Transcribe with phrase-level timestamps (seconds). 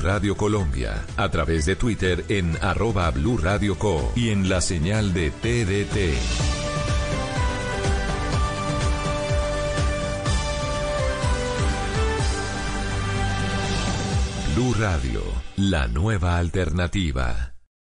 [0.00, 5.12] Radio Colombia, a través de Twitter en arroba Blue Radio Co y en la señal
[5.12, 6.16] de TDT.
[14.54, 15.22] Blue Radio,
[15.56, 17.51] la nueva alternativa.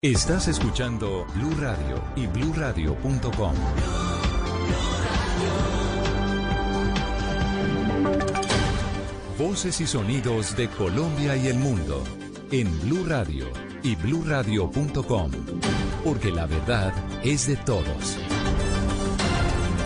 [0.00, 3.54] Estás escuchando Blue Radio y bluradio.com.
[9.36, 12.04] Voces y sonidos de Colombia y el mundo
[12.52, 13.46] en Blue Radio
[13.82, 15.32] y bluradio.com,
[16.04, 18.37] porque la verdad es de todos.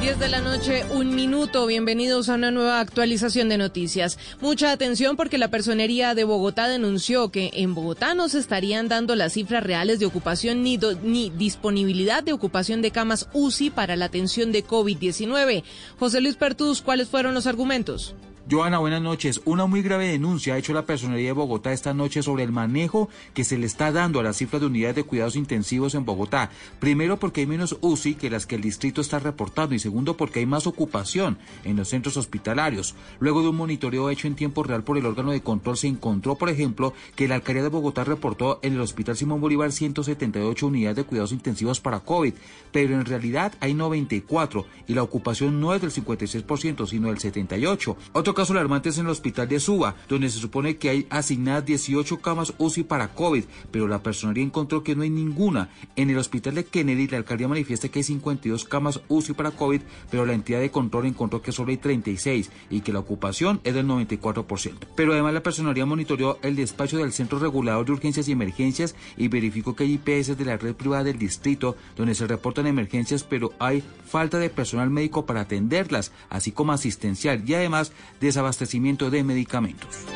[0.03, 1.64] 10 de la noche, un minuto.
[1.64, 4.19] Bienvenidos a una nueva actualización de noticias.
[4.41, 9.14] Mucha atención porque la Personería de Bogotá denunció que en Bogotá no se estarían dando
[9.14, 14.06] las cifras reales de ocupación ni, ni disponibilidad de ocupación de camas UCI para la
[14.06, 15.62] atención de COVID-19.
[16.00, 18.17] José Luis Pertús, ¿cuáles fueron los argumentos?
[18.53, 19.41] Joana, buenas noches.
[19.47, 23.08] Una muy grave denuncia ha hecho la Personería de Bogotá esta noche sobre el manejo
[23.33, 26.50] que se le está dando a las cifras de unidades de cuidados intensivos en Bogotá.
[26.78, 30.41] Primero porque hay menos UCI que las que el distrito está reportando y segundo porque
[30.41, 32.95] hay más ocupación en los centros hospitalarios.
[33.20, 36.34] Luego de un monitoreo hecho en tiempo real por el órgano de control se encontró,
[36.36, 40.97] por ejemplo, que la alcaldía de Bogotá reportó en el Hospital Simón Bolívar 178 unidades
[40.98, 42.34] de cuidados intensivos para COVID,
[42.70, 47.97] pero en realidad hay 94 y la ocupación no es del 56%, sino del 78%.
[48.12, 51.64] Otro caso alarmante es en el hospital de Suba, donde se supone que hay asignadas
[51.64, 55.68] 18 camas UCI para COVID, pero la personería encontró que no hay ninguna.
[55.94, 59.80] En el hospital de Kennedy, la alcaldía manifiesta que hay 52 camas UCI para COVID,
[60.10, 63.74] pero la entidad de control encontró que solo hay 36 y que la ocupación es
[63.74, 64.72] del 94%.
[64.96, 69.28] Pero además la personería monitoreó el despacho del Centro Regulador de Urgencias y Emergencias y
[69.28, 73.52] verificó que hay IPS de la red privada del distrito donde se reportan emergencias, pero
[73.61, 80.06] hay falta de personal médico para atenderlas, así como asistencial y además desabastecimiento de medicamentos.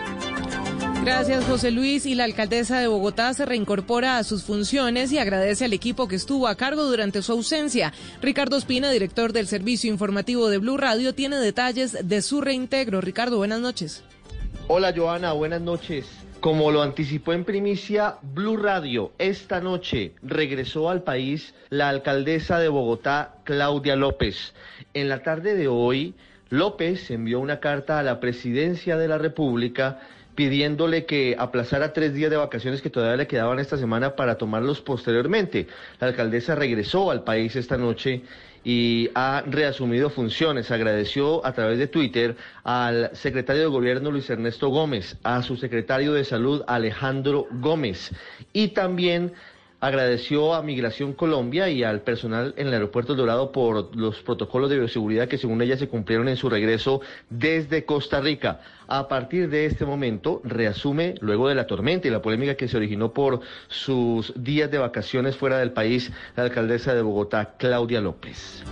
[1.04, 2.04] Gracias, José Luis.
[2.06, 6.16] Y la alcaldesa de Bogotá se reincorpora a sus funciones y agradece al equipo que
[6.16, 7.92] estuvo a cargo durante su ausencia.
[8.20, 13.00] Ricardo Espina, director del Servicio Informativo de Blue Radio, tiene detalles de su reintegro.
[13.00, 14.02] Ricardo, buenas noches.
[14.66, 16.06] Hola, Joana, buenas noches.
[16.40, 22.68] Como lo anticipó en primicia Blue Radio, esta noche regresó al país la alcaldesa de
[22.68, 24.54] Bogotá, Claudia López.
[24.92, 26.14] En la tarde de hoy,
[26.50, 30.00] López envió una carta a la presidencia de la República
[30.36, 34.80] pidiéndole que aplazara tres días de vacaciones que todavía le quedaban esta semana para tomarlos
[34.82, 35.66] posteriormente.
[35.98, 38.22] La alcaldesa regresó al país esta noche
[38.62, 40.70] y ha reasumido funciones.
[40.70, 46.12] Agradeció a través de Twitter al secretario de Gobierno Luis Ernesto Gómez, a su secretario
[46.12, 48.12] de Salud Alejandro Gómez
[48.52, 49.32] y también
[49.80, 54.78] agradeció a Migración Colombia y al personal en el aeropuerto Dorado por los protocolos de
[54.78, 57.00] bioseguridad que según ella se cumplieron en su regreso
[57.30, 58.60] desde Costa Rica.
[58.88, 62.76] A partir de este momento reasume, luego de la tormenta y la polémica que se
[62.76, 68.62] originó por sus días de vacaciones fuera del país, la alcaldesa de Bogotá, Claudia López.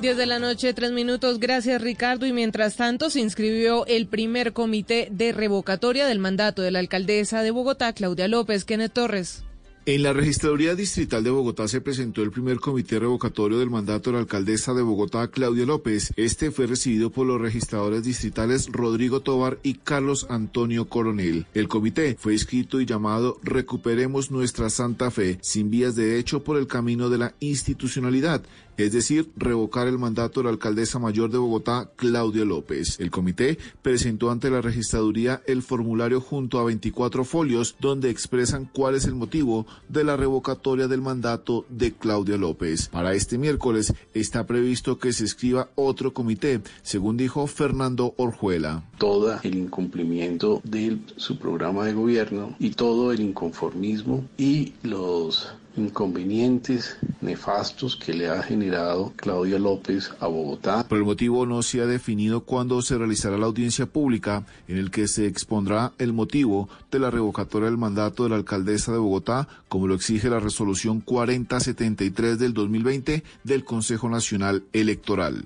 [0.00, 1.40] 10 de la noche, tres minutos.
[1.40, 2.24] Gracias, Ricardo.
[2.24, 7.42] Y mientras tanto, se inscribió el primer comité de revocatoria del mandato de la alcaldesa
[7.42, 8.64] de Bogotá, Claudia López.
[8.64, 9.47] Kenneth Torres.
[9.88, 14.16] En la Registraduría Distrital de Bogotá se presentó el primer comité revocatorio del mandato de
[14.16, 16.12] la alcaldesa de Bogotá, Claudia López.
[16.16, 21.46] Este fue recibido por los registradores distritales Rodrigo Tobar y Carlos Antonio Coronel.
[21.54, 26.58] El comité fue escrito y llamado Recuperemos nuestra Santa Fe, sin vías de hecho por
[26.58, 28.42] el camino de la institucionalidad
[28.78, 32.98] es decir, revocar el mandato de la alcaldesa mayor de Bogotá, Claudia López.
[33.00, 38.94] El comité presentó ante la registraduría el formulario junto a 24 folios donde expresan cuál
[38.94, 42.88] es el motivo de la revocatoria del mandato de Claudia López.
[42.88, 48.84] Para este miércoles está previsto que se escriba otro comité, según dijo Fernando Orjuela.
[48.98, 56.96] Todo el incumplimiento de su programa de gobierno y todo el inconformismo y los inconvenientes
[57.20, 60.86] nefastos que le ha generado Claudia López a Bogotá.
[60.88, 64.90] Por el motivo no se ha definido cuándo se realizará la audiencia pública en el
[64.90, 69.48] que se expondrá el motivo de la revocatoria del mandato de la alcaldesa de Bogotá,
[69.68, 75.44] como lo exige la resolución 4073 del 2020 del Consejo Nacional Electoral.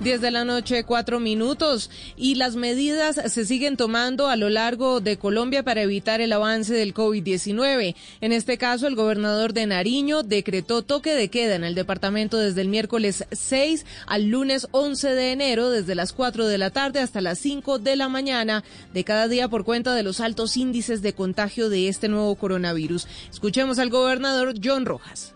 [0.00, 1.90] 10 de la noche, cuatro minutos.
[2.16, 6.74] Y las medidas se siguen tomando a lo largo de Colombia para evitar el avance
[6.74, 7.94] del COVID-19.
[8.20, 12.60] En este caso, el gobernador de Nariño decretó toque de queda en el departamento desde
[12.60, 17.20] el miércoles 6 al lunes 11 de enero, desde las 4 de la tarde hasta
[17.20, 21.12] las 5 de la mañana de cada día por cuenta de los altos índices de
[21.12, 23.06] contagio de este nuevo coronavirus.
[23.30, 25.34] Escuchemos al gobernador John Rojas.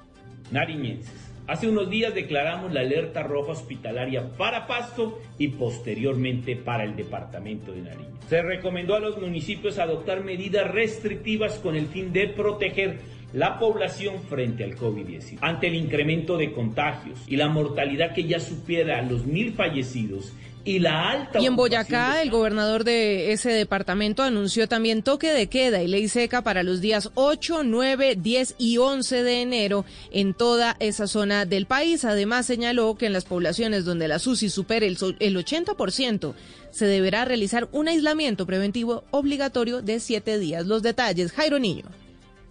[0.51, 1.18] Nariñenses
[1.49, 7.73] Hace unos días declaramos la alerta roja hospitalaria para Pasto y posteriormente para el departamento
[7.73, 8.19] de Nariño.
[8.29, 12.99] Se recomendó a los municipios adoptar medidas restrictivas con el fin de proteger
[13.33, 15.39] la población frente al COVID-19.
[15.41, 20.35] Ante el incremento de contagios y la mortalidad que ya supera los mil fallecidos,
[20.65, 21.41] y la alta.
[21.41, 26.09] Y en Boyacá, el gobernador de ese departamento anunció también toque de queda y ley
[26.09, 31.45] seca para los días 8, 9, 10 y 11 de enero en toda esa zona
[31.45, 32.05] del país.
[32.05, 36.35] Además, señaló que en las poblaciones donde la SUSI supere el, el 80%,
[36.71, 40.67] se deberá realizar un aislamiento preventivo obligatorio de siete días.
[40.67, 41.85] Los detalles, Jairo Niño.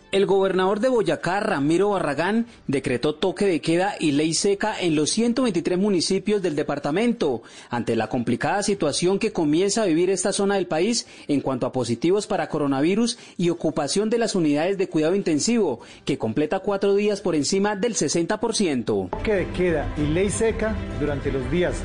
[0.10, 5.10] El gobernador de Boyacá, Ramiro Barragán, decretó toque de queda y ley seca en los
[5.10, 10.66] 123 municipios del departamento, ante la complicada situación que comienza a vivir esta zona del
[10.66, 15.82] país en cuanto a positivos para coronavirus y ocupación de las unidades de cuidado intensivo,
[16.06, 19.10] que completa cuatro días por encima del 60%.
[19.10, 21.76] Toque de queda y ley seca durante los días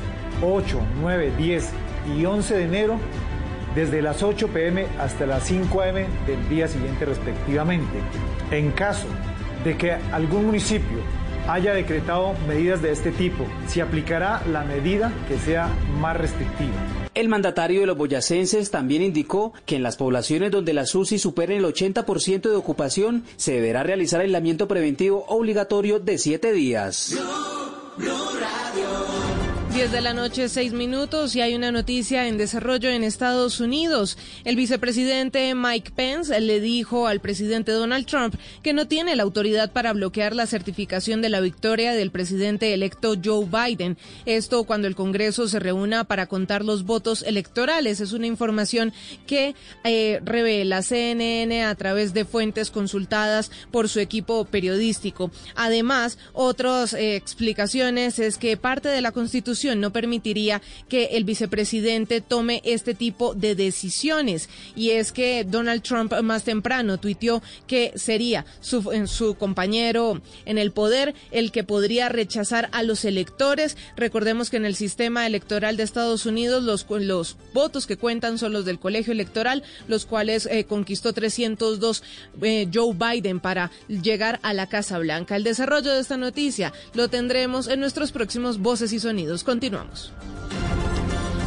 [0.41, 1.69] 8, 9, 10
[2.17, 2.99] y 11 de enero
[3.75, 7.99] desde las 8 pm hasta las 5 am del día siguiente respectivamente.
[8.51, 9.07] En caso
[9.63, 10.99] de que algún municipio
[11.47, 16.71] haya decretado medidas de este tipo, se aplicará la medida que sea más restrictiva.
[17.13, 21.57] El mandatario de los boyacenses también indicó que en las poblaciones donde la SUSI supere
[21.57, 27.15] el 80% de ocupación, se deberá realizar aislamiento preventivo obligatorio de siete días.
[29.73, 34.19] 10 de la noche, 6 minutos y hay una noticia en desarrollo en Estados Unidos.
[34.43, 39.71] El vicepresidente Mike Pence le dijo al presidente Donald Trump que no tiene la autoridad
[39.71, 43.97] para bloquear la certificación de la victoria del presidente electo Joe Biden.
[44.27, 47.99] Esto cuando el Congreso se reúna para contar los votos electorales.
[47.99, 48.93] Es una información
[49.25, 55.31] que eh, revela CNN a través de fuentes consultadas por su equipo periodístico.
[55.55, 62.21] Además, otras eh, explicaciones es que parte de la Constitución no permitiría que el vicepresidente
[62.21, 64.49] tome este tipo de decisiones.
[64.75, 70.71] Y es que Donald Trump más temprano tuiteó que sería su, su compañero en el
[70.71, 73.77] poder el que podría rechazar a los electores.
[73.95, 78.53] Recordemos que en el sistema electoral de Estados Unidos los, los votos que cuentan son
[78.53, 82.03] los del colegio electoral, los cuales eh, conquistó 302
[82.41, 85.35] eh, Joe Biden para llegar a la Casa Blanca.
[85.35, 89.43] El desarrollo de esta noticia lo tendremos en nuestros próximos Voces y Sonidos.
[89.53, 90.11] Continuamos.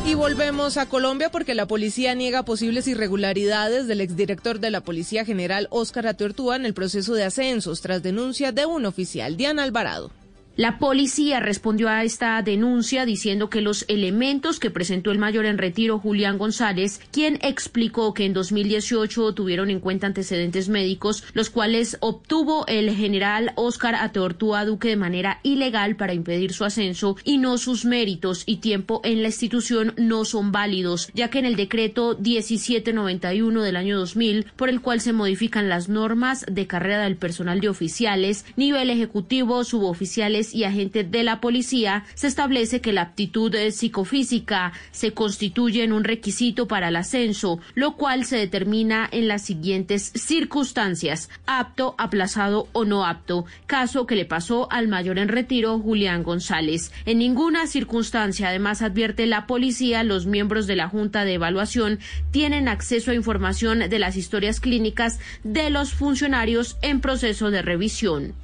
[0.07, 5.25] Y volvemos a Colombia porque la policía niega posibles irregularidades del exdirector de la Policía
[5.25, 10.13] General Óscar Atortúa en el proceso de ascensos tras denuncia de un oficial, Diana Alvarado.
[10.57, 15.59] La policía respondió a esta denuncia diciendo que los elementos que presentó el mayor en
[15.59, 21.99] retiro Julián González, quien explicó que en 2018 tuvieron en cuenta antecedentes médicos, los cuales
[22.01, 27.59] obtuvo el general Óscar Ateortúa Duque de manera ilegal para impedir su ascenso y no
[27.59, 32.17] sus méritos y tiempo en la institución no son válidos, ya que en el decreto
[32.19, 37.61] 1791 del año 2000, por el cual se modifican las normas de carrera del personal
[37.61, 43.55] de oficiales, nivel ejecutivo, suboficiales y agentes de la policía, se establece que la aptitud
[43.55, 49.29] eh, psicofísica se constituye en un requisito para el ascenso, lo cual se determina en
[49.29, 55.29] las siguientes circunstancias, apto, aplazado o no apto, caso que le pasó al mayor en
[55.29, 56.93] retiro Julián González.
[57.05, 61.99] En ninguna circunstancia, además advierte la policía, los miembros de la Junta de Evaluación
[62.31, 68.35] tienen acceso a información de las historias clínicas de los funcionarios en proceso de revisión.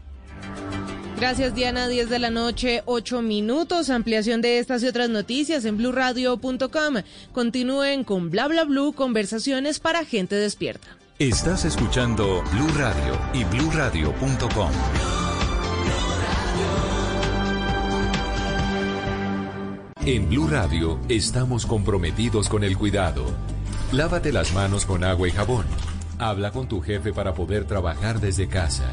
[1.22, 3.90] Gracias Diana, 10 de la noche, 8 minutos.
[3.90, 6.94] Ampliación de estas y otras noticias en blurradio.com.
[7.30, 10.88] Continúen con bla bla blue, conversaciones para gente despierta.
[11.20, 14.72] Estás escuchando Blue Radio y bluradio.com.
[20.04, 23.24] En Blue Radio estamos comprometidos con el cuidado.
[23.92, 25.66] Lávate las manos con agua y jabón.
[26.18, 28.92] Habla con tu jefe para poder trabajar desde casa.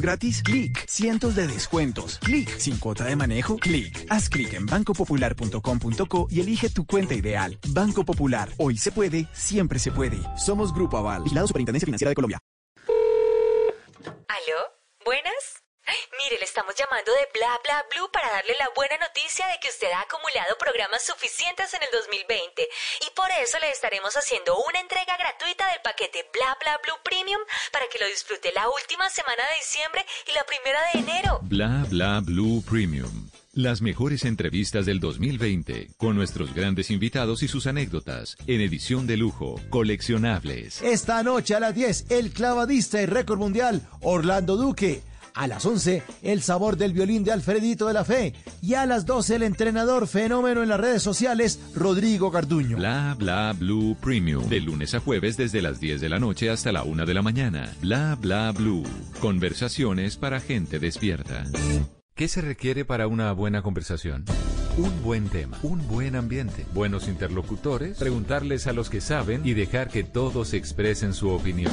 [0.00, 0.42] gratis?
[0.42, 0.86] Clic.
[0.88, 2.18] Cientos de descuentos.
[2.18, 2.58] Clic.
[2.58, 3.56] Sin cuota de manejo.
[3.56, 4.06] Clic.
[4.08, 7.58] Haz clic en bancopopular.com.co y elige tu cuenta ideal.
[7.68, 8.48] Banco Popular.
[8.58, 10.18] Hoy se puede, siempre se puede.
[10.36, 11.22] Somos Grupo Aval.
[11.24, 12.38] Vigilado Superintendencia Financiera de Colombia.
[14.28, 14.60] ¿Aló?
[15.04, 15.62] ¿Buenas?
[15.90, 19.68] Mire, le estamos llamando de Bla Bla Blue para darle la buena noticia de que
[19.68, 24.78] usted ha acumulado programas suficientes en el 2020 y por eso le estaremos haciendo una
[24.78, 27.42] entrega gratuita del paquete Bla Bla Blue Premium
[27.72, 31.40] para que lo disfrute la última semana de diciembre y la primera de enero.
[31.42, 33.30] Bla Bla Blue Premium.
[33.52, 39.16] Las mejores entrevistas del 2020 con nuestros grandes invitados y sus anécdotas en edición de
[39.16, 40.82] lujo, coleccionables.
[40.82, 45.02] Esta noche a las 10, el clavadista y récord mundial Orlando Duque.
[45.40, 48.34] A las 11, el sabor del violín de Alfredito de la Fe.
[48.60, 52.76] Y a las 12, el entrenador fenómeno en las redes sociales, Rodrigo Garduño.
[52.76, 54.46] Bla Bla Blue Premium.
[54.50, 57.22] De lunes a jueves desde las 10 de la noche hasta la 1 de la
[57.22, 57.74] mañana.
[57.80, 58.82] Bla Bla Blue.
[59.22, 61.46] Conversaciones para gente despierta.
[62.14, 64.26] ¿Qué se requiere para una buena conversación?
[64.76, 69.88] Un buen tema, un buen ambiente, buenos interlocutores, preguntarles a los que saben y dejar
[69.88, 71.72] que todos expresen su opinión.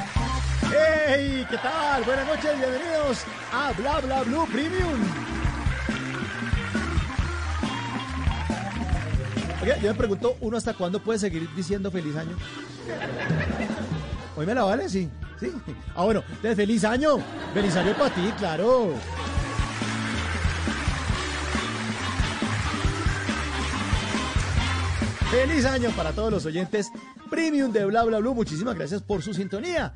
[0.69, 1.45] ¡Hey!
[1.49, 2.03] ¿Qué tal?
[2.03, 4.99] Buenas noches, bienvenidos a Bla Bla Blue Premium.
[9.61, 12.35] Oye, yo me pregunto, ¿uno hasta cuándo puede seguir diciendo feliz año?
[14.35, 14.89] ¿Hoy me la vale?
[14.89, 15.09] Sí.
[15.39, 15.51] Sí.
[15.95, 17.17] Ah, bueno, entonces, feliz año.
[17.53, 18.93] Feliz año para ti, claro.
[25.31, 26.91] Feliz año para todos los oyentes
[27.29, 28.35] premium de Bla Bla Blue.
[28.35, 29.93] Muchísimas gracias por su sintonía.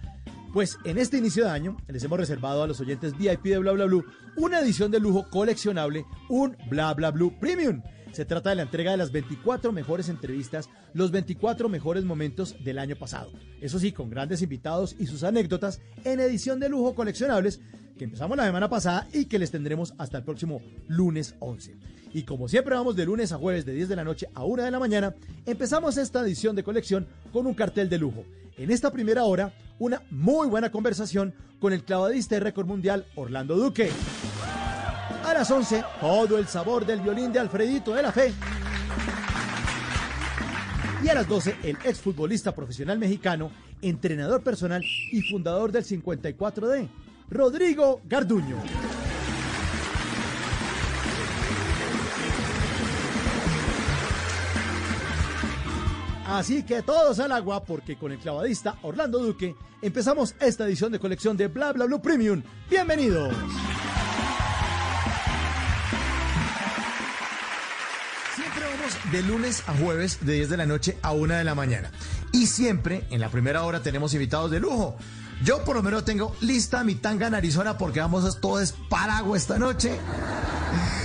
[0.56, 3.74] Pues en este inicio de año les hemos reservado a los oyentes VIP de Bla
[3.74, 4.06] Bla Blue
[4.38, 7.82] una edición de lujo coleccionable, un Bla Bla Blue Premium.
[8.16, 12.80] Se trata de la entrega de las 24 mejores entrevistas, los 24 mejores momentos del
[12.80, 13.30] año pasado.
[13.60, 17.60] Eso sí, con grandes invitados y sus anécdotas en edición de lujo coleccionables
[17.98, 21.76] que empezamos la semana pasada y que les tendremos hasta el próximo lunes 11.
[22.14, 24.64] Y como siempre vamos de lunes a jueves de 10 de la noche a 1
[24.64, 25.14] de la mañana,
[25.46, 28.24] empezamos esta edición de colección con un cartel de lujo.
[28.56, 33.58] En esta primera hora, una muy buena conversación con el clavadista de récord mundial Orlando
[33.58, 33.92] Duque.
[35.26, 38.32] A las 11, todo el sabor del violín de Alfredito de la Fe.
[41.04, 43.50] Y a las 12, el exfutbolista profesional mexicano,
[43.82, 46.88] entrenador personal y fundador del 54D,
[47.32, 48.58] Rodrigo Garduño.
[56.28, 61.00] Así que todos al agua porque con el clavadista Orlando Duque empezamos esta edición de
[61.00, 62.44] colección de Bla Bla Blue Premium.
[62.70, 63.34] Bienvenidos.
[69.12, 71.92] De lunes a jueves de 10 de la noche a 1 de la mañana.
[72.32, 74.96] Y siempre en la primera hora tenemos invitados de lujo.
[75.44, 79.42] Yo por lo menos tengo lista mi tanga narizona porque vamos a todo es paraguas
[79.42, 80.00] esta noche.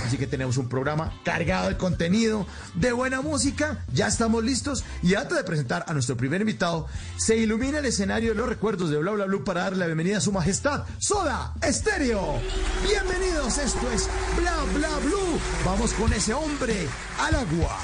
[0.05, 2.45] Así que tenemos un programa cargado de contenido,
[2.75, 3.85] de buena música.
[3.93, 4.83] Ya estamos listos.
[5.01, 8.89] Y antes de presentar a nuestro primer invitado, se ilumina el escenario de los recuerdos
[8.89, 12.41] de Bla Bla Blue para darle la bienvenida a su majestad, Soda Estéreo.
[12.85, 15.39] Bienvenidos, esto es Bla Bla Blue.
[15.65, 17.77] Vamos con ese hombre al agua.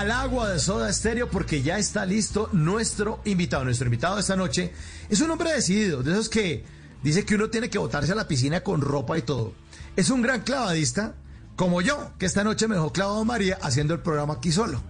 [0.00, 3.64] Al agua de Soda Estéreo, porque ya está listo nuestro invitado.
[3.64, 4.72] Nuestro invitado de esta noche
[5.10, 6.64] es un hombre decidido, de esos que
[7.02, 9.52] dice que uno tiene que botarse a la piscina con ropa y todo.
[9.96, 11.16] Es un gran clavadista,
[11.54, 14.80] como yo, que esta noche me dejó clavado María haciendo el programa aquí solo.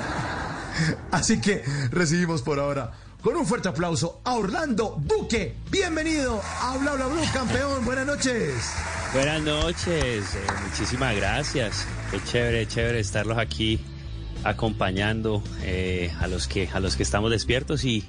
[1.10, 5.54] Así que recibimos por ahora con un fuerte aplauso a Orlando Duque.
[5.70, 7.84] Bienvenido a Bla Bla Blue, campeón.
[7.84, 8.54] Buenas noches.
[9.12, 11.84] Buenas noches, eh, muchísimas gracias.
[12.10, 13.84] Qué chévere, chévere estarlos aquí
[14.44, 18.04] acompañando eh, a los que a los que estamos despiertos y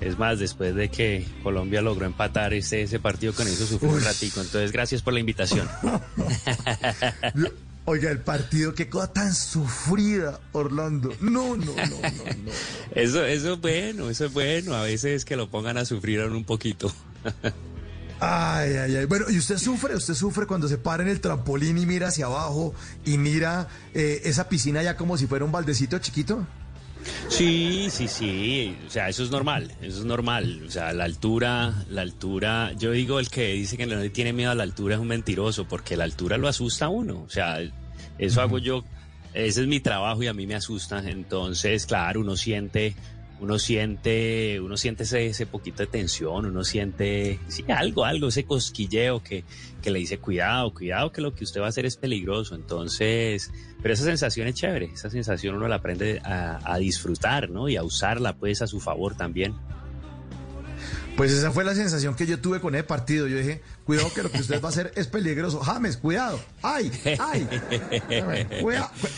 [0.00, 4.04] es más después de que Colombia logró empatar ese, ese partido con eso sufrió un
[4.04, 4.40] ratico.
[4.40, 5.68] Entonces gracias por la invitación.
[7.88, 11.14] Oiga, el partido, qué cosa tan sufrida, Orlando.
[11.20, 12.00] No, no, no, no,
[12.44, 12.50] no.
[12.90, 14.74] Eso, eso es bueno, eso es bueno.
[14.74, 16.92] A veces que lo pongan a sufrir aún un poquito.
[18.20, 19.04] Ay, ay, ay.
[19.04, 19.94] Bueno, ¿y usted sufre?
[19.94, 22.74] ¿Usted sufre cuando se para en el trampolín y mira hacia abajo
[23.04, 26.46] y mira eh, esa piscina ya como si fuera un baldecito chiquito?
[27.28, 28.76] Sí, sí, sí.
[28.86, 29.70] O sea, eso es normal.
[29.82, 30.62] Eso es normal.
[30.66, 32.72] O sea, la altura, la altura.
[32.78, 35.66] Yo digo, el que dice que no tiene miedo a la altura es un mentiroso,
[35.68, 37.22] porque la altura lo asusta a uno.
[37.22, 37.58] O sea,
[38.18, 38.84] eso hago yo.
[39.34, 40.98] Ese es mi trabajo y a mí me asusta.
[41.06, 42.96] Entonces, claro, uno siente
[43.40, 48.44] uno siente, uno siente ese, ese poquito de tensión, uno siente sí, algo, algo, ese
[48.44, 49.44] cosquilleo que,
[49.82, 52.54] que le dice cuidado, cuidado que lo que usted va a hacer es peligroso.
[52.54, 57.68] Entonces, pero esa sensación es chévere, esa sensación uno la aprende a, disfrutar, ¿no?
[57.68, 59.54] Y a usarla pues a su favor también.
[61.16, 63.26] Pues esa fue la sensación que yo tuve con el partido.
[63.26, 65.60] Yo dije, cuidado que lo que usted va a hacer es peligroso.
[65.60, 66.38] James, cuidado.
[66.62, 67.48] Ay, ay.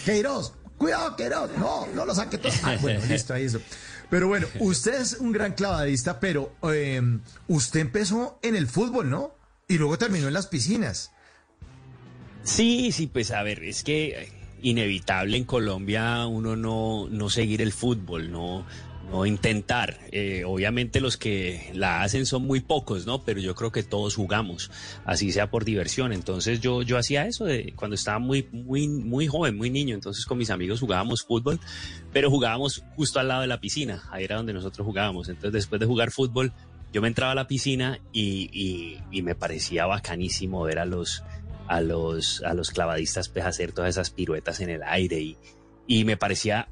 [0.04, 1.50] Queiroz, cuidado, Queiroz.
[1.58, 2.52] No, no lo saque todo.
[2.62, 3.60] Ay, bueno, listo, ahí eso.
[4.08, 7.02] Pero bueno, usted es un gran clavadista, pero eh,
[7.48, 9.34] usted empezó en el fútbol, ¿no?
[9.68, 11.12] Y luego terminó en las piscinas.
[12.42, 17.72] Sí, sí, pues a ver, es que inevitable en Colombia uno no, no seguir el
[17.72, 18.64] fútbol, no,
[19.10, 19.98] no intentar.
[20.12, 23.22] Eh, obviamente los que la hacen son muy pocos, ¿no?
[23.24, 24.70] Pero yo creo que todos jugamos,
[25.04, 26.12] así sea por diversión.
[26.12, 29.94] Entonces yo, yo hacía eso de cuando estaba muy, muy, muy joven, muy niño.
[29.94, 31.60] Entonces con mis amigos jugábamos fútbol,
[32.12, 34.02] pero jugábamos justo al lado de la piscina.
[34.10, 35.28] Ahí era donde nosotros jugábamos.
[35.28, 36.52] Entonces después de jugar fútbol,
[36.92, 41.22] yo me entraba a la piscina y, y, me parecía bacanísimo ver a los,
[41.66, 45.36] a los, a los clavadistas pues, hacer todas esas piruetas en el aire y,
[45.86, 46.68] y me parecía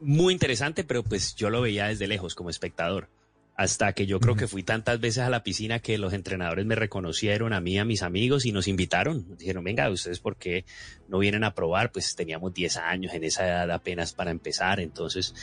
[0.00, 3.08] muy interesante, pero pues yo lo veía desde lejos como espectador.
[3.56, 6.76] Hasta que yo creo que fui tantas veces a la piscina que los entrenadores me
[6.76, 9.36] reconocieron a mí, a mis amigos y nos invitaron.
[9.36, 10.64] Dijeron, venga, ¿ustedes por qué
[11.08, 11.90] no vienen a probar?
[11.90, 14.78] Pues teníamos 10 años en esa edad apenas para empezar.
[14.78, 15.34] Entonces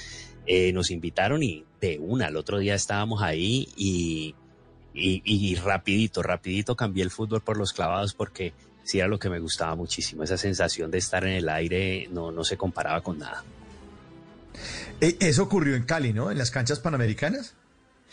[0.46, 4.34] eh, nos invitaron y de una, al otro día estábamos ahí y,
[4.94, 8.54] y, y rapidito, rapidito cambié el fútbol por los clavados porque
[8.86, 10.24] sí era lo que me gustaba muchísimo.
[10.24, 13.44] Esa sensación de estar en el aire no, no se comparaba con nada.
[15.02, 16.32] Eh, Eso ocurrió en Cali, ¿no?
[16.32, 17.56] En las canchas panamericanas.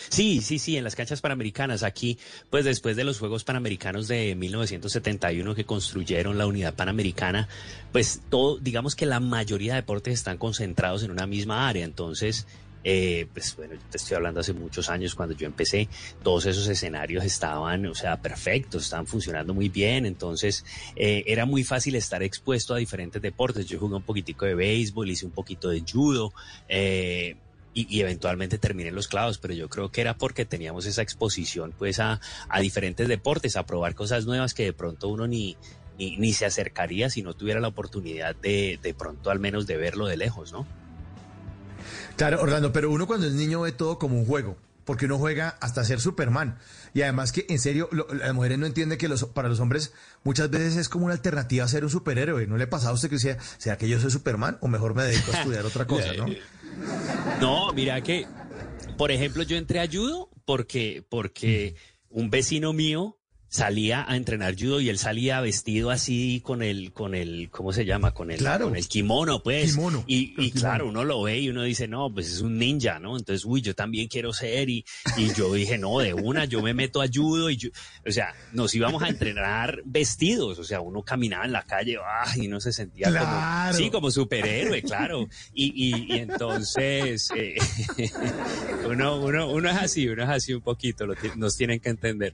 [0.09, 1.83] Sí, sí, sí, en las canchas panamericanas.
[1.83, 2.19] Aquí,
[2.51, 7.49] pues después de los Juegos Panamericanos de 1971 que construyeron la unidad panamericana,
[7.93, 11.85] pues todo, digamos que la mayoría de deportes están concentrados en una misma área.
[11.85, 12.47] Entonces,
[12.85, 15.89] eh, pues bueno, te estoy hablando hace muchos años cuando yo empecé,
[16.23, 20.65] todos esos escenarios estaban, o sea, perfectos, estaban funcionando muy bien, entonces
[20.97, 23.67] eh, era muy fácil estar expuesto a diferentes deportes.
[23.67, 26.33] Yo jugué un poquitico de béisbol, hice un poquito de judo,
[26.69, 27.37] eh,
[27.75, 31.01] y, y, eventualmente terminé en los clavos, pero yo creo que era porque teníamos esa
[31.01, 35.57] exposición pues a, a diferentes deportes, a probar cosas nuevas que de pronto uno ni,
[35.99, 39.79] ni, ni se acercaría si no tuviera la oportunidad de, de pronto al menos de
[39.79, 40.67] verlo de lejos, ¿no?
[42.17, 45.57] Claro, Orlando, pero uno cuando es niño ve todo como un juego, porque uno juega
[45.61, 46.59] hasta ser Superman.
[46.95, 49.93] Y además que, en serio, lo, las mujeres no entienden que los, para los hombres
[50.25, 52.47] muchas veces es como una alternativa a ser un superhéroe.
[52.47, 55.05] ¿No le pasaba a usted que decía, ¿será que yo soy Superman o mejor me
[55.05, 56.27] dedico a estudiar otra cosa, no?
[57.41, 58.27] No, mira que,
[58.99, 61.77] por ejemplo, yo entré a judo porque, porque
[62.09, 63.19] un vecino mío
[63.53, 67.85] salía a entrenar judo y él salía vestido así con el, con el, ¿cómo se
[67.85, 68.13] llama?
[68.13, 68.65] Con el, Claro.
[68.69, 69.73] con el kimono, pues.
[69.75, 73.15] Kimono, y, claro, uno lo ve y uno dice, no, pues es un ninja, ¿no?
[73.19, 74.87] Entonces, uy, yo también quiero ser y,
[75.19, 77.69] y yo dije, no, de una, yo me meto a judo y yo,
[78.07, 82.25] o sea, nos íbamos a entrenar vestidos, o sea, uno caminaba en la calle, ah,
[82.37, 83.27] y uno se sentía Claro.
[83.27, 85.29] como, sí, como superhéroe, claro.
[85.53, 87.57] Y, y, y entonces, eh,
[88.89, 92.33] uno, uno, uno es así, uno es así un poquito, lo nos tienen que entender.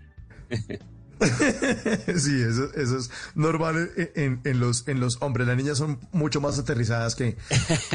[2.17, 4.85] sí, eso, es normal en, en- los,
[5.21, 5.47] hombres.
[5.47, 7.37] Las niñas son mucho más aterrizadas que,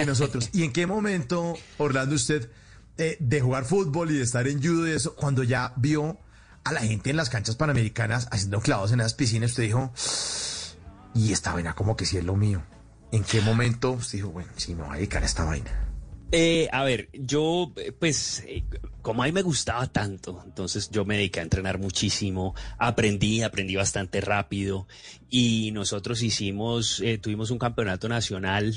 [0.06, 0.50] nosotros.
[0.52, 2.50] ¿Y en qué momento, Orlando, usted
[2.98, 6.20] eh, de jugar fútbol y de estar en judo y eso, cuando ya vio
[6.64, 9.94] a la gente en las canchas panamericanas haciendo clavos en las piscinas, usted dijo,
[11.14, 12.62] y esta vaina como que sí es lo mío?
[13.12, 15.72] ¿En qué momento usted dijo, bueno, si no, voy a dedicar a esta vaina?
[16.32, 18.44] Eh, a ver, yo, eh, pues,
[19.04, 23.76] como a mí me gustaba tanto, entonces yo me dediqué a entrenar muchísimo, aprendí, aprendí
[23.76, 24.88] bastante rápido
[25.30, 28.74] y nosotros hicimos, eh, tuvimos un campeonato nacional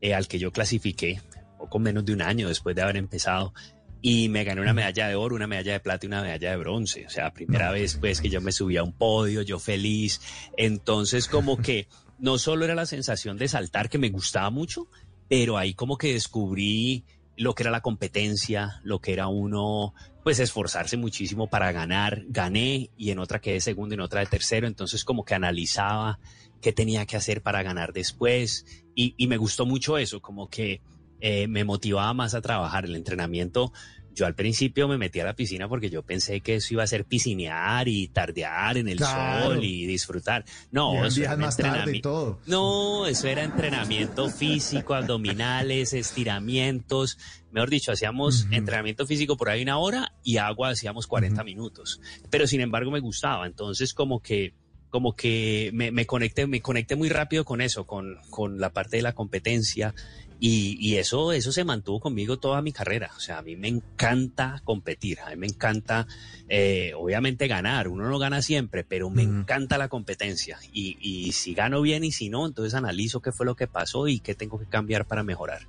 [0.00, 1.20] eh, al que yo clasifiqué,
[1.58, 3.52] poco menos de un año después de haber empezado
[4.00, 6.56] y me gané una medalla de oro, una medalla de plata y una medalla de
[6.56, 7.04] bronce.
[7.06, 10.20] O sea, primera vez pues que yo me subí a un podio, yo feliz.
[10.56, 14.88] Entonces como que no solo era la sensación de saltar que me gustaba mucho,
[15.28, 17.04] pero ahí como que descubrí
[17.38, 22.24] lo que era la competencia, lo que era uno, pues esforzarse muchísimo para ganar.
[22.28, 26.18] Gané y en otra quedé segundo, en otra de tercero, entonces como que analizaba
[26.60, 30.82] qué tenía que hacer para ganar después y, y me gustó mucho eso, como que
[31.20, 33.72] eh, me motivaba más a trabajar el entrenamiento.
[34.18, 36.86] Yo al principio me metí a la piscina porque yo pensé que eso iba a
[36.88, 39.44] ser piscinear y tardear en el Claro.
[39.54, 40.44] sol y disfrutar.
[40.72, 42.08] No, eso era un más tarde y entrenamiento.
[42.10, 42.40] todo.
[42.46, 47.16] No, eso era entrenamiento físico, abdominales, estiramientos.
[47.52, 52.00] Mejor dicho, hacíamos entrenamiento físico por ahí una hora y agua hacíamos 40 minutos.
[52.28, 53.46] Pero sin embargo me gustaba.
[53.46, 54.52] Entonces como que
[54.90, 58.96] como que me, me conecté, me conecté muy rápido con eso, con, con la parte
[58.96, 59.94] de la competencia.
[60.40, 63.10] Y, y eso, eso se mantuvo conmigo toda mi carrera.
[63.16, 66.06] O sea, a mí me encanta competir, a mí me encanta,
[66.48, 67.88] eh, obviamente, ganar.
[67.88, 70.58] Uno no gana siempre, pero me encanta la competencia.
[70.72, 74.06] Y, y si gano bien y si no, entonces analizo qué fue lo que pasó
[74.06, 75.66] y qué tengo que cambiar para mejorar.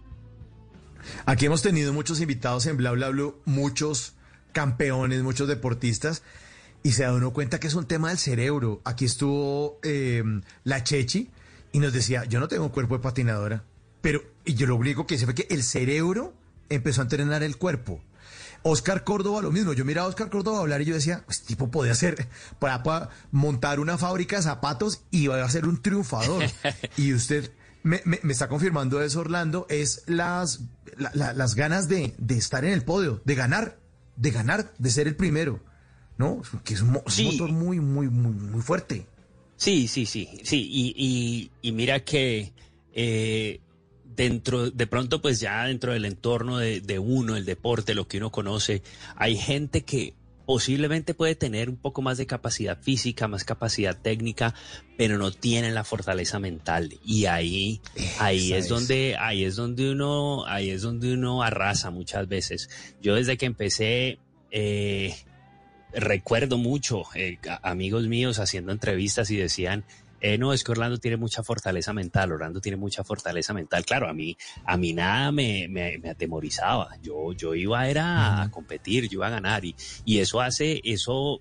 [1.25, 4.13] Aquí hemos tenido muchos invitados en Bla Bla Blue, muchos
[4.51, 6.23] campeones, muchos deportistas,
[6.83, 8.81] y se da uno cuenta que es un tema del cerebro.
[8.83, 10.23] Aquí estuvo eh,
[10.63, 11.29] la Chechi
[11.71, 13.63] y nos decía, yo no tengo cuerpo de patinadora,
[14.01, 16.33] pero y yo lo único que hice fue que el cerebro
[16.69, 18.01] empezó a entrenar el cuerpo.
[18.63, 21.71] Oscar Córdoba lo mismo, yo miraba a Oscar Córdoba hablar y yo decía, este tipo
[21.71, 22.27] podía hacer
[22.59, 26.43] para, para montar una fábrica de zapatos y iba a ser un triunfador.
[26.97, 27.51] y usted
[27.83, 30.61] me, me- me está confirmando eso, Orlando, es las,
[30.97, 33.77] la- la- las ganas de, de estar en el podio, de ganar,
[34.17, 35.61] de ganar, de ser el primero,
[36.17, 36.41] ¿no?
[36.65, 39.07] Que es un, motor muy, muy, muy, muy fuerte.
[39.55, 40.67] Sí, sí, sí, sí.
[40.69, 42.51] Y, y, y mira que
[42.93, 43.61] eh,
[44.19, 48.17] dentro, de pronto, pues ya dentro del entorno de, de uno, el deporte, lo que
[48.17, 48.83] uno conoce,
[49.15, 50.13] hay gente que
[50.45, 54.53] posiblemente puede tener un poco más de capacidad física, más capacidad técnica,
[54.97, 56.99] pero no tienen la fortaleza mental.
[57.05, 57.79] Y ahí,
[58.19, 58.67] ahí es es.
[58.67, 62.69] donde, ahí es donde uno, ahí es donde uno arrasa muchas veces.
[63.01, 64.19] Yo desde que empecé,
[64.51, 65.15] eh,
[65.93, 69.85] recuerdo mucho eh, amigos míos haciendo entrevistas y decían,
[70.21, 73.85] eh, no, es que Orlando tiene mucha fortaleza mental, Orlando tiene mucha fortaleza mental.
[73.85, 76.89] Claro, a mí, a mí nada me, me, me atemorizaba.
[77.01, 81.39] Yo, yo iba era a competir, yo iba a ganar y, y eso hace, eso,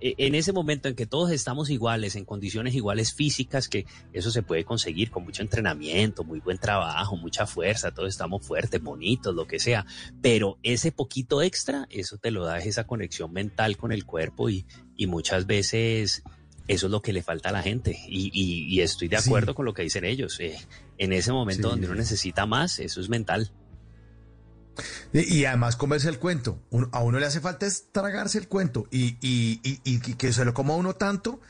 [0.00, 4.30] e- en ese momento en que todos estamos iguales, en condiciones iguales físicas, que eso
[4.30, 9.34] se puede conseguir con mucho entrenamiento, muy buen trabajo, mucha fuerza, todos estamos fuertes, bonitos,
[9.34, 9.86] lo que sea,
[10.20, 14.66] pero ese poquito extra, eso te lo da esa conexión mental con el cuerpo y,
[14.96, 16.22] y muchas veces
[16.68, 19.28] eso es lo que le falta a la gente y, y- y estoy de Sí.
[19.28, 20.38] acuerdo con lo que dicen ellos.
[20.40, 20.56] eh,
[20.98, 21.70] en ese momento Sí.
[21.70, 23.50] donde uno necesita más, eso es mental.
[25.12, 26.60] Y, y además comerse el cuento.
[26.70, 29.14] Uno- a uno le hace falta es tragarse el cuento y,
[30.16, 31.40] que- se lo coma a uno tanto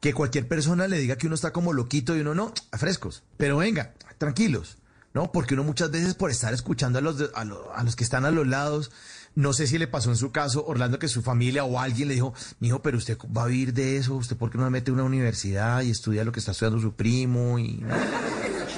[0.00, 3.24] que cualquier persona le diga que uno está como loquito y uno no, frescos.
[3.38, 4.78] Pero venga, tranquilos,
[5.14, 5.32] ¿no?
[5.32, 8.04] Porque uno muchas veces por estar escuchando a los, de- a, lo- a los que
[8.04, 8.90] están a los lados,
[9.36, 12.14] no sé si le pasó en su caso, Orlando, que su familia o alguien le
[12.14, 14.90] dijo, mijo, pero usted va a vivir de eso, usted por qué no se mete
[14.90, 17.84] a una universidad y estudia lo que está estudiando su primo y...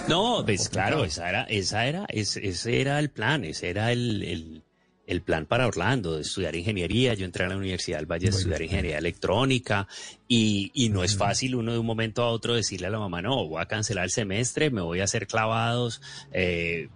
[0.08, 4.22] No, pues claro, esa era, esa era, ese, ese era el plan, ese era el,
[4.24, 4.64] el,
[5.06, 7.14] el plan para Orlando, de estudiar ingeniería.
[7.14, 9.86] Yo entré a la Universidad del Valle a estudiar ingeniería electrónica
[10.26, 13.22] y, y no es fácil uno de un momento a otro decirle a la mamá,
[13.22, 16.88] no, voy a cancelar el semestre, me voy a hacer clavados, eh,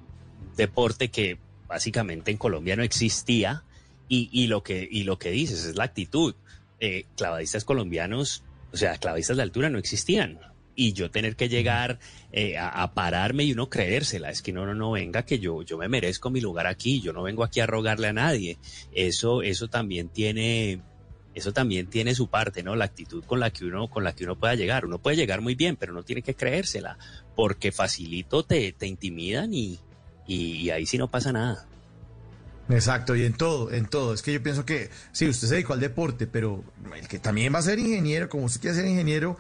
[0.57, 1.39] deporte que
[1.73, 3.65] básicamente en Colombia no existía
[4.07, 6.35] y, y lo que, y lo que dices es la actitud.
[6.81, 10.39] Eh, clavadistas colombianos, o sea, clavadistas de altura no existían
[10.75, 11.99] y yo tener que llegar
[12.31, 15.63] eh, a, a pararme y uno creérsela, es que no, no, no, venga, que yo,
[15.63, 18.59] yo me merezco mi lugar aquí, yo no vengo aquí a rogarle a nadie.
[18.93, 20.83] Eso, eso también tiene,
[21.35, 22.77] eso también tiene su parte, ¿no?
[22.77, 24.85] La actitud con la que uno, con la que uno pueda llegar.
[24.85, 26.99] Uno puede llegar muy bien, pero no tiene que creérsela,
[27.35, 29.79] porque facilito te, te intimidan y,
[30.27, 31.67] y, y ahí sí no pasa nada.
[32.69, 34.15] Exacto, y en todo, en todo.
[34.15, 36.65] Es que yo pienso que, sí, usted se dedicó al deporte, pero
[36.97, 39.37] el que también va a ser ingeniero, como usted quiere ser ingeniero,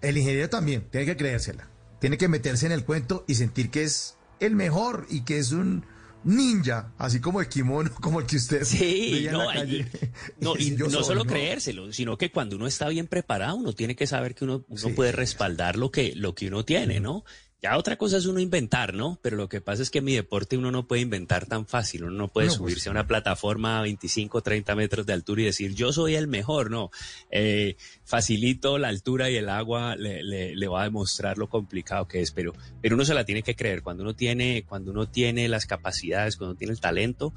[0.00, 1.68] el ingeniero también tiene que creérsela.
[2.00, 5.50] Tiene que meterse en el cuento y sentir que es el mejor y que es
[5.52, 5.84] un
[6.24, 9.88] ninja, así como el kimono, como el que usted Sí, veía en no, la calle.
[10.40, 11.30] No, y no soy, solo ¿no?
[11.30, 14.78] creérselo, sino que cuando uno está bien preparado, uno tiene que saber que uno, uno
[14.78, 17.24] Sí, puede respaldar lo que, lo que uno tiene, ¿no?
[17.60, 19.18] Ya otra cosa es uno inventar, ¿no?
[19.20, 22.04] Pero lo que pasa es que en mi deporte uno no puede inventar tan fácil,
[22.04, 25.42] uno no puede No, pues, subirse a una plataforma a 25, 30 metros de altura
[25.42, 26.92] y decir yo soy el mejor, no.
[27.32, 32.06] Eh, facilito la altura y el agua le, le- le va a demostrar lo complicado
[32.06, 33.82] que es, pero, pero uno se la tiene que creer.
[33.82, 37.34] Cuando uno tiene, cuando uno tiene las capacidades, cuando tiene el talento,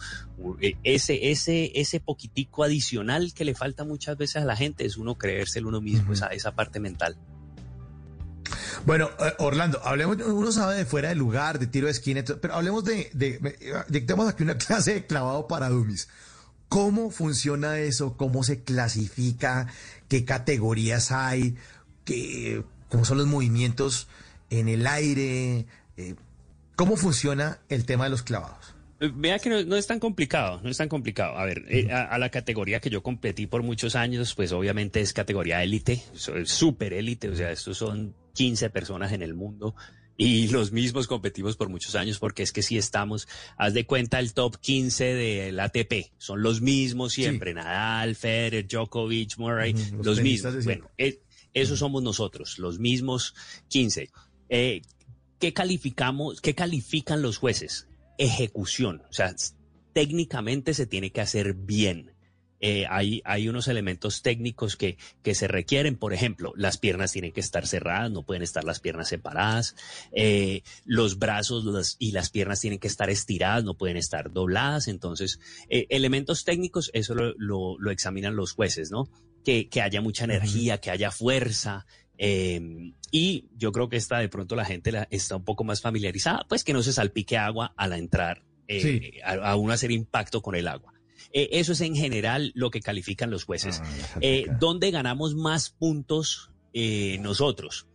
[0.61, 4.97] eh, ese, ese, ese poquitico adicional que le falta muchas veces a la gente es
[4.97, 7.17] uno creérselo uno mismo, esa, esa parte mental.
[8.85, 12.55] Bueno, eh, Orlando, hablemos, uno sabe de fuera de lugar, de tiro de esquina, pero
[12.55, 16.07] hablemos de, de, dictemos aquí una clase de clavado para dummies.
[16.69, 18.15] ¿Cómo funciona eso?
[18.15, 19.67] ¿Cómo se clasifica?
[20.07, 21.57] ¿Qué categorías hay?
[22.05, 24.07] ¿Qué, ¿Cómo son los movimientos
[24.49, 25.65] en el aire?
[25.97, 26.15] Eh,
[26.77, 28.73] ¿Cómo funciona el tema de los clavados?
[29.01, 31.37] Eh, Vea que no, no es tan complicado, no es tan complicado.
[31.37, 35.01] A ver, eh, a, a la categoría que yo competí por muchos años, pues obviamente
[35.01, 36.01] es categoría élite,
[36.45, 39.75] súper élite, o sea, estos son 15 personas en el mundo
[40.17, 44.19] y los mismos competimos por muchos años porque es que si estamos, haz de cuenta
[44.19, 50.63] el top 15 del ATP, son los mismos siempre, Nadal, Federer, Djokovic, Murray, los mismos.
[50.63, 51.21] Bueno, eh,
[51.53, 53.33] esos somos nosotros, los mismos
[53.69, 54.09] 15.
[54.49, 54.81] Eh,
[55.39, 57.87] ¿Qué calificamos, qué califican los jueces?
[58.19, 59.01] Ejecución.
[59.09, 59.33] O sea,
[59.93, 62.11] técnicamente se tiene que hacer bien.
[62.63, 65.95] Eh, hay, hay unos elementos técnicos que, que se requieren.
[65.97, 69.75] Por ejemplo, las piernas tienen que estar cerradas, no pueden estar las piernas separadas.
[70.11, 74.87] Eh, los brazos las- y las piernas tienen que estar estiradas, no pueden estar dobladas.
[74.87, 79.09] Entonces, eh, elementos técnicos, eso lo, lo- lo examinan los jueces, ¿no?
[79.43, 81.85] Que, que haya mucha energía, que haya fuerza.
[82.23, 82.61] eh,
[83.09, 86.45] y yo creo que esta de pronto la gente la- está un poco más familiarizada,
[86.47, 89.19] pues que no se salpique agua al entrar, eh, Sí.
[89.23, 90.90] a, a uno hacer impacto con el agua.
[91.33, 93.81] Eh, eso es en general lo que califican los jueces.
[94.19, 97.87] Eh, ¿Dónde ganamos más puntos eh, nosotros?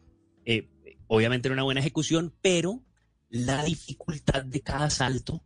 [1.09, 2.83] Obviamente en una buena ejecución, pero
[3.29, 5.43] la dificultad de cada salto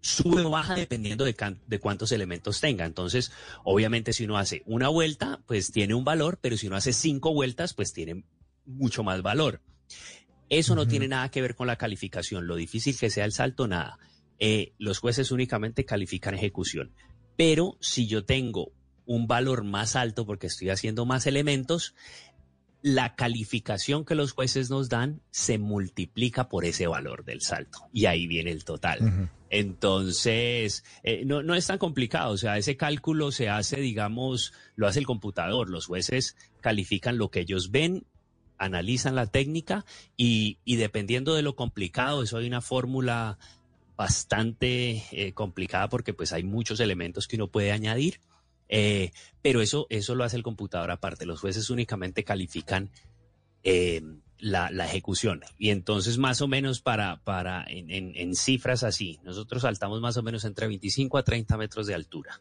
[0.00, 2.86] sube o baja dependiendo de cuántos elementos tenga.
[2.86, 3.32] Entonces,
[3.64, 7.34] obviamente si uno hace una vuelta, pues tiene un valor, pero si uno hace cinco
[7.34, 8.24] vueltas, pues tiene
[8.64, 9.60] mucho más valor.
[10.48, 12.46] Eso no tiene nada que ver con la calificación.
[12.46, 13.98] Lo difícil que sea el salto, nada.
[14.40, 16.92] Eh, los jueces únicamente califican ejecución.
[17.36, 18.72] Pero si yo tengo
[19.06, 21.94] un valor más alto porque estoy haciendo más elementos,
[22.82, 27.80] la calificación que los jueces nos dan se multiplica por ese valor del salto.
[27.92, 29.30] Y ahí viene el total.
[29.50, 32.32] Entonces, eh, no, no es tan complicado.
[32.32, 35.68] O sea, ese cálculo se hace, digamos, lo hace el computador.
[35.68, 38.06] Los jueces califican lo que ellos ven,
[38.56, 39.84] analizan la técnica
[40.16, 43.38] y, y dependiendo de lo complicado, eso hay una fórmula
[44.00, 48.20] bastante eh, complicada porque pues hay muchos elementos que uno puede añadir.
[48.70, 49.10] Eh,
[49.42, 51.26] pero eso, eso lo hace el computador aparte.
[51.26, 52.90] Los jueces únicamente califican
[53.62, 54.00] eh,
[54.38, 55.42] la, la ejecución.
[55.58, 60.16] Y entonces, más o menos para, para en, en- en cifras así, nosotros saltamos más
[60.16, 62.40] o menos entre 25 a 30 metros de altura.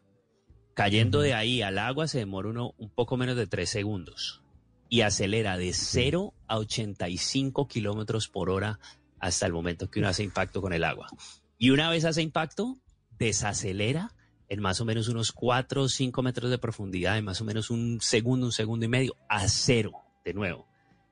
[0.76, 4.42] Cayendo de ahí al agua se demora uno un poco menos de 3 segundos
[4.88, 8.80] y acelera de 0 a 85 kilómetros por hora
[9.20, 11.08] hasta el momento que uno hace impacto con el agua.
[11.60, 12.80] Y una vez hace impacto,
[13.20, 14.16] desacelera
[14.48, 17.70] en más o menos unos 4 o 5 metros de profundidad, en más o menos
[17.70, 19.92] un segundo, un segundo y medio, a cero
[20.26, 20.68] de nuevo.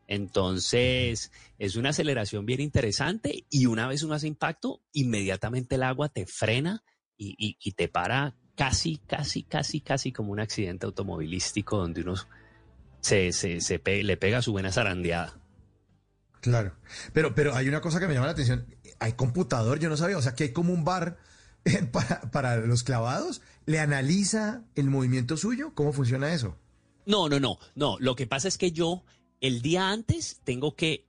[0.07, 6.09] Entonces, es una aceleración bien interesante y una vez uno hace impacto, inmediatamente el agua
[6.09, 6.81] te frena
[7.17, 12.15] y, y- te para casi, casi, casi, casi como un accidente automovilístico donde uno
[13.01, 15.39] se, se- le pega su buena zarandeada.
[16.41, 16.77] Claro.
[17.13, 18.65] Pero, pero hay una cosa que me llama la atención.
[18.99, 20.17] Hay computador, yo no sabía.
[20.17, 21.17] O sea, que hay como un bar
[21.65, 23.41] eh, para, para los clavados.
[23.65, 25.73] ¿Le analiza el movimiento suyo?
[25.73, 26.55] ¿Cómo funciona eso?
[27.05, 27.97] No, no, no, no.
[27.99, 29.03] Lo que pasa es que yo
[29.41, 31.05] el día antes tengo que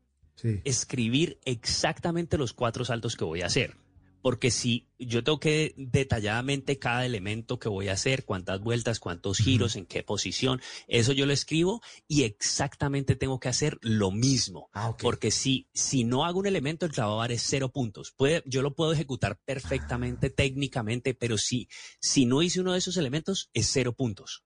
[0.64, 3.76] escribir exactamente los cuatro saltos que voy a hacer.
[4.20, 9.38] Porque si yo tengo que detalladamente cada elemento que voy a hacer, cuántas vueltas, cuántos
[9.38, 14.70] giros, en qué posición, eso yo lo escribo y exactamente tengo que hacer lo mismo.
[15.00, 18.12] Porque si, si no hago un elemento, el clavado es cero puntos.
[18.12, 21.68] Puede, yo lo puedo ejecutar perfectamente técnicamente, pero si,
[22.00, 24.44] si no hice uno de esos elementos, es cero puntos.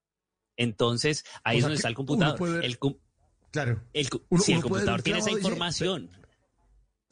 [0.55, 2.37] Entonces, ahí O es donde está el computador.
[2.37, 2.77] puede El
[3.51, 3.83] Claro.
[3.93, 6.09] el Uno- si el computador tiene esa información.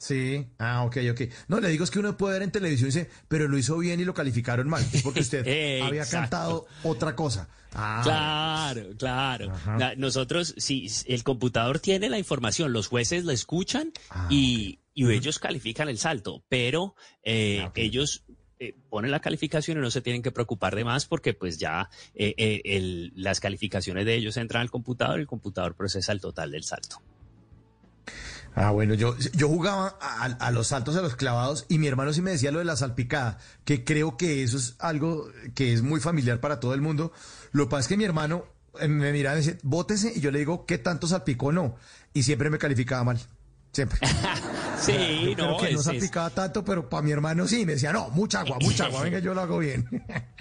[0.02, 0.44] Sí.
[0.58, 1.20] Ah, ok, ok.
[1.46, 3.78] No, le digo es que uno puede ver en televisión y dice, pero lo hizo
[3.78, 4.84] bien y lo calificaron mal.
[4.92, 5.46] Es porque usted
[5.82, 7.48] había cantado otra cosa.
[7.72, 9.52] Ah, Claro, claro.
[9.78, 15.08] La- Nosotros, si el computador tiene la información, los jueces la escuchan Ah, y, y
[15.08, 18.24] ellos califican el salto, pero eh, ellos
[18.58, 21.90] eh, ponen la calificación y no se tienen que preocupar de más porque pues ya
[22.16, 26.20] eh, eh, el- las calificaciones de ellos entran al computador y el computador procesa el
[26.20, 27.00] total del salto.
[28.54, 32.20] Ah, bueno, yo, yo jugaba a, los saltos, a los clavados, y mi hermano sí
[32.20, 36.00] me decía lo de la salpicada, que creo que eso es algo que es muy
[36.00, 37.12] familiar para todo el mundo.
[37.52, 38.44] Lo que pasa es que mi hermano
[38.78, 41.76] eh, me miraba y me decía, bótese, y yo le digo, ¿qué tanto salpicó no?
[42.12, 43.20] Y siempre me calificaba mal.
[43.72, 43.98] Siempre.
[44.78, 44.92] sí,
[45.36, 48.10] Yo no, que no es- salpicaba tanto, pero para mi hermano sí, me decía, no,
[48.10, 49.88] mucha agua, mucha agua, venga, yo lo hago bien.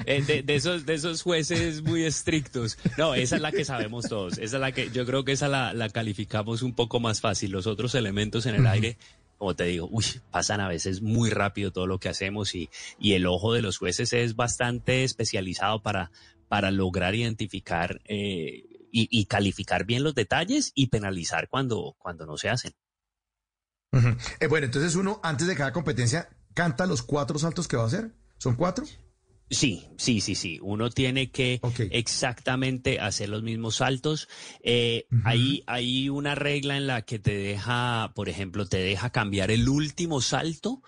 [0.06, 2.78] Eh, de, de esos, de esos jueces muy estrictos.
[2.98, 4.34] No, esa es la que sabemos todos.
[4.38, 7.52] Esa es la que yo creo que esa la, la calificamos un poco más fácil.
[7.52, 8.98] Los otros elementos en el aire,
[9.38, 13.14] como te digo, uy, pasan a veces muy rápido todo lo que hacemos y, y
[13.14, 16.12] el ojo de los jueces es bastante especializado para,
[16.50, 22.38] para lograr identificar eh, y, y calificar bien los detalles y penalizar cuando, cuando no
[22.38, 22.74] se hacen.
[24.40, 27.88] Eh, bueno, entonces uno, antes de cada competencia, canta los cuatro saltos que va a
[27.88, 28.12] hacer.
[28.38, 28.86] ¿Son cuatro?
[29.50, 30.60] Sí, sí, sí, sí.
[30.62, 31.60] Uno tiene que
[31.92, 34.30] exactamente hacer los mismos saltos.
[34.64, 39.52] Eh, hay, hay una regla en la que te deja, por ejemplo, te deja cambiar
[39.52, 40.82] el último salto.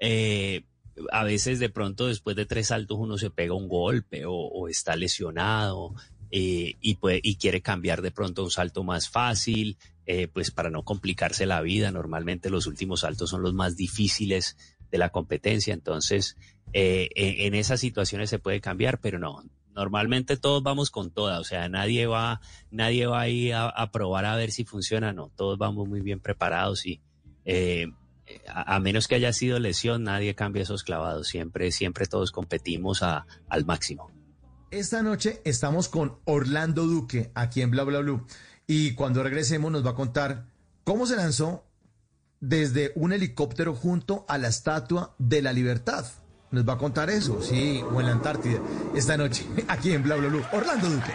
[0.00, 0.64] Eh,
[1.12, 4.68] a veces de pronto después de tres saltos uno se pega un golpe o, o
[4.68, 5.94] está lesionado
[6.30, 10.50] eh, y, puede, y quiere cambiar de pronto a un salto más fácil, eh, pues
[10.50, 11.90] para no complicarse la vida.
[11.90, 14.56] Normalmente los últimos saltos son los más difíciles
[14.90, 16.36] de la competencia, entonces
[16.72, 19.42] eh, en, en esas situaciones se puede cambiar, pero no.
[19.74, 22.40] Normalmente todos vamos con toda, o sea, nadie va,
[22.70, 25.30] nadie va ahí a, a probar a ver si funciona, no.
[25.36, 27.00] Todos vamos muy bien preparados y
[27.44, 27.86] eh,
[28.48, 31.28] a, menos que haya sido lesión, nadie cambia esos clavados.
[31.28, 34.10] Siempre, siempre todos competimos al máximo.
[34.70, 38.26] Esta noche estamos con Orlando Duque aquí en Bla Bla Blue.
[38.66, 40.46] Y cuando regresemos nos va a contar
[40.84, 41.64] cómo se lanzó
[42.40, 46.04] desde un helicóptero junto a la Estatua de la Libertad.
[46.50, 48.60] Nos va a contar eso, sí, o en la Antártida.
[48.94, 50.44] Esta noche, aquí en Bla Bla Blue.
[50.52, 51.12] Orlando Duque.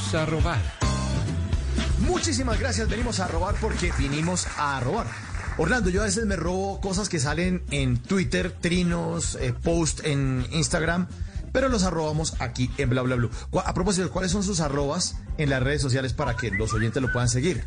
[0.00, 0.58] Venimos a robar.
[2.00, 5.06] Muchísimas gracias, venimos a robar porque vinimos a robar.
[5.58, 10.46] Orlando, yo a veces me robo cosas que salen en Twitter, trinos, eh, post en
[10.52, 11.06] Instagram,
[11.52, 13.16] pero los arrobamos aquí en Bla Bla.
[13.50, 17.02] Cu- A propósito, ¿cuáles son sus arrobas en las redes sociales para que los oyentes
[17.02, 17.64] lo puedan seguir?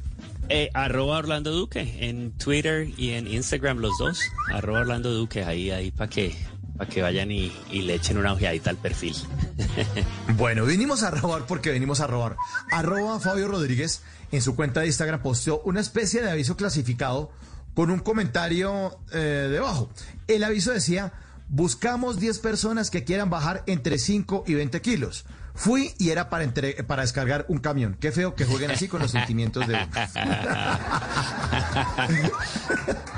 [0.49, 4.19] Eh, arroba Orlando Duque en Twitter y en Instagram los dos.
[4.51, 6.35] Arroba Orlando Duque ahí, ahí para que,
[6.77, 9.15] para que vayan y, y le echen una ojeadita al perfil.
[10.35, 12.35] Bueno, vinimos a robar porque venimos a robar.
[12.71, 14.01] Arroba Fabio Rodríguez
[14.31, 17.31] en su cuenta de Instagram posteó una especie de aviso clasificado
[17.75, 19.89] con un comentario eh, debajo.
[20.27, 21.13] El aviso decía,
[21.49, 25.25] buscamos 10 personas que quieran bajar entre 5 y 20 kilos.
[25.55, 27.95] Fui y era para, entre- para descargar un camión.
[27.99, 29.87] Qué feo que jueguen así con los sentimientos de uno.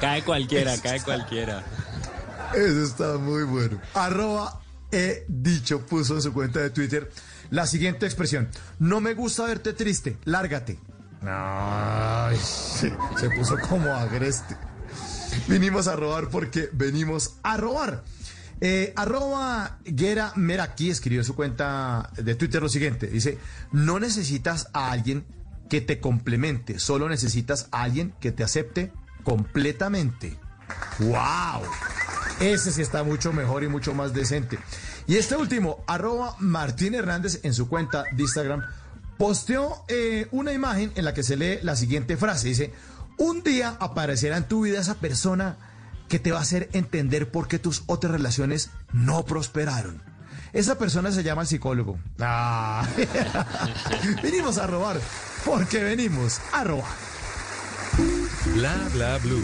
[0.02, 1.64] cae cualquiera, cae cualquiera.
[2.56, 3.82] Eso está muy bueno.
[3.94, 7.12] Arroba he dicho, puso en su cuenta de Twitter
[7.50, 8.50] la siguiente expresión.
[8.80, 10.80] No me gusta verte triste, lárgate.
[11.22, 12.92] Ay, se,
[13.36, 14.56] puso como agreste.
[15.48, 18.04] Vinimos a robar porque venimos a robar.
[18.62, 23.08] Eh, arroba Guera Meraki escribió en su cuenta de Twitter lo siguiente.
[23.08, 23.38] Dice,
[23.72, 25.26] no necesitas a alguien
[25.70, 28.94] que te complemente, solo necesitas a alguien que te acepte
[29.24, 30.38] completamente.
[31.00, 31.64] ¡Wow!
[32.40, 34.60] Ese sí está mucho mejor y mucho más decente.
[35.08, 38.64] Y este último, arroba Martín Hernández en su cuenta de Instagram,
[39.18, 42.50] posteó eh, una imagen en la que se lee la siguiente frase.
[42.50, 42.74] Dice,
[43.18, 45.58] un día aparecerá en tu vida esa persona
[46.10, 50.02] que te va a hacer entender por qué tus otras relaciones no prosperaron.
[50.54, 51.98] Esa persona se llama psicólogo.
[52.20, 52.88] Ah.
[54.24, 55.00] venimos a robar,
[55.44, 56.86] porque venimos a robar.
[58.54, 59.44] Bla bla blue.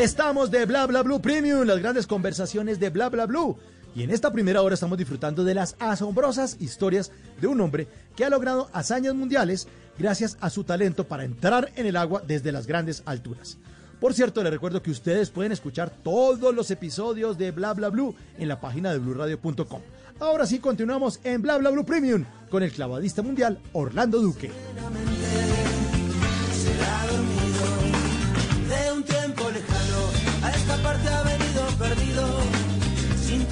[0.00, 3.58] Estamos de Bla Bla Blue Premium, las grandes conversaciones de Bla Bla Blue.
[3.94, 7.86] Y en esta primera hora estamos disfrutando de las asombrosas historias de un hombre
[8.16, 12.50] que ha logrado hazañas mundiales gracias a su talento para entrar en el agua desde
[12.50, 13.58] las grandes alturas.
[14.00, 18.14] Por cierto, les recuerdo que ustedes pueden escuchar todos los episodios de Bla Bla Blue
[18.38, 19.82] en la página de bluradio.com.
[20.18, 24.50] Ahora sí continuamos en Bla Bla Blue Premium con el clavadista mundial Orlando Duque.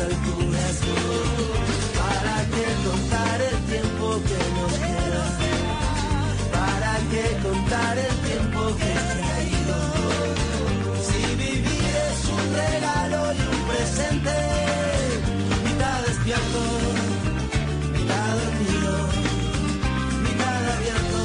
[0.00, 0.76] alturas.
[1.98, 5.24] ¿Para qué contar el tiempo que nos queda?
[6.52, 9.78] ¿Para qué contar el tiempo que se ha ido?
[11.06, 14.36] Si vivir es un regalo y un presente,
[15.64, 16.60] mitad despierto,
[17.92, 18.92] mitad dormido,
[20.22, 21.22] mitad abierto.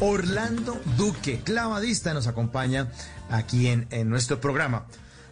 [0.00, 2.88] Orlando Duque, clavadista, nos acompaña
[3.30, 4.86] aquí en, en nuestro programa.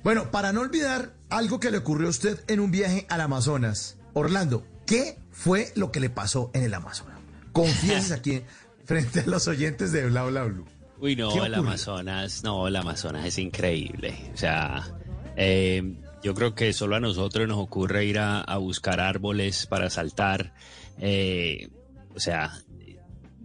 [0.05, 3.99] Bueno, para no olvidar algo que le ocurrió a usted en un viaje al Amazonas.
[4.15, 7.19] Orlando, ¿qué fue lo que le pasó en el Amazonas?
[7.53, 8.43] Confiese aquí
[8.85, 10.67] frente a los oyentes de Bla Bla Blue.
[10.99, 11.55] Uy, ¿Qué no, el?
[11.55, 14.31] Amazonas, no, el Amazonas es increíble.
[14.35, 14.89] O sea,
[15.37, 19.89] eh, yo creo que solo a nosotros nos ocurre ir a, a buscar árboles para
[19.91, 20.53] saltar.
[20.99, 21.69] eh,
[22.15, 22.53] o sea,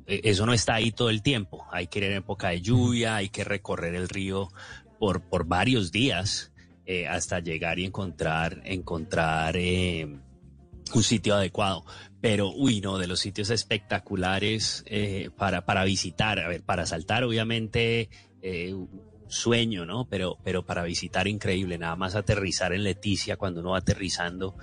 [0.08, 1.66] eh, eso no está ahí todo el tiempo.
[1.72, 4.50] Hay que ir en época de lluvia, hay que recorrer el río
[4.98, 6.52] por, por varios días
[6.90, 10.08] eh, hasta llegar y encontrar, encontrar eh,
[10.94, 11.84] un sitio adecuado.
[12.22, 17.26] Pero, uy, no, de los sitios espectaculares eh, para, para visitar, a ver, para saltar,
[17.26, 18.10] obviamente,
[19.28, 20.08] sueño, ¿no?
[20.08, 24.56] Pero, pero para visitar, increíble, nada más aterrizar en Leticia, cuando uno va aterrizando,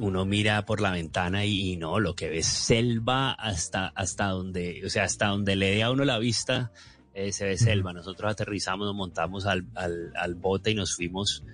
[0.00, 4.90] uno mira por la ventana y, no, lo que ves selva hasta, hasta donde, o
[4.90, 6.72] sea, hasta donde le dé a uno la vista,
[7.14, 7.92] eh, se ve selva.
[7.92, 11.44] Nosotros aterrizamos, nos montamos al, al, al bote y nos fuimos,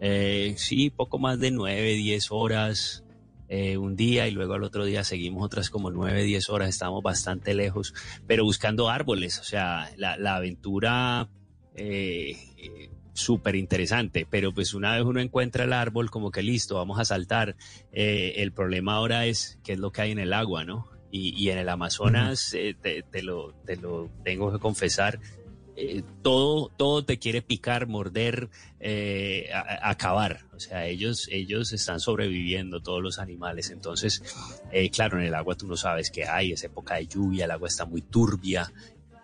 [0.00, 3.04] eh, sí, poco más de nueve, diez horas
[3.48, 7.02] eh, un día y luego al otro día seguimos otras como nueve, diez horas, estamos
[7.02, 7.94] bastante lejos,
[8.26, 11.28] pero buscando árboles, o sea, la, la aventura
[11.74, 12.36] eh,
[13.12, 17.04] súper interesante, pero pues una vez uno encuentra el árbol, como que listo, vamos a
[17.04, 17.56] saltar,
[17.92, 20.89] eh, el problema ahora es qué es lo que hay en el agua, ¿no?
[21.10, 25.18] Y, y en el Amazonas, eh, te, te lo, te lo tengo que confesar,
[25.76, 28.48] eh, todo, todo te quiere picar, morder,
[28.80, 30.40] eh, a- a- acabar.
[30.52, 33.70] O sea, ellos, ellos están sobreviviendo, todos los animales.
[33.70, 34.22] Entonces,
[34.70, 37.50] eh, claro, en el agua tú no sabes qué hay, es época de lluvia, el
[37.52, 38.70] agua está muy turbia.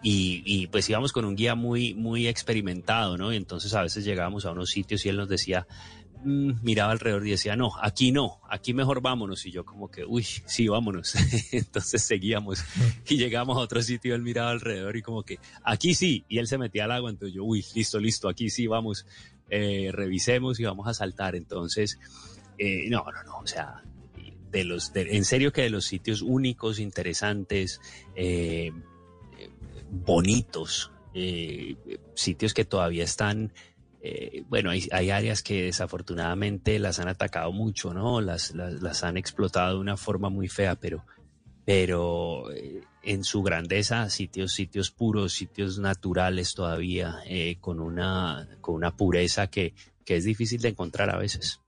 [0.02, 3.32] Y, y, pues íbamos con un guía muy, muy experimentado, ¿no?
[3.32, 5.66] Y entonces a veces llegábamos a unos sitios y él nos decía,
[6.26, 9.46] miraba alrededor y decía, no, aquí no, aquí mejor vámonos.
[9.46, 11.14] Y yo como que, uy, sí, vámonos.
[11.52, 12.64] Entonces seguíamos
[13.08, 16.48] y llegamos a otro sitio, él miraba alrededor y como que, aquí sí, y él
[16.48, 19.06] se metía al agua, entonces yo, uy, listo, listo, aquí sí, vamos,
[19.48, 21.36] eh, revisemos y vamos a saltar.
[21.36, 21.98] Entonces,
[22.58, 23.82] eh, no, no, no, o sea,
[24.50, 27.80] de los, en serio que de los sitios únicos, interesantes,
[28.16, 28.72] eh,
[29.90, 30.90] bonitos,
[32.14, 33.52] sitios que todavía están,
[34.08, 38.20] eh, bueno, hay, áreas que desafortunadamente las han atacado mucho, ¿no?
[38.20, 41.04] Las, las, las han explotado de una forma muy fea, pero,
[41.64, 48.76] pero eh, en su grandeza, sitios, sitios puros, sitios naturales todavía, eh, con, una, con
[48.76, 51.60] una pureza que, que es difícil de encontrar a veces.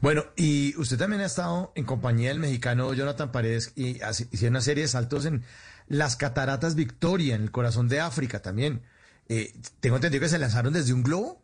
[0.00, 4.00] Bueno, y usted también ha estado en compañía del mexicano Jonathan Paredes y
[4.32, 5.44] hicieron una serie de saltos en
[5.86, 8.82] las cataratas Victoria, en el corazón de África también.
[9.28, 11.42] Eh, tengo entendido que se lanzaron desde un globo.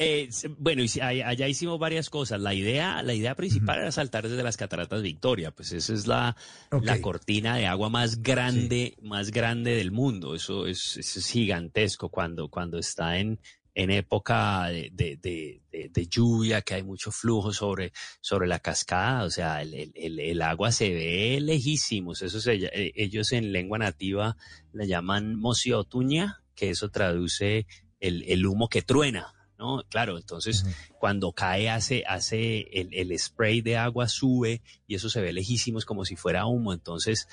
[0.00, 0.28] Eh,
[0.58, 2.40] bueno, allá hicimos varias cosas.
[2.40, 6.36] La idea, la idea principal era saltar desde las cataratas Victoria, pues esa es la,
[6.70, 10.36] la cortina de agua más grande, más grande del mundo.
[10.36, 13.40] Eso es, eso es gigantesco cuando, cuando está en,
[13.78, 19.30] en época de, de, de, lluvia, que hay mucho flujo sobre, sobre la cascada, o
[19.30, 22.22] sea, el, el, el agua se ve lejísimos.
[22.22, 24.36] Eso se, eh, ellos en lengua nativa
[24.72, 27.66] le llaman mociotuña, que eso traduce
[28.00, 29.32] el, el humo que truena.
[29.58, 29.82] ¿no?
[29.88, 30.64] Claro, entonces
[31.00, 35.84] cuando cae hace, hace el, el, spray de agua sube y eso se ve lejísimos
[35.84, 37.28] como si fuera humo, entonces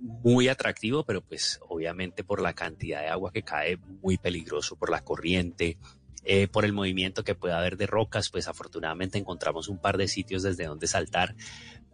[0.00, 4.90] muy atractivo, pero pues obviamente por la cantidad de agua que cae muy peligroso, por
[4.90, 5.76] la corriente,
[6.24, 10.08] eh, por el movimiento que puede haber de rocas, pues afortunadamente encontramos un par de
[10.08, 11.34] sitios desde donde saltar,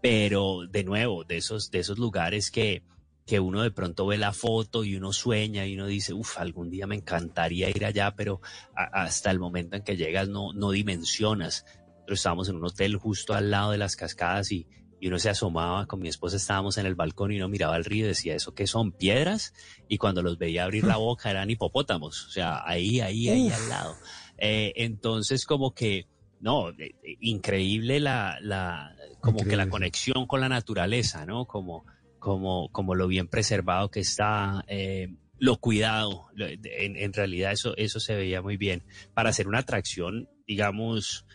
[0.00, 2.82] pero de nuevo, de esos, de esos lugares que
[3.26, 6.70] que uno de pronto ve la foto y uno sueña y uno dice, uff, algún
[6.70, 8.40] día me encantaría ir allá, pero
[8.74, 11.64] hasta el momento en que llegas no, no dimensionas.
[11.94, 14.66] Nosotros estábamos en un hotel justo al lado de las cascadas y,
[15.00, 17.84] y uno se asomaba, con mi esposa estábamos en el balcón y uno miraba al
[17.84, 18.92] río y decía, ¿eso qué son?
[18.92, 19.54] ¿Piedras?
[19.88, 23.68] Y cuando los veía abrir la boca eran hipopótamos, o sea, ahí, ahí, ahí al
[23.70, 23.96] lado.
[24.36, 26.06] Eh, entonces como que,
[26.40, 31.46] no, eh, increíble la, la como que la conexión con la naturaleza, ¿no?
[31.46, 31.86] Como
[32.24, 36.28] como, como lo bien preservado que está, eh, lo cuidado.
[36.38, 38.82] En, en, realidad eso, eso se veía muy bien.
[39.12, 41.26] Para hacer una atracción, digamos,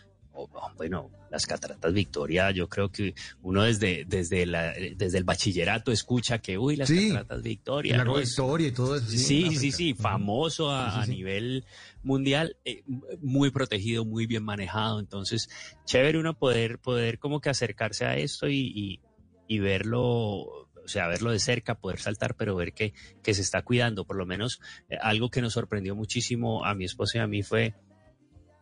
[0.76, 6.40] bueno, las cataratas Victoria, yo creo que uno desde, desde, la, desde el bachillerato escucha
[6.40, 7.96] que, uy, las cataratas Victoria.
[7.96, 9.06] La Victoria y todo eso.
[9.10, 11.64] Sí, sí, sí, famoso a, a nivel
[12.02, 12.82] mundial, eh,
[13.20, 14.98] muy protegido, muy bien manejado.
[14.98, 15.48] Entonces,
[15.84, 19.00] chévere uno poder, poder como que acercarse a esto y, y,
[19.46, 23.62] y verlo o sea, verlo de cerca, poder saltar, pero ver que, que se está
[23.62, 24.04] cuidando.
[24.04, 27.42] Por lo menos eh, algo que nos sorprendió muchísimo a mi esposo y a mí
[27.42, 27.74] fue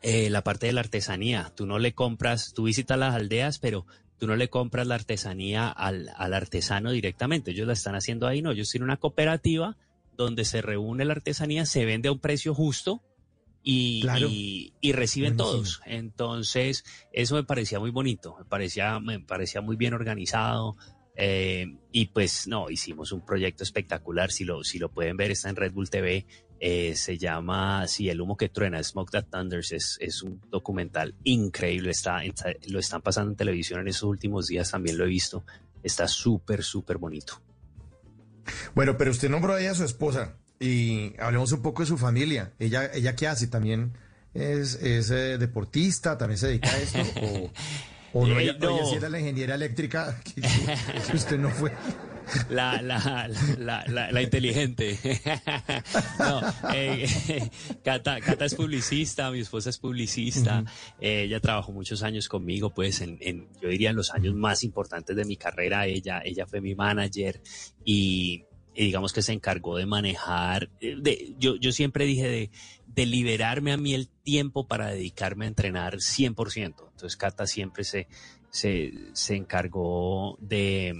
[0.02, 1.52] eh, la parte de la artesanía.
[1.56, 3.86] Tú no le compras, tú visitas las aldeas, pero
[4.18, 7.50] tú no le compras la artesanía al, al artesano directamente.
[7.50, 8.52] Ellos la están haciendo ahí, no.
[8.52, 9.76] Ellos tienen una cooperativa
[10.16, 13.02] donde se reúne la artesanía, se vende a un precio justo.
[13.70, 15.82] Y, y, reciben todos.
[15.84, 20.76] Entonces, eso me parecía muy bonito, me parecía, me parecía muy bien organizado,
[21.20, 25.48] eh, y pues no, hicimos un proyecto espectacular, si lo, si lo pueden ver, está
[25.48, 26.24] en Red Bull TV,
[26.60, 31.16] eh, se llama Si el humo que truena, Smoke That Thunders, es, es un documental
[31.24, 32.20] increíble, está,
[32.68, 35.44] lo están pasando en televisión en esos últimos días, también lo he visto,
[35.82, 37.42] está súper, súper bonito.
[38.76, 41.98] Bueno, pero usted nombró a ella a su esposa y hablemos un poco de su
[41.98, 42.52] familia.
[42.60, 43.48] ¿Ella, ella qué hace?
[43.48, 43.98] ¿También
[44.34, 46.16] es, es eh, deportista?
[46.16, 46.98] ¿También se dedica a eso?
[47.22, 47.50] o...
[48.20, 48.92] O no, ella, no.
[48.92, 50.40] era la ingeniera eléctrica que,
[51.16, 51.70] usted no fue.
[52.50, 54.98] La, la, la, la, inteligente.
[56.18, 56.42] no,
[56.74, 57.08] eh,
[57.82, 60.62] Cata, Cata, es publicista, mi esposa es publicista.
[61.00, 64.62] eh, ella trabajó muchos años conmigo, pues en, en, yo diría en los años más
[64.64, 65.86] importantes de mi carrera.
[65.86, 67.40] Ella, ella fue mi manager
[67.84, 68.44] y,
[68.74, 70.70] y digamos que se encargó de manejar.
[70.80, 72.50] Eh, de, yo, yo siempre dije de
[72.94, 76.64] de liberarme a mí el tiempo para dedicarme a entrenar 100%.
[76.64, 78.08] Entonces Cata siempre se,
[78.50, 80.94] se, se encargó de,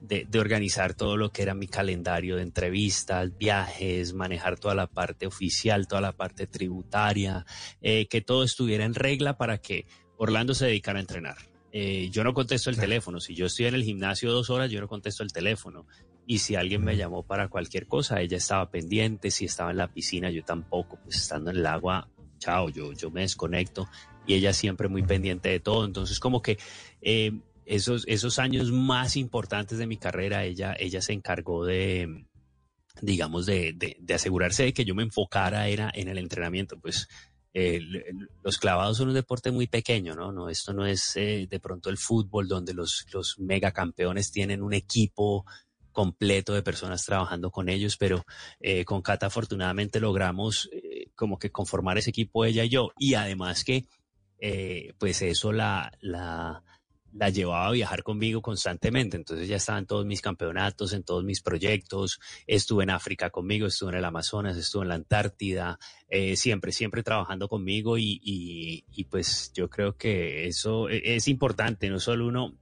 [0.00, 4.86] de, de, organizar todo lo que era mi calendario de entrevistas, viajes, manejar toda la
[4.86, 7.44] parte oficial, toda la parte tributaria,
[7.82, 9.86] eh, que todo estuviera en regla para que
[10.16, 11.36] Orlando se dedicara a entrenar.
[11.72, 13.20] Eh, yo no contesto el teléfono.
[13.20, 15.86] Si yo estoy en el gimnasio dos horas, yo no contesto el teléfono.
[16.26, 19.30] Y si alguien me llamó para cualquier cosa, ella estaba pendiente.
[19.30, 20.98] Si estaba en la piscina, yo tampoco.
[21.02, 22.08] Pues estando en el agua,
[22.38, 23.88] chao, yo, yo me desconecto.
[24.26, 25.84] Y ella siempre muy pendiente de todo.
[25.84, 26.58] Entonces, como que
[27.00, 27.32] eh,
[27.64, 32.26] esos, esos años más importantes de mi carrera, ella, ella se encargó de,
[33.02, 36.78] digamos, de, de, de asegurarse de que yo me enfocara era en el entrenamiento.
[36.78, 37.08] Pues
[37.52, 37.80] eh,
[38.44, 40.30] los clavados son un deporte muy pequeño, ¿no?
[40.30, 44.72] no esto no es eh, de pronto el fútbol donde los, los megacampeones tienen un
[44.72, 45.44] equipo
[45.92, 48.24] completo de personas trabajando con ellos, pero
[48.60, 52.90] eh, con Cata afortunadamente logramos eh, como que conformar ese equipo ella y yo.
[52.98, 53.84] Y además que,
[54.38, 56.62] eh, pues eso la, la,
[57.12, 59.16] la llevaba a viajar conmigo constantemente.
[59.16, 62.20] Entonces ya estaba en todos mis campeonatos, en todos mis proyectos.
[62.46, 65.78] Estuve en África conmigo, estuve en el Amazonas, estuve en la Antártida,
[66.34, 72.00] siempre, siempre trabajando conmigo y, y, pues yo creo que eso e, es importante, no
[72.00, 72.54] solo uno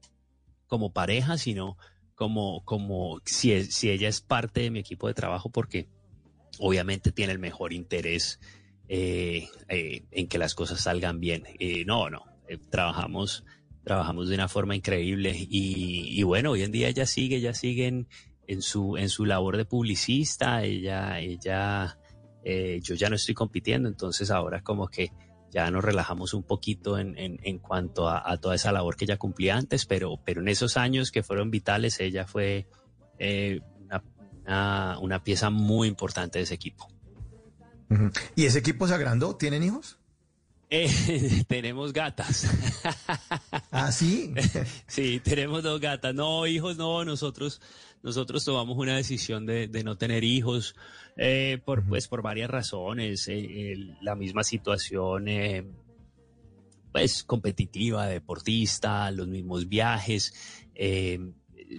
[0.68, 1.76] como pareja, sino
[2.18, 5.88] como, como si, si ella es parte de mi equipo de trabajo, porque
[6.58, 8.40] obviamente tiene el mejor interés
[8.88, 11.44] eh, eh, en que las cosas salgan bien.
[11.86, 12.24] no, no,
[12.70, 13.44] trabajamos
[13.84, 18.62] trabajamos de una forma increíble y, bueno, hoy en día ella sigue, ella sigue en,
[18.62, 21.98] su, en su labor de publicista, ella, ella,
[22.44, 25.10] eh, yo ya no estoy compitiendo, entonces ahora como que
[25.50, 29.56] ya nos relajamos un poquito en, en, cuanto a, toda esa labor que ella cumplía
[29.56, 32.68] antes, pero, pero en esos años que fueron vitales, ella fue
[33.18, 33.60] eh,
[34.44, 36.88] una, una, pieza muy importante de ese equipo.
[38.36, 39.36] ¿Y ese equipo se agrandó?
[39.36, 39.97] ¿Tienen hijos?
[40.70, 40.88] Eh,
[41.48, 42.46] tenemos gatas.
[43.70, 44.34] ¿Ah, sí?
[44.86, 46.14] sí, tenemos dos gatas.
[46.14, 47.60] No, hijos, no, nosotros,
[48.02, 50.74] nosotros tomamos una decisión de, no tener hijos,
[51.16, 53.28] eh, por, pues, por varias razones.
[53.28, 55.26] Eh, la misma situación,
[56.92, 60.34] pues, competitiva, deportista, los mismos viajes.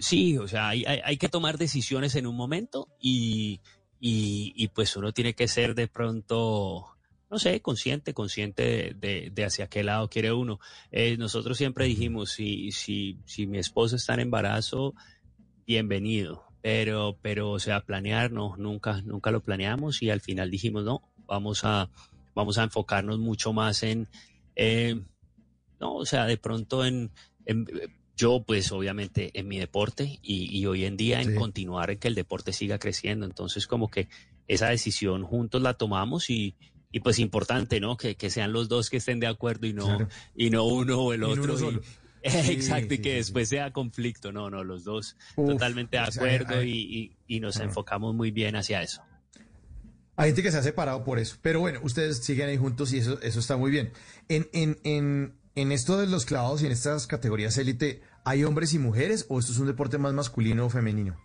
[0.00, 3.60] sí, o sea, hay, hay, que tomar decisiones en un momento y,
[4.00, 6.96] y, y pues uno tiene que ser de pronto
[7.30, 10.58] no sé, consciente, consciente de, hacia qué lado quiere uno.
[10.90, 14.94] Eh, nosotros siempre dijimos, si, si, si mi esposa está en embarazo,
[15.64, 16.44] bienvenido.
[16.60, 21.02] Pero, pero, o sea, planear, no, nunca, nunca lo planeamos y al final dijimos, no,
[21.26, 21.88] vamos a,
[22.34, 24.08] vamos a enfocarnos mucho más en,
[24.56, 25.00] eh,
[25.78, 27.12] no, o sea, de pronto en,
[28.16, 32.08] yo pues obviamente en mi deporte y, y hoy en día en continuar en que
[32.08, 33.24] el deporte siga creciendo.
[33.24, 34.08] Entonces como que
[34.46, 36.56] esa decisión juntos la tomamos y,
[36.92, 37.96] y pues importante, ¿no?
[37.96, 41.12] Que, que, sean los dos que estén de acuerdo y no, y no uno o
[41.12, 41.56] el otro.
[42.22, 44.32] exacto, y que después sea conflicto.
[44.32, 49.02] No, no, los dos totalmente de acuerdo y, y, nos enfocamos muy bien hacia eso.
[50.16, 52.98] Hay gente que se ha separado por eso, pero bueno, ustedes siguen ahí juntos y
[52.98, 53.92] eso, eso está muy bien.
[54.28, 58.74] En, en, en, en esto de los clavados y en estas categorías élite, ¿hay hombres
[58.74, 61.18] y mujeres o esto es un deporte más masculino o femenino?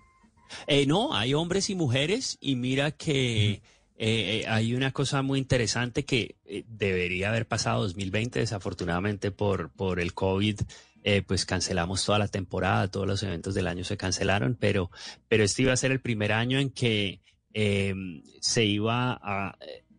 [0.68, 3.61] Eh, no, hay hombres y mujeres y mira que...
[3.98, 9.72] Eh, eh, hay una cosa muy interesante que eh, debería haber pasado 2020, desafortunadamente por,
[9.72, 10.60] por el COVID,
[11.28, 14.89] pues cancelamos toda la temporada, todos los eventos del año se cancelaron, pero,
[15.28, 17.22] pero este iba a ser el primer año en que
[17.54, 19.56] em, se iba a,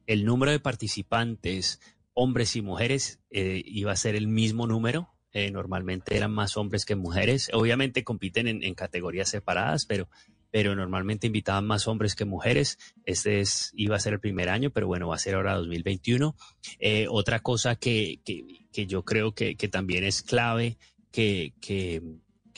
[0.09, 1.81] el número de participantes,
[2.13, 5.15] hombres y mujeres, iba a ser el mismo número.
[5.53, 7.51] normalmente eran más hombres que mujeres.
[7.53, 10.09] Obviamente compiten en categorías separadas, pero
[10.57, 12.79] pero normalmente invitaban más hombres que mujeres.
[13.05, 16.35] Este es, iba a ser el primer año, pero bueno, va a ser ahora 2021.
[16.79, 20.79] Eh, otra cosa que, que, yo creo que, también es clave,
[21.13, 22.01] que, que,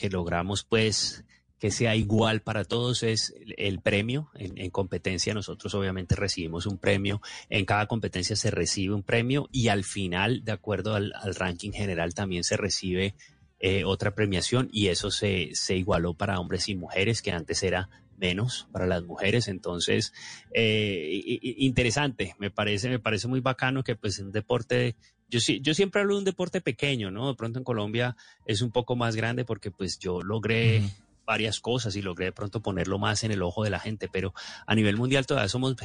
[0.09, 1.25] logramos pues
[1.59, 4.29] que sea igual para todos es el, premio.
[4.35, 9.67] En, competencia nosotros obviamente recibimos un premio, en cada competencia se recibe un premio y
[9.67, 13.13] al final, de acuerdo al, al ranking general, también se recibe
[13.59, 17.89] eh, otra premiación y eso se, se igualó para hombres y mujeres, que antes era
[18.17, 19.47] menos para las mujeres.
[19.47, 20.13] Entonces,
[20.53, 24.95] eh, interesante, me parece, me parece muy bacano que pues un deporte,
[25.29, 27.29] yo, yo siempre hablo de un deporte pequeño, ¿no?
[27.29, 30.83] De pronto en Colombia es un poco más grande porque pues yo logré
[31.29, 34.33] varias cosas y logré de pronto ponerlo más en el ojo de la gente, pero
[34.65, 35.75] a nivel mundial todavía somos,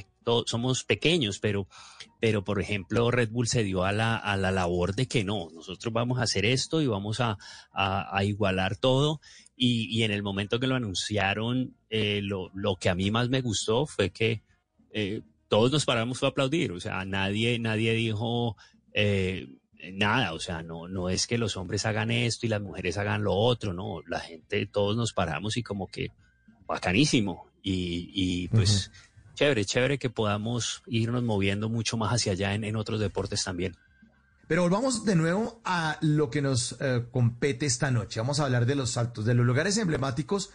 [0.47, 1.69] somos pequeños, pero,
[2.19, 5.51] pero por ejemplo Red Bull se dio a la, a la labor de que no,
[5.53, 7.37] nosotros vamos a hacer esto y vamos a,
[7.75, 9.21] a, igualar todo.
[9.55, 13.29] Y, y, en el momento que lo anunciaron, eh, lo, lo, que a mí más
[13.29, 14.43] me gustó fue que
[14.95, 18.57] eh, todos nos paramos a aplaudir, o sea, nadie, nadie dijo...
[18.95, 19.47] Eh,
[19.93, 23.25] nada, o sea, no, no es que los hombres hagan esto y las mujeres hagan
[23.25, 26.09] lo otro, no, la gente, todos nos paramos y como que
[26.67, 28.91] bacanísimo y, y pues
[29.35, 33.77] chévere, chévere que podamos irnos moviendo mucho más hacia allá en, otros deportes también.
[34.47, 38.21] Pero volvamos de nuevo a lo que nos eh, compete esta noche.
[38.21, 40.51] Vamos a hablar de los saltos, de los lugares emblemáticos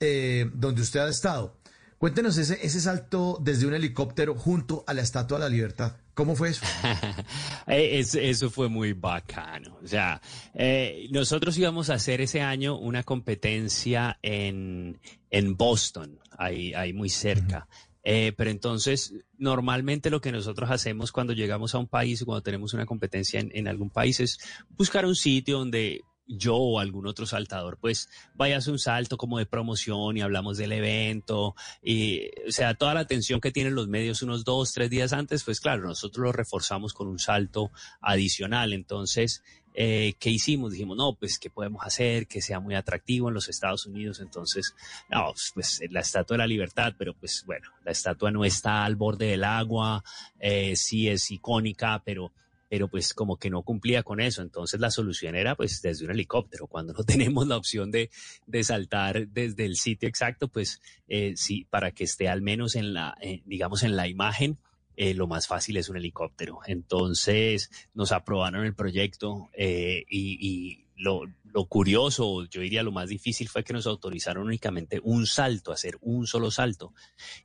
[0.00, 1.56] eh, donde usted ha estado.
[2.04, 5.96] Cuéntenos ese, ese salto desde un helicóptero junto a la Estatua de la Libertad.
[6.12, 6.60] ¿Cómo fue eso?
[7.66, 9.78] Eh, eso, fue muy bacano.
[9.82, 10.20] O sea,
[10.52, 15.00] eh, nosotros íbamos a hacer ese año una competencia en,
[15.30, 17.68] en Boston, ahí, ahí muy cerca.
[18.02, 22.74] Eh, pero entonces, normalmente lo que nosotros hacemos cuando llegamos a un país cuando tenemos
[22.74, 24.38] una competencia en, en algún país es
[24.76, 29.16] buscar un sitio donde yo o algún otro saltador, pues vaya a hacer un salto
[29.16, 31.54] como de promoción y hablamos del evento.
[31.82, 35.44] Y, o sea, toda la atención que tienen los medios unos dos, tres días antes,
[35.44, 37.70] pues claro, nosotros lo reforzamos con un salto
[38.00, 38.72] adicional.
[38.72, 39.42] Entonces,
[39.76, 40.72] eh, ¿qué hicimos?
[40.72, 44.20] Dijimos, no, pues, ¿qué podemos hacer que sea muy atractivo en los Estados Unidos?
[44.20, 44.74] Entonces,
[45.10, 48.94] no, pues la Estatua de la Libertad, pero pues bueno, la estatua no está al
[48.94, 50.04] borde del agua,
[50.38, 52.32] eh, sí es icónica, pero
[52.74, 54.42] pero pues como que no cumplía con eso.
[54.42, 56.66] Entonces la solución era pues desde un helicóptero.
[56.66, 58.10] Cuando no tenemos la opción de,
[58.48, 62.92] de saltar desde el sitio exacto, pues eh, sí, para que esté al menos en
[62.92, 64.58] la, eh, digamos, en la imagen,
[64.96, 66.62] eh, lo más fácil es un helicóptero.
[66.66, 73.08] Entonces nos aprobaron el proyecto eh, y, y lo, lo, curioso, yo diría lo más
[73.08, 76.92] difícil fue que nos autorizaron únicamente un salto, hacer un solo salto.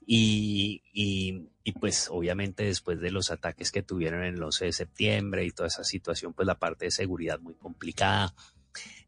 [0.05, 5.45] Y, y, y, pues obviamente después de los ataques que tuvieron el 11 de septiembre
[5.45, 8.33] y toda esa situación, pues la parte de seguridad muy complicada.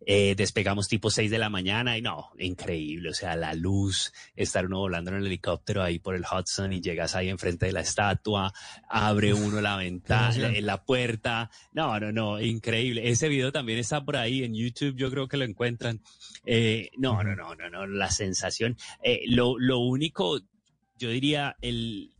[0.03, 4.65] Eh, despegamos tipo 6 de la mañana y no, increíble, o sea, la luz, estar
[4.65, 7.81] uno volando en el helicóptero ahí por el Hudson y llegas ahí enfrente de la
[7.81, 8.51] estatua,
[8.89, 13.09] abre uno la ventana, la, la, puerta, no, no, no, increíble.
[13.09, 16.01] Ese video también está por ahí en YouTube, yo creo que lo encuentran.
[16.45, 20.39] Eh, no, no, no, no, no, la sensación, eh, lo, lo único,
[20.97, 22.15] yo diría, el,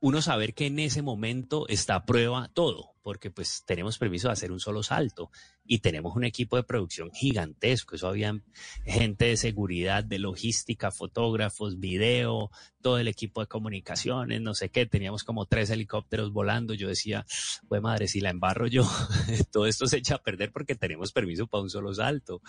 [0.00, 4.32] uno saber que en ese momento está a prueba todo, porque pues tenemos permiso de
[4.34, 5.30] hacer un solo salto
[5.66, 7.94] y tenemos un equipo de producción gigantesco.
[7.94, 8.38] Eso había
[8.84, 12.50] gente de seguridad, de logística, fotógrafos, video,
[12.82, 14.86] todo el equipo de comunicaciones, no sé qué.
[14.86, 16.74] Teníamos como tres helicópteros volando.
[16.74, 17.24] Yo decía,
[17.68, 18.84] pues madre, si la embarro yo,
[19.52, 22.42] todo esto se echa a perder porque tenemos permiso para un solo salto.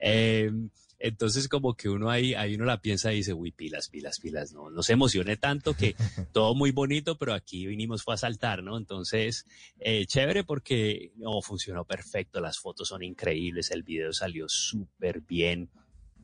[0.00, 0.50] Eh,
[0.98, 4.52] entonces como que uno ahí, ahí uno la piensa y dice, uy, pilas, pilas, pilas,
[4.52, 5.94] no, no se emocione tanto que
[6.32, 8.76] todo muy bonito, pero aquí vinimos fue a saltar, ¿no?
[8.76, 9.46] Entonces,
[9.78, 15.70] eh, chévere porque no, funcionó perfecto, las fotos son increíbles, el video salió súper bien.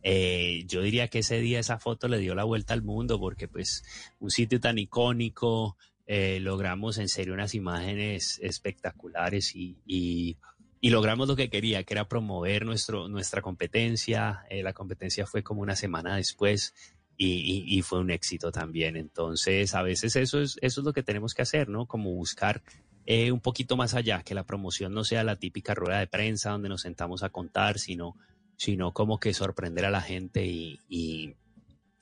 [0.03, 3.49] Eh, yo diría que ese día esa foto le dio la vuelta al mundo porque
[3.49, 3.85] pues
[4.19, 10.39] un sitio tan icónico, eh, logramos en serio unas imágenes espectaculares y, y
[10.81, 14.45] y logramos lo que quería, que era promover nuestro, nuestra competencia.
[14.49, 16.75] Eh, la competencia fue como una semana después
[17.17, 18.97] y, fue un éxito también.
[18.97, 21.85] Entonces, a veces eso es, eso es lo que tenemos que hacer, ¿no?
[21.87, 22.63] Como buscar
[23.05, 26.51] eh, un poquito más allá, que la promoción no sea la típica rueda de prensa
[26.51, 28.17] donde nos sentamos a contar, sino,
[28.57, 31.35] sino como que sorprender a la gente y, y,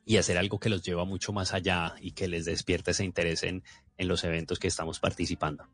[0.05, 3.43] y hacer algo que los lleva mucho más allá y que les despierte ese interés
[3.43, 3.65] en,
[3.97, 5.67] en los eventos que estamos participando.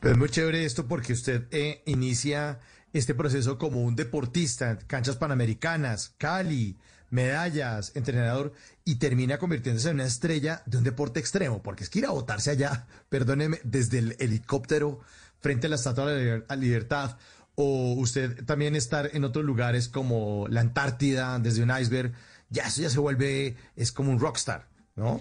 [0.00, 2.60] Pero es muy chévere esto porque usted eh, inicia
[2.92, 6.76] este proceso como un deportista, canchas panamericanas, Cali,
[7.10, 8.52] medallas, entrenador,
[8.84, 12.10] y termina convirtiéndose en una estrella de un deporte extremo, porque es que ir a
[12.10, 15.00] botarse allá, perdóneme, desde el helicóptero
[15.40, 17.16] frente a la Estatua de la Libertad,
[17.54, 22.12] o usted también estar en otros lugares como la Antártida, desde un iceberg,
[22.50, 25.20] ya eso ya se vuelve, es como un rockstar, ¿no?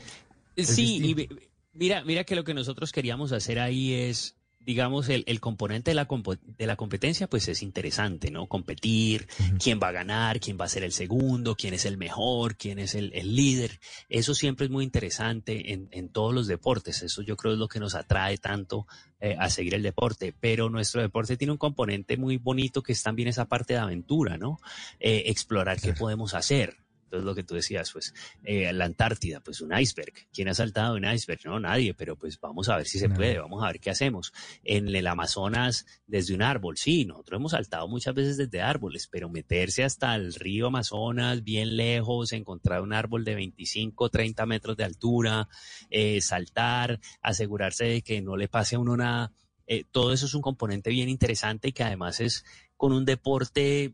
[0.56, 1.30] Sí, y
[1.74, 4.37] mira, mira que lo que nosotros queríamos hacer ahí es
[4.68, 6.10] digamos, el, el componente de la,
[6.58, 8.48] de la competencia, pues es interesante, ¿no?
[8.48, 9.64] Competir, uh -huh.
[9.64, 12.78] quién va a ganar, quién va a ser el segundo, quién es el mejor, quién
[12.78, 13.80] es el, el líder.
[14.10, 17.02] Eso siempre es muy interesante en, en, todos los deportes.
[17.02, 18.88] Eso yo creo es lo que nos atrae tanto
[19.22, 20.34] eh, a seguir el deporte.
[20.38, 24.38] Pero nuestro deporte tiene un componente muy bonito que es también esa parte de aventura,
[24.38, 24.60] ¿no?
[25.00, 26.76] Eh, explorar qué podemos hacer.
[27.08, 30.12] Entonces, lo que tú decías, pues, eh, la Antártida, pues un iceberg.
[30.34, 31.40] ¿Quién ha saltado un iceberg?
[31.46, 34.34] No, nadie, pero pues vamos a ver si se puede, vamos a ver qué hacemos.
[34.66, 39.30] En el Amazonas, desde un árbol, sí, nosotros hemos saltado muchas veces desde árboles, pero
[39.30, 44.84] meterse hasta el río Amazonas, bien lejos, encontrar un árbol de 25, 30 metros de
[44.84, 45.48] altura,
[45.90, 49.32] eh, saltar, asegurarse de que no le pase a uno nada.
[49.66, 52.44] Eh, todo eso es un componente bien interesante y que además es
[52.76, 53.94] con un deporte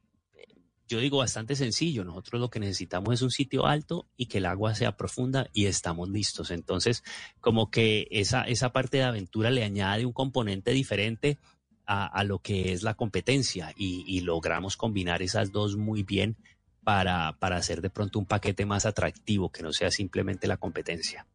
[0.87, 2.03] yo digo bastante sencillo.
[2.03, 5.65] Nosotros lo que necesitamos es un sitio alto y que el agua sea profunda y
[5.65, 6.51] estamos listos.
[6.51, 7.03] Entonces,
[7.39, 11.37] como que esa, esa parte de aventura le añade un componente diferente
[11.85, 16.37] a, a lo que es la competencia y, logramos combinar esas dos muy bien
[16.83, 21.25] para, para hacer de pronto un paquete más atractivo que no sea simplemente la competencia.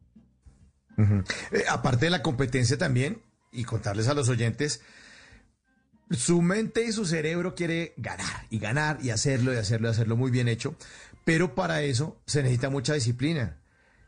[0.97, 3.21] Eh, aparte de la competencia también,
[3.51, 4.81] y contarles a los oyentes,
[6.11, 10.17] su mente y su cerebro quiere ganar y ganar y hacerlo y hacerlo y hacerlo
[10.17, 10.75] muy bien hecho,
[11.25, 13.61] pero para eso se necesita mucha disciplina.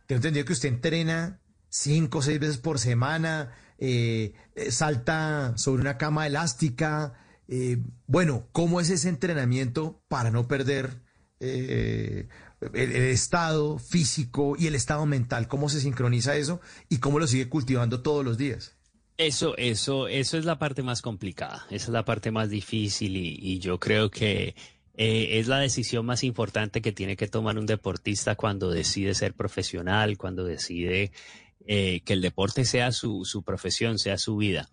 [0.08, 4.34] Tengo entendido que usted entrena cinco o seis veces por semana, eh,
[4.70, 7.14] salta sobre una cama elástica.
[7.48, 7.78] Eh,
[8.08, 11.02] bueno, ¿cómo es ese entrenamiento para no perder
[11.40, 12.28] eh,
[12.74, 15.48] el, estado físico y el estado mental?
[15.48, 18.76] ¿Cómo se sincroniza eso y cómo lo sigue cultivando todos los días?
[19.18, 23.60] Eso, eso, eso es la parte más complicada, esa es la parte más difícil y,
[23.60, 24.56] yo creo que
[24.96, 29.34] eh, es la decisión más importante que tiene que tomar un deportista cuando decide ser
[29.34, 31.12] profesional, cuando decide
[31.68, 34.70] eh, que el deporte sea su, su profesión, sea su vida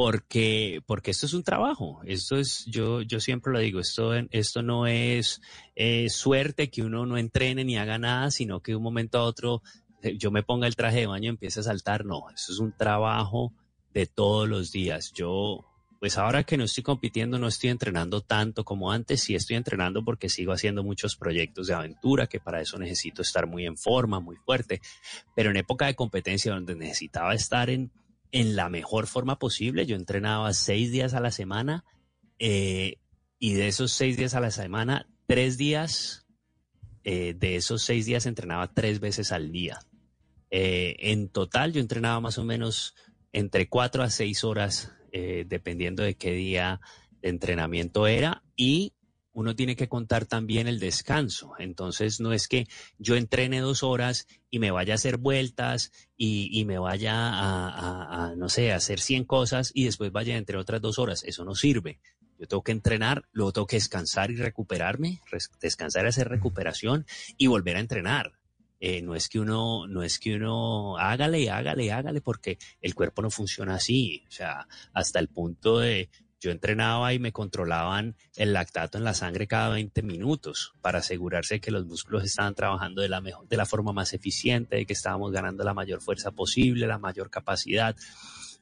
[0.00, 2.00] porque, porque esto es un trabajo.
[2.06, 5.42] Esto es, yo, yo siempre lo digo, esto, esto no es
[5.76, 9.24] eh, suerte que uno no entrene ni haga nada, sino que de un momento a
[9.24, 9.60] otro
[10.16, 12.06] yo me ponga el traje de baño y empiece a saltar.
[12.06, 13.52] No, esto es un trabajo
[13.92, 15.12] de todos los días.
[15.12, 15.66] Yo,
[15.98, 19.22] pues ahora que no estoy compitiendo, no estoy entrenando tanto como antes.
[19.22, 23.46] Sí estoy entrenando porque sigo haciendo muchos proyectos de aventura, que para eso necesito estar
[23.46, 24.80] muy en forma, muy fuerte.
[25.34, 27.90] Pero en época de competencia donde necesitaba estar en
[28.32, 29.86] en la mejor forma posible.
[29.86, 31.84] Yo entrenaba seis días a la semana
[32.38, 32.96] eh,
[33.38, 36.26] y de esos seis días a la semana, tres días,
[37.04, 39.78] eh, de esos seis días entrenaba tres veces al día.
[40.50, 42.94] Eh, en total yo entrenaba más o menos
[43.32, 46.80] entre cuatro a seis horas, dependiendo de qué día
[47.20, 48.94] de entrenamiento era y
[49.32, 51.52] uno tiene que contar también el descanso.
[51.58, 52.66] Entonces, no es que
[52.98, 58.48] yo entrene dos horas y me vaya a hacer vueltas y, me vaya a, no
[58.48, 61.22] sé, a hacer 100 cosas y después vaya entre otras dos horas.
[61.24, 62.00] Eso no sirve.
[62.38, 65.20] Yo tengo que entrenar, luego tengo que descansar y recuperarme,
[65.60, 67.06] descansar y hacer recuperación
[67.36, 68.39] y volver a entrenar.
[68.80, 73.20] Eh, no es que uno, no es que uno hágale, hágale, hágale, porque el cuerpo
[73.22, 74.24] no funciona así.
[74.28, 76.08] O sea, hasta el punto de
[76.40, 81.60] yo entrenaba y me controlaban el lactato en la sangre cada 20 minutos para asegurarse
[81.60, 84.94] que los músculos estaban trabajando de la, mejor, de la forma más eficiente, de que
[84.94, 87.94] estábamos ganando la mayor fuerza posible, la mayor capacidad.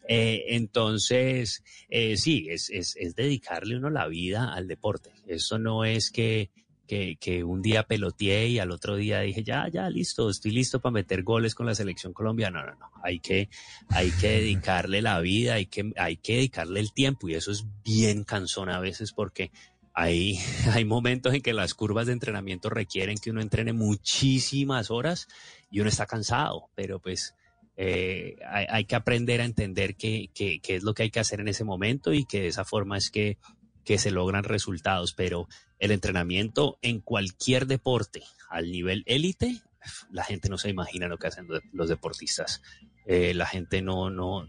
[0.08, 5.12] Eh, entonces, eh, sí, es, es, es dedicarle uno la vida al deporte.
[5.28, 6.50] Eso no es que
[6.88, 10.94] que, un día peloteé y al otro día dije, ya, ya, listo, estoy listo para
[10.94, 12.62] meter goles con la selección colombiana.
[12.62, 13.50] No, no, no, hay que,
[13.90, 17.64] hay que dedicarle la vida, hay que, hay que dedicarle el tiempo y eso es
[17.84, 19.50] bien cansón a veces porque
[19.92, 20.38] hay,
[20.72, 25.28] hay momentos en que las curvas de entrenamiento requieren que uno entrene muchísimas horas
[25.70, 27.34] y uno está cansado, pero pues
[27.76, 31.40] eh, hay, que aprender a entender qué, qué, qué, es lo que hay que hacer
[31.40, 33.38] en ese momento y que de esa forma es que,
[33.84, 39.62] que se logran resultados, pero el entrenamiento en cualquier deporte al nivel élite,
[40.10, 42.62] la gente no se imagina lo que hacen los deportistas.
[43.06, 44.46] Eh, la gente no, no,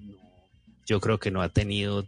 [0.86, 2.08] yo creo que no ha tenido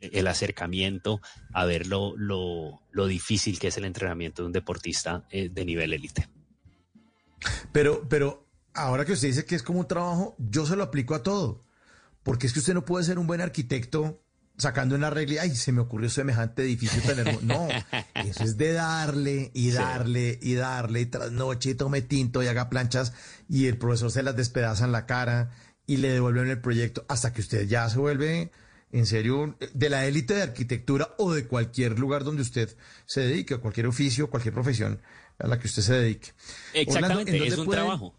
[0.00, 1.20] el acercamiento
[1.52, 5.92] a ver lo, lo, difícil que es el entrenamiento de un deportista eh, de nivel
[5.92, 6.28] élite.
[7.72, 11.14] Pero, pero ahora que usted dice que es como un trabajo, yo se lo aplico
[11.14, 11.64] a todo.
[12.22, 14.22] Porque es que usted no puede ser un buen arquitecto
[14.58, 17.46] sacando una regla y, ay, se me ocurrió semejante edificio tan hermoso.
[17.46, 17.68] No,
[18.14, 22.68] eso es de darle y darle y darle y trasnoche y tome tinto y haga
[22.68, 23.12] planchas
[23.48, 25.50] y el profesor se las despedaza en la cara
[25.86, 28.50] y le devuelven el proyecto hasta que usted ya se vuelve
[28.90, 32.74] en serio de la élite de arquitectura o de cualquier lugar donde usted
[33.06, 35.00] se dedique, cualquier oficio, cualquier profesión
[35.38, 36.30] a la que usted se dedique.
[36.74, 38.14] Exactamente, es un trabajo.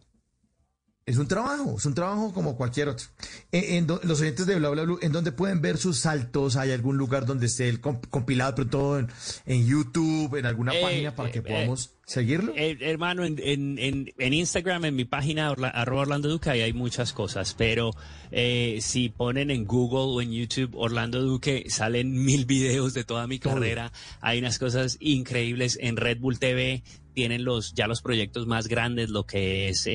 [1.09, 3.07] Es un trabajo, es un trabajo como cualquier otro.
[3.51, 6.55] En, los oyentes de Bla Bla ¿en dónde pueden ver sus saltos?
[6.55, 11.15] ¿Hay algún lugar donde esté el compilado, pero todo en, YouTube, en alguna eh, página
[11.15, 12.53] para que eh, podamos seguirlo?
[12.55, 17.55] Eh, hermano, en, en, Instagram, en mi página, arroba Orlando Duque, ahí hay muchas cosas,
[17.57, 17.89] pero
[18.29, 23.39] si ponen en Google o en YouTube Orlando Duque, salen mil videos de toda mi
[23.39, 23.91] carrera.
[24.21, 26.83] Hay unas cosas increíbles en Red Bull TV,
[27.15, 29.87] tienen los ya los proyectos más grandes, lo que es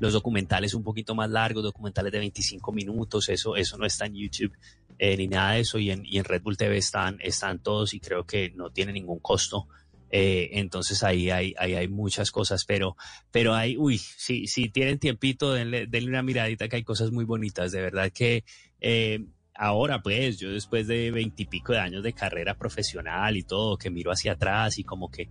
[0.00, 4.14] los documentales un poquito más largos, documentales de 25 minutos, eso, eso no está en
[4.14, 4.52] YouTube
[4.98, 7.94] eh, ni nada de eso, y en, y en Red Bull TV están, están todos
[7.94, 9.68] y creo que no tiene ningún costo.
[10.10, 12.96] Eh, entonces ahí hay, hay muchas cosas, pero,
[13.30, 17.24] pero hay, uy, si, si tienen tiempito, denle, denle una miradita que hay cosas muy
[17.24, 18.44] bonitas, de verdad que
[18.80, 23.90] eh, ahora pues yo después de veintipico de años de carrera profesional y todo, que
[23.90, 25.28] miro hacia atrás y como que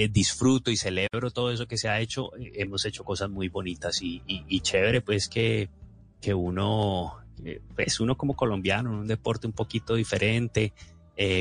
[0.00, 2.30] eh, disfruto y celebro todo eso que se ha hecho.
[2.36, 5.70] Eh, hemos hecho cosas muy bonitas y, chévere, pues que,
[6.20, 10.72] que uno, eh, pues uno como colombiano, en un deporte un poquito diferente,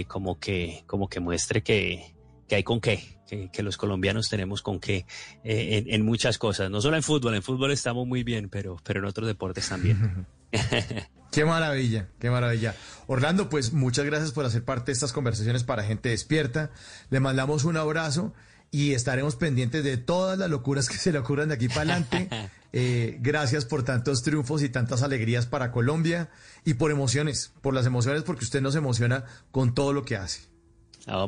[0.07, 2.15] como, que, como que muestre que,
[2.47, 5.05] que hay con qué, que, los colombianos tenemos con qué
[5.43, 9.05] en, muchas cosas, no solo en fútbol, en fútbol estamos muy bien, pero, pero en
[9.05, 10.25] otros deportes también.
[11.31, 12.73] Qué maravilla, qué maravilla.
[13.05, 16.71] Orlando, pues muchas gracias por hacer parte de estas conversaciones para gente despierta.
[17.09, 18.33] Le mandamos un abrazo
[18.71, 22.29] y estaremos pendientes de todas las locuras que se le ocurran de aquí para adelante.
[22.73, 26.29] Eh, gracias por tantos triunfos y tantas alegrías para Colombia
[26.65, 30.41] y por emociones, por las emociones, porque usted nos emociona con todo lo que hace.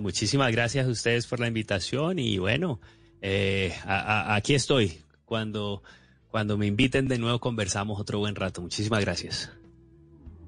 [0.01, 2.81] muchísimas gracias a ustedes por la invitación y bueno,
[3.21, 5.01] eh, aquí estoy.
[5.25, 5.81] Cuando,
[6.29, 8.61] cuando me inviten de nuevo conversamos otro buen rato.
[8.61, 9.49] Muchísimas gracias.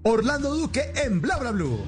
[0.03, 1.79] Orlando Duque en Bla Bla Blue.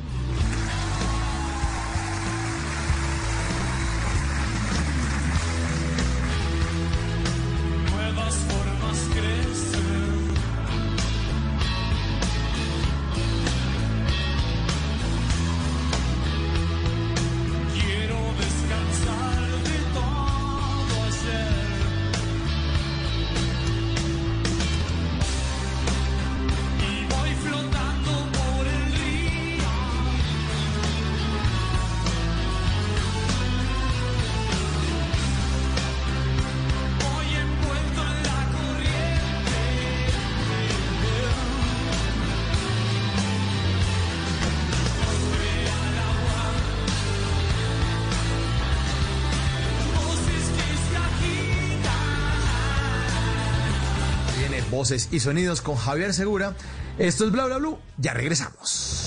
[54.84, 56.56] Voces y sonidos con Javier Segura.
[56.98, 57.80] Esto es Bla Bla Blue.
[57.98, 59.00] Ya regresamos.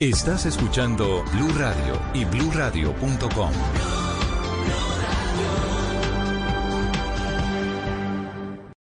[0.00, 3.52] Estás escuchando Blue Radio y bluradio.com.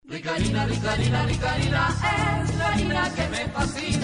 [0.06, 1.88] Ricarina, Ricarina, Ricarina,
[2.42, 4.03] es la harina que me fascina.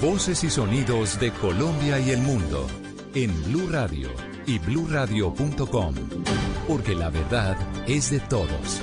[0.00, 2.66] Voces y sonidos de Colombia y el mundo
[3.14, 4.08] en Blue Radio
[4.46, 5.94] y bluradio.com,
[6.66, 8.80] porque la verdad es de todos.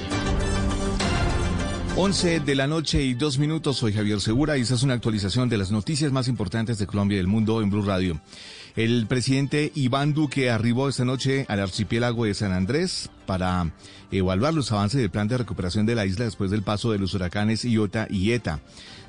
[1.96, 5.50] 11 de la noche y dos minutos, soy Javier Segura y esta es una actualización
[5.50, 8.22] de las noticias más importantes de Colombia y del mundo en Blue Radio.
[8.76, 13.74] El presidente Iván Duque arribó esta noche al archipiélago de San Andrés para
[14.12, 17.16] evaluar los avances del plan de recuperación de la isla después del paso de los
[17.16, 18.60] huracanes Iota y Eta.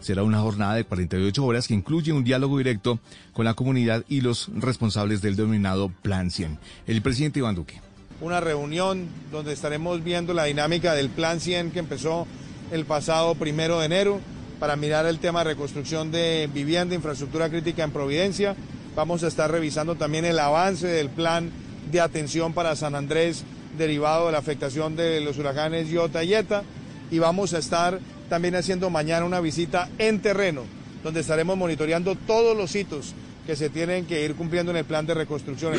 [0.00, 2.98] Será una jornada de 48 horas que incluye un diálogo directo
[3.32, 6.58] con la comunidad y los responsables del denominado Plan 100.
[6.86, 7.80] El presidente Iván Duque.
[8.20, 12.26] una reunión donde estaremos viendo la dinámica del Plan 100 que empezó
[12.72, 14.20] el pasado primero de enero
[14.58, 18.56] para mirar el tema de reconstrucción de vivienda, infraestructura crítica en Providencia.
[18.96, 21.50] Vamos a estar revisando también el avance del plan
[21.92, 23.44] de atención para San Andrés
[23.76, 26.64] derivado de la afectación de los huracanes Iota y Eta.
[27.10, 30.62] Y vamos a estar también haciendo mañana una visita en terreno,
[31.02, 33.14] donde estaremos monitoreando todos los hitos
[33.46, 35.74] que se tienen que ir cumpliendo en el plan de reconstrucción.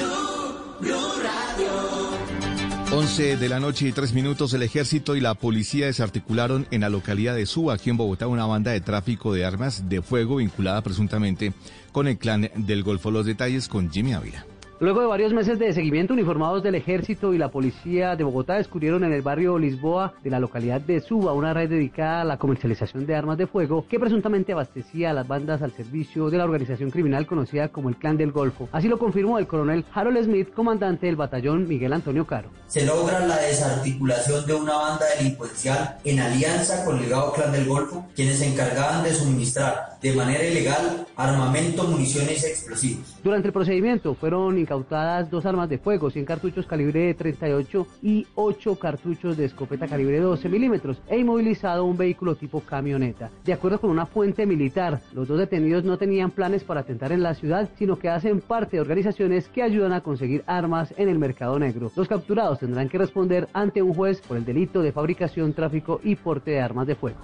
[2.92, 6.90] 11 de la noche y tres minutos, el ejército y la policía desarticularon en la
[6.90, 10.82] localidad de Suba, aquí en Bogotá, una banda de tráfico de armas de fuego vinculada
[10.82, 11.54] presuntamente
[11.92, 13.12] con el clan del Golfo.
[13.12, 14.49] Los detalles con Jimmy Ávila.
[14.82, 19.04] Luego de varios meses de seguimiento, uniformados del Ejército y la Policía de Bogotá descubrieron
[19.04, 23.06] en el barrio Lisboa de la localidad de Suba una red dedicada a la comercialización
[23.06, 26.92] de armas de fuego que presuntamente abastecía a las bandas al servicio de la organización
[26.92, 28.70] criminal conocida como el Clan del Golfo.
[28.72, 32.48] Así lo confirmó el coronel Harold Smith, comandante del batallón Miguel Antonio Caro.
[32.70, 37.66] se logra la desarticulación de una banda delincuencial en alianza con el ligado Clan del
[37.66, 43.19] Golfo, quienes se encargaban de suministrar de manera ilegal armamento, municiones y explosivos.
[43.22, 48.76] Durante el procedimiento fueron incautadas dos armas de fuego, 100 cartuchos calibre 38 y 8
[48.80, 53.30] cartuchos de escopeta calibre 12 milímetros e inmovilizado un vehículo tipo camioneta.
[53.44, 57.22] De acuerdo con una fuente militar, los dos detenidos no tenían planes para atentar en
[57.22, 61.20] la ciudad, sino que hacen parte de organizaciones que ayudan a conseguir armas en el
[61.20, 61.92] mercado negro.
[61.98, 66.16] Los capturados tendrán que responder ante un juez por el delito de fabricación, tráfico y
[66.16, 67.20] porte de armas de fuego.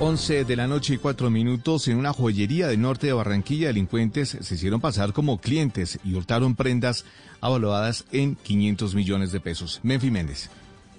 [0.00, 4.36] 11 de la noche y cuatro minutos en una joyería del norte de Barranquilla, delincuentes
[4.40, 7.04] se hicieron pasar como clientes y hurtaron prendas
[7.40, 9.80] avaluadas en 500 millones de pesos.
[9.82, 10.50] Menfi Méndez.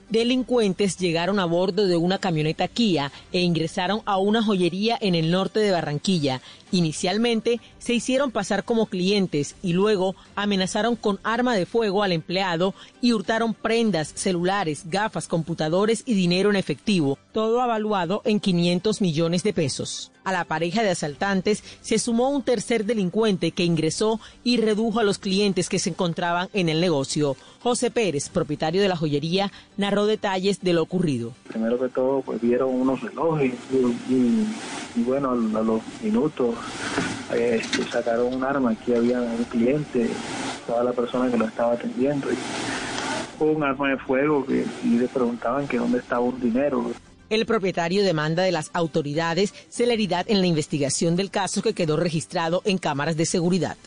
[0.09, 5.31] Delincuentes llegaron a bordo de una camioneta Kia e ingresaron a una joyería en el
[5.31, 6.41] norte de Barranquilla.
[6.72, 12.74] Inicialmente se hicieron pasar como clientes y luego amenazaron con arma de fuego al empleado
[13.01, 19.43] y hurtaron prendas, celulares, gafas, computadores y dinero en efectivo, todo avaluado en 500 millones
[19.43, 20.11] de pesos.
[20.24, 25.03] A la pareja de asaltantes se sumó un tercer delincuente que ingresó y redujo a
[25.03, 27.36] los clientes que se encontraban en el negocio.
[27.63, 31.34] José Pérez, propietario de la joyería, narró detalles de lo ocurrido.
[31.47, 34.47] Primero que todo, pues vieron unos relojes y, y-
[35.03, 36.55] bueno, a, los minutos
[37.34, 38.72] este, sacaron un arma.
[38.72, 40.10] Aquí había un cliente,
[40.68, 42.32] toda la persona que lo estaba atendiendo.
[42.32, 42.38] Y
[43.39, 46.91] un arma de fuego que, y le preguntaban que dónde estaba un dinero.
[47.30, 52.62] El propietario demanda de las autoridades celeridad en la investigación del caso que quedó registrado
[52.66, 53.78] en cámaras de seguridad.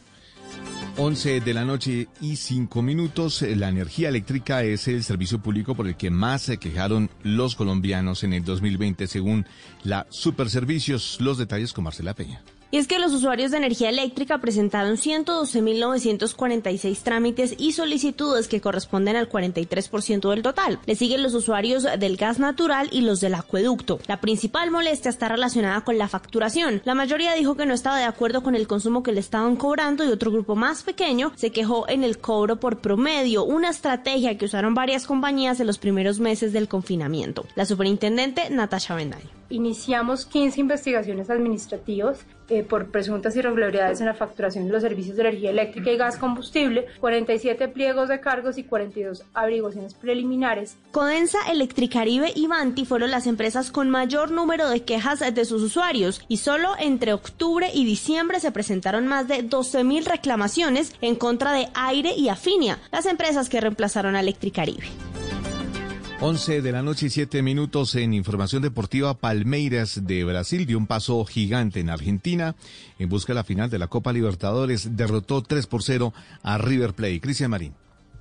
[0.99, 3.43] 11 de la noche y 5 minutos.
[3.43, 8.25] La energía eléctrica es el servicio público por el que más se quejaron los colombianos
[8.25, 9.47] en el 2020, según
[9.83, 11.19] la Superservicios.
[11.21, 12.43] Los detalles con Marcela Peña.
[12.73, 19.15] Y es que los usuarios de energía eléctrica presentaron 112.946 trámites y solicitudes que corresponden
[19.15, 20.79] al 43% del total.
[20.87, 24.01] Le siguen los usuarios del gas natural y los del acueducto.
[24.07, 26.81] La principal molestia está relacionada con la facturación.
[26.87, 30.03] La mayoría dijo que no estaba de acuerdo con el consumo que le estaban cobrando
[30.03, 34.47] y otro grupo más pequeño se quejó en el cobro por promedio, una estrategia que
[34.47, 37.45] usaron varias compañías en los primeros meses del confinamiento.
[37.55, 39.42] La superintendente Natasha Bendaño.
[39.53, 45.25] Iniciamos 15 investigaciones administrativas eh, por presuntas irregularidades en la facturación de los servicios de
[45.25, 50.79] energía eléctrica y gas combustible, 47 pliegos de cargos y 42 averiguaciones preliminares.
[50.91, 56.23] Codensa, Electricaribe y Banti fueron las empresas con mayor número de quejas de sus usuarios
[56.29, 61.69] y solo entre octubre y diciembre se presentaron más de 12.000 reclamaciones en contra de
[61.75, 65.12] Aire y Afinia, las empresas que reemplazaron a Electricaribe.
[66.25, 69.19] 11 de la noche y 7 minutos en Información Deportiva.
[69.19, 72.55] Palmeiras de Brasil dio un paso gigante en Argentina
[73.01, 74.97] en busca de la final de la Copa Libertadores.
[74.97, 76.15] Derrotó 3 por 0
[76.45, 77.21] a River Plate.
[77.21, 77.75] Cristian Marín.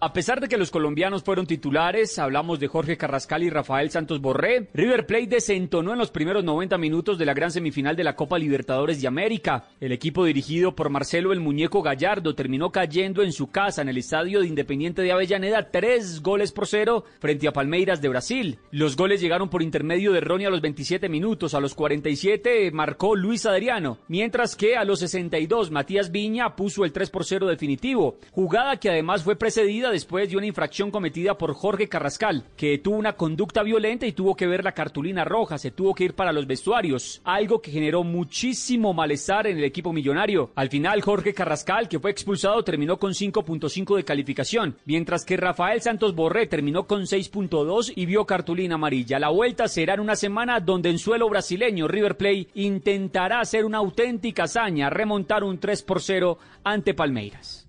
[0.03, 4.19] A pesar de que los colombianos fueron titulares, hablamos de Jorge Carrascal y Rafael Santos
[4.19, 8.15] Borré, River Plate desentonó en los primeros 90 minutos de la gran semifinal de la
[8.15, 9.65] Copa Libertadores de América.
[9.79, 13.99] El equipo dirigido por Marcelo el Muñeco Gallardo terminó cayendo en su casa en el
[13.99, 18.57] estadio de Independiente de Avellaneda tres goles por cero frente a Palmeiras de Brasil.
[18.71, 23.15] Los goles llegaron por intermedio de Ronnie a los 27 minutos, a los 47 marcó
[23.15, 28.17] Luis Adriano, mientras que a los 62 Matías Viña puso el 3 por 0 definitivo,
[28.31, 32.95] jugada que además fue precedida después de una infracción cometida por Jorge Carrascal, que tuvo
[32.95, 36.31] una conducta violenta y tuvo que ver la cartulina roja, se tuvo que ir para
[36.31, 40.51] los vestuarios, algo que generó muchísimo malestar en el equipo millonario.
[40.55, 45.81] Al final, Jorge Carrascal, que fue expulsado, terminó con 5.5 de calificación, mientras que Rafael
[45.81, 49.19] Santos Borré terminó con 6.2 y vio cartulina amarilla.
[49.19, 53.79] La vuelta será en una semana donde en suelo brasileño River Plate intentará hacer una
[53.79, 57.60] auténtica hazaña, remontar un 3 por 0 ante Palmeiras.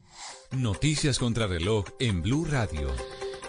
[0.53, 2.91] Noticias contra reloj en Blue Radio.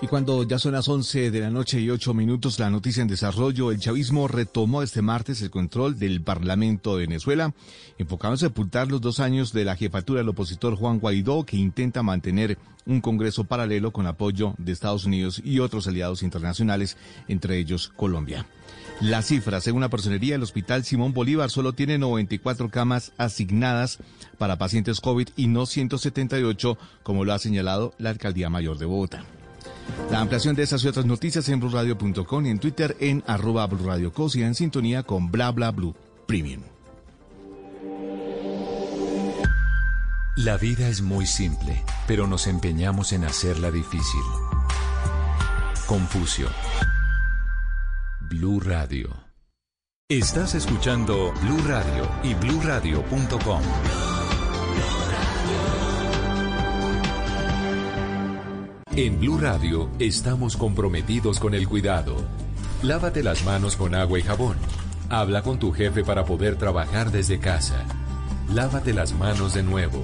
[0.01, 3.09] Y cuando ya son las 11 de la noche y 8 minutos, la noticia en
[3.09, 7.53] desarrollo, el chavismo retomó este martes el control del Parlamento de Venezuela,
[7.97, 12.03] enfocado en sepultar los dos años de la jefatura del opositor Juan Guaidó, que intenta
[12.03, 16.95] mantener un Congreso paralelo con apoyo de Estados Unidos y otros aliados internacionales,
[17.27, 18.45] entre ellos Colombia.
[19.01, 23.99] La cifra, según la personería, el Hospital Simón Bolívar solo tiene 94 camas asignadas
[24.37, 29.25] para pacientes COVID y no 178, como lo ha señalado la Alcaldía Mayor de Bogotá.
[30.11, 34.35] La ampliación de esas y otras noticias en blurradio.com y en Twitter en arroba blurradiocos
[34.35, 35.95] y en sintonía con bla bla blue
[36.25, 36.61] premium.
[40.35, 44.21] La vida es muy simple, pero nos empeñamos en hacerla difícil.
[45.85, 46.47] Confucio.
[48.35, 49.09] Blue Radio.
[50.09, 53.61] Estás escuchando Blue Radio y bluradio.com.
[58.95, 62.15] En Blue Radio estamos comprometidos con el cuidado.
[62.81, 64.57] Lávate las manos con agua y jabón.
[65.09, 67.85] Habla con tu jefe para poder trabajar desde casa.
[68.49, 70.03] Lávate las manos de nuevo.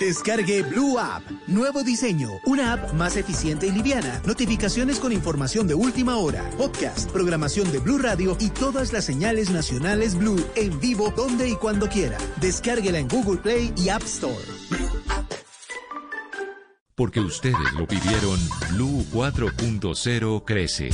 [0.00, 1.22] Descargue Blue App.
[1.46, 2.28] Nuevo diseño.
[2.46, 4.20] Una app más eficiente y liviana.
[4.26, 6.48] Notificaciones con información de última hora.
[6.56, 11.56] Podcast, programación de Blue Radio y todas las señales nacionales Blue en vivo donde y
[11.56, 12.18] cuando quiera.
[12.40, 14.34] Descárguela en Google Play y App Store.
[16.96, 18.38] Porque ustedes lo pidieron,
[18.70, 20.90] Blue 4.0 crece.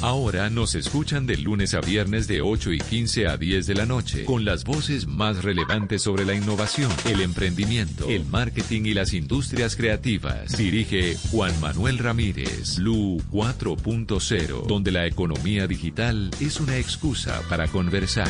[0.00, 3.86] Ahora nos escuchan de lunes a viernes de 8 y 15 a 10 de la
[3.86, 9.14] noche, con las voces más relevantes sobre la innovación, el emprendimiento, el marketing y las
[9.14, 10.56] industrias creativas.
[10.56, 18.28] Dirige Juan Manuel Ramírez, Blue 4.0, donde la economía digital es una excusa para conversar.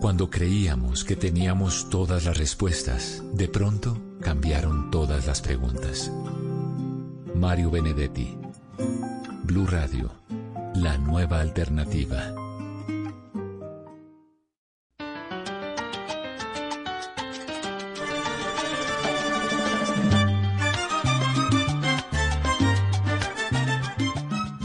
[0.00, 6.10] Cuando creíamos que teníamos todas las respuestas, de pronto cambiaron todas las preguntas.
[7.36, 8.36] Mario Benedetti.
[9.44, 10.10] Blue Radio,
[10.76, 12.32] la nueva alternativa.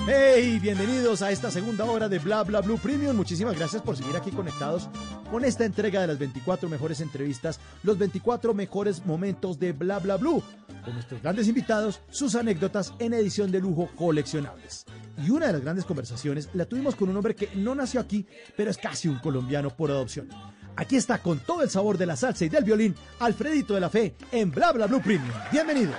[0.07, 3.15] Hey, bienvenidos a esta segunda hora de Bla Bla Blue Premium.
[3.15, 4.87] Muchísimas gracias por seguir aquí conectados
[5.31, 10.17] con esta entrega de las 24 mejores entrevistas, los 24 mejores momentos de Bla Bla
[10.17, 10.43] Blue,
[10.87, 14.85] con nuestros grandes invitados, sus anécdotas en edición de lujo coleccionables.
[15.21, 18.25] Y una de las grandes conversaciones la tuvimos con un hombre que no nació aquí,
[18.55, 20.29] pero es casi un colombiano por adopción.
[20.77, 23.89] Aquí está con todo el sabor de la salsa y del violín, Alfredito de la
[23.89, 25.33] Fe en Bla Bla Blue Premium.
[25.51, 25.97] Bienvenidos.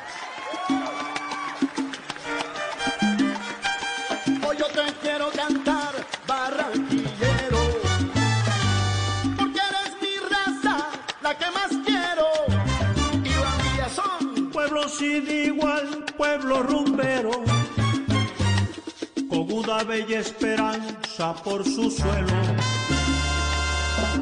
[14.99, 17.31] Pueblo sin igual, pueblo rumbero,
[19.29, 22.27] con una bella esperanza por su suelo.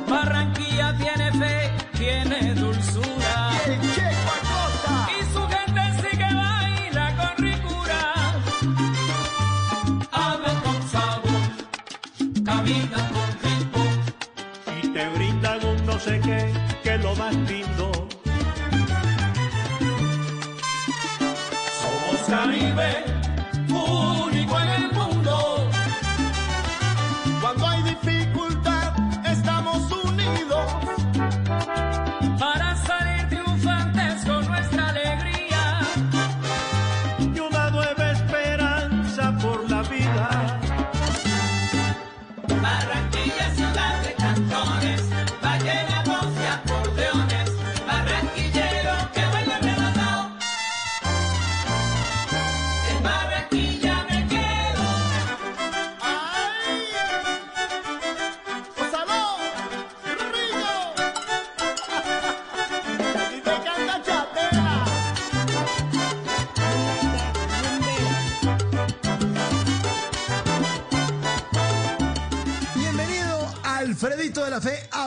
[0.09, 3.53] Barranquilla tiene fe, tiene dulzura.
[3.67, 8.01] Y su gente sí que baila con ricura.
[10.13, 13.85] Habla con sabor, camina con ritmo.
[14.83, 17.35] y te brindan un no sé qué, que lo más
[22.27, 23.16] Caribe,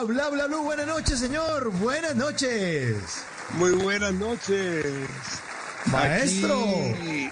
[0.00, 0.62] a Bla Bla Blue.
[0.62, 1.70] Buenas noches, señor.
[1.72, 3.22] Buenas noches.
[3.58, 4.86] Muy buenas noches.
[5.92, 6.58] Maestro.
[6.58, 7.30] Aquí,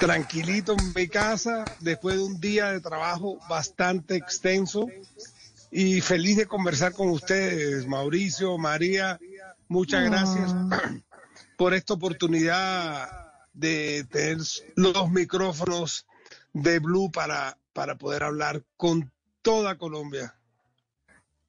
[0.00, 4.88] tranquilito en mi casa, después de un día de trabajo bastante extenso
[5.70, 9.20] y feliz de conversar con ustedes, Mauricio, María.
[9.68, 10.52] Muchas gracias
[11.56, 13.08] por esta oportunidad
[13.52, 14.38] de tener
[14.74, 16.06] los micrófonos
[16.52, 19.12] de Blue para, para poder hablar con
[19.42, 20.34] toda Colombia.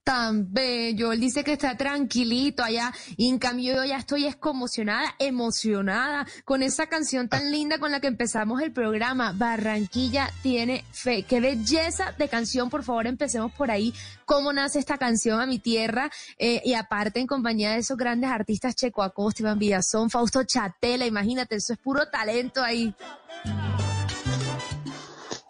[0.06, 1.12] Tan bello.
[1.12, 2.94] Él dice que está tranquilito allá.
[3.18, 7.92] Y en cambio yo ya estoy es conmocionada, emocionada con esa canción tan linda con
[7.92, 9.34] la que empezamos el programa.
[9.36, 11.24] Barranquilla tiene fe.
[11.24, 12.70] Qué belleza de canción.
[12.70, 13.94] Por favor, empecemos por ahí.
[14.26, 16.12] ¿Cómo nace esta canción a mi tierra?
[16.38, 21.08] Eh, y aparte en compañía de esos grandes artistas Checo Acosta, Iván Villazón, Fausto Chatela.
[21.08, 22.94] Imagínate, eso es puro talento ahí.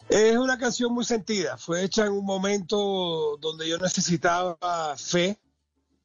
[0.10, 1.58] Es una canción muy sentida.
[1.58, 5.40] Fue hecha en un momento donde yo necesitaba fe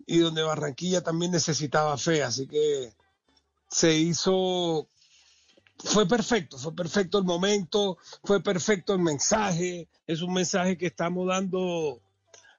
[0.07, 2.23] y donde Barranquilla también necesitaba fe.
[2.23, 2.93] Así que
[3.69, 4.89] se hizo.
[5.83, 9.89] Fue perfecto, fue perfecto el momento, fue perfecto el mensaje.
[10.07, 12.03] Es un mensaje que estamos dando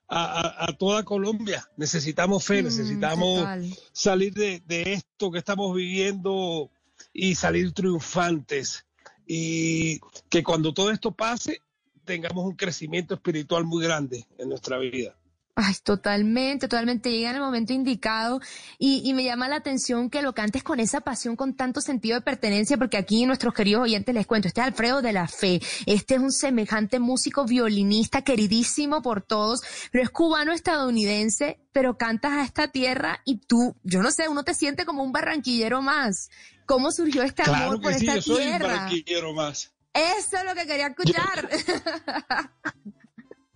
[0.08, 1.68] a, toda Colombia.
[1.76, 3.76] Necesitamos fe, Mm, necesitamos total.
[3.92, 6.70] salir de, de esto que estamos viviendo
[7.12, 8.84] y salir triunfantes.
[9.26, 11.62] Y que cuando todo esto pase,
[12.04, 15.16] tengamos un crecimiento espiritual muy grande en nuestra vida.
[15.54, 17.10] Ay, totalmente, totalmente.
[17.10, 18.40] Llega en el momento indicado
[18.78, 22.16] y, y me llama la atención que lo cantes con esa pasión, con tanto sentido
[22.16, 25.60] de pertenencia, porque aquí nuestros queridos oyentes les cuento, este es Alfredo de la Fe,
[25.84, 29.60] este es un semejante músico violinista queridísimo por todos,
[29.90, 34.54] pero es cubano-estadounidense, pero cantas a esta tierra y tú, yo no sé, uno te
[34.54, 36.30] siente como un barranquillero más.
[36.64, 38.66] ¿Cómo surgió este Claro amor que por sí, esta yo soy un tierra?
[38.68, 39.74] barranquillero más.
[39.92, 41.50] Eso es lo que quería escuchar.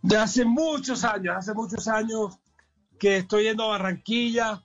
[0.07, 2.39] De hace muchos años, hace muchos años
[2.97, 4.63] que estoy yendo a Barranquilla,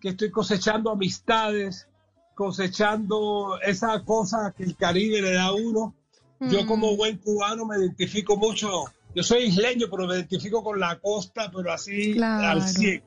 [0.00, 1.88] que estoy cosechando amistades,
[2.36, 5.96] cosechando esa cosa que el Caribe le da a uno.
[6.38, 6.66] Yo Mm.
[6.66, 8.68] como buen cubano me identifico mucho,
[9.16, 12.46] yo soy isleño, pero me identifico con la costa, pero así Claro.
[12.60, 13.02] al 100.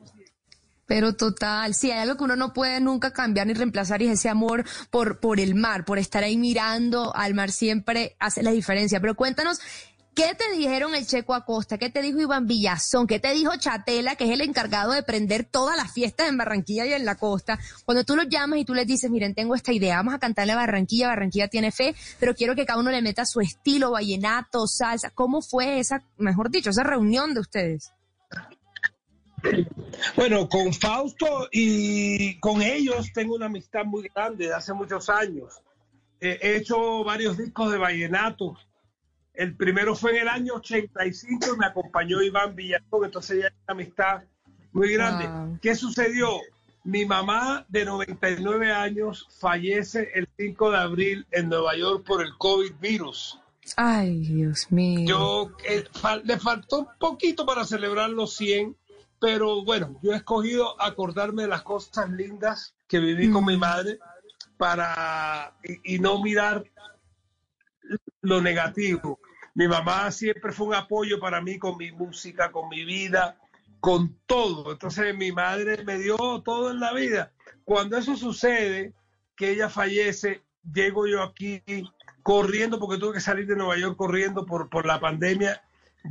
[0.86, 4.12] Pero total, sí, hay algo que uno no puede nunca cambiar ni reemplazar y es
[4.12, 8.50] ese amor por, por el mar, por estar ahí mirando al mar siempre hace la
[8.50, 9.00] diferencia.
[9.00, 9.60] Pero cuéntanos,
[10.18, 11.78] ¿Qué te dijeron el Checo Acosta?
[11.78, 13.06] ¿Qué te dijo Iván Villazón?
[13.06, 16.84] ¿Qué te dijo Chatela, que es el encargado de prender todas las fiestas en Barranquilla
[16.86, 17.56] y en la costa?
[17.84, 20.54] Cuando tú los llamas y tú les dices, miren, tengo esta idea, vamos a cantarle
[20.54, 24.66] a Barranquilla, Barranquilla tiene fe, pero quiero que cada uno le meta su estilo, vallenato,
[24.66, 25.10] salsa.
[25.10, 27.92] ¿Cómo fue esa, mejor dicho, esa reunión de ustedes?
[30.16, 35.62] Bueno, con Fausto y con ellos tengo una amistad muy grande de hace muchos años.
[36.20, 38.56] He hecho varios discos de vallenato.
[39.38, 43.52] El primero fue en el año 85 y me acompañó Iván Villalón, entonces ya hay
[43.68, 44.24] una amistad
[44.72, 45.28] muy grande.
[45.28, 45.58] Wow.
[45.62, 46.28] ¿Qué sucedió?
[46.82, 52.36] Mi mamá de 99 años fallece el 5 de abril en Nueva York por el
[52.36, 53.38] COVID virus.
[53.76, 55.06] Ay, Dios mío.
[55.08, 58.74] Yo eh, fal- le faltó un poquito para celebrar los 100,
[59.20, 63.98] pero bueno, yo he escogido acordarme de las cosas lindas que viví con mi madre
[64.56, 66.64] para y, y no mirar
[68.22, 69.20] lo negativo.
[69.58, 73.36] Mi mamá siempre fue un apoyo para mí con mi música, con mi vida,
[73.80, 74.70] con todo.
[74.70, 77.32] Entonces mi madre me dio todo en la vida.
[77.64, 78.94] Cuando eso sucede,
[79.34, 81.60] que ella fallece, llego yo aquí
[82.22, 85.60] corriendo, porque tuve que salir de Nueva York corriendo por, por la pandemia,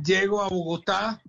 [0.04, 1.22] llego a Bogotá,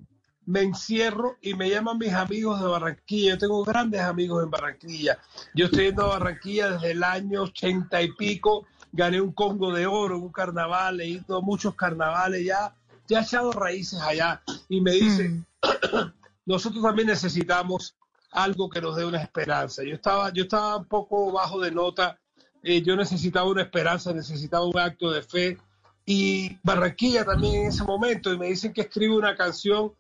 [0.46, 3.32] me encierro y me llaman mis amigos de Barranquilla.
[3.32, 5.20] Yo tengo grandes amigos en Barranquilla.
[5.54, 8.68] Yo estoy yendo a Barranquilla desde el año ochenta y pico.
[8.91, 12.76] Gané un Congo de Oro en un carnaval, he ido a muchos carnavales ya,
[13.07, 14.41] ya he echado raíces allá.
[14.68, 15.45] Y me dicen,
[16.45, 17.95] nosotros también necesitamos
[18.32, 19.84] algo que nos dé una esperanza.
[19.84, 22.20] Yo estaba, yo estaba un poco bajo de nota,
[22.64, 25.57] eh, yo necesitaba una esperanza, necesitaba un acto de fe.
[26.06, 29.94] Y Barranquilla también en ese momento, y me dicen que escribe una canción,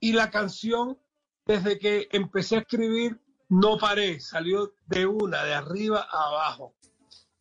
[0.00, 0.96] y la canción,
[1.46, 6.74] desde que empecé a escribir, no paré, salió de una, de arriba a abajo.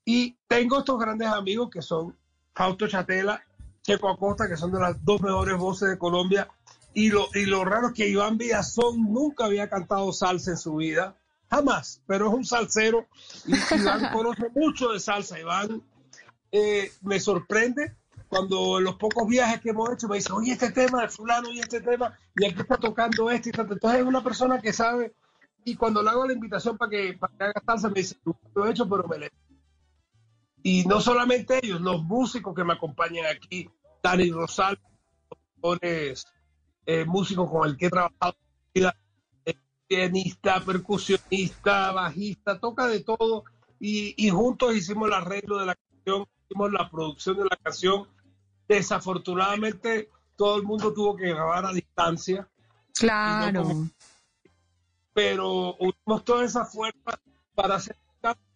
[0.09, 2.15] Y tengo estos grandes amigos que son
[2.53, 3.43] Fausto Chatela,
[3.81, 6.47] Checo Acosta, que son de las dos mejores voces de Colombia.
[6.93, 10.77] Y lo, y lo raro es que Iván Villazón nunca había cantado salsa en su
[10.77, 11.17] vida,
[11.49, 13.05] jamás, pero es un salsero.
[13.47, 15.41] Y Iván conoce mucho de salsa.
[15.41, 15.83] Iván
[16.53, 17.93] eh, me sorprende
[18.29, 21.51] cuando en los pocos viajes que hemos hecho me dice, oye, este tema de fulano
[21.51, 23.73] y este tema, y aquí está tocando este y tanto.
[23.73, 25.13] Entonces es una persona que sabe,
[25.65, 28.39] y cuando le hago la invitación para que, para que haga salsa, me dice, nunca
[28.55, 29.31] lo he hecho, pero me le...
[30.69, 33.69] Y no solamente ellos, los músicos que me acompañan aquí,
[34.03, 34.77] Dani Rosal,
[35.81, 36.13] eh,
[37.05, 38.35] músicos con el que he trabajado,
[38.73, 39.53] eh,
[39.87, 43.45] pianista, percusionista, bajista, toca de todo,
[43.79, 48.09] y, y juntos hicimos el arreglo de la canción, hicimos la producción de la canción.
[48.67, 52.45] Desafortunadamente, todo el mundo tuvo que grabar a distancia.
[52.93, 53.87] Claro.
[55.13, 57.21] pero unimos toda esa fuerza
[57.55, 57.95] para hacer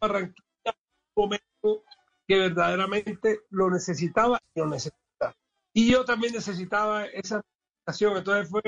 [0.01, 0.75] Barranquilla
[1.15, 1.85] un momento
[2.31, 5.35] que verdaderamente lo necesitaba y lo necesita.
[5.73, 7.41] Y yo también necesitaba esa
[7.83, 8.61] canción, entonces fue,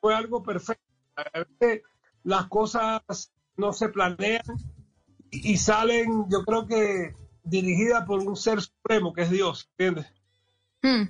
[0.00, 0.82] fue algo perfecto.
[1.14, 1.82] A veces
[2.24, 3.00] las cosas
[3.56, 4.42] no se planean
[5.30, 7.14] y, salen, yo creo que
[7.44, 10.12] dirigidas por un ser supremo que es Dios, ¿entiendes?
[10.82, 11.04] Mm,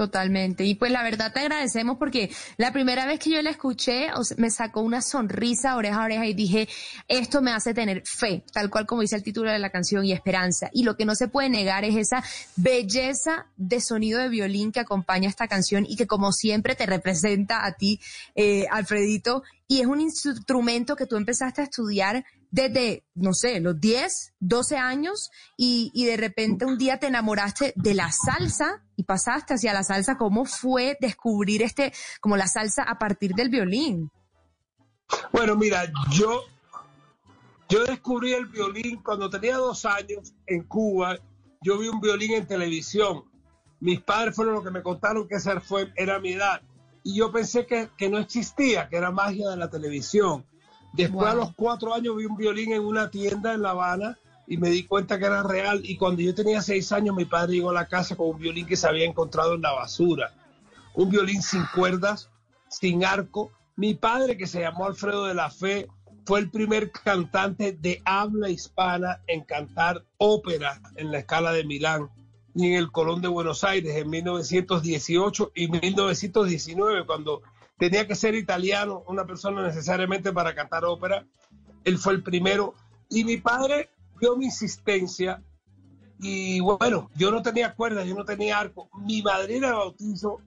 [0.00, 0.64] totalmente.
[0.64, 4.24] Y pues la verdad te agradecemos porque la primera vez que yo la escuché o
[4.24, 6.70] sea, me sacó una sonrisa oreja a oreja y dije,
[7.06, 10.12] esto me hace tener fe, tal cual como dice el título de la canción y
[10.12, 10.70] esperanza.
[10.72, 12.24] Y lo que no se puede negar es esa
[12.56, 17.66] belleza de sonido de violín que acompaña esta canción y que como siempre te representa
[17.66, 18.00] a ti,
[18.34, 19.42] eh, Alfredito.
[19.68, 24.76] Y es un instrumento que tú empezaste a estudiar desde, no sé, los 10, 12
[24.76, 29.72] años y, y de repente un día te enamoraste de la salsa y pasaste hacia
[29.72, 30.16] la salsa.
[30.18, 34.10] ¿Cómo fue descubrir este, como la salsa a partir del violín?
[35.32, 36.42] Bueno, mira, yo,
[37.68, 41.18] yo descubrí el violín cuando tenía dos años en Cuba.
[41.62, 43.24] Yo vi un violín en televisión.
[43.80, 46.60] Mis padres fueron los que me contaron que esa fue, era mi edad.
[47.02, 50.44] Y yo pensé que, que no existía, que era magia de la televisión.
[50.92, 51.44] Después a Wow.
[51.44, 54.84] los cuatro años vi un violín en una tienda en La Habana y me di
[54.84, 55.80] cuenta que era real.
[55.84, 58.66] Y cuando yo tenía seis años, mi padre llegó a la casa con un violín
[58.66, 60.32] que se había encontrado en la basura.
[60.94, 62.30] Un violín sin cuerdas,
[62.68, 63.52] sin arco.
[63.76, 65.88] Mi padre, que se llamó Alfredo de la Fe,
[66.26, 72.08] fue el primer cantante de habla hispana en cantar ópera en la escala de Milán
[72.54, 77.42] y en el Colón de Buenos Aires en 1918 y 1919, cuando
[77.80, 81.26] tenía que ser italiano, una persona necesariamente para cantar ópera.
[81.82, 82.74] Él fue el primero.
[83.08, 83.90] Y mi padre
[84.20, 85.42] vio mi insistencia
[86.20, 88.88] y bueno, yo no tenía cuerdas, yo no tenía arco.
[89.04, 90.40] Mi madrina de bautizo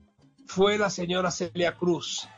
[0.46, 2.28] fue la señora Celia Cruz.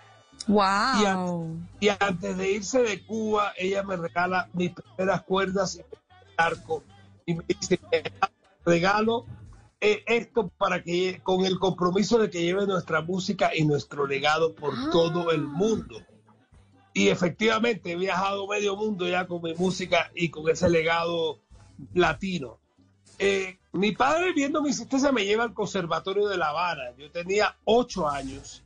[0.48, 0.64] ¡Wow!
[1.00, 5.78] Y, an- y antes de irse de Cuba, ella me regala mis primeras cuerdas y
[5.78, 5.84] mi
[6.38, 6.82] arco.
[7.26, 7.78] Y me dice,
[8.64, 9.26] regalo
[9.80, 14.54] eh, esto para que con el compromiso de que lleve nuestra música y nuestro legado
[14.54, 16.02] por todo el mundo.
[16.94, 21.40] Y efectivamente he viajado medio mundo ya con mi música y con ese legado
[21.92, 22.58] latino.
[23.18, 26.96] Eh, mi padre, viendo mi existencia, me lleva al Conservatorio de La Habana.
[26.96, 28.64] Yo tenía ocho años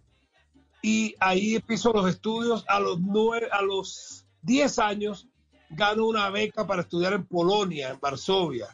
[0.81, 2.65] y ahí empiezo los estudios.
[2.69, 5.27] A los, nueve, a los diez años
[5.69, 8.69] gano una beca para estudiar en Polonia, en Varsovia.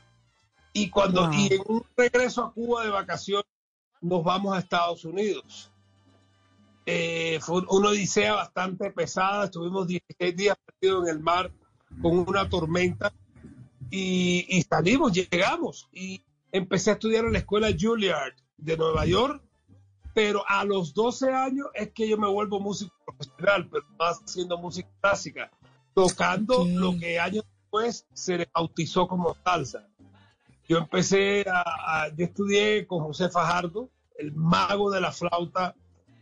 [0.77, 3.47] Y cuando y en un regreso a Cuba de vacaciones
[4.03, 5.73] nos vamos a Estados Unidos.
[6.85, 9.47] Eh, fue una odisea bastante pesada.
[9.47, 11.51] Estuvimos 16 días perdidos en el mar
[12.03, 13.11] con una tormenta
[13.91, 16.23] y, y, salimos, llegamos y
[16.53, 19.43] empecé a estudiar en la escuela Juilliard de Nueva York,
[20.13, 24.59] pero a los 12 años es que yo me vuelvo músico profesional, pero más haciendo
[24.59, 25.51] música clásica,
[25.95, 29.89] tocando lo que años después se le bautizó como salsa.
[30.69, 31.63] Yo empecé a,
[32.05, 33.89] a yo estudié con José Fajardo,
[34.19, 35.75] el mago de la flauta,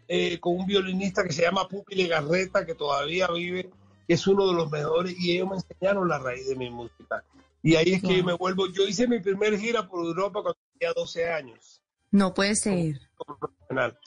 [0.06, 3.70] eh, con un violinista que se llama Pupi Legarreta, que todavía vive,
[4.06, 7.24] que es uno de los mejores, y ellos me enseñaron la raíz de mi música.
[7.62, 10.92] Y ahí es que me vuelvo, yo hice mi primer gira por Europa cuando tenía
[10.94, 11.80] 12 años.
[12.10, 13.00] No puede ser.
[13.16, 13.98] Como profesional.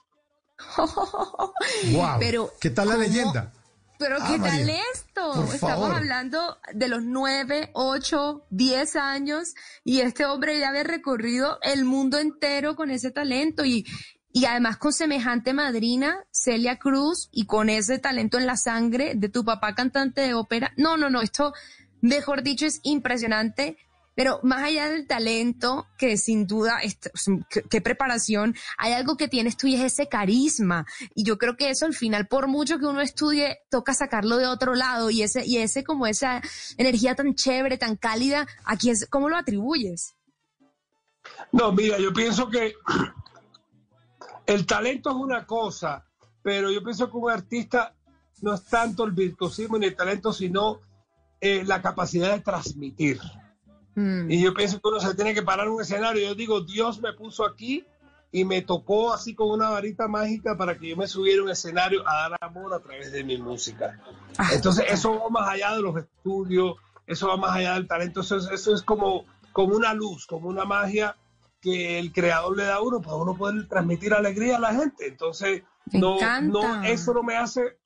[1.94, 2.20] wow.
[2.20, 3.08] Pero, ¿Qué tal la ¿cómo?
[3.08, 3.54] leyenda?
[4.00, 5.32] Pero Ah, ¿qué María, tal esto?
[5.34, 5.96] por Estamos favor.
[5.96, 12.20] hablando de los nueve, ocho, diez años y este hombre ya había recorrido el mundo
[12.20, 13.86] entero con ese talento y,
[14.32, 19.30] y además con semejante madrina, Celia Cruz, y con ese talento en la sangre de
[19.30, 20.74] tu papá cantante de ópera.
[20.78, 21.54] No, no, no, esto,
[22.02, 23.78] mejor dicho, es impresionante.
[24.18, 26.80] Pero más allá del talento, que sin duda,
[27.70, 30.88] qué preparación, hay algo que tienes tú y es ese carisma.
[31.14, 34.48] Y yo creo que eso al final, por mucho que uno estudie, toca sacarlo de
[34.48, 36.42] otro lado y ese, y ese como esa
[36.78, 40.16] energía tan chévere, tan cálida, aquí es, ¿cómo lo atribuyes?
[41.52, 42.74] No, mira, yo pienso que
[44.48, 46.08] el talento es una cosa,
[46.42, 47.94] pero yo pienso que un artista
[48.42, 50.80] no es tanto el virtuosismo ni el talento, sino
[51.40, 53.20] eh, la capacidad de transmitir.
[53.98, 54.30] Mm.
[54.30, 56.22] Y yo pienso que uno se tiene que parar en un escenario.
[56.22, 57.84] Yo digo, Dios me puso aquí
[58.32, 61.50] y me tocó así con una varita mágica para que yo me subiera a un
[61.50, 64.00] escenario a dar amor a través de mi música.
[64.54, 66.76] Entonces, eso va más allá de los estudios,
[67.08, 70.48] eso va más allá del talento, eso es, eso es como, como una luz, como
[70.48, 71.16] una magia
[71.60, 75.08] que el creador le da a uno para uno poder transmitir alegría a la gente.
[75.08, 76.60] Entonces, Me no, encanta.
[76.60, 77.80] no, eso no me hace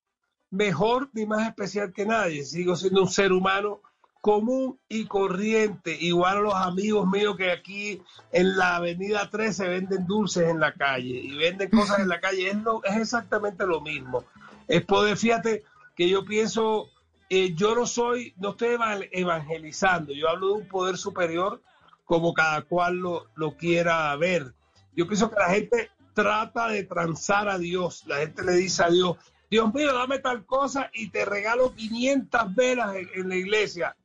[0.49, 2.43] mejor ni más especial que nadie.
[2.43, 3.79] Sigo siendo un ser humano
[4.21, 10.05] común y corriente, igual a los amigos míos que aquí en la avenida 13 venden
[10.05, 12.49] dulces en la calle y venden cosas en la calle.
[12.49, 14.23] Es, lo- es exactamente lo mismo.
[14.67, 15.63] Es poder, fíjate
[15.95, 16.89] que yo pienso,
[17.29, 21.61] eh, yo no soy, no estoy eva- evangelizando, yo hablo de un poder superior
[22.05, 24.53] como cada cual lo, lo quiera ver.
[24.95, 28.89] Yo pienso que la gente trata de transar a Dios, la gente le dice a
[28.89, 29.17] Dios,
[29.49, 33.95] Dios mío, dame tal cosa y te regalo 500 velas en, en la iglesia.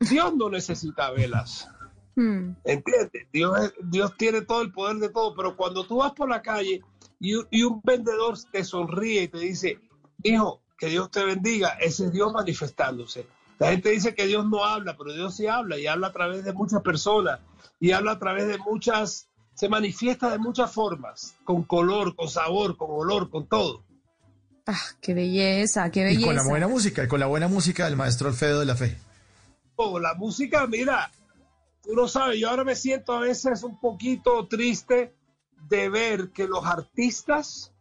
[0.00, 1.68] Dios no necesita velas.
[2.16, 2.50] Mm.
[2.64, 3.26] ¿Entiendes?
[3.32, 6.42] Dios, es- Dios tiene todo el poder de todo, pero cuando tú vas por la
[6.42, 6.82] calle
[7.20, 9.80] y, un- y un vendedor te sonríe y te dice,
[10.22, 13.26] hijo, que Dios te bendiga, ese es Dios manifestándose.
[13.58, 16.44] La gente dice que Dios no habla, pero Dios sí habla y habla a través
[16.44, 17.40] de muchas personas
[17.80, 22.76] y habla a través de muchas, se manifiesta de muchas formas, con color, con sabor,
[22.76, 23.82] con olor, con todo.
[24.66, 26.26] Ah, qué belleza, qué Y belleza.
[26.26, 28.98] con la buena música, y con la buena música del maestro Alfredo de la Fe.
[30.00, 31.10] La música, mira,
[31.82, 35.14] tú no sabes, yo ahora me siento a veces un poquito triste
[35.68, 37.72] de ver que los artistas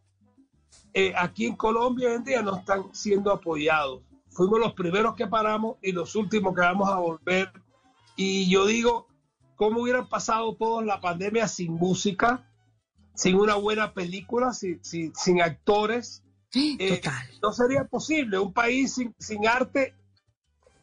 [0.94, 4.02] eh, aquí en Colombia hoy en día no están siendo apoyados.
[4.30, 7.52] Fuimos los primeros que paramos y los últimos que vamos a volver.
[8.18, 9.08] Y yo digo,
[9.56, 12.50] ¿cómo hubieran pasado todos la pandemia sin música,
[13.14, 16.24] sin una buena película, sin, sin- sin actores?
[16.80, 16.94] Eh,
[17.42, 18.38] no sería posible.
[18.40, 19.94] Un país sin, sin arte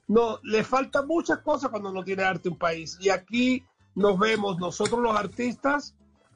[0.09, 2.99] no, le faltan muchas cosas cuando no tiene arte un país.
[3.01, 3.65] Y aquí
[3.95, 5.95] nos vemos nosotros los artistas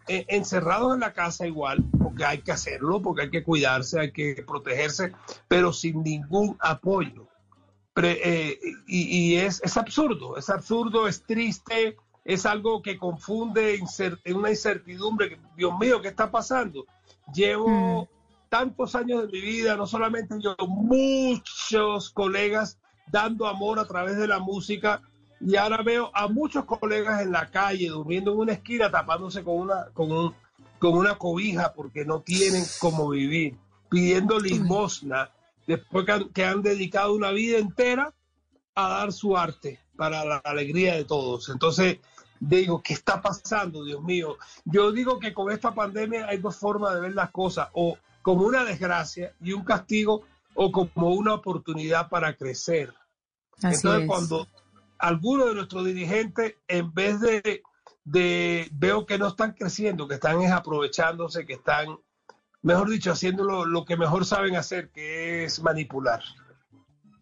[0.08, 4.12] eh, encerrados en la casa igual, porque hay que hacerlo, porque hay que cuidarse, hay
[4.12, 5.12] que protegerse,
[5.48, 7.26] pero sin ningún apoyo.
[7.92, 13.78] Pre- eh, y y es, es absurdo, es absurdo, es triste, es algo que confunde,
[13.80, 15.30] incer- una incertidumbre.
[15.30, 16.84] que, Dios mío, ¿qué está pasando?
[17.34, 18.08] Llevo
[18.48, 22.78] tantos años de mi vida, no solamente yo, muchos colegas
[23.10, 25.00] dando amor a través de la música
[25.40, 29.56] y ahora veo a muchos colegas en la calle durmiendo en una esquina tapándose con
[29.58, 30.34] una con un-
[30.78, 33.56] con una cobija porque no tienen cómo vivir,
[33.88, 35.30] pidiendo limosna
[35.66, 38.12] después que han, que han dedicado una vida entera
[38.74, 41.48] a dar su arte para la alegría de todos.
[41.48, 41.98] Entonces,
[42.40, 44.36] digo, ¿qué está pasando, Dios mío?
[44.66, 48.44] Yo digo que con esta pandemia hay dos formas de ver las cosas, o como
[48.44, 50.24] una desgracia y un castigo,
[50.56, 52.92] o como una oportunidad para crecer.
[53.62, 54.06] Así Entonces, es.
[54.08, 54.48] cuando
[54.98, 57.62] algunos de nuestros dirigentes, en vez de,
[58.04, 61.98] de, veo que no están creciendo, que están es aprovechándose, que están,
[62.62, 66.22] mejor dicho, haciendo lo, lo que mejor saben hacer, que es manipular.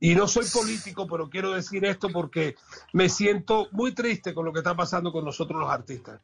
[0.00, 2.56] Y no soy político, pero quiero decir esto porque
[2.92, 6.20] me siento muy triste con lo que está pasando con nosotros los artistas.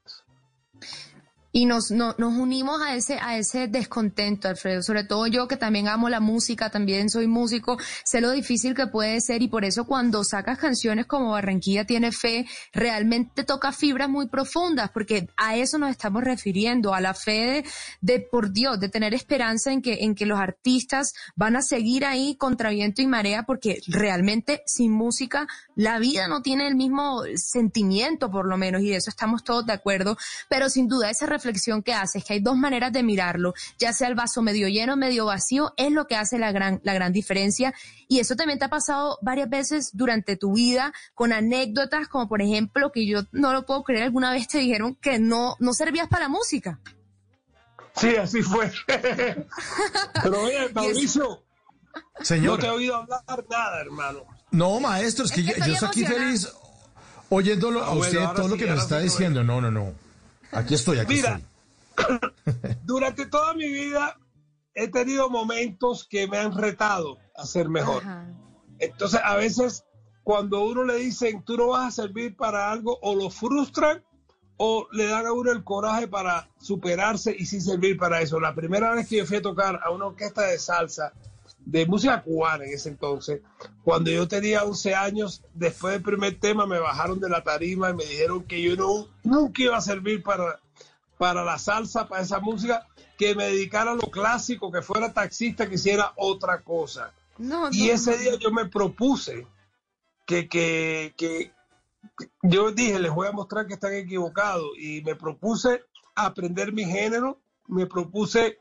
[1.53, 4.83] Y nos, no- nos unimos a ese, a ese descontento, Alfredo.
[4.85, 8.87] Sobre todo yo que también amo la música, también soy músico, sé lo difícil que
[8.87, 14.09] puede ser y por eso cuando sacas canciones como Barranquilla tiene fe, realmente toca fibras
[14.09, 17.65] muy profundas, porque a eso nos estamos refiriendo, a la fe de,
[18.01, 22.05] de, por Dios, de tener esperanza en que, en que los artistas van a seguir
[22.05, 27.23] ahí contra viento y marea, porque realmente sin música la vida no tiene el mismo
[27.35, 30.17] sentimiento, por lo menos, y de eso estamos todos de acuerdo.
[30.49, 34.09] Pero sin duda, esa reflexión que haces, que hay dos maneras de mirarlo, ya sea
[34.09, 37.75] el vaso medio lleno, medio vacío, es lo que hace la gran, la gran diferencia.
[38.09, 42.43] Y eso también te ha pasado varias veces durante tu vida, con anécdotas, como por
[42.43, 46.09] ejemplo, que yo no lo puedo creer, alguna vez te dijeron que no, no servías
[46.09, 46.79] para la música.
[47.97, 48.71] Sí, así fue.
[48.87, 51.43] Pero oye, Mauricio,
[52.21, 52.53] Señor.
[52.53, 54.25] no te he oído hablar nada, hermano.
[54.51, 56.49] No, maestro, es que, Es que yo, estoy yo estoy aquí feliz
[57.31, 59.43] oyéndolo Ah, a usted todo lo que nos está diciendo.
[59.43, 59.95] No, no, no.
[60.53, 61.41] Aquí estoy, aquí Mira,
[61.97, 62.77] estoy.
[62.85, 64.19] durante toda mi vida
[64.75, 68.03] he tenido momentos que me han retado a ser mejor.
[68.79, 69.85] Entonces, a veces,
[70.23, 74.03] cuando uno le dicen, tú no vas a servir para algo, o lo frustran
[74.63, 78.39] o le dan a uno el coraje para superarse y sí servir para eso.
[78.39, 81.15] La primera vez que yo fui a tocar a una orquesta de salsa,
[81.71, 83.43] de música cubana en ese entonces,
[83.85, 87.95] cuando yo tenía 11 años, después del primer tema me bajaron de la tarima y
[87.95, 90.59] me dijeron que yo no, nunca iba a servir para,
[91.17, 95.69] para la salsa, para esa música, que me dedicara a lo clásico, que fuera taxista,
[95.69, 97.13] que hiciera otra cosa.
[97.39, 98.17] No, Y no, ese no.
[98.17, 99.47] día yo me propuse
[100.27, 101.53] que, que, que
[102.43, 105.85] yo dije, les voy a mostrar que están equivocados y me propuse
[106.17, 107.39] aprender mi género,
[107.69, 108.59] me propuse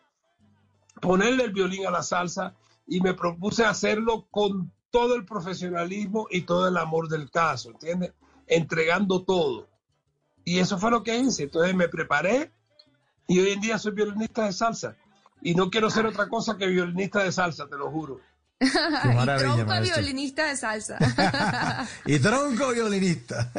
[1.01, 2.53] ponerle el violín a la salsa
[2.89, 8.13] y me propuse hacerlo con todo el profesionalismo y todo el amor del caso, ¿entiendes?
[8.47, 9.69] Entregando todo.
[10.43, 11.43] Y eso fue lo que hice.
[11.43, 12.51] Entonces me preparé
[13.27, 14.95] y hoy en día soy violinista de salsa.
[15.41, 18.19] Y no quiero ser otra cosa que violinista de salsa, te lo juro.
[18.59, 19.95] y maravilla, tronco maestro.
[19.95, 20.97] violinista de salsa.
[22.05, 23.51] Y tronco violinista.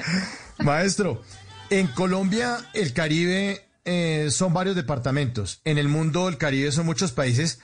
[0.58, 1.22] Maestro,
[1.70, 5.60] en Colombia el Caribe eh, son varios departamentos.
[5.64, 7.60] En el mundo el Caribe son muchos países,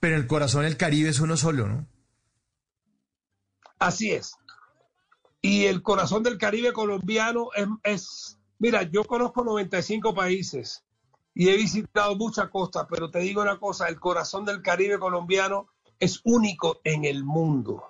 [0.00, 1.86] pero el corazón el Caribe es uno solo, ¿no?
[3.78, 4.34] Así es.
[5.42, 10.84] Y el corazón del Caribe colombiano es, es- mira, yo conozco 95 países
[11.34, 15.68] y he visitado muchas costas, pero te digo una cosa, el corazón del Caribe colombiano
[15.98, 17.84] es único en el mundo.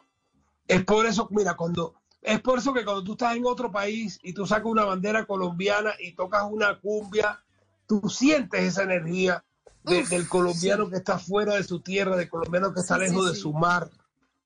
[0.68, 4.18] Es por eso, mira, cuando es por eso que cuando tú estás en otro país
[4.22, 7.42] y tú sacas una bandera colombiana y tocas una cumbia,
[7.86, 9.42] tú sientes esa energía
[9.84, 13.08] de- del colombiano que está fuera de su tierra, del colombiano que está Sí, sí,
[13.10, 13.90] lejos de su mar,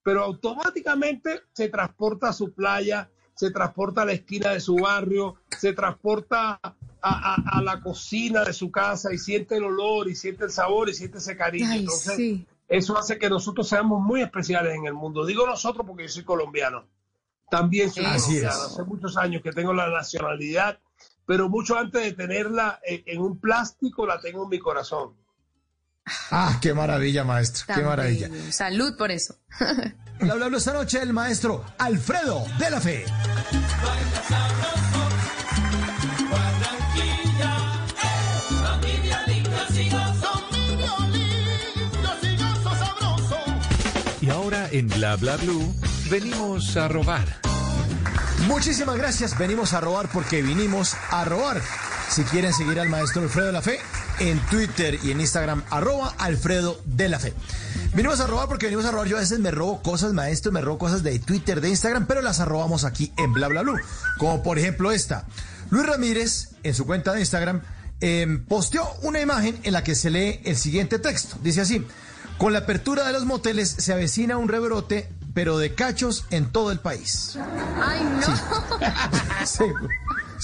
[0.02, 5.36] pero automáticamente se transporta a su playa, se transporta a la esquina de su barrio,
[5.59, 10.15] se transporta a, a- a la cocina de su casa y siente el olor y
[10.15, 11.66] siente el sabor y siente ese cariño.
[11.70, 15.27] Ay, Entonces, eso hace que nosotros seamos muy especiales en el mundo.
[15.27, 16.86] Digo nosotros porque yo soy colombiano.
[17.51, 18.55] También soy Así colombiano.
[18.55, 18.61] es.
[18.73, 20.78] Hace muchos años que tengo la nacionalidad,
[21.27, 25.15] pero mucho antes de tenerla en, en un plástico, la tengo en mi corazón.
[26.31, 28.29] Ah, qué maravilla, maestro, qué maravilla.
[28.29, 28.53] bello.
[28.53, 29.37] Salud por eso.
[30.21, 33.05] Le hablamos esta noche el maestro Alfredo de la Fe.
[44.21, 45.75] Y ahora en Bla Bla Blue
[46.11, 47.25] venimos a robar.
[48.47, 49.37] Muchísimas gracias.
[49.37, 51.61] Venimos a robar porque vinimos a robar.
[52.09, 53.81] Si quieren seguir al maestro Alfredo de la Fe,
[54.20, 57.32] en Twitter y en Instagram, arroba Alfredo de la Fe.
[57.95, 59.07] Venimos a robar porque venimos a robar.
[59.07, 62.23] Yo a veces me robo cosas, maestro, me robo cosas de Twitter, de Instagram, pero
[62.23, 63.78] las arrobamos aquí en Bla Bla Blue.
[64.19, 65.27] Como por ejemplo esta.
[65.70, 67.62] Luis Ramírez, en su cuenta de Instagram,
[68.01, 71.36] em, posteó una imagen en la que se lee el siguiente texto.
[71.43, 71.86] Dice así.
[72.39, 76.73] Con la apertura de los moteles se avecina un rebrote, pero de cachos en todo
[76.73, 77.39] el país.
[77.81, 78.27] Ay, no.
[79.47, 79.89] Segu-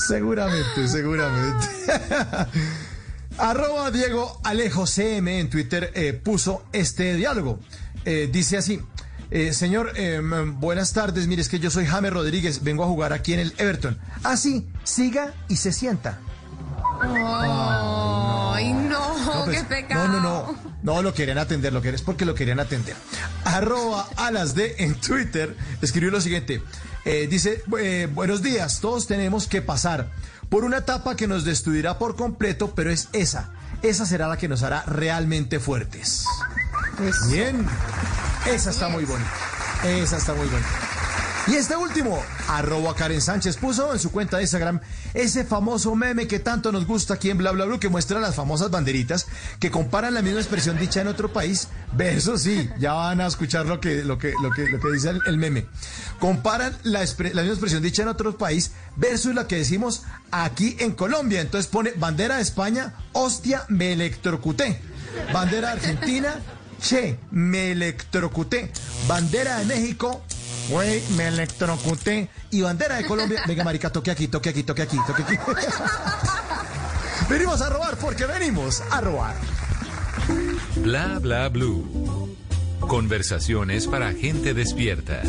[0.07, 1.67] seguramente, seguramente.
[3.39, 7.59] Arroba Diego Alejo CM en Twitter eh, puso este diálogo.
[8.05, 8.81] Eh, dice así,
[9.33, 9.93] Eh, señor,
[10.59, 11.29] buenas tardes.
[11.29, 13.97] Mire, es que yo soy James Rodríguez, vengo a jugar aquí en el Everton.
[14.25, 16.19] Ah, sí, siga y se sienta.
[17.01, 20.09] Ay, no, pues, qué pecado.
[20.09, 20.71] No, no, no.
[20.83, 22.97] No lo querían atender, lo que es porque lo querían atender.
[23.45, 26.63] Arroba alas de en Twitter escribió lo siguiente.
[27.05, 27.63] Dice,
[28.13, 30.11] buenos días, todos tenemos que pasar
[30.51, 33.51] por una etapa que nos destruirá por completo, pero es esa.
[33.83, 36.27] Esa será la que nos hará realmente fuertes.
[37.31, 37.67] Bien.
[38.47, 39.31] Esa está muy bonita.
[39.85, 41.00] Esa está muy bonita.
[41.51, 44.79] Y este último, arroba Karen Sánchez, puso en su cuenta de Instagram
[45.15, 48.71] ese famoso meme que tanto nos gusta aquí en Bla Bla que muestra las famosas
[48.71, 49.27] banderitas
[49.59, 51.67] que comparan la misma expresión dicha en otro país.
[51.95, 55.11] Versus sí, ya van a escuchar lo que, lo que, lo que, lo que dice
[55.27, 55.67] el, meme.
[56.21, 60.93] Comparan la, la misma expresión dicha en otro país versus la que decimos aquí en
[60.93, 61.41] Colombia.
[61.41, 64.81] Entonces pone bandera de España, hostia, me electrocuté.
[65.33, 66.33] Bandera de Argentina,
[66.81, 68.71] che, me electrocuté.
[69.09, 70.23] Bandera de México,
[70.71, 72.29] güey, me electrocuté.
[72.51, 75.37] Y bandera de Colombia, venga, marica, toque aquí, toque aquí, toque aquí, toque aquí.
[77.29, 79.35] venimos a robar porque venimos a robar.
[80.77, 82.37] Bla bla blue.
[82.81, 85.23] Conversaciones para gente despierta.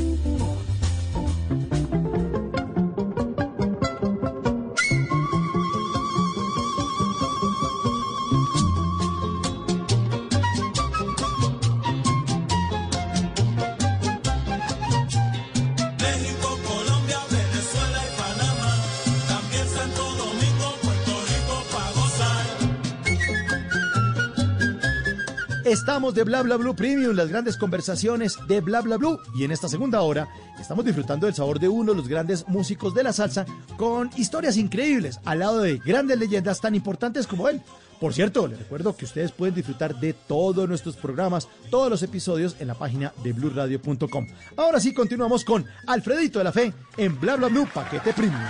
[25.71, 29.17] Estamos de Bla Bla Blue Premium, las grandes conversaciones de Bla Bla Blue.
[29.33, 30.27] Y en esta segunda hora
[30.59, 33.45] estamos disfrutando del sabor de uno de los grandes músicos de la salsa
[33.77, 37.61] con historias increíbles al lado de grandes leyendas tan importantes como él.
[38.01, 42.57] Por cierto, les recuerdo que ustedes pueden disfrutar de todos nuestros programas, todos los episodios
[42.59, 44.27] en la página de bluradio.com.
[44.57, 48.43] Ahora sí, continuamos con Alfredito de la Fe en Bla Bla Blue Paquete Premium.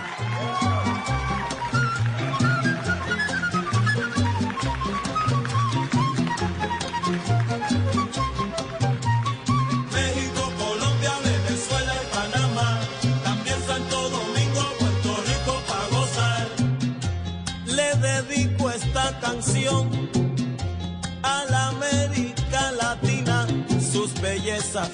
[21.23, 23.47] A la América Latina.
[23.91, 24.91] Sus bellezas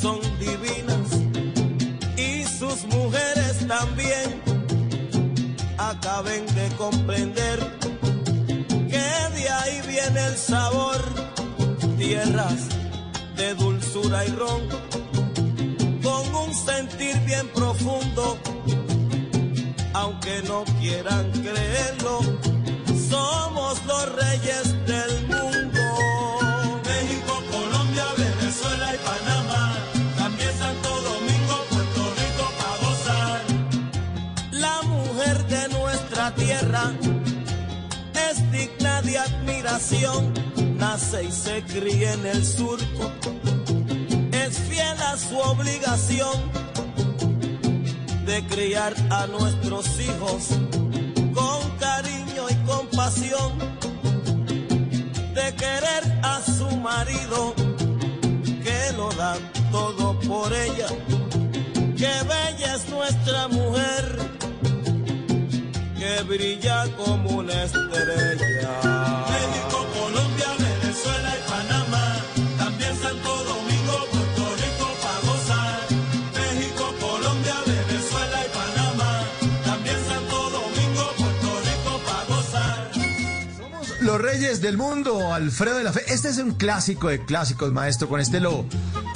[0.00, 1.08] son divinas
[2.16, 4.42] y sus mujeres también.
[5.78, 7.58] Acaben de comprender
[8.88, 11.00] que de ahí viene el sabor.
[11.96, 12.68] Tierras
[13.36, 14.62] de dulzura y ron,
[16.02, 18.36] con un sentir bien profundo,
[19.92, 22.20] aunque no quieran creerlo,
[23.10, 25.82] somos los reyes del mundo.
[26.90, 29.76] México, Colombia, Venezuela y Panamá,
[30.16, 33.40] también Santo Domingo, Puerto Rico para gozar.
[34.52, 36.92] La mujer de nuestra tierra
[38.28, 40.32] es digna de admiración,
[40.78, 43.12] nace y se cría en el surco,
[44.32, 46.36] es fiel a su obligación
[48.24, 50.50] de criar a nuestros hijos
[52.80, 53.52] compasión,
[55.34, 57.54] de querer a su marido
[58.64, 59.36] que lo da
[59.70, 60.88] todo por ella,
[61.98, 64.04] que bella es nuestra mujer
[65.98, 68.70] que brilla como una estrella.
[69.32, 70.50] México, Colombia,
[84.10, 86.02] Los Reyes del Mundo, Alfredo de la Fe.
[86.08, 88.08] Este es un clásico de clásicos, maestro.
[88.08, 88.64] Con este lo,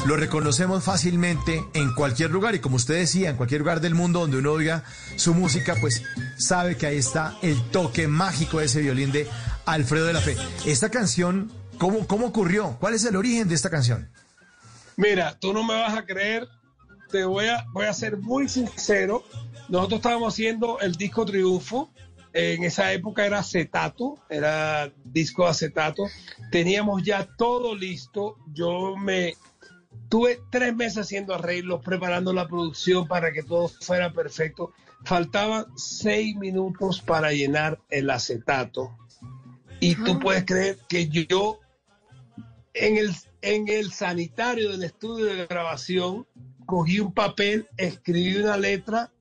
[0.07, 2.55] lo reconocemos fácilmente en cualquier lugar.
[2.55, 4.85] Y como usted decía, en cualquier lugar del mundo donde uno oiga
[5.17, 6.05] su música, pues
[6.39, 9.29] sabe que ahí está el toque mágico de ese violín de
[9.67, 10.37] Alfredo de la Fe.
[10.65, 12.77] Esta canción, ¿cómo, cómo ocurrió?
[12.79, 14.09] ¿Cuál es el origen de esta canción?
[14.97, 16.47] Mira, tú no me vas a creer,
[17.11, 19.25] te voy a, voy a ser muy sincero.
[19.69, 21.91] Nosotros estábamos haciendo el disco Triunfo.
[22.35, 26.05] En esa época era acetato, era disco acetato.
[26.51, 28.37] Teníamos ya todo listo.
[28.53, 29.35] Yo me
[30.09, 34.73] tuve tres meses haciendo arreglos, preparando la producción para que todo fuera perfecto.
[35.05, 38.99] Faltaban seis minutos para llenar el acetato.
[39.79, 41.61] Y tú puedes creer que yo
[42.73, 46.27] en el, en el sanitario del estudio de grabación,
[46.67, 49.13] cogí un papel, escribí una letra,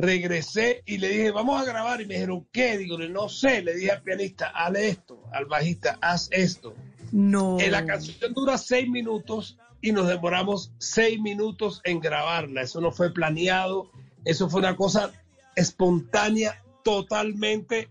[0.00, 2.00] regresé y le dije, vamos a grabar.
[2.00, 2.78] Y me dijeron, ¿qué?
[2.78, 3.62] Digo, no sé.
[3.62, 6.74] Le dije al pianista, hazle esto, al bajista, haz esto.
[7.12, 7.58] No.
[7.60, 12.62] Eh, la canción dura seis minutos y nos demoramos seis minutos en grabarla.
[12.62, 13.90] Eso no fue planeado,
[14.24, 15.12] eso fue una cosa
[15.56, 17.88] espontánea totalmente.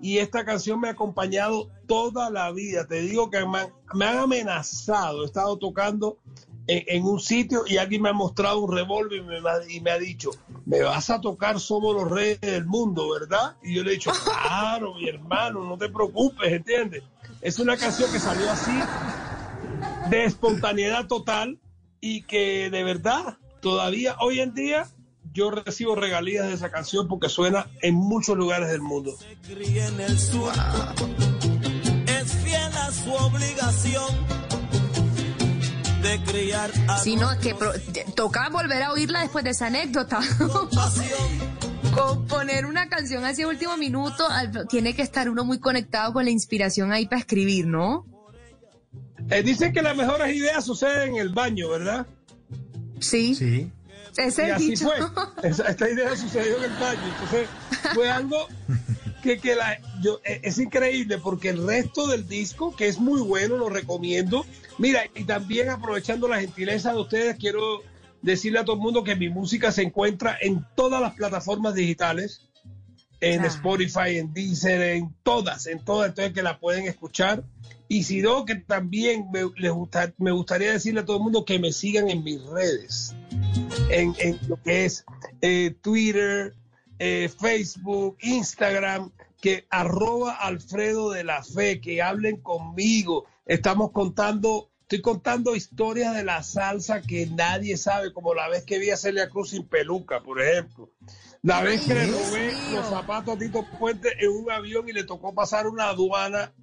[0.00, 2.86] Y esta canción me ha acompañado toda la vida.
[2.88, 5.22] Te digo que me han, me han amenazado.
[5.22, 6.18] He estado tocando
[6.66, 9.80] en, en un sitio y alguien me ha mostrado un revólver y me, ha- y
[9.80, 10.30] me ha dicho,
[10.66, 13.56] me vas a tocar Somos los Reyes del Mundo, ¿verdad?
[13.62, 17.02] Y yo le he dicho, claro, mi hermano, no te preocupes, ¿entiendes?
[17.40, 18.72] Es una canción que salió así,
[20.10, 21.58] de espontaneidad total
[22.00, 24.86] y que de verdad, todavía hoy en día,
[25.32, 29.12] yo recibo regalías de esa canción porque suena en muchos lugares del mundo.
[29.46, 30.52] cría en el sur.
[32.06, 34.04] Es fiel a su obligación
[36.02, 37.72] de criar a Si no, es que pro-
[38.14, 40.20] toca volver a oírla después de esa anécdota.
[41.94, 46.24] Componer una canción así a último minuto, al- tiene que estar uno muy conectado con
[46.24, 48.06] la inspiración ahí para escribir, ¿no?
[49.30, 52.06] Eh, dicen que las mejores ideas suceden en el baño, ¿verdad?
[53.00, 53.34] Sí.
[53.34, 53.70] Sí.
[54.16, 54.84] Ese y es el así dicho.
[54.86, 54.96] fue.
[55.50, 57.00] Esa- esta idea sucedió en el baño.
[57.14, 57.48] Entonces,
[57.94, 58.46] fue algo
[59.22, 63.20] que, que la, yo, eh, es increíble porque el resto del disco, que es muy
[63.22, 64.44] bueno, lo recomiendo.
[64.78, 67.82] Mira, y también aprovechando la gentileza de ustedes, quiero
[68.20, 72.48] decirle a todo el mundo que mi música se encuentra en todas las plataformas digitales,
[73.20, 73.46] en Ah.
[73.46, 77.44] Spotify, en Deezer, en todas, en todas, entonces que la pueden escuchar.
[77.88, 81.44] Y si no, que también me, les gusta- me gustaría decirle a todo el mundo
[81.44, 83.14] que me sigan en mis redes,
[83.90, 85.04] en, en lo que es
[85.42, 86.54] eh, Twitter,
[87.04, 89.10] eh, Facebook, Instagram,
[89.40, 93.26] que arroba Alfredo de la Fe, que hablen conmigo.
[93.44, 98.78] Estamos contando, estoy contando historias de la salsa que nadie sabe, como la vez que
[98.78, 100.92] vi a Celia Cruz sin peluca, por ejemplo.
[101.42, 105.02] La vez que le robé los zapatos a Tito Puente en un avión y le
[105.02, 106.54] tocó pasar una aduana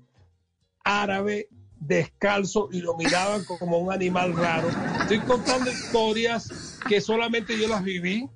[0.86, 1.50] árabe
[1.82, 4.70] descalzo y lo miraban como un animal raro.
[5.02, 8.30] Estoy contando historias que solamente yo las viví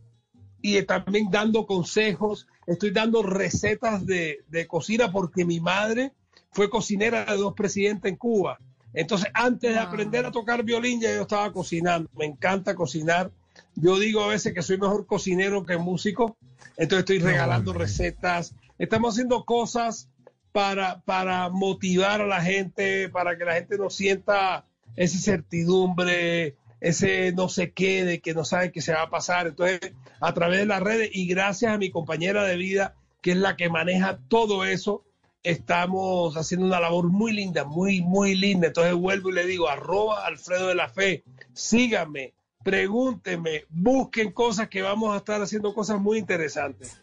[0.63, 2.47] y también dando consejos.
[2.65, 6.13] Estoy dando recetas de, de cocina porque mi madre
[6.51, 8.57] fue cocinera de dos presidentes en Cuba.
[8.93, 12.09] Entonces, antes de aprender a tocar violín, ya yo estaba cocinando.
[12.15, 13.29] Me encanta cocinar.
[13.75, 16.37] Yo digo a veces que soy mejor cocinero que músico.
[16.77, 18.55] Entonces, estoy regalando recetas.
[18.77, 20.09] Estamos haciendo cosas
[20.53, 24.65] para, para motivar a la gente, para que la gente no sienta
[24.95, 29.47] esa incertidumbre, ese no sé qué, de que no sabe qué se va a pasar.
[29.47, 29.91] Entonces,
[30.25, 33.55] a través de las redes y gracias a mi compañera de vida, que es la
[33.57, 35.03] que maneja todo eso,
[35.43, 38.67] estamos haciendo una labor muy linda, muy, muy linda.
[38.67, 41.23] Entonces vuelvo y le digo, arroba Alfredo de la Fe,
[41.53, 42.33] síganme,
[42.63, 46.97] pregúntenme, busquen cosas que vamos a estar haciendo cosas muy interesantes.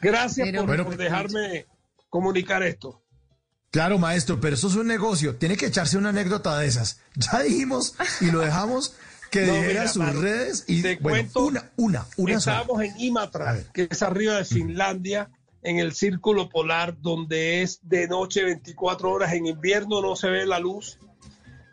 [0.00, 1.66] Gracias Pero- por, Bueno, por pues, dejarme
[2.08, 3.02] comunicar esto.
[3.70, 5.36] Claro, maestro, pero eso es un negocio.
[5.36, 7.00] Tiene que echarse una anécdota de esas.
[7.16, 8.96] Ya dijimos y lo dejamos
[9.32, 12.56] que No, dijera sus redes y te bueno, cuento, una, una, una sola.
[12.58, 15.30] Estábamos en Imatra, que es arriba de Finlandia,
[15.62, 20.44] en el círculo polar, donde es de noche 24 horas, en invierno no se ve
[20.44, 20.98] la luz.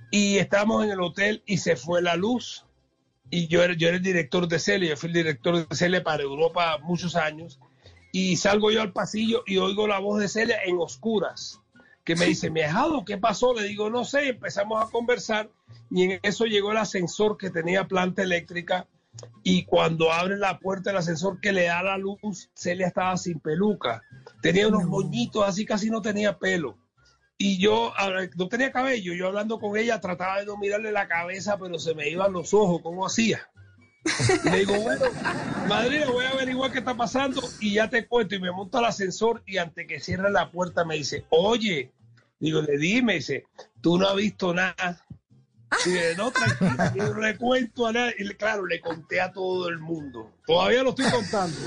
[0.10, 2.66] Y estábamos en el hotel y se fue la luz.
[3.30, 6.02] Y yo era, yo era el director de Celia, yo fui el director de Celia
[6.02, 7.60] para Europa muchos años.
[8.14, 11.60] Y salgo yo al pasillo y oigo la voz de Celia en oscuras,
[12.04, 13.54] que me dice, mi ahijado, ¿qué pasó?
[13.54, 15.50] Le digo, no sé, empezamos a conversar
[15.92, 18.88] y en eso llegó el ascensor que tenía planta eléctrica
[19.44, 23.40] y cuando abre la puerta del ascensor que le da la luz, Celia estaba sin
[23.40, 24.02] peluca.
[24.42, 26.78] Tenía unos moñitos, así casi no tenía pelo.
[27.38, 27.94] Y yo
[28.36, 29.14] no tenía cabello.
[29.14, 32.54] Yo hablando con ella trataba de no mirarle la cabeza, pero se me iban los
[32.54, 32.82] ojos.
[32.82, 33.50] ¿Cómo hacía?
[34.46, 35.06] Le digo, bueno,
[35.68, 38.36] madrina, voy a averiguar qué está pasando y ya te cuento.
[38.36, 41.92] Y me monto al ascensor y antes que cierre la puerta me dice, oye,
[42.40, 43.46] digo, le di, me dice,
[43.82, 45.06] tú no has visto nada.
[45.86, 48.16] Y dije, no, tranquilo, yo no le cuento a nadie.
[48.20, 50.32] Y claro, le conté a todo el mundo.
[50.46, 51.58] Todavía lo estoy contando.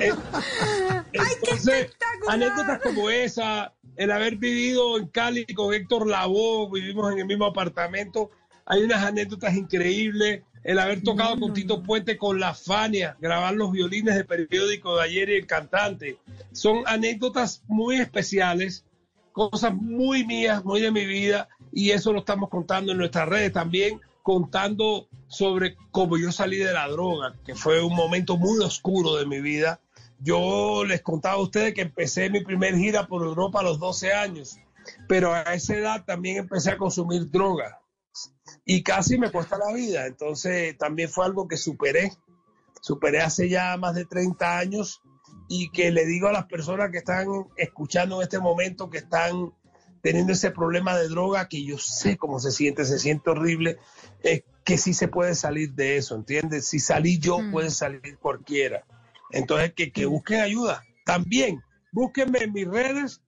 [1.12, 1.90] Entonces,
[2.28, 7.44] anécdotas como esa, el haber vivido en Cali con Héctor Lavoe, vivimos en el mismo
[7.44, 8.30] apartamento,
[8.64, 10.42] hay unas anécdotas increíbles.
[10.62, 15.04] El haber tocado con Tito Puente con la Fania, grabar los violines de periódico de
[15.04, 16.18] ayer y el cantante.
[16.52, 18.84] Son anécdotas muy especiales,
[19.32, 23.52] cosas muy mías, muy de mi vida, y eso lo estamos contando en nuestras redes
[23.52, 29.16] también, contando sobre cómo yo salí de la droga, que fue un momento muy oscuro
[29.16, 29.80] de mi vida.
[30.18, 34.12] Yo les contaba a ustedes que empecé mi primer gira por Europa a los 12
[34.12, 34.58] años,
[35.08, 37.79] pero a esa edad también empecé a consumir droga
[38.64, 40.06] y casi me cuesta la vida.
[40.06, 42.12] Entonces también fue algo que superé,
[42.80, 45.02] superé hace ya más de 30 años
[45.48, 47.26] y que le digo a las personas que están
[47.56, 49.52] escuchando en este momento, que están
[50.02, 53.78] teniendo ese problema de droga que yo sé cómo se siente, se siente horrible,
[54.22, 56.66] es que sí se puede salir de eso, ¿entiendes?
[56.68, 58.84] Si salí yo, puede salir cualquiera.
[59.30, 60.82] Entonces, que, que busquen ayuda.
[61.04, 61.60] También,
[61.92, 63.22] búsquenme en mis redes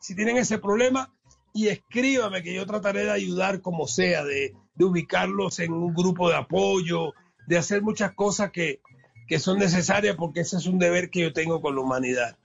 [0.00, 1.14] si tienen ese problema
[1.58, 6.28] y escríbame que yo trataré de ayudar como sea, de, de ubicarlos en un grupo
[6.28, 7.14] de apoyo,
[7.48, 8.80] de hacer muchas cosas que,
[9.26, 12.36] que son necesarias porque ese es un deber que yo tengo con la humanidad.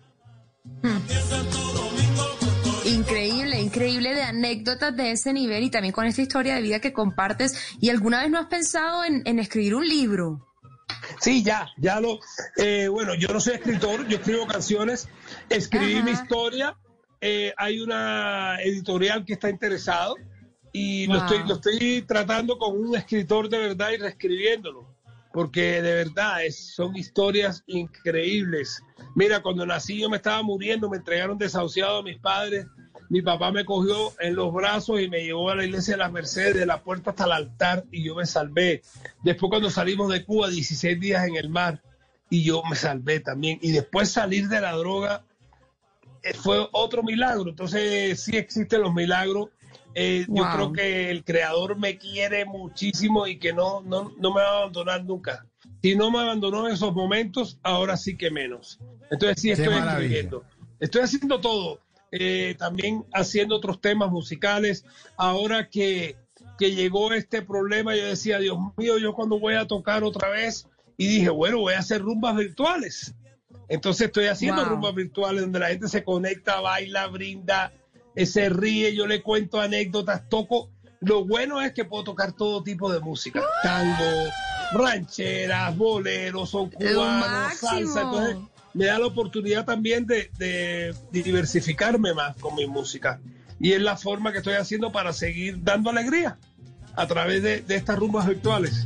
[2.86, 6.92] Increíble, increíble de anécdotas de ese nivel y también con esta historia de vida que
[6.92, 7.56] compartes.
[7.80, 10.48] ¿Y alguna vez no has pensado en, en escribir un libro?
[11.20, 12.20] Sí, ya, ya lo.
[12.58, 15.08] eh, bueno, yo no soy escritor, yo escribo canciones,
[15.50, 16.76] escribí mi historia.
[17.26, 20.18] Eh, hay una editorial que está interesado
[20.74, 24.94] y lo, estoy, lo estoy tratando con un escritor de verdad y reescribiéndolo,
[25.32, 28.82] porque de verdad es- son historias increíbles.
[29.16, 32.66] Mira, cuando nací yo me estaba muriendo, me entregaron desahuciado a mis padres.
[33.10, 36.12] Mi papá me cogió en los brazos y me llevó a la iglesia de las
[36.12, 38.82] Mercedes, de la puerta hasta el altar, y yo me salvé.
[39.24, 41.82] Después, cuando salimos de Cuba, 16 días en el mar,
[42.30, 43.60] y yo me salvé también.
[43.62, 45.24] Y después salir de la droga
[46.42, 47.50] fue otro milagro.
[47.50, 49.50] Entonces, sí existen los milagros.
[49.96, 54.42] Eh, Yo creo que el creador me quiere muchísimo y que no, no, no me
[54.42, 55.46] va a abandonar nunca.
[55.82, 58.80] Si no me abandonó en esos momentos, ahora sí que menos.
[59.12, 60.44] Entonces sí estoy escribiendo.
[60.80, 61.80] Estoy haciendo todo.
[62.12, 64.86] Eh, también haciendo otros temas musicales.
[65.18, 66.16] Ahora que,
[66.58, 70.68] que llegó este problema, yo decía, Dios mío, yo cuando voy a tocar otra vez,
[70.98, 73.16] y dije, bueno, voy a hacer rumbas virtuales.
[73.70, 74.72] Entonces estoy haciendo Wow.
[74.72, 77.72] rumbas virtuales donde la gente se conecta, baila, brinda,
[78.16, 80.70] eh, se ríe, yo le cuento anécdotas, toco.
[81.00, 84.30] Lo bueno es que puedo tocar todo tipo de música, tango,
[84.74, 88.02] rancheras, boleros, son cubanos, salsa.
[88.02, 88.38] Entonces
[88.74, 93.20] me da la oportunidad también de, de diversificarme más con mi música.
[93.60, 96.38] Y es la forma que estoy haciendo para seguir dando alegría
[96.96, 98.86] a través de, de estas rumbas virtuales.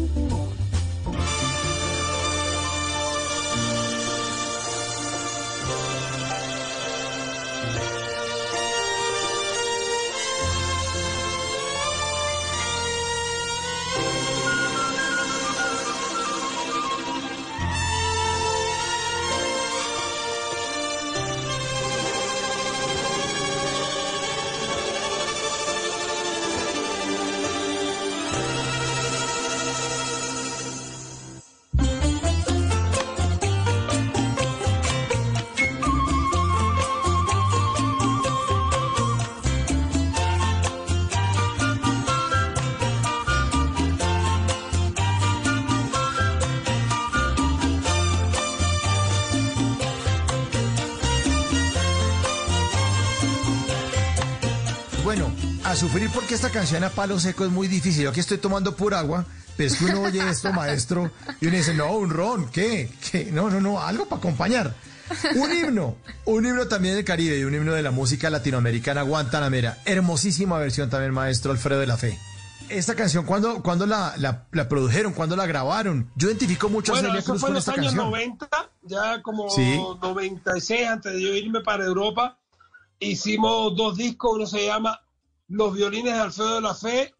[56.31, 58.03] Porque esta canción a palo seco es muy difícil.
[58.03, 59.25] Yo aquí estoy tomando pura agua,
[59.57, 62.89] pero es que uno oye esto, maestro, y uno dice, no, un ron, ¿qué?
[63.11, 63.25] ¿Qué?
[63.33, 64.73] No, no, no, algo para acompañar.
[65.35, 69.79] Un himno, un himno también del Caribe y un himno de la música latinoamericana Guantanamera.
[69.83, 72.17] Hermosísima versión también, maestro Alfredo de la Fe.
[72.69, 75.11] esta canción, ¿cuándo, cuándo la, la, la produjeron?
[75.11, 76.09] ¿Cuándo la grabaron?
[76.15, 78.05] Yo identifico mucho bueno, a Celia eso Cruz fue en los años canción.
[78.09, 78.49] 90,
[78.83, 79.77] ya como Sí.
[80.01, 82.37] 96, antes de yo irme para Europa,
[82.99, 85.01] hicimos dos discos, uno se llama
[85.51, 87.13] Los violines de Alfredo de la Fe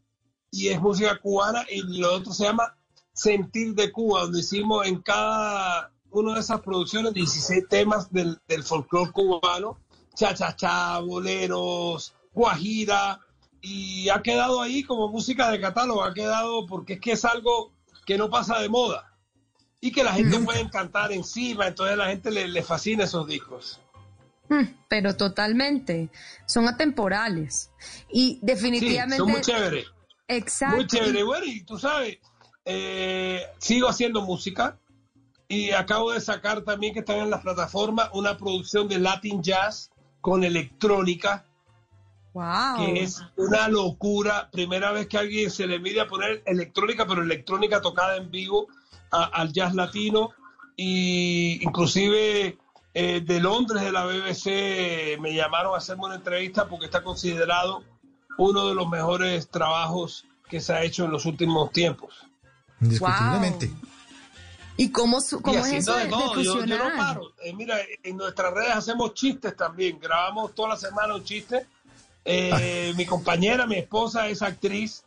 [0.51, 2.77] y es música cubana, y el otro se llama
[3.11, 8.63] Sentir de Cuba, donde hicimos en cada una de esas producciones 16 temas del, del
[8.63, 9.79] folclore cubano,
[10.15, 13.19] cha-cha-cha, boleros, guajira,
[13.61, 17.73] y ha quedado ahí como música de catálogo, ha quedado porque es que es algo
[18.05, 19.13] que no pasa de moda
[19.81, 23.27] y que la gente puede cantar encima, entonces a la gente le, le fascina esos
[23.27, 23.81] discos.
[24.51, 26.09] Mm, Pero totalmente,
[26.45, 27.71] son atemporales.
[28.11, 29.17] Y Sí, definitivamente...
[29.17, 29.85] son muy chéveres.
[30.27, 30.75] Exacto.
[30.75, 31.23] Muy chévere.
[31.23, 32.17] Bueno, y tú sabes,
[32.65, 34.77] eh, sigo haciendo música
[35.47, 39.89] y acabo de sacar también que están en las plataformas una producción de Latin Jazz
[40.19, 41.45] con electrónica,
[42.33, 42.77] Wow.
[42.77, 44.49] que es una locura.
[44.51, 48.67] Primera vez que alguien se le mide a poner electrónica, pero electrónica tocada en vivo
[49.11, 50.29] a- al jazz latino.
[50.77, 52.57] Y inclusive
[52.93, 57.84] eh, de Londres, de la BBC, me llamaron a hacerme una entrevista porque está considerado
[58.38, 62.13] uno de los mejores trabajos que se ha hecho en los últimos tiempos.
[62.81, 63.72] Indiscutiblemente.
[64.77, 67.34] ¿Y cómo, su- Y cómo es eso de de, todo, yo, yo no paro.
[67.43, 69.99] Eh, mira, en nuestras redes hacemos chistes también.
[69.99, 71.68] Grabamos toda la semana un chiste.
[72.26, 75.03] Eh, mi compañera, mi esposa, es actriz.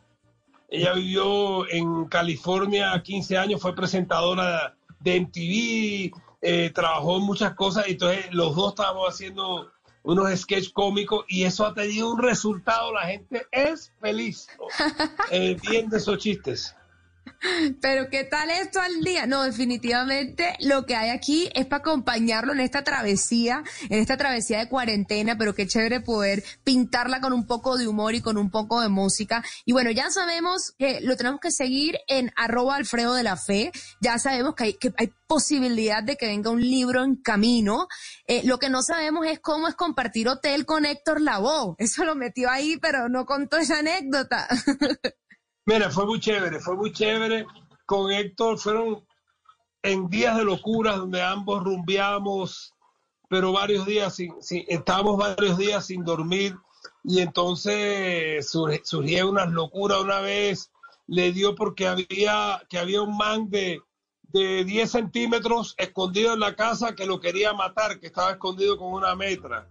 [0.69, 6.11] Ella vivió en California 15 años, fue presentadora de MTV,
[6.45, 7.87] eh, trabajó en muchas cosas.
[7.87, 9.71] y Entonces, los dos estábamos haciendo
[10.03, 12.93] unos sketches cómicos y eso ha tenido un resultado.
[12.93, 14.47] La gente es feliz
[15.31, 16.75] eh, viendo esos chistes.
[17.81, 19.25] Pero ¿qué tal esto al día?
[19.25, 24.59] No, definitivamente lo que hay aquí es para acompañarlo en esta travesía, en esta travesía
[24.59, 28.49] de cuarentena, pero qué chévere poder pintarla con un poco de humor y con un
[28.49, 29.43] poco de música.
[29.65, 33.71] Y bueno, ya sabemos que lo tenemos que seguir en arroba Alfredo de la Fe,
[34.01, 34.93] ya sabemos que hay, que
[35.27, 37.87] posibilidad de que venga un libro en camino.
[38.27, 41.75] Eh, lo que no sabemos es cómo es compartir hotel con Héctor Lavoe.
[41.77, 44.47] Eso lo metió ahí, pero no contó esa anécdota.
[45.65, 47.45] Mira, fue muy chévere, fue muy chévere.
[47.85, 49.05] Con Héctor fueron
[49.83, 52.73] en días de locura donde ambos rumbeamos,
[53.29, 56.55] pero varios días sin, sin- estábamos varios días sin dormir.
[57.03, 60.71] Y entonces sur- surgía unas locuras una vez.
[61.07, 63.81] Le dio porque había que había un man de
[64.33, 68.91] de 10 centímetros escondido en la casa que lo quería matar, que estaba escondido con
[68.91, 69.65] una metra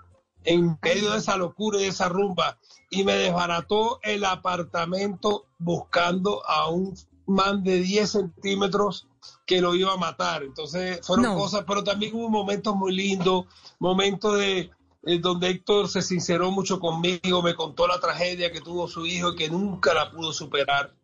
[0.45, 2.59] en medio de esa locura y de esa rumba
[2.91, 6.95] y me desbarató el apartamento buscando a un
[7.27, 9.07] man de 10 centímetros
[9.47, 10.43] que lo iba a matar.
[10.43, 11.35] Entonces fueron No.
[11.37, 13.47] cosas, pero también hubo momentos muy lindos,
[13.79, 14.71] momentos de
[15.07, 19.33] eh, donde Héctor se sinceró mucho conmigo, me contó la tragedia que tuvo su hijo
[19.33, 20.95] y que nunca la pudo superar.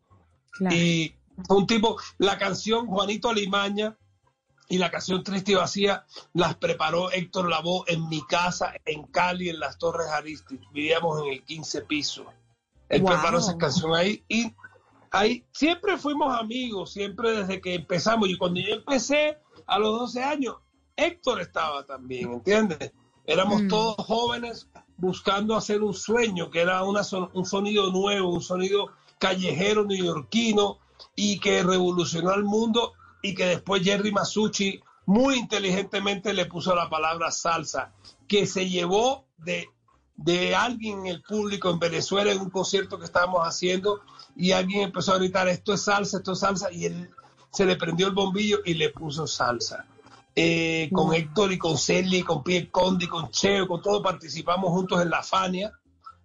[0.71, 1.15] Y
[1.47, 3.97] fue un tipo, la canción Juanito Alimaña
[4.71, 9.49] y la canción Triste y Vacía las preparó Héctor Lavoe en mi casa en Cali,
[9.51, 10.65] en las Torres Aristides.
[10.73, 12.25] Vivíamos en el 15 piso.
[12.89, 13.11] Él Wow.
[13.13, 14.55] preparó esa canción ahí y
[15.11, 18.29] ahí siempre fuimos amigos, siempre desde que empezamos.
[18.29, 20.57] Y cuando yo empecé a los 12 años,
[20.97, 22.93] Héctor estaba también, ¿entiendes?
[23.27, 23.69] Éramos Mm.
[23.69, 28.93] todos jóvenes buscando hacer un sueño, que era una son- un sonido nuevo, un sonido
[29.19, 30.79] callejero neoyorquino
[31.17, 32.93] y que revolucionó al mundo
[33.23, 37.93] y que después Jerry Masucci muy inteligentemente le puso la palabra salsa,
[38.29, 39.69] que se llevó de,
[40.17, 44.03] de alguien en el público en Venezuela en un concierto que estábamos haciendo
[44.37, 47.11] y alguien empezó a gritar esto es salsa, esto es salsa y él
[47.51, 49.87] se le prendió el bombillo y le puso salsa.
[50.37, 51.15] Eh, con Wow.
[51.15, 55.11] Héctor y con Celia y con Pierre Condi, con Cheo, con todo participamos juntos en
[55.11, 55.73] la Fania,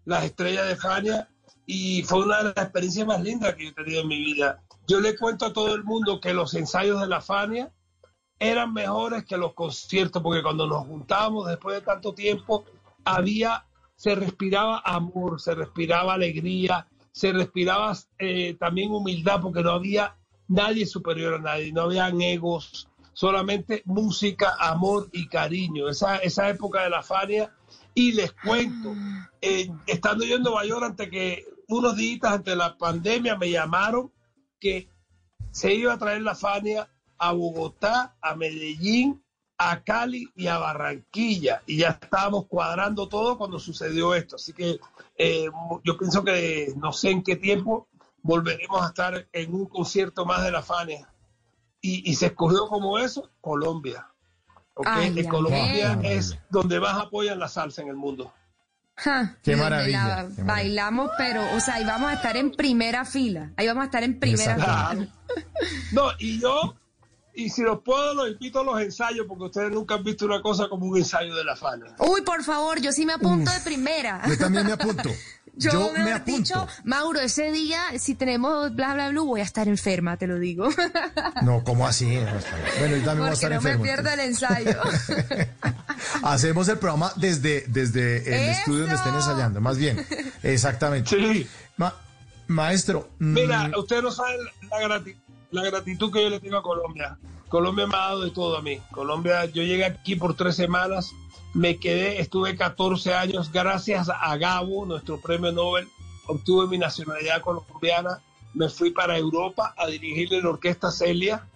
[0.05, 1.27] las estrellas de Fania
[1.65, 4.63] y fue una de las experiencias más lindas que he tenido en mi vida.
[4.87, 7.71] Yo le cuento a todo el mundo que los ensayos de la Fania
[8.39, 12.65] eran mejores que los conciertos, porque cuando nos juntábamos después de tanto tiempo,
[13.03, 13.65] había,
[13.95, 20.17] se respiraba amor, se respiraba alegría, se respiraba eh, también humildad, porque no había
[20.47, 25.89] nadie superior a nadie, no habían egos, solamente música, amor y cariño.
[25.89, 27.51] Esa, esa época de la Fania.
[27.97, 28.93] Y les cuento,
[29.41, 33.49] eh, estando yo en Nueva York, antes que unos días antes de la pandemia, me
[33.49, 34.11] llamaron
[34.59, 34.89] que
[35.51, 39.23] se iba a traer la Fania a Bogotá, a Medellín,
[39.57, 41.61] a Cali y a Barranquilla.
[41.65, 44.35] Y ya estábamos cuadrando todo cuando sucedió esto.
[44.35, 44.79] Así que
[45.17, 45.49] eh,
[45.83, 47.87] yo pienso que no sé en qué tiempo
[48.21, 51.09] volveremos a estar en un concierto más de la Fania.
[51.81, 54.09] Y, y se escogió como eso Colombia.
[54.73, 54.87] ¿ok?
[54.89, 58.33] Ay, En ay, Colombia es donde más apoyan la salsa en el mundo.
[58.97, 60.43] Ja, Qué maravilla, la qué maravilla.
[60.45, 63.51] bailamos, pero, o sea, ahí vamos a estar en primera fila.
[63.57, 64.91] Ahí vamos a estar en primera Exacto.
[64.91, 65.07] fila.
[65.91, 66.75] No, y yo,
[67.33, 70.41] y si los puedo, los invito a los ensayos, porque ustedes nunca han visto una
[70.41, 71.93] cosa como un ensayo de la Fana.
[71.99, 74.21] Uy, por favor, yo sí me apunto de primera.
[74.27, 75.09] Yo también me apunto.
[75.57, 76.73] Yo, Yo me mejor dicho, apunto.
[76.83, 80.67] Mauro, ese día, si tenemos bla bla blue, voy a estar enferma, te lo digo.
[81.43, 82.05] No, ¿cómo así?
[82.79, 84.77] Bueno, yo también voy a estar no me pierdo el ensayo.
[86.23, 88.59] Hacemos el programa desde, desde el ¡Eso!
[88.59, 90.05] estudio donde estén ensayando, más bien.
[90.43, 91.09] Exactamente.
[91.09, 91.47] Sí.
[91.77, 91.95] Ma-
[92.47, 93.09] maestro.
[93.19, 94.37] mm, Mira, ustedes no saben
[94.69, 95.01] la,
[95.51, 97.17] la gratitud que yo le tengo a Colombia.
[97.49, 98.81] Colombia me ha dado de todo a mí.
[98.91, 101.11] Colombia, yo llegué aquí por tres semanas,
[101.55, 105.87] me quedé, estuve 14 años, gracias a Gabo, nuestro premio Nobel,
[106.27, 108.21] obtuve mi nacionalidad colombiana,
[108.53, 111.47] me fui para Europa a dirigirle la orquesta Celia,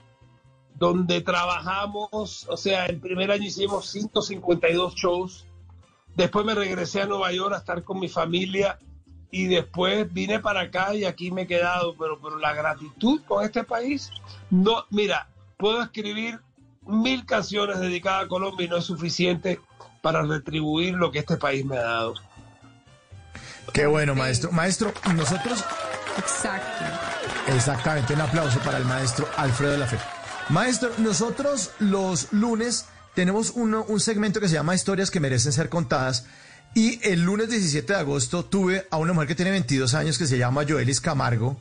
[0.76, 5.46] donde trabajamos, o sea, el primer año hicimos 152 shows,
[6.16, 8.80] después me regresé a Nueva York a estar con mi familia
[9.32, 13.44] y después vine para acá y aquí me he quedado, pero, pero la gratitud con
[13.44, 14.10] este país,
[14.50, 15.28] no, mira,
[15.58, 16.40] puedo escribir
[16.88, 19.60] mil canciones dedicadas a Colombia y no es suficiente
[20.02, 22.14] para retribuir lo que este país me ha dado.
[23.74, 24.52] Qué bueno, maestro.
[24.52, 25.64] Maestro, nosotros.
[26.18, 26.84] Exacto.
[27.56, 29.98] Exactamente, un aplauso para el maestro Alfredo de la Fe.
[30.50, 35.70] Maestro, nosotros los lunes tenemos uno- un segmento que se llama Historias que merecen ser
[35.70, 36.26] contadas.
[36.76, 40.28] Y el lunes 17 de agosto tuve a una mujer que tiene 22 años que
[40.28, 41.60] se llama Joelis Camargo,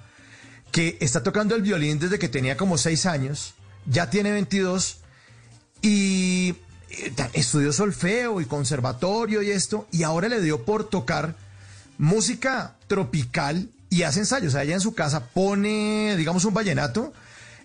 [0.70, 3.54] que está tocando el violín desde que tenía como 6 años,
[3.86, 4.98] ya tiene 22
[5.80, 6.56] y
[7.32, 11.34] estudió solfeo y conservatorio y esto, y ahora le dio por tocar
[11.98, 14.48] música tropical y hace ensayos.
[14.48, 17.12] O sea, ella en su casa pone, digamos, un vallenato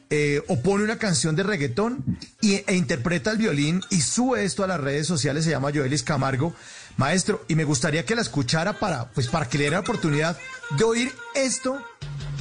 [0.10, 2.04] eh, o pone una canción de reggaetón
[2.42, 5.46] y, e interpreta el violín y sube esto a las redes sociales.
[5.46, 6.54] Se llama Joelis Camargo.
[6.98, 10.38] Maestro, y me gustaría que la escuchara para, pues, para que le diera la oportunidad
[10.78, 11.82] de oír esto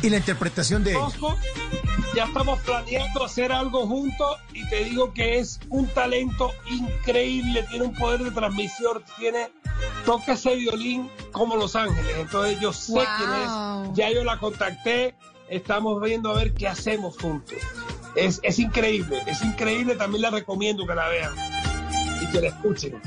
[0.03, 0.93] y la interpretación de.
[0.95, 1.37] Conozco,
[2.15, 7.85] ya estamos planeando hacer algo juntos y te digo que es un talento increíble, tiene
[7.87, 9.51] un poder de transmisión, tiene
[10.05, 12.15] toca ese violín como Los Ángeles.
[12.19, 13.05] Entonces yo sé Wow.
[13.17, 15.15] quién es, ya yo la contacté,
[15.49, 17.57] estamos viendo a ver qué hacemos juntos.
[18.15, 21.33] Es, es increíble, es increíble, también la recomiendo que la vean
[22.21, 23.01] y que la escuchen.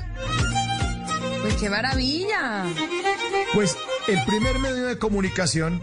[1.45, 2.65] Pues qué maravilla.
[3.53, 3.77] Pues
[4.07, 5.79] el primer medio de comunicación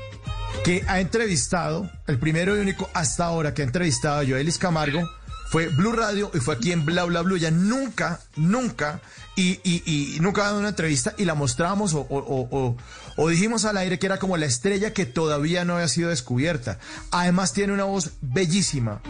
[0.65, 5.09] que ha entrevistado, el primero y único hasta ahora que ha entrevistado a Joelis Camargo,
[5.51, 7.37] fue Blue Radio y fue aquí en Bla Bla Blue.
[7.37, 9.03] Ya nunca, nunca,
[9.37, 14.19] y, nunca ha dado una entrevista y la mostramos o dijimos al aire que era
[14.19, 16.81] como la estrella que todavía no había sido descubierta.
[17.13, 19.01] Además tiene una voz bellísima.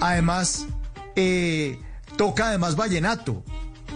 [0.00, 0.64] Además,
[1.14, 1.78] eh,
[2.16, 3.44] toca además vallenato.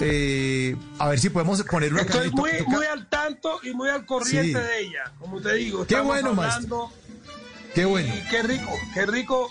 [0.00, 4.04] Eh, a ver si podemos poner una Estoy muy, muy al tanto y muy al
[4.06, 4.66] corriente Sí.
[4.68, 5.86] de ella, como te digo.
[5.86, 6.92] Qué bueno, hablando
[7.74, 8.12] Qué bueno.
[8.14, 9.50] y qué rico, qué rico.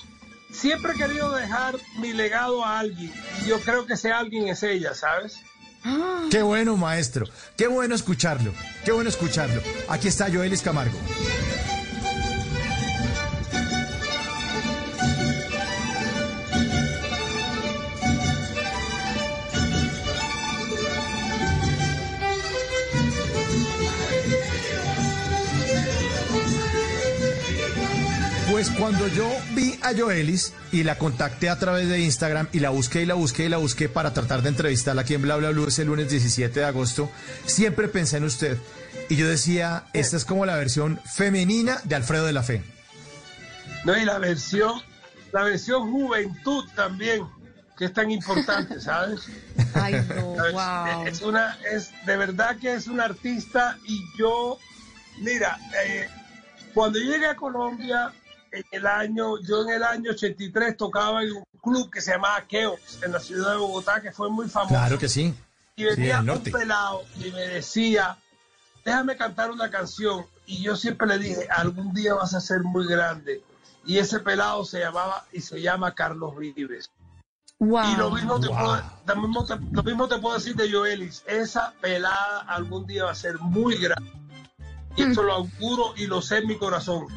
[0.52, 3.12] Siempre he querido dejar mi legado a alguien
[3.44, 5.38] y yo creo que ese alguien es ella, ¿sabes?
[6.30, 7.26] Qué bueno, maestro.
[7.58, 8.54] Qué bueno escucharlo.
[8.86, 9.62] Qué bueno escucharlo.
[9.90, 10.98] Aquí está Joelis Camargo.
[28.64, 32.70] Pues cuando yo vi a Joelis y la contacté a través de Instagram y la
[32.70, 35.50] busqué y la busqué y la busqué para tratar de entrevistarla aquí en Bla Bla
[35.50, 37.12] Blue ese lunes 17 de agosto,
[37.46, 38.58] siempre pensé en usted.
[39.10, 42.64] Y yo decía, esta es como la versión femenina de Alfredo de la Fe.
[43.84, 44.82] No, y la versión,
[45.34, 47.28] la versión juventud también,
[47.78, 49.28] que es tan importante, ¿sabes?
[49.74, 51.06] Ay, no.
[51.06, 54.58] Es una, es de verdad que es un artista y yo,
[55.20, 56.08] mira, eh,
[56.74, 58.14] cuando yo llegué a Colombia
[58.54, 62.42] en el año, yo en el año 83 tocaba en un club que se llamaba
[62.48, 64.76] Keops en la ciudad de Bogotá, que fue muy famoso.
[64.76, 65.34] Claro que sí.
[65.76, 68.18] Y Sí, venía un pelado y me decía,
[68.86, 70.26] déjame cantar una canción.
[70.46, 73.42] Y yo siempre le dije, algún día vas a ser muy grande.
[73.86, 76.92] Y ese pelado se llamaba y se llama Carlos Vives.
[77.60, 77.92] Wow.
[77.92, 78.58] Y lo mismo, te Wow.
[78.58, 81.24] puedo, lo, mismo te, lo mismo te puedo decir de Joelis.
[81.26, 84.12] Esa pelada algún día va a ser muy grande.
[84.96, 87.08] Y eso lo auguro y lo sé en mi corazón.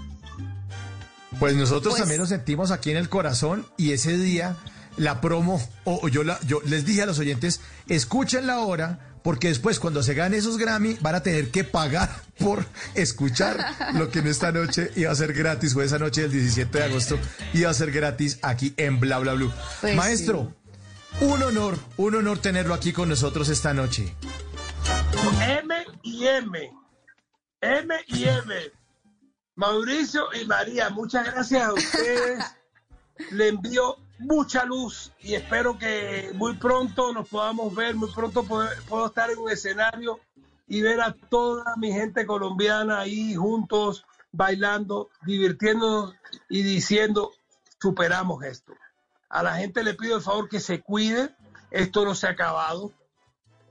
[1.39, 4.57] Pues nosotros Pues- también nos sentimos aquí en el corazón y ese día
[4.97, 9.49] la promo, o o yo, la, yo les dije a los oyentes, escúchenla ahora, porque
[9.49, 12.09] después cuando se gane esos Grammy van a tener que pagar
[12.39, 12.65] por
[12.95, 13.59] escuchar
[13.95, 16.85] lo que en esta noche iba a ser gratis, o esa noche del 17 de
[16.85, 17.19] agosto
[17.53, 19.53] iba a ser gratis aquí en Bla Bla Blue.
[19.83, 20.55] Pues Maestro,
[21.21, 24.15] un honor, un honor tenerlo aquí con nosotros esta noche.
[25.43, 26.71] M y M.
[27.61, 28.55] M y M.
[29.57, 32.45] Mauricio y María, muchas gracias a ustedes.
[33.31, 39.07] Le envío mucha luz y espero que muy pronto nos podamos ver, muy pronto puedo,
[39.07, 40.21] estar en un escenario
[40.69, 46.15] y ver a toda mi gente colombiana ahí juntos, bailando, divirtiéndonos
[46.51, 47.33] y diciendo,
[47.81, 48.75] superamos esto.
[49.31, 51.35] A la gente le pido el favor que se cuide,
[51.71, 52.93] esto no se ha acabado.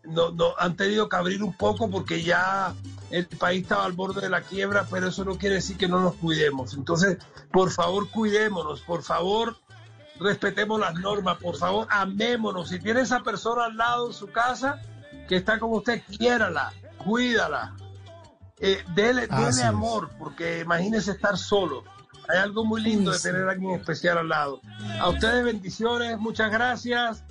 [0.07, 2.73] No, no, han tenido que abrir un poco porque ya
[3.11, 6.01] el país estaba al borde de la quiebra, pero eso no quiere decir que no
[6.01, 6.73] nos cuidemos.
[6.73, 7.17] Entonces,
[7.51, 9.57] por favor, cuidémonos, por favor,
[10.19, 12.69] respetemos las normas, por favor, amémonos.
[12.69, 14.81] Si tiene esa persona al lado en su casa
[15.27, 17.75] que está con usted, quiérala, cuídala,
[18.59, 19.27] eh, dele,
[19.63, 21.83] amor, porque imagínese estar solo.
[22.27, 24.61] Hay algo muy lindo de tener a alguien especial al lado.
[24.99, 27.23] A ustedes bendiciones, muchas gracias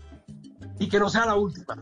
[0.79, 1.77] y que no sea la última.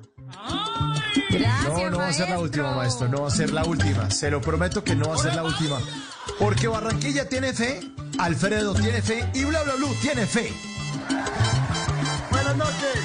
[1.69, 3.09] No, no va a ser la última, maestro.
[3.09, 4.11] No va a ser la última.
[4.11, 5.79] Se lo prometo que no va a ser la última.
[6.39, 7.81] Porque Barranquilla tiene fe,
[8.19, 10.53] Alfredo tiene fe y Bla Bla Blue tiene fe.
[12.31, 13.02] Buenas noches.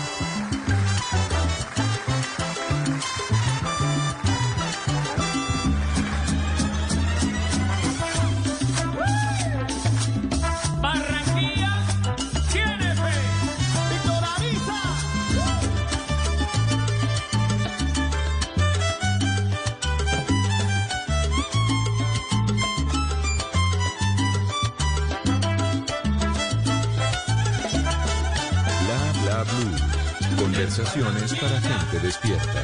[31.40, 32.62] Para gente despierta.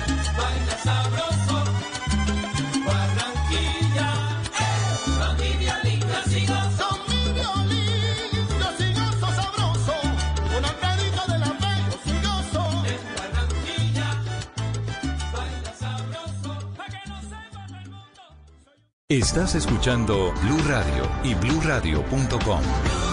[19.07, 23.12] Estás escuchando Blue Radio y bluradio.com.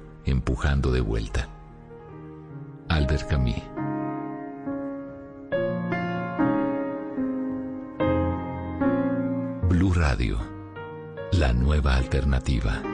[0.25, 1.47] empujando de vuelta.
[2.89, 3.55] Albert Camus.
[9.69, 10.37] Blue Radio,
[11.31, 12.90] la nueva alternativa.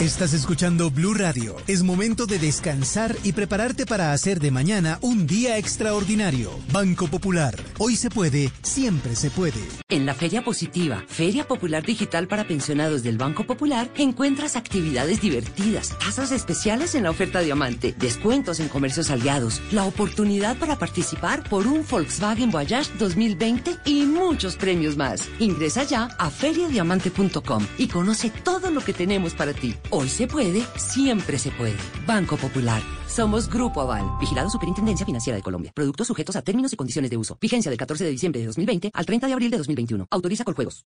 [0.00, 1.56] Estás escuchando Blue Radio.
[1.66, 6.50] Es momento de descansar y prepararte para hacer de mañana un día extraordinario.
[6.70, 7.56] Banco Popular.
[7.78, 9.58] Hoy se puede, siempre se puede.
[9.88, 15.96] En la Feria Positiva, Feria Popular Digital para Pensionados del Banco Popular, encuentras actividades divertidas,
[15.98, 21.66] tasas especiales en la oferta Diamante, descuentos en comercios aliados, la oportunidad para participar por
[21.66, 25.26] un Volkswagen Voyage 2020 y muchos premios más.
[25.38, 29.74] Ingresa ya a feriadiamante.com y conoce todo lo que tenemos para ti.
[29.90, 31.76] Hoy se puede, siempre se puede.
[32.06, 32.82] Banco Popular.
[33.06, 35.70] Somos Grupo Aval, vigilado Superintendencia Financiera de Colombia.
[35.74, 37.38] Productos sujetos a términos y condiciones de uso.
[37.40, 40.06] Vigencia del 14 de diciembre de 2020 al 30 de abril de 2021.
[40.10, 40.84] Autoriza con juegos.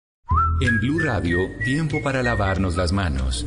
[0.60, 3.46] En Blue Radio, tiempo para lavarnos las manos.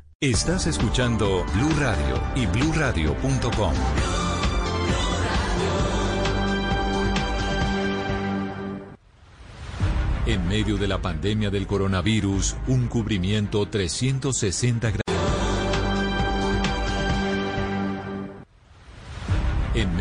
[0.23, 3.73] Estás escuchando Blue Radio y bluradio.com.
[10.27, 15.10] En medio de la pandemia del coronavirus, un cubrimiento 360 grados.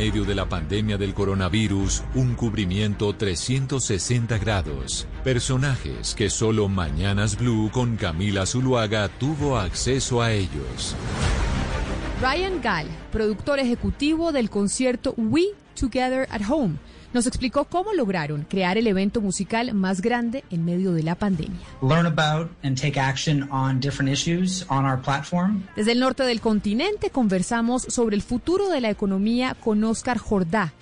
[0.00, 5.06] Medio medio de la pandemia del coronavirus un cubrimiento 360 grados.
[5.22, 10.96] Personajes que solo Mañanas Blue con Camila Zuluaga tuvo acceso a ellos.
[12.22, 15.48] Ryan Gall, productor ejecutivo del concierto We
[15.78, 16.76] Together at Home,
[17.12, 21.60] nos explicó cómo lograron crear el evento musical más grande en medio de la pandemia.
[21.82, 25.62] Learn about and take action on different issues on our platform.
[25.76, 30.72] Desde el norte del continente conversamos sobre el futuro de la economía con Oscar Jordá,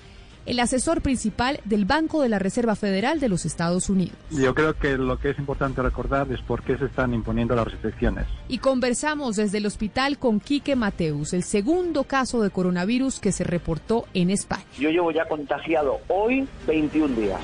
[0.49, 4.17] el asesor principal del Banco de la Reserva Federal de los Estados Unidos.
[4.31, 7.67] Yo creo que lo que es importante recordar es por qué se están imponiendo las
[7.71, 8.27] restricciones.
[8.49, 13.45] Y conversamos desde el hospital con Quique Mateus, el segundo caso de coronavirus que se
[13.45, 14.65] reportó en España.
[14.79, 17.41] Yo llevo ya contagiado hoy 21 días.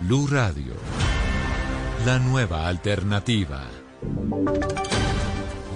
[0.00, 0.72] Blue Radio,
[2.06, 3.64] la nueva alternativa.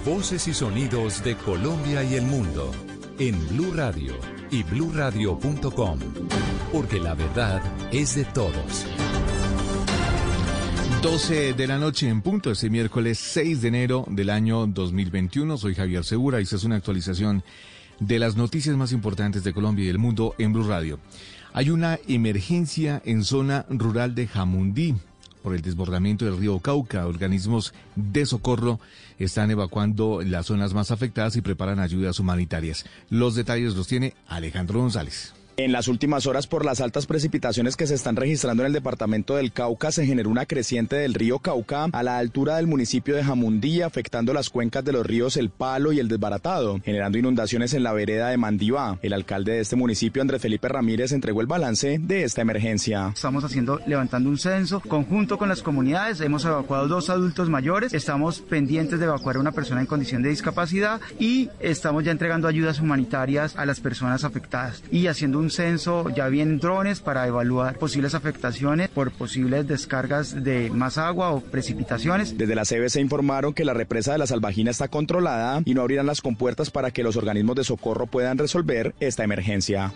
[0.03, 2.71] Voces y sonidos de Colombia y el mundo
[3.19, 4.13] en Blue Radio
[4.49, 5.99] y bluradio.com,
[6.71, 8.85] porque la verdad es de todos.
[11.01, 15.57] 12 de la noche en punto, este miércoles 6 de enero del año 2021.
[15.57, 17.43] Soy Javier Segura y esta es una actualización
[17.99, 20.99] de las noticias más importantes de Colombia y del mundo en Blue Radio.
[21.51, 24.95] Hay una emergencia en zona rural de Jamundí
[25.49, 27.07] por el desbordamiento del río Cauca.
[27.07, 28.79] Organismos de socorro
[29.17, 32.85] están evacuando las zonas más afectadas y preparan ayudas humanitarias.
[33.09, 35.33] Los detalles los tiene Alejandro González.
[35.59, 39.35] En las últimas horas, por las altas precipitaciones que se están registrando en el departamento
[39.35, 43.25] del Cauca, se generó una creciente del río Cauca a la altura del municipio de
[43.25, 47.83] Jamundí, afectando las cuencas de los ríos El Palo y el Desbaratado, generando inundaciones en
[47.83, 48.99] la vereda de Mandivá.
[49.01, 53.11] El alcalde de este municipio, Andrés Felipe Ramírez, entregó el balance de esta emergencia.
[53.13, 56.21] Estamos haciendo, levantando un censo conjunto con las comunidades.
[56.21, 57.93] Hemos evacuado dos adultos mayores.
[57.93, 62.47] Estamos pendientes de evacuar a una persona en condición de discapacidad y estamos ya entregando
[62.47, 67.77] ayudas humanitarias a las personas afectadas y haciendo un censo, ya vienen drones para evaluar
[67.77, 72.37] posibles afectaciones por posibles descargas de más agua o precipitaciones.
[72.37, 76.05] Desde la CBC informaron que la represa de la Salvajina está controlada y no abrirán
[76.05, 79.93] las compuertas para que los organismos de socorro puedan resolver esta emergencia.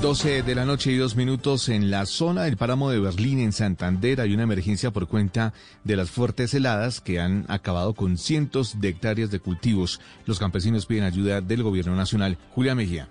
[0.00, 3.52] 12 de la noche y dos minutos en la zona del páramo de Berlín, en
[3.52, 8.80] Santander, hay una emergencia por cuenta de las fuertes heladas que han acabado con cientos
[8.80, 10.00] de hectáreas de cultivos.
[10.26, 12.36] Los campesinos piden ayuda del gobierno nacional.
[12.54, 13.08] Julia Mejía.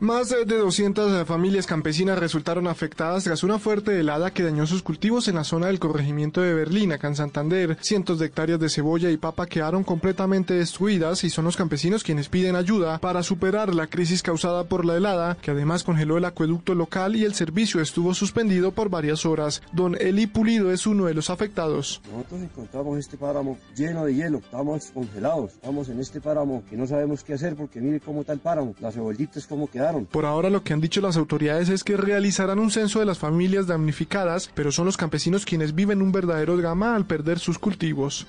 [0.00, 5.28] Más de 200 familias campesinas resultaron afectadas tras una fuerte helada que dañó sus cultivos
[5.28, 7.76] en la zona del corregimiento de Berlín, acá en Santander.
[7.82, 12.30] Cientos de hectáreas de cebolla y papa quedaron completamente destruidas y son los campesinos quienes
[12.30, 16.74] piden ayuda para superar la crisis causada por la helada, que además congeló el acueducto
[16.74, 19.60] local y el servicio estuvo suspendido por varias horas.
[19.74, 22.00] Don Eli Pulido es uno de los afectados.
[22.10, 26.86] Nosotros encontramos este páramo lleno de hielo, estamos congelados, estamos en este páramo que no
[26.86, 29.89] sabemos qué hacer porque mire cómo está el páramo, las cebollitas cómo quedaron.
[30.10, 33.18] Por ahora lo que han dicho las autoridades es que realizarán un censo de las
[33.18, 38.26] familias damnificadas, pero son los campesinos quienes viven un verdadero drama al perder sus cultivos.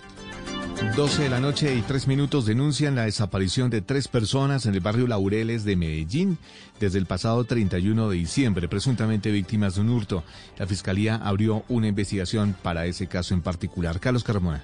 [0.96, 4.80] 12 de la noche y 3 minutos denuncian la desaparición de tres personas en el
[4.80, 6.40] barrio Laureles de Medellín
[6.80, 10.24] desde el pasado 31 de diciembre, presuntamente víctimas de un hurto.
[10.58, 14.00] La fiscalía abrió una investigación para ese caso en particular.
[14.00, 14.64] Carlos Carmona.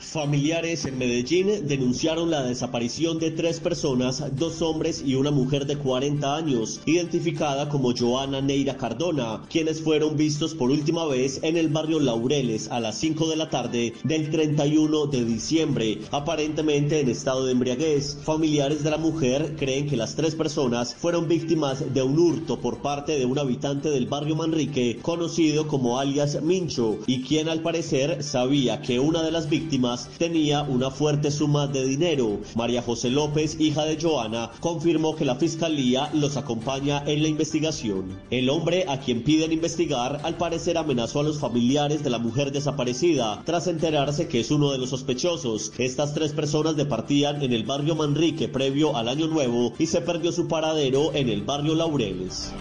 [0.00, 5.76] Familiares en Medellín denunciaron la desaparición de tres personas, dos hombres y una mujer de
[5.76, 11.68] 40 años, identificada como Joana Neira Cardona, quienes fueron vistos por última vez en el
[11.68, 17.44] barrio Laureles a las 5 de la tarde del 31 de diciembre, aparentemente en estado
[17.44, 18.16] de embriaguez.
[18.24, 22.78] Familiares de la mujer creen que las tres personas fueron víctimas de un hurto por
[22.78, 28.22] parte de un habitante del barrio Manrique, conocido como alias Mincho, y quien al parecer
[28.22, 32.40] sabía que una de las víctimas tenía una fuerte suma de dinero.
[32.54, 38.18] María José López, hija de Joana, confirmó que la fiscalía los acompaña en la investigación.
[38.30, 42.52] El hombre a quien piden investigar al parecer amenazó a los familiares de la mujer
[42.52, 45.72] desaparecida tras enterarse que es uno de los sospechosos.
[45.78, 50.32] Estas tres personas departían en el barrio Manrique previo al año nuevo y se perdió
[50.32, 52.52] su paradero en el barrio Laureles.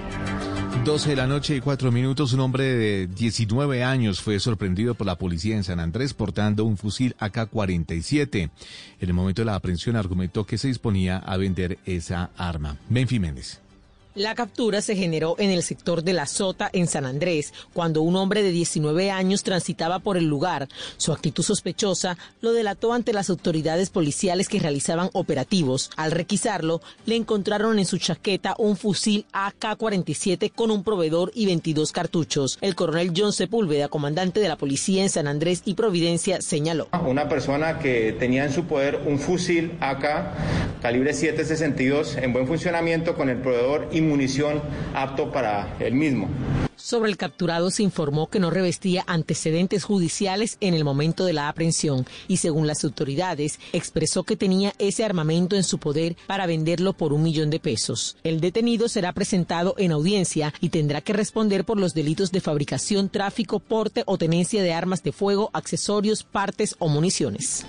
[0.86, 5.06] 12 de la noche y 4 minutos, un hombre de 19 años fue sorprendido por
[5.06, 8.50] la policía en San Andrés portando un fusil AK-47.
[9.00, 12.78] En el momento de la aprehensión argumentó que se disponía a vender esa arma.
[12.90, 13.60] Benfi Méndez.
[14.16, 18.16] La captura se generó en el sector de La Sota, en San Andrés, cuando un
[18.16, 20.68] hombre de 19 años transitaba por el lugar.
[20.98, 25.92] Su actitud sospechosa lo delató ante las autoridades policiales que realizaban operativos.
[25.96, 31.92] Al requisarlo, le encontraron en su chaqueta un fusil AK-47 con un proveedor y 22
[31.92, 32.58] cartuchos.
[32.62, 36.88] El coronel John Sepúlveda, comandante de la policía en San Andrés y Providencia, señaló.
[37.06, 43.16] Una persona que tenía en su poder un fusil AK calibre 762 en buen funcionamiento
[43.16, 44.62] con el proveedor y munición
[44.94, 46.30] apto para el mismo.
[46.76, 51.50] Sobre el capturado se informó que no revestía antecedentes judiciales en el momento de la
[51.50, 56.94] aprehensión y según las autoridades expresó que tenía ese armamento en su poder para venderlo
[56.94, 58.16] por un millón de pesos.
[58.24, 63.10] El detenido será presentado en audiencia y tendrá que responder por los delitos de fabricación,
[63.10, 67.66] tráfico, porte o tenencia de armas de fuego, accesorios, partes o municiones.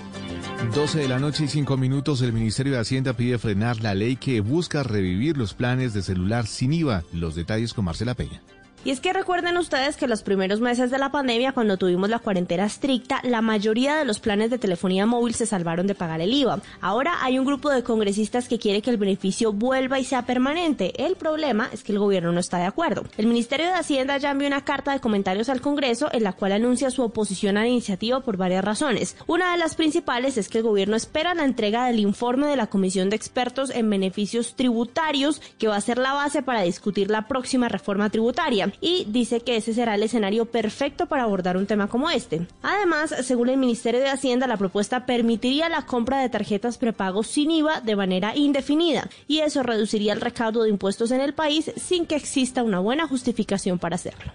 [0.69, 4.15] 12 de la noche y 5 minutos, el Ministerio de Hacienda pide frenar la ley
[4.15, 7.03] que busca revivir los planes de celular sin IVA.
[7.13, 8.41] Los detalles con Marcela Peña.
[8.83, 12.19] Y es que recuerden ustedes que los primeros meses de la pandemia, cuando tuvimos la
[12.19, 16.33] cuarentena estricta, la mayoría de los planes de telefonía móvil se salvaron de pagar el
[16.33, 16.63] IVA.
[16.81, 20.95] Ahora hay un grupo de congresistas que quiere que el beneficio vuelva y sea permanente.
[21.05, 23.05] El problema es que el gobierno no está de acuerdo.
[23.19, 26.53] El Ministerio de Hacienda ya envió una carta de comentarios al Congreso en la cual
[26.53, 29.15] anuncia su oposición a la iniciativa por varias razones.
[29.27, 32.69] Una de las principales es que el gobierno espera la entrega del informe de la
[32.69, 37.29] Comisión de Expertos en Beneficios Tributarios, que va a ser la base para discutir la
[37.29, 41.89] próxima reforma tributaria y dice que ese será el escenario perfecto para abordar un tema
[41.89, 42.47] como este.
[42.63, 47.51] Además, según el Ministerio de Hacienda, la propuesta permitiría la compra de tarjetas prepago sin
[47.51, 52.07] IVA de manera indefinida y eso reduciría el recaudo de impuestos en el país sin
[52.07, 54.33] que exista una buena justificación para hacerlo.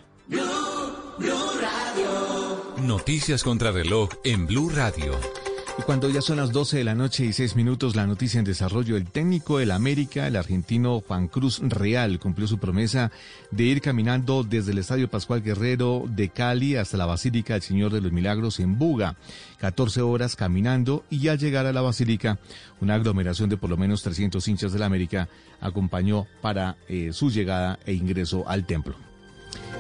[2.81, 5.44] Noticias contra reloj en Blue Radio.
[5.77, 8.45] Y cuando ya son las 12 de la noche y 6 minutos, la noticia en
[8.45, 13.11] desarrollo, el técnico del América, el argentino Juan Cruz Real, cumplió su promesa
[13.51, 17.91] de ir caminando desde el Estadio Pascual Guerrero de Cali hasta la Basílica del Señor
[17.91, 19.17] de los Milagros en Buga.
[19.59, 22.39] 14 horas caminando y al llegar a la Basílica,
[22.79, 25.27] una aglomeración de por lo menos 300 hinchas del América
[25.59, 28.95] acompañó para eh, su llegada e ingreso al templo.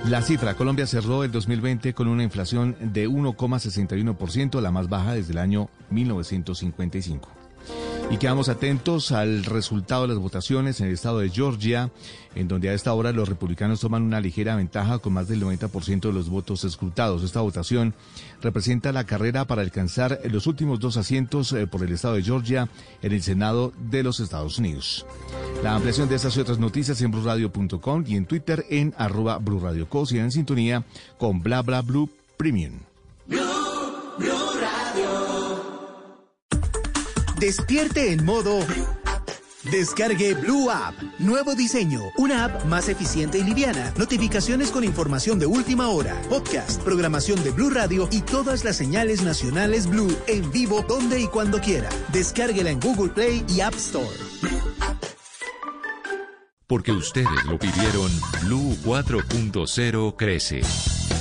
[0.09, 5.31] La cifra, Colombia cerró el 2020 con una inflación de 1,61%, la más baja desde
[5.31, 7.27] el año 1955.
[8.11, 11.91] Y quedamos atentos al resultado de las votaciones en el estado de Georgia,
[12.35, 16.01] en donde a esta hora los republicanos toman una ligera ventaja con más del 90%
[16.01, 17.23] de los votos escrutados.
[17.23, 17.93] Esta votación
[18.41, 22.69] representa la carrera para alcanzar los últimos dos asientos eh, por el estado de Georgia
[23.01, 25.05] en el Senado de los Estados Unidos.
[25.63, 30.05] La ampliación de estas y otras noticias en blurradio.com y en Twitter en arroba blurradioco
[30.11, 30.83] en sintonía
[31.17, 32.79] con bla bla blue premium.
[37.39, 38.59] Despierte en modo
[39.69, 40.95] Descargue Blue App.
[41.19, 41.99] Nuevo diseño.
[42.17, 43.93] Una app más eficiente y liviana.
[43.97, 46.21] Notificaciones con información de última hora.
[46.29, 51.27] Podcast, programación de Blue Radio y todas las señales nacionales Blue en vivo donde y
[51.27, 51.89] cuando quiera.
[52.13, 54.17] Descárguela en Google Play y App Store.
[56.67, 58.11] Porque ustedes lo pidieron,
[58.43, 60.61] Blue 4.0 crece.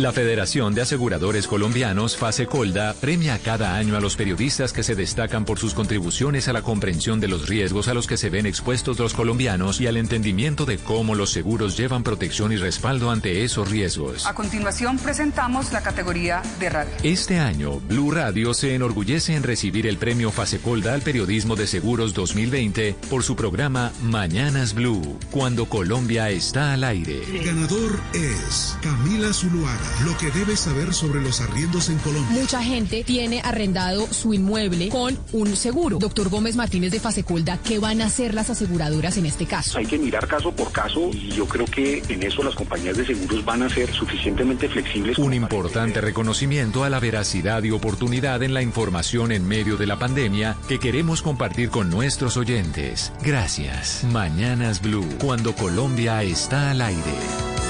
[0.00, 5.44] La Federación de Aseguradores Colombianos, FASECOLDA, premia cada año a los periodistas que se destacan
[5.44, 8.98] por sus contribuciones a la comprensión de los riesgos a los que se ven expuestos
[8.98, 13.70] los colombianos y al entendimiento de cómo los seguros llevan protección y respaldo ante esos
[13.70, 14.24] riesgos.
[14.24, 16.92] A continuación presentamos la categoría de radio.
[17.02, 22.14] Este año, Blue Radio se enorgullece en recibir el premio FASECOLDA al periodismo de seguros
[22.14, 27.22] 2020 por su programa Mañanas Blue, cuando Colombia está al aire.
[27.24, 32.30] El ganador es Camila Zuluaga lo que debes saber sobre los arriendos en Colombia.
[32.30, 35.98] Mucha gente tiene arrendado su inmueble con un seguro.
[35.98, 39.78] Doctor Gómez Martínez de Fasecolda, ¿qué van a hacer las aseguradoras en este caso?
[39.78, 43.06] Hay que mirar caso por caso y yo creo que en eso las compañías de
[43.06, 45.18] seguros van a ser suficientemente flexibles.
[45.18, 49.98] Un importante reconocimiento a la veracidad y oportunidad en la información en medio de la
[49.98, 53.12] pandemia que queremos compartir con nuestros oyentes.
[53.22, 54.04] Gracias.
[54.04, 57.69] Mañanas Blue, cuando Colombia está al aire.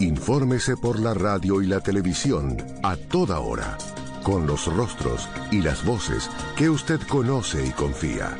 [0.00, 3.78] Infórmese por la radio y la televisión a toda hora,
[4.22, 8.36] con los rostros y las voces que usted conoce y confía.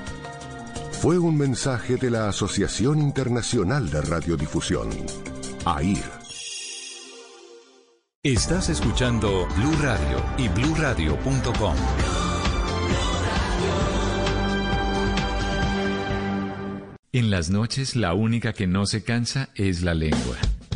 [0.92, 4.88] Fue un mensaje de la Asociación Internacional de Radiodifusión,
[5.64, 6.22] AIR.
[8.24, 11.74] Estás escuchando Blue Radio y bluradio.com.
[17.14, 20.36] En las noches la única que no se cansa es la lengua.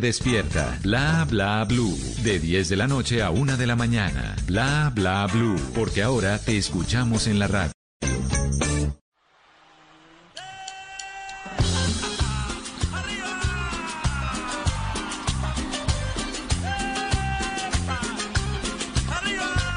[0.00, 0.78] despierta.
[0.82, 4.36] Bla bla blue, de 10 de la noche a 1 de la mañana.
[4.46, 7.72] Bla bla blue, porque ahora te escuchamos en la radio.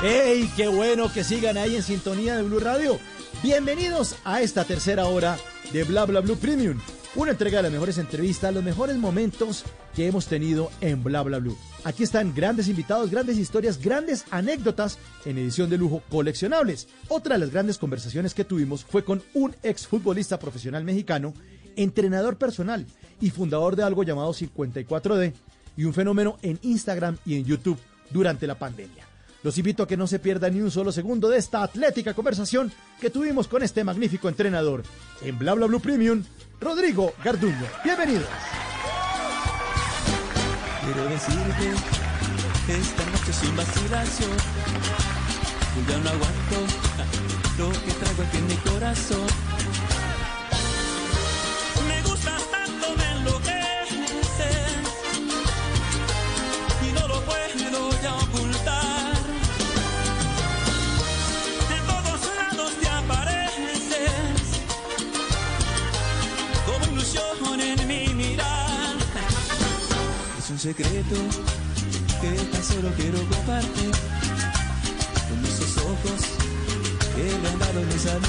[0.03, 0.49] ¡Ey!
[0.56, 2.99] ¡Qué bueno que sigan ahí en sintonía de Blue Radio!
[3.43, 5.38] Bienvenidos a esta tercera hora
[5.72, 6.80] de Bla Bla Blue Premium.
[7.13, 11.39] Una entrega de las mejores entrevistas, los mejores momentos que hemos tenido en Bla Bla
[11.39, 11.57] Blue.
[11.83, 16.88] Aquí están grandes invitados, grandes historias, grandes anécdotas en edición de lujo coleccionables.
[17.09, 21.33] Otra de las grandes conversaciones que tuvimos fue con un exfutbolista profesional mexicano,
[21.75, 22.85] entrenador personal
[23.19, 25.33] y fundador de algo llamado 54D
[25.75, 27.79] y un fenómeno en Instagram y en YouTube
[28.09, 29.05] durante la pandemia.
[29.43, 32.71] Los invito a que no se pierdan ni un solo segundo de esta atlética conversación
[33.01, 34.83] que tuvimos con este magnífico entrenador
[35.23, 36.23] en Bla Bla Blue Premium,
[36.61, 37.67] Rodrigo Garduño.
[37.83, 38.27] Bienvenidos.
[40.85, 41.73] Quiero decirte
[42.67, 44.29] esta noche sin vacilación
[45.75, 46.57] yo ya no aguanto
[47.57, 49.27] lo que traigo aquí en mi corazón.
[70.61, 71.15] Secreto
[72.21, 73.91] que tan solo quiero compartir
[75.27, 76.21] con esos ojos
[77.15, 78.19] que le han dado luz a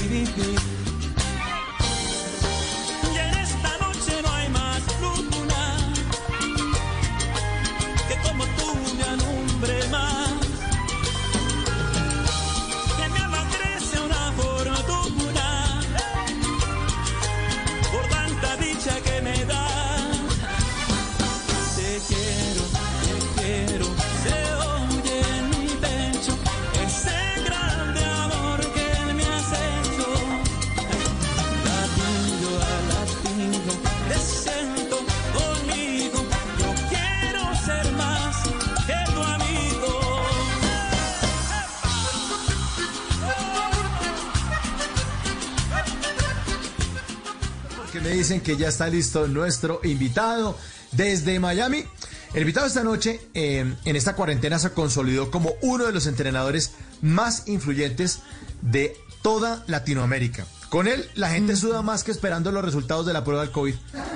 [48.03, 50.57] me dicen que ya está listo nuestro invitado
[50.91, 51.85] desde Miami.
[52.33, 56.71] El invitado esta noche eh, en esta cuarentena se consolidó como uno de los entrenadores
[57.01, 58.19] más influyentes
[58.61, 60.45] de toda Latinoamérica.
[60.69, 63.75] Con él la gente suda más que esperando los resultados de la prueba del COVID.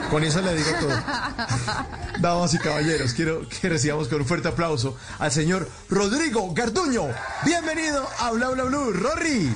[0.09, 1.03] Con eso le digo todo.
[2.19, 7.07] Damas y caballeros, quiero que recibamos con un fuerte aplauso al señor Rodrigo Garduño.
[7.45, 9.49] Bienvenido a Bla Bla Blue, Rory.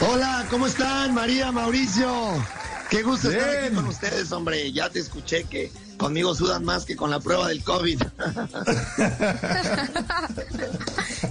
[0.00, 1.14] Hola, ¿cómo están?
[1.14, 2.10] María, Mauricio.
[2.88, 4.72] Qué gusto estar aquí con ustedes, hombre.
[4.72, 8.02] Ya te escuché que conmigo sudan más que con la prueba del COVID.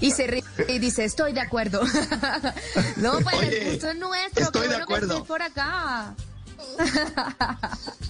[0.02, 1.82] Y se ríe y dice, estoy de acuerdo.
[2.98, 4.44] no, pues Oye, el gusto es nuestro.
[4.46, 5.14] estoy qué de bueno que acuerdo.
[5.16, 6.16] estés por acá.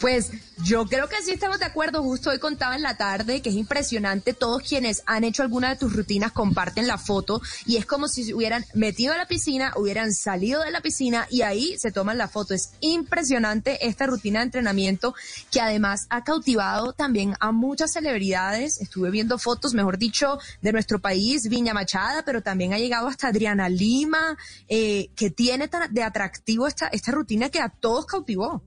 [0.00, 0.30] Pues
[0.64, 2.02] yo creo que sí estamos de acuerdo.
[2.02, 4.34] Justo hoy contaba en la tarde que es impresionante.
[4.34, 8.24] Todos quienes han hecho alguna de tus rutinas comparten la foto y es como si
[8.24, 12.18] se hubieran metido a la piscina, hubieran salido de la piscina y ahí se toman
[12.18, 12.54] la foto.
[12.54, 15.14] Es impresionante esta rutina de entrenamiento
[15.50, 18.80] que además ha cautivado también a muchas celebridades.
[18.80, 23.28] Estuve viendo fotos, mejor dicho, de nuestro país, Viña Machada, pero también ha llegado hasta
[23.28, 24.36] Adriana Lima,
[24.68, 28.62] eh, que tiene tan de atractivo esta, esta rutina que a todos cautivó.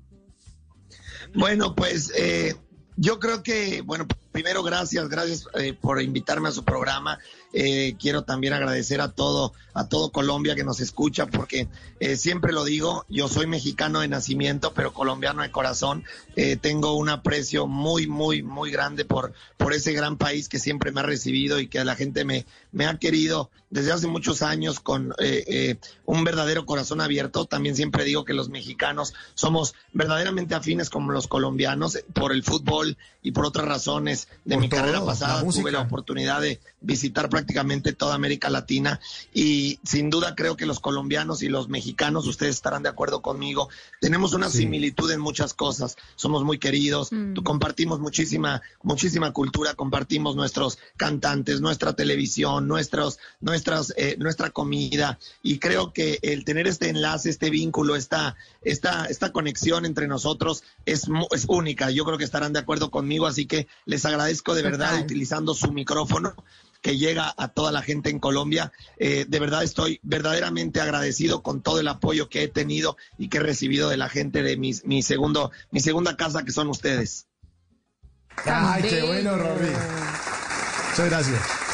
[1.35, 2.55] Bueno, pues eh,
[2.95, 4.07] yo creo que, bueno,
[4.41, 7.19] primero gracias, gracias eh, por invitarme a su programa.
[7.51, 11.67] Eh, quiero también agradecer a todo, a todo Colombia que nos escucha, porque
[11.99, 16.03] eh, siempre lo digo, yo soy mexicano de nacimiento, pero colombiano de corazón.
[16.35, 20.91] Eh, tengo un aprecio muy, muy, muy grande por, por ese gran país que siempre
[20.91, 24.79] me ha recibido y que la gente me, me ha querido desde hace muchos años
[24.79, 27.45] con eh, un verdadero corazón abierto.
[27.45, 32.97] También siempre digo que los mexicanos somos verdaderamente afines como los colombianos por el fútbol
[33.21, 34.27] y por otras razones.
[34.45, 35.61] De Por mi todo, carrera la pasada música.
[35.63, 38.99] tuve la oportunidad de visitar prácticamente toda América Latina
[39.33, 43.69] y sin duda creo que los colombianos y los mexicanos, ustedes estarán de acuerdo conmigo,
[43.99, 45.97] tenemos una similitud en muchas cosas.
[46.15, 53.93] Somos muy queridos, tú- compartimos muchísima, muchísima cultura, compartimos nuestros cantantes, nuestra televisión, nuestros, nuestras,
[53.97, 59.31] eh, nuestra comida y creo que el tener este enlace, este vínculo, esta, esta, esta
[59.31, 61.91] conexión entre nosotros es, es única.
[61.91, 65.03] Yo creo que estarán de acuerdo conmigo, así que les agradezco de verdad Total.
[65.03, 66.35] utilizando su micrófono
[66.81, 68.71] que llega a toda la gente en Colombia.
[68.97, 73.37] Eh, de verdad estoy verdaderamente agradecido con todo el apoyo que he tenido y que
[73.37, 77.27] he recibido de la gente de mi, segundo, mi segunda casa, que son ustedes.
[78.45, 79.71] Ay, qué bueno, Rory.
[80.89, 81.68] Muchas gracias.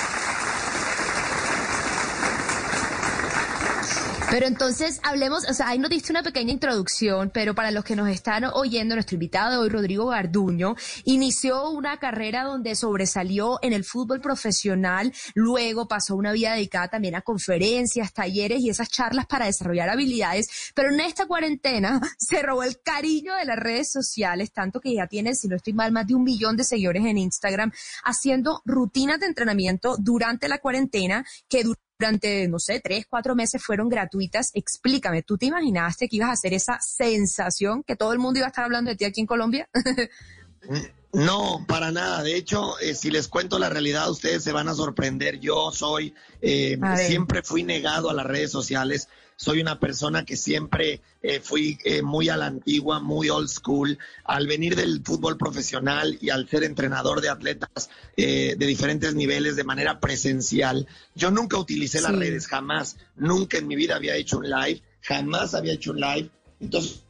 [4.31, 7.95] Pero entonces hablemos, o sea, ahí nos diste una pequeña introducción, pero para los que
[7.95, 10.75] nos están oyendo, nuestro invitado hoy, Rodrigo Garduño,
[11.05, 17.15] inició una carrera donde sobresalió en el fútbol profesional, luego pasó una vida dedicada también
[17.15, 22.63] a conferencias, talleres y esas charlas para desarrollar habilidades, pero en esta cuarentena se robó
[22.63, 26.07] el cariño de las redes sociales, tanto que ya tiene, si no estoy mal, más
[26.07, 27.71] de un millón de seguidores en Instagram,
[28.03, 33.63] haciendo rutinas de entrenamiento durante la cuarentena que du- durante, no sé, tres, cuatro meses
[33.63, 34.51] fueron gratuitas.
[34.53, 38.47] Explícame, ¿tú te imaginaste que ibas a hacer esa sensación que todo el mundo iba
[38.47, 39.69] a estar hablando de ti aquí en Colombia?
[41.13, 42.23] No, para nada.
[42.23, 45.39] De hecho, eh, si les cuento la realidad, ustedes se van a sorprender.
[45.39, 49.07] Yo soy, eh, siempre fui negado a las redes sociales.
[49.37, 53.97] Soy una persona que siempre eh, fui eh, muy a la antigua, muy old school.
[54.23, 59.57] Al venir del fútbol profesional y al ser entrenador de atletas eh, de diferentes niveles
[59.57, 62.97] de manera presencial, yo nunca utilicé las redes, jamás.
[63.17, 66.29] Nunca en mi vida había hecho un live, jamás había hecho un live.
[66.61, 67.03] Entonces,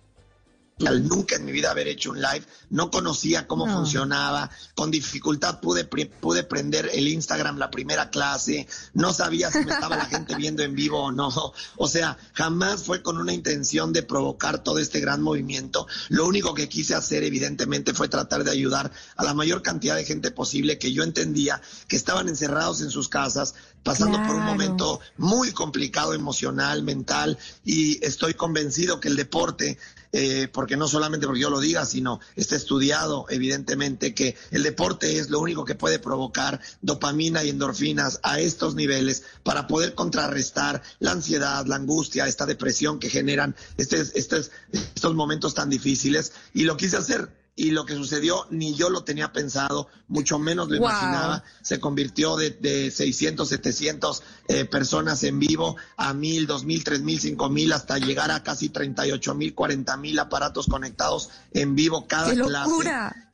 [0.85, 3.73] al nunca en mi vida haber hecho un live, no conocía cómo No.
[3.73, 9.71] funcionaba, con dificultad pude, pude prender el Instagram la primera clase, no sabía si me
[9.71, 11.31] estaba la gente viendo en vivo o no,
[11.77, 16.53] o sea, jamás fue con una intención de provocar todo este gran movimiento, lo único
[16.53, 20.77] que quise hacer evidentemente fue tratar de ayudar a la mayor cantidad de gente posible
[20.77, 26.15] que yo entendía que estaban encerrados en sus casas, pasando por un momento muy complicado
[26.15, 29.77] emocional, mental, y estoy convencido que el deporte,
[30.11, 35.17] eh, porque no solamente porque yo lo diga, sino está estudiado evidentemente que el deporte
[35.19, 40.81] es lo único que puede provocar dopamina y endorfinas a estos niveles para poder contrarrestar
[40.99, 46.33] la ansiedad, la angustia, esta depresión que generan estes- estes- estos momentos tan difíciles.
[46.53, 47.44] Y lo quise hacer.
[47.57, 50.87] Y lo que sucedió ni yo lo tenía pensado, mucho menos lo Wow.
[50.87, 57.19] imaginaba se convirtió de, de 600, 700 eh, personas en vivo a 1000, 2000, 3000,
[57.21, 62.41] 5000 hasta llegar a casi 38 mil, 40 mil aparatos conectados en vivo cada ¡Qué
[62.41, 62.69] clase.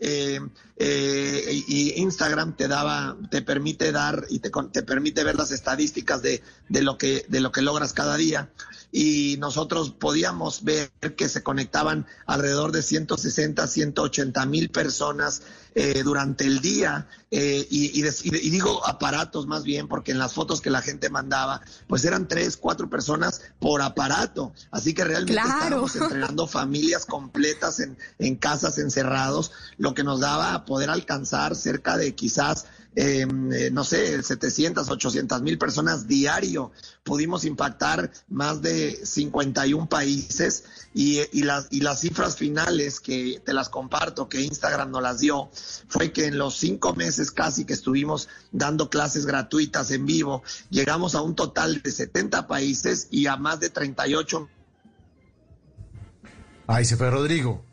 [0.03, 0.39] Eh,
[0.77, 6.23] eh, y Instagram te daba, te permite dar y te, te permite ver las estadísticas
[6.23, 8.49] de, de lo que, de lo que logras cada día.
[8.91, 15.43] Y nosotros podíamos ver que se conectaban alrededor de 160, 180 mil personas
[15.75, 17.07] eh, durante el día.
[17.33, 20.69] y, y des- y de- y digo aparatos más bien, porque en las fotos que
[20.69, 24.51] la gente mandaba, pues eran tres, cuatro personas por aparato.
[24.71, 25.53] Así que realmente Claro.
[25.87, 31.97] estábamos entrenando familias completas en, en casas encerrados, lo que nos daba poder alcanzar cerca
[31.97, 36.71] de quizás, eh, eh, no sé, 700, 800 mil personas diario.
[37.03, 40.63] Pudimos impactar más de 51 países
[40.93, 45.19] y, y, las, y las cifras finales que te las comparto, que Instagram nos las
[45.19, 45.49] dio,
[45.87, 51.15] fue que en los cinco meses casi que estuvimos dando clases gratuitas en vivo, llegamos
[51.15, 54.49] a un total de 70 países y a más de 38
[56.71, 57.65] Ahí se fue Rodrigo.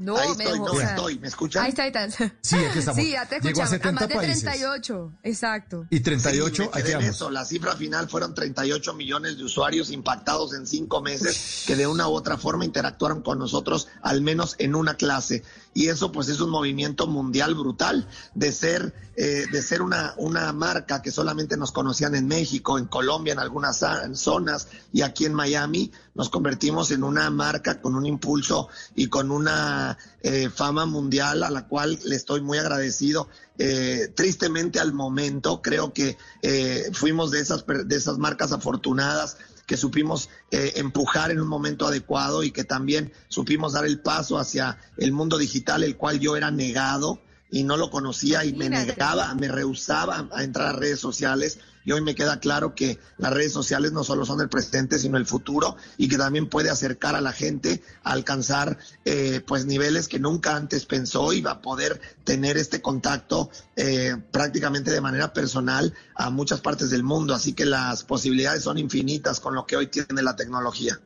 [0.00, 1.62] No, Ahí me estoy, dejó, no o sea, estoy, ¿me escuchan?
[1.62, 2.08] Ahí está, ahí está.
[2.40, 3.02] Sí, aquí estamos.
[3.04, 3.70] Sí, ya te Llegó a escuchamos.
[3.70, 4.42] 70 más de países.
[4.42, 5.86] 38, exacto.
[5.90, 7.14] Y 38, Sí, me aquí quedé en vamos.
[7.16, 7.30] eso.
[7.30, 12.08] La cifra final fueron 38 millones de usuarios impactados en cinco meses que de una
[12.08, 15.44] u otra forma interactuaron con nosotros al menos en una clase.
[15.72, 20.52] Y eso pues es un movimiento mundial brutal de ser, eh, de ser una, una
[20.52, 23.84] marca que solamente nos conocían en México, en Colombia, en algunas
[24.14, 29.30] zonas y aquí en Miami, nos convertimos en una marca con un impulso y con
[29.30, 33.28] una eh, fama mundial a la cual le estoy muy agradecido.
[33.58, 39.36] Eh, tristemente al momento creo que eh, fuimos de esas, de esas marcas afortunadas
[39.70, 44.36] que supimos eh, empujar en un momento adecuado y que también supimos dar el paso
[44.36, 47.22] hacia el mundo digital, el cual yo era negado.
[47.52, 51.92] y no lo conocía y me negaba, me rehusaba a entrar a redes sociales y
[51.92, 55.26] hoy me queda claro que las redes sociales no solo son el presente, sino el
[55.26, 60.18] futuro y que también puede acercar a la gente a alcanzar eh, pues niveles que
[60.18, 65.94] nunca antes pensó y va a poder tener este contacto eh, prácticamente de manera personal
[66.14, 67.34] a muchas partes del mundo.
[67.34, 71.00] Así que las posibilidades son infinitas con lo que hoy tiene la tecnología.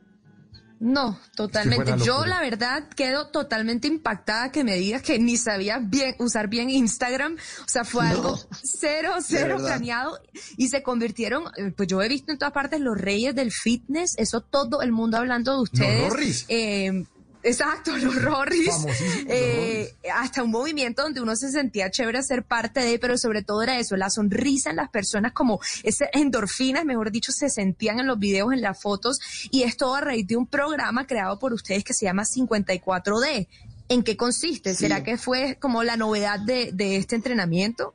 [0.79, 1.93] No, totalmente.
[2.03, 6.69] Yo la verdad quedo totalmente impactada que me digas que ni sabía bien usar bien
[6.69, 7.35] Instagram.
[7.35, 10.19] O sea, fue algo cero, cero planeado
[10.57, 14.15] y se convirtieron, eh, pues yo he visto en todas partes los reyes del fitness,
[14.17, 16.45] eso todo el mundo hablando de ustedes.
[16.49, 17.05] Eh,
[17.45, 18.75] Exacto, los Rorris.
[19.27, 23.61] Eh, hasta un movimiento donde uno se sentía chévere ser parte de, pero sobre todo
[23.61, 28.07] era eso, la sonrisa en las personas, como esas endorfinas, mejor dicho, se sentían en
[28.07, 29.19] los videos, en las fotos,
[29.51, 33.47] y es todo a raíz de un programa creado por ustedes que se llama 54D.
[33.87, 34.73] ¿En qué consiste?
[34.73, 37.93] ¿Será que fue como la novedad de, de este entrenamiento?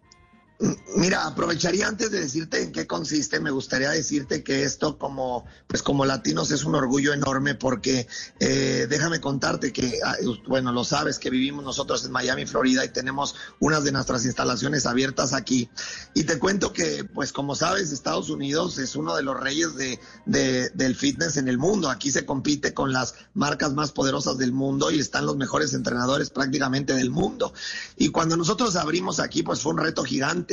[0.95, 5.83] Mira, aprovecharía antes de decirte en qué consiste, me gustaría decirte que esto como, pues
[5.83, 8.07] como latinos es un orgullo enorme porque
[8.41, 10.17] eh, déjame contarte que, ah,
[10.47, 14.85] bueno, lo sabes que vivimos nosotros en Miami, Florida y tenemos unas de nuestras instalaciones
[14.85, 15.71] abiertas aquí.
[16.13, 19.99] Y te cuento que, pues como sabes, Estados Unidos es uno de los reyes de,
[20.27, 21.89] de, del fitness en el mundo.
[21.89, 26.29] Aquí se compite con las marcas más poderosas del mundo y están los mejores entrenadores
[26.29, 27.55] prácticamente del mundo.
[27.97, 30.50] Y cuando nosotros abrimos aquí, pues fue un reto gigante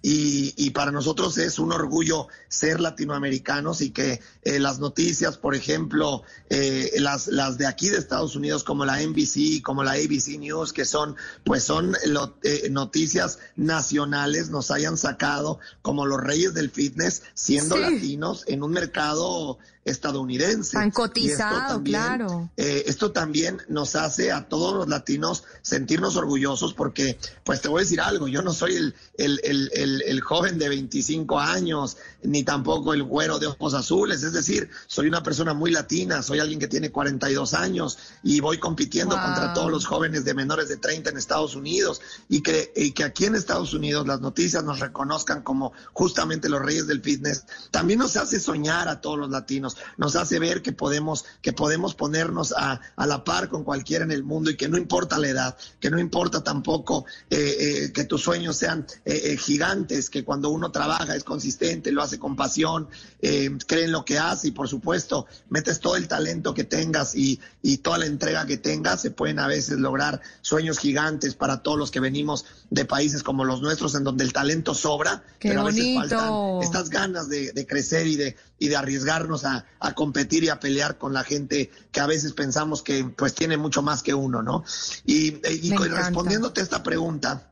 [0.00, 6.22] y, para nosotros es un orgullo ser latinoamericanos y que eh, las noticias, por ejemplo,
[6.50, 10.72] eh, las, las de aquí de Estados Unidos como la NBC, como la ABC News,
[10.72, 11.96] que son, pues son
[12.42, 18.70] eh, noticias nacionales, nos hayan sacado como los reyes del fitness, siendo latinos en un
[18.70, 20.78] mercado estadounidense.
[20.78, 22.50] Han cotizado, claro.
[22.56, 27.80] Eh, esto también nos hace a todos los latinos sentirnos orgullosos porque, pues te voy
[27.80, 32.42] a decir algo, yo no soy el, el, el, el, joven de 25 años, ni
[32.44, 36.60] tampoco el güero de ojos azules, es decir, soy una persona muy latina, soy alguien
[36.60, 41.10] que tiene 42 años y voy compitiendo contra todos los jóvenes de menores de 30
[41.10, 45.42] en Estados Unidos y que, y que aquí en Estados Unidos las noticias nos reconozcan
[45.42, 50.16] como justamente los reyes del fitness, también nos hace soñar a todos los latinos nos
[50.16, 54.24] hace ver que podemos, que podemos ponernos a, a la par con cualquiera en el
[54.24, 58.22] mundo y que no importa la edad, que no importa tampoco eh, eh, que tus
[58.22, 62.88] sueños sean eh, gigantes, que cuando uno trabaja es consistente, lo hace con pasión,
[63.20, 67.40] cree en lo que hace y por supuesto metes todo el talento que tengas y,
[67.62, 71.78] y toda la entrega que tengas, se pueden a veces lograr sueños gigantes para todos
[71.78, 75.64] los que venimos de países como los nuestros en donde el talento sobra, pero a
[75.64, 80.44] veces faltan estas ganas de, de crecer y de, y de arriesgarnos a, a, competir
[80.44, 84.02] y a pelear con la gente que a veces pensamos que pues tiene mucho más
[84.02, 84.64] que uno, ¿no?
[85.04, 87.47] Y, y respondiéndote a esta pregunta,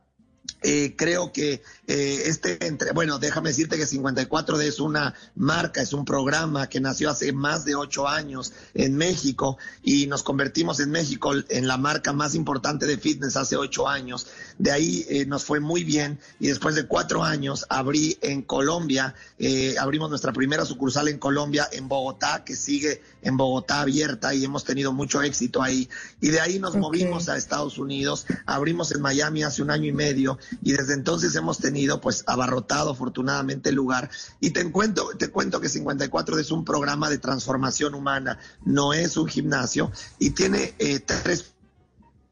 [0.63, 5.93] eh, creo que eh, este, entre, bueno, déjame decirte que 54D es una marca, es
[5.93, 10.89] un programa que nació hace más de ocho años en México y nos convertimos en
[10.89, 14.27] México en la marca más importante de fitness hace ocho años.
[14.57, 19.13] De ahí eh, nos fue muy bien y después de cuatro años abrí en Colombia,
[19.79, 24.63] abrimos nuestra primera sucursal en Colombia, en Bogotá, que sigue en Bogotá abierta y hemos
[24.63, 25.87] tenido mucho éxito ahí.
[26.19, 29.93] Y de ahí nos movimos a Estados Unidos, abrimos en Miami hace un año y
[29.93, 34.09] medio y desde entonces hemos tenido pues abarrotado afortunadamente el lugar
[34.39, 39.17] y te cuento, te cuento que 54 es un programa de transformación humana, no es
[39.17, 41.53] un gimnasio y tiene eh, tres...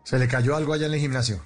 [0.04, 1.44] Se le cayó algo allá en el gimnasio.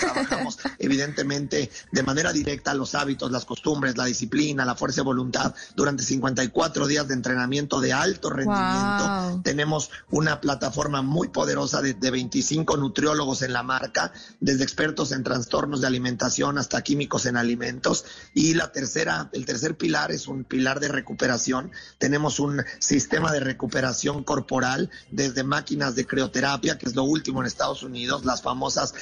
[0.00, 5.54] Trabajamos evidentemente de manera directa los hábitos, las costumbres, la disciplina, la fuerza de voluntad
[5.74, 9.40] durante 54 días de entrenamiento de alto rendimiento.
[9.42, 15.22] Tenemos una plataforma muy poderosa de, de 25 nutriólogos en la marca, desde expertos en
[15.22, 18.04] trastornos de alimentación hasta químicos en alimentos.
[18.34, 21.70] Y la tercera, el tercer pilar es un pilar de recuperación.
[21.98, 27.46] Tenemos un sistema de recuperación corporal desde máquinas de crioterapia, que es lo último en
[27.46, 28.94] Estados Unidos, las famosas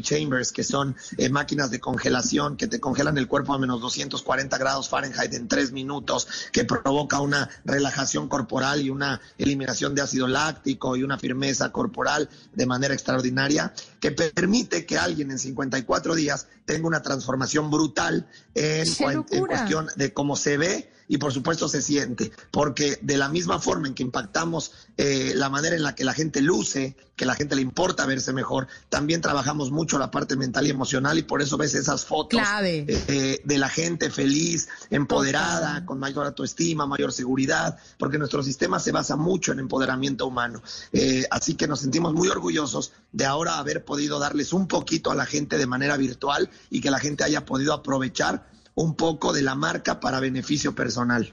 [0.00, 4.58] Chambers, que son eh, máquinas de congelación que te congelan el cuerpo a menos 240
[4.58, 10.26] grados Fahrenheit en tres minutos, que provoca una relajación corporal y una eliminación de ácido
[10.26, 13.72] láctico y una firmeza corporal de manera extraordinaria,
[14.06, 18.86] que permite que alguien en 54 días tenga una transformación brutal en,
[19.30, 23.60] en cuestión de cómo se ve y por supuesto se siente, porque de la misma
[23.60, 27.34] forma en que impactamos eh, la manera en la que la gente luce, que la
[27.34, 31.40] gente le importa verse mejor, también trabajamos mucho la parte mental y emocional y por
[31.40, 37.78] eso ves esas fotos eh, de la gente feliz, empoderada, con mayor autoestima, mayor seguridad,
[37.98, 40.62] porque nuestro sistema se basa mucho en empoderamiento humano.
[40.92, 45.10] Eh, así que nos sentimos muy orgullosos de ahora haber podido podido darles un poquito
[45.10, 49.32] a la gente de manera virtual y que la gente haya podido aprovechar un poco
[49.32, 51.32] de la marca para beneficio personal.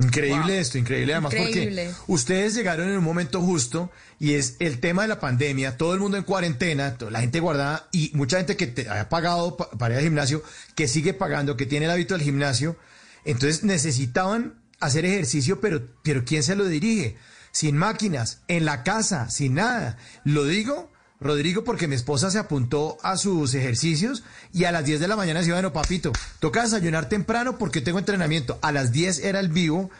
[0.00, 1.90] Increíble esto, increíble además Increíble.
[1.96, 5.94] porque ustedes llegaron en un momento justo y es el tema de la pandemia, todo
[5.94, 9.70] el mundo en cuarentena, la gente guardada y mucha gente que te ha pagado pa-
[9.70, 10.42] para ir al gimnasio,
[10.74, 12.76] que sigue pagando, que tiene el hábito del gimnasio,
[13.24, 17.16] entonces necesitaban hacer ejercicio, pero, pero ¿quién se lo dirige?
[17.52, 19.96] Sin máquinas, en la casa, sin nada.
[20.24, 24.22] Lo digo, Rodrigo, porque mi esposa se apuntó a sus ejercicios
[24.52, 27.98] y a las 10 de la mañana decía, bueno, papito, toca desayunar temprano porque tengo
[27.98, 28.58] entrenamiento.
[28.62, 29.90] A las 10 era el vivo.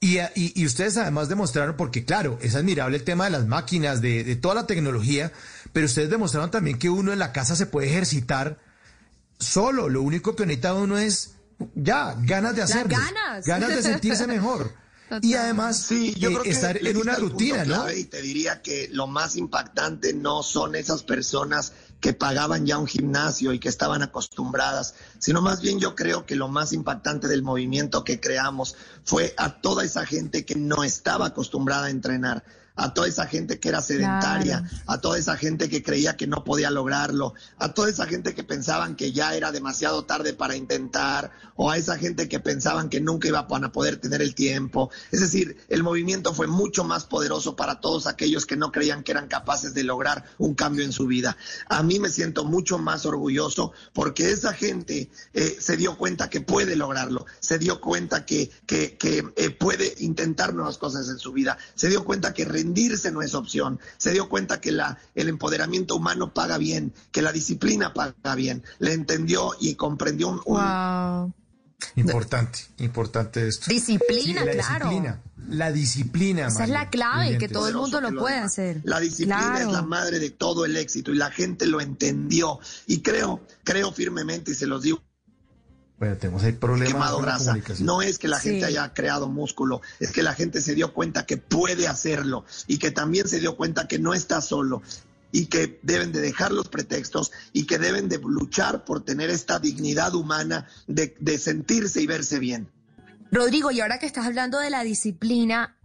[0.00, 4.00] Y, y- y ustedes además demostraron, porque claro, es admirable el tema de las máquinas,
[4.00, 5.30] de, de toda la tecnología,
[5.72, 8.58] pero ustedes demostraron también que uno en la casa se puede ejercitar
[9.38, 9.88] solo.
[9.88, 11.34] Lo único que necesita uno es
[11.76, 12.96] ya, ganas de Las hacerlo.
[13.46, 13.74] ganas.
[13.76, 14.72] de sentirse mejor.
[15.20, 17.90] Y además, Sí, yo eh, creo que estar en una rutina, ¿no?
[17.90, 22.86] Y te diría que lo más impactante no son esas personas que pagaban ya un
[22.86, 27.42] gimnasio y que estaban acostumbradas, sino más bien yo creo que lo más impactante del
[27.42, 28.74] movimiento que creamos
[29.04, 32.44] fue a toda esa gente que no estaba acostumbrada a entrenar
[32.76, 36.44] a toda esa gente que era sedentaria, a toda esa gente que creía que no
[36.44, 41.32] podía lograrlo, a toda esa gente que pensaban que ya era demasiado tarde para intentar,
[41.56, 44.90] o a esa gente que pensaban que nunca iban a poder tener el tiempo.
[45.10, 49.12] Es decir, el movimiento fue mucho más poderoso para todos aquellos que no creían que
[49.12, 51.36] eran capaces de lograr un cambio en su vida.
[51.68, 56.40] A mí me siento mucho más orgulloso porque esa gente eh, se dio cuenta que
[56.40, 61.32] puede lograrlo, se dio cuenta que, que, que eh, puede intentar nuevas cosas en su
[61.32, 65.28] vida, se dio cuenta que rendirse no es opción, se dio cuenta que la, el
[65.28, 70.40] empoderamiento humano paga bien, que la disciplina paga bien, le entendió y comprendió un...
[70.46, 71.32] un- Wow.
[71.96, 73.66] Importante, importante esto.
[73.68, 74.88] Disciplina, la claro.
[74.88, 76.46] Disciplina, la disciplina.
[76.46, 78.80] Esa es la clave, que todo el mundo lo puede hacer.
[78.84, 79.66] La disciplina Claro.
[79.66, 82.60] es la madre de todo el éxito y la gente lo entendió.
[82.86, 85.02] Y creo, creo firmemente y se los digo
[86.02, 87.44] Bueno, tenemos ahí problemas quemado con la grasa.
[87.52, 87.86] comunicación.
[87.86, 88.48] No es que la Sí.
[88.48, 92.78] gente haya creado músculo, es que la gente se dio cuenta que puede hacerlo y
[92.78, 94.82] que también se dio cuenta que no está solo
[95.30, 99.60] y que deben de dejar los pretextos y que deben de luchar por tener esta
[99.60, 102.66] dignidad humana de, de sentirse y verse bien.
[103.30, 105.76] Rodrigo, y ahora que estás hablando de la disciplina,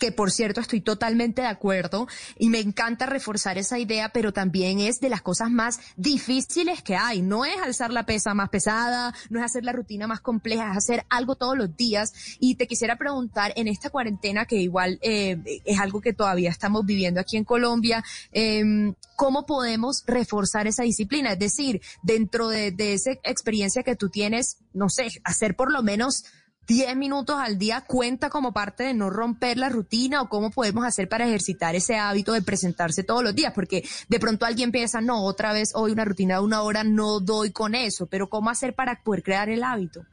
[0.00, 4.80] que por cierto estoy totalmente de acuerdo y me encanta reforzar esa idea, pero también
[4.80, 7.22] es de las cosas más difíciles que hay.
[7.22, 10.78] No es alzar la pesa más pesada, no es hacer la rutina más compleja, es
[10.78, 12.12] hacer algo todos los días.
[12.40, 16.84] Y te quisiera preguntar, en esta cuarentena, que igual eh, es algo que todavía estamos
[16.86, 21.32] viviendo aquí en Colombia, eh, ¿cómo podemos reforzar esa disciplina?
[21.32, 25.82] Es decir, dentro de, de esa experiencia que tú tienes, no sé, hacer por lo
[25.82, 26.24] menos
[26.70, 30.84] 10 minutos al día cuenta como parte de no romper la rutina o cómo podemos
[30.84, 35.00] hacer para ejercitar ese hábito de presentarse todos los días, porque de pronto alguien piensa,
[35.00, 38.50] no, otra vez hoy una rutina de una hora no doy con eso, pero ¿cómo
[38.50, 40.06] hacer para poder crear el hábito?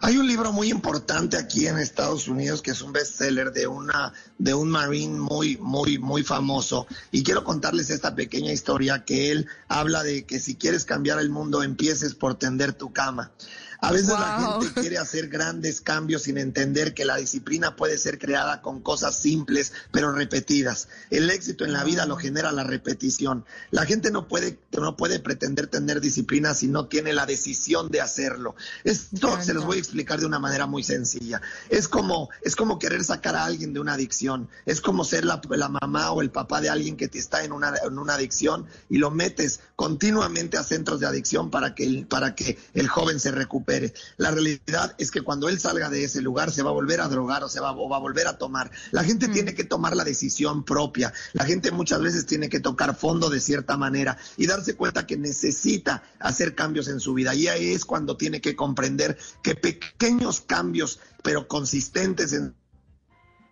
[0.00, 4.14] Hay un libro muy importante aquí en Estados Unidos que es un bestseller de una
[4.38, 9.46] de un marine muy muy muy famoso y quiero contarles esta pequeña historia que él
[9.66, 13.32] habla de que si quieres cambiar el mundo empieces por tender tu cama.
[13.80, 14.60] A veces la Wow.
[14.62, 19.16] gente quiere hacer grandes cambios sin entender que la disciplina puede ser creada con cosas
[19.16, 20.88] simples pero repetidas.
[21.10, 23.44] El éxito en la vida lo genera la repetición.
[23.70, 28.00] La gente no puede no puede pretender tener disciplina si no tiene la decisión de
[28.00, 28.56] hacerlo.
[28.84, 31.40] Esto se los voy a explicar de una manera muy sencilla.
[31.68, 34.48] Es como es como querer sacar a alguien de una adicción.
[34.66, 37.52] Es como ser la, la mamá o el papá de alguien que te está en
[37.52, 42.06] una, en una adicción y lo metes continuamente a centros de adicción para que el,
[42.06, 43.67] para que el joven se recupere.
[44.16, 47.08] La realidad es que cuando él salga de ese lugar se va a volver a
[47.08, 48.70] drogar o se va, o va a volver a tomar.
[48.92, 51.12] La gente tiene que tomar la decisión propia.
[51.34, 55.16] La gente muchas veces tiene que tocar fondo de cierta manera y darse cuenta que
[55.16, 57.34] necesita hacer cambios en su vida.
[57.34, 62.54] Y ahí es cuando tiene que comprender que pequeños cambios, pero consistentes en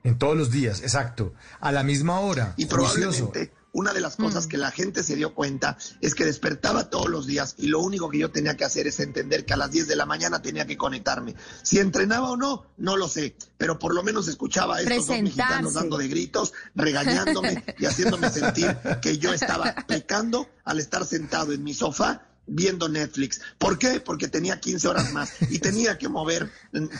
[0.03, 1.35] En todos los días, exacto.
[1.61, 2.55] A la misma hora.
[2.57, 3.31] y juicioso.
[3.31, 7.11] probablemente una de las cosas que la gente se dio cuenta es que despertaba todos
[7.11, 9.71] los días y lo único que yo tenía que hacer es entender que a las
[9.71, 11.35] 10 de la mañana tenía que conectarme.
[11.63, 15.21] Si entrenaba o no, no lo sé, pero por lo menos escuchaba a estos dos
[15.21, 21.53] mexicanos dando de gritos, regañándome y haciéndome sentir que yo estaba pecando al estar sentado
[21.53, 23.41] en mi sofá viendo Netflix.
[23.59, 24.01] ¿Por qué?
[24.01, 26.51] Porque tenía 15 horas más y tenía que mover,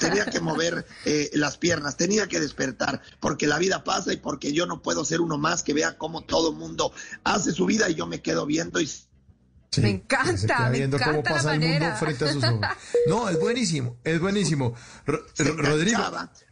[0.01, 4.53] tenía que mover eh, las piernas, tenía que despertar, porque la vida pasa y porque
[4.53, 6.93] yo no puedo ser uno más que vea cómo todo mundo
[7.25, 8.91] hace su vida y yo me quedo viendo y
[9.73, 12.61] Sí, Me encanta, me viendo cómo encanta la pasa el mundo frente a sus ojos.
[13.09, 14.75] No, es buenísimo, es buenísimo.
[15.35, 16.03] Se Ro- Rodrigo,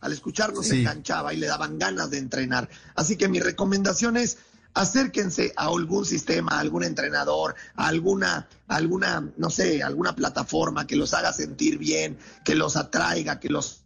[0.00, 2.68] al escucharlo se enganchaba y le daban ganas de entrenar.
[2.97, 4.36] Así que mi recomendación es
[4.75, 10.97] acérquense a algún sistema, a algún entrenador, a alguna, alguna, no sé, alguna plataforma que
[10.97, 13.81] los haga sentir bien, que los atraiga, que los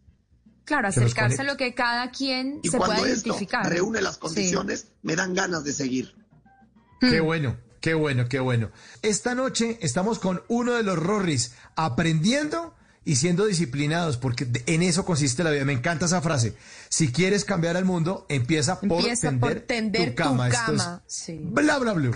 [0.64, 3.66] Claro, acercarse a lo que cada quien y se cuando pueda esto identificar.
[3.68, 4.20] reúne las Sí.
[4.20, 6.14] condiciones, me dan ganas de seguir.
[7.00, 8.70] Qué bueno, qué bueno, qué bueno.
[9.02, 12.74] Esta noche estamos con uno de los Rorris, aprendiendo
[13.08, 15.64] y siendo disciplinados, porque en eso consiste la vida.
[15.64, 16.52] Me encanta esa frase.
[16.90, 20.48] Si quieres cambiar al mundo, empieza por Empieza tender, por tender tu cama.
[20.48, 21.02] tu Esto es cama.
[21.06, 21.40] Sí.
[21.42, 22.10] Bla, bla, bla.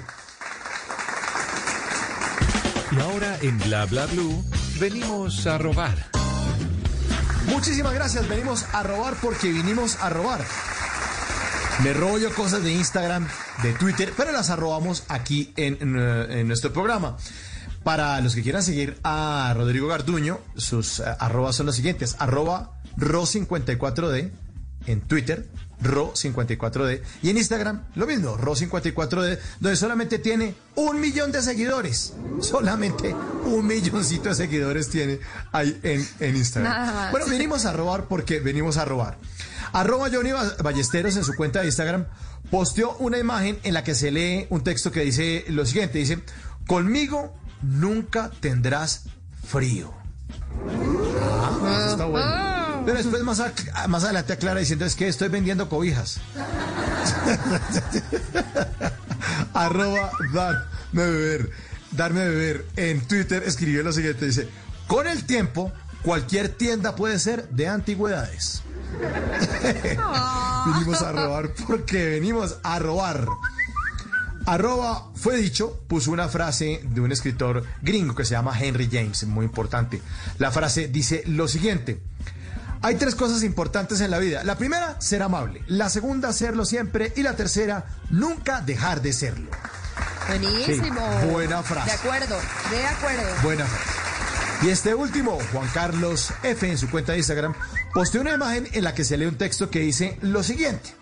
[2.91, 4.45] Y ahora en Bla Bla Blue
[4.79, 6.11] venimos a robar.
[7.47, 8.29] Muchísimas gracias.
[8.29, 10.45] Venimos a robar porque vinimos a robar.
[11.83, 13.27] Me robo yo cosas de Instagram,
[13.63, 17.17] de Twitter, pero las arrobamos aquí en, en, eh, en nuestro programa.
[17.85, 22.17] Para los que quieran seguir a Rodrigo Garduño, sus eh, arrobas son los siguientes.
[22.19, 24.31] Arroba Ro54D
[24.87, 25.49] en Twitter,
[25.83, 27.03] Ro54D.
[27.23, 32.13] Y en Instagram, lo mismo, Ro54D, donde solamente tiene un millón de seguidores.
[32.41, 33.15] Solamente
[33.47, 35.19] un milloncito de seguidores tiene
[35.53, 37.11] ahí en, en Instagram.
[37.11, 39.19] Bueno, venimos a robar porque venimos a robar.
[39.73, 42.07] Arroba Johnny Ba- Ballesteros en su cuenta de Instagram
[42.51, 46.19] posteó una imagen en la que se lee un texto que dice lo siguiente, dice,
[46.67, 49.05] conmigo nunca tendrás
[49.47, 49.93] frío.
[50.69, 52.83] Ah, eso está bueno.
[52.85, 53.41] Pero después más,
[54.05, 56.21] adelante aclara diciendo es que estoy vendiendo cobijas.
[59.55, 61.51] Arroba darme beber.
[61.93, 62.67] Darme beber.
[62.77, 64.49] En Twitter escribió lo siguiente, dice,
[64.87, 68.63] con el tiempo, cualquier tienda puede ser de antigüedades.
[70.67, 73.27] venimos a robar porque venimos a robar.
[74.47, 79.25] Arroba fue dicho, puso una frase de un escritor gringo que se llama Henry James,
[79.25, 80.03] muy importante.
[80.39, 82.01] La frase dice lo siguiente.
[82.85, 84.43] Hay tres cosas importantes en la vida.
[84.43, 85.63] La primera, ser amable.
[85.69, 87.13] La segunda, serlo siempre.
[87.15, 89.51] Y la tercera, nunca dejar de serlo.
[90.27, 91.01] Buenísimo.
[91.21, 91.91] Sí, buena frase.
[91.91, 92.37] De acuerdo,
[92.71, 93.43] de acuerdo.
[93.45, 94.03] Buena frase.
[94.63, 97.55] Y este último, Juan Carlos F, en su cuenta de Instagram,
[97.95, 100.95] posteó una imagen en la que se lee un texto que dice lo siguiente.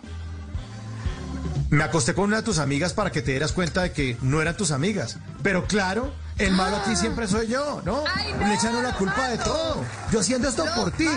[1.71, 4.41] Me acosté con una de tus amigas para que te dieras cuenta de que no
[4.41, 5.17] eran tus amigas.
[5.41, 8.03] Pero claro, el malo aquí siempre soy yo, ¿no?
[8.45, 9.81] Le echan la culpa de todo.
[10.11, 11.07] Yo haciendo esto por ti.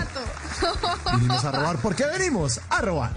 [1.12, 1.78] Venimos a robar.
[1.78, 2.60] ¿Por qué venimos?
[2.70, 3.16] A robar.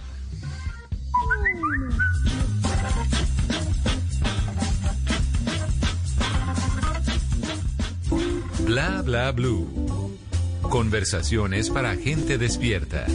[8.66, 10.18] Bla Bla Blue.
[10.64, 13.06] Conversaciones para gente despierta.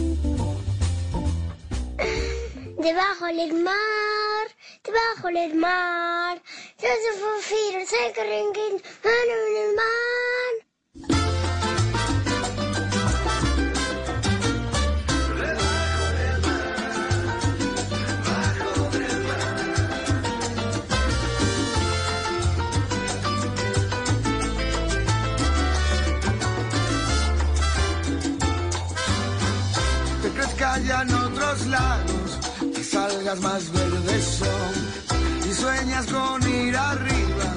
[2.83, 4.47] Debajo del mar,
[4.83, 6.41] debajo del mar,
[6.81, 10.53] yo soy fufiro, sé que ringuín, mano en el mar.
[30.21, 32.22] que crezca ya en otros lados,
[32.93, 37.47] que salgas más verdes son, y sueñas con ir arriba,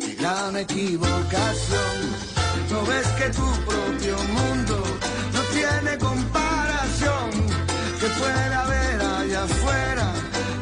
[0.00, 1.96] qué gran equivocación.
[2.70, 4.82] No ves que tu propio mundo
[5.34, 7.30] no tiene comparación,
[8.00, 10.12] que puede haber allá afuera,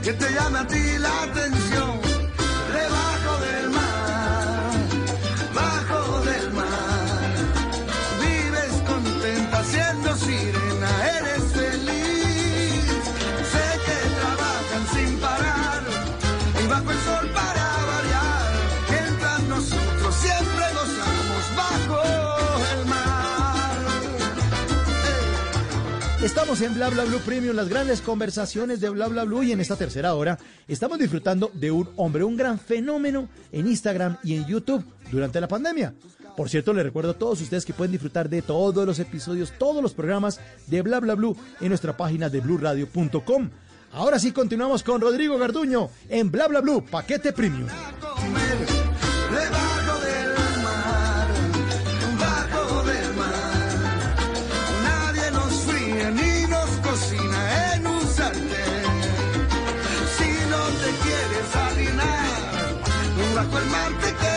[0.03, 1.66] que te llame a ti la atención,
[26.37, 29.61] Estamos en Bla Bla Blue Premium, las grandes conversaciones de Bla Bla Blue y en
[29.63, 34.47] esta tercera hora estamos disfrutando de un hombre, un gran fenómeno en Instagram y en
[34.47, 35.95] YouTube durante la pandemia.
[36.37, 39.83] Por cierto, les recuerdo a todos ustedes que pueden disfrutar de todos los episodios, todos
[39.83, 43.51] los programas de Bla Bla Blue en nuestra página de bluradio.com.
[43.93, 47.67] Ahora sí continuamos con Rodrigo Garduño en Bla Bla Blue, paquete premium.
[63.37, 64.36] Bajo el mar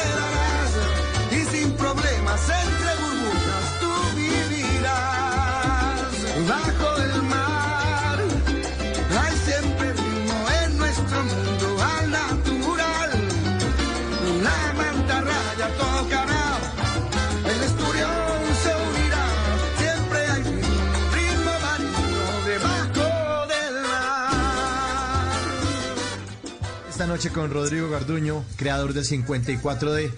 [27.09, 30.11] noche con Rodrigo Garduño, creador del 54D,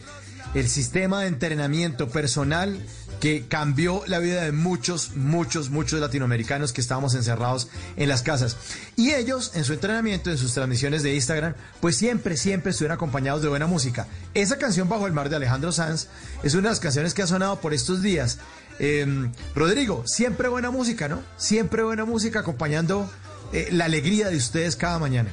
[0.56, 2.86] el sistema de entrenamiento personal
[3.22, 8.58] que cambió la vida de muchos, muchos, muchos latinoamericanos que estábamos encerrados en las casas.
[8.98, 13.42] Y ellos, en su entrenamiento, en sus transmisiones de Instagram, pues siempre, siempre estuvieron acompañados
[13.42, 14.08] de buena música.
[14.34, 16.10] Esa canción Bajo el Mar de Alejandro Sanz
[16.44, 18.38] es una de las canciones que ha sonado por estos días.
[18.80, 21.22] Eh, Rodrigo, siempre buena música, ¿no?
[21.38, 23.10] Siempre buena música acompañando
[23.54, 25.32] eh, la alegría de ustedes cada mañana.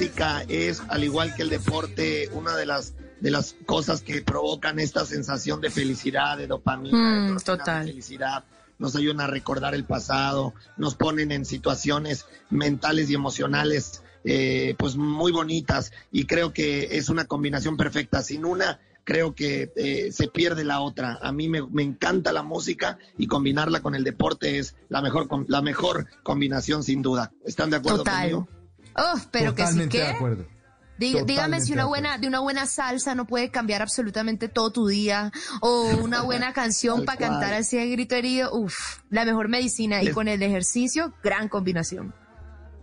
[0.00, 4.78] Música es, al igual que el deporte, una de las de las cosas que provocan
[4.78, 7.84] esta sensación de felicidad, de dopamina, Mm, de total.
[7.84, 8.44] de felicidad,
[8.78, 14.96] nos ayudan a recordar el pasado, nos ponen en situaciones mentales y emocionales eh, pues
[14.96, 18.22] muy bonitas y creo que es una combinación perfecta.
[18.22, 21.18] Sin una, creo que eh, se pierde la otra.
[21.20, 25.28] A mí me, me encanta la música y combinarla con el deporte es la mejor,
[25.50, 27.32] la mejor combinación sin duda.
[27.44, 28.30] ¿Están de acuerdo Total.
[28.30, 28.59] conmigo?
[28.96, 29.98] Uf, pero que sí que.
[29.98, 30.46] de acuerdo.
[30.98, 34.70] Dí- dígame si de una buena, de una buena salsa no puede cambiar absolutamente todo
[34.70, 39.48] tu día, o una buena canción para cantar así a grito herido, uf, la mejor
[39.48, 40.02] medicina.
[40.02, 42.14] Y con el ejercicio, gran combinación.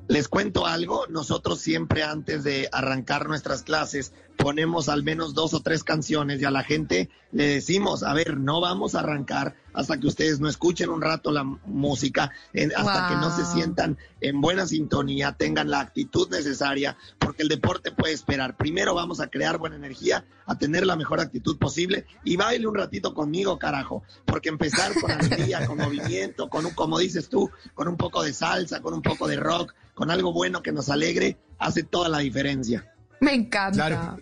[0.08, 5.62] Les cuento algo, nosotros siempre antes de arrancar nuestras clases ponemos al menos dos o
[5.62, 10.00] tres canciones y a la gente le decimos, a ver, no vamos a arrancar hasta
[10.00, 14.40] que ustedes no escuchen un rato la música, en- hasta que no se sientan en
[14.42, 18.56] buena sintonía, tengan la actitud necesaria, porque el deporte puede esperar.
[18.58, 22.76] Primero vamos a crear buena energía, a tener la mejor actitud posible y baile un
[22.76, 27.88] ratito conmigo, carajo, porque empezar con alegría, con movimiento, con un, como dices tú, con
[27.88, 31.38] un poco de salsa, con un poco de rock, con algo bueno que nos alegre,
[31.60, 32.92] hace toda la diferencia.
[33.20, 33.88] Me encanta.
[33.88, 34.20] Claro.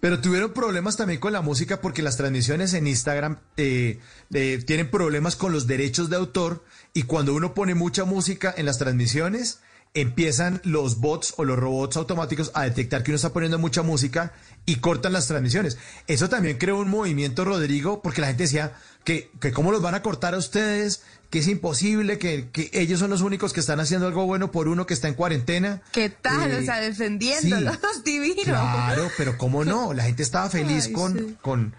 [0.00, 3.98] Pero tuvieron problemas también con la música porque las transmisiones en Instagram eh,
[4.32, 8.66] eh, tienen problemas con los derechos de autor y cuando uno pone mucha música en
[8.66, 9.60] las transmisiones
[9.94, 14.32] empiezan los bots o los robots automáticos a detectar que uno está poniendo mucha música
[14.66, 15.78] y cortan las transmisiones.
[16.06, 19.94] Eso también creó un movimiento, Rodrigo, porque la gente decía que, que cómo los van
[19.94, 23.80] a cortar a ustedes, que es imposible, que, que ellos son los únicos que están
[23.80, 25.82] haciendo algo bueno por uno que está en cuarentena.
[25.92, 26.50] ¿Qué tal?
[26.50, 28.42] Eh, o sea, defendiéndolos, divino.
[28.44, 31.36] Claro, pero cómo no, la gente estaba feliz Ay, con, sí.
[31.42, 31.74] con,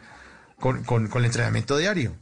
[0.59, 2.15] con, con, con el entrenamiento diario.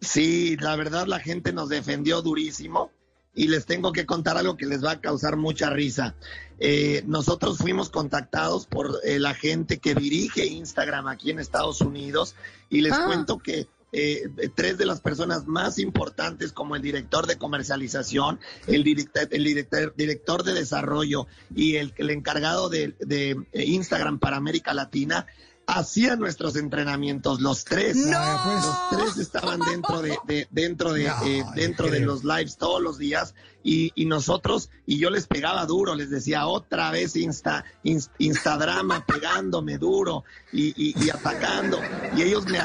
[0.00, 2.90] Sí, la verdad la gente nos defendió durísimo
[3.34, 6.14] y les tengo que contar algo que les va a causar mucha risa.
[6.58, 12.34] Eh, nosotros fuimos contactados por eh, la gente que dirige Instagram aquí en Estados Unidos
[12.70, 13.04] y les Ah.
[13.06, 18.84] cuento que eh, tres de las personas más importantes como el director de comercialización, el
[18.84, 24.36] director, el director, director de desarrollo y el, el encargado de, de, eh, Instagram para
[24.36, 25.26] América Latina
[25.68, 27.96] hacían nuestros entrenamientos, los tres.
[27.96, 28.12] ¡No!
[28.12, 28.76] Los
[29.14, 32.06] tres estaban dentro de, de- dentro de, No, eh, dentro de creo.
[32.06, 33.34] los lives todos los días
[33.68, 39.04] y, y nosotros, y yo les pegaba duro, les decía otra vez Insta, Inst- Instadrama
[39.04, 40.22] pegándome duro
[40.52, 41.80] y, y- atacando.
[42.16, 42.60] Y ellos me-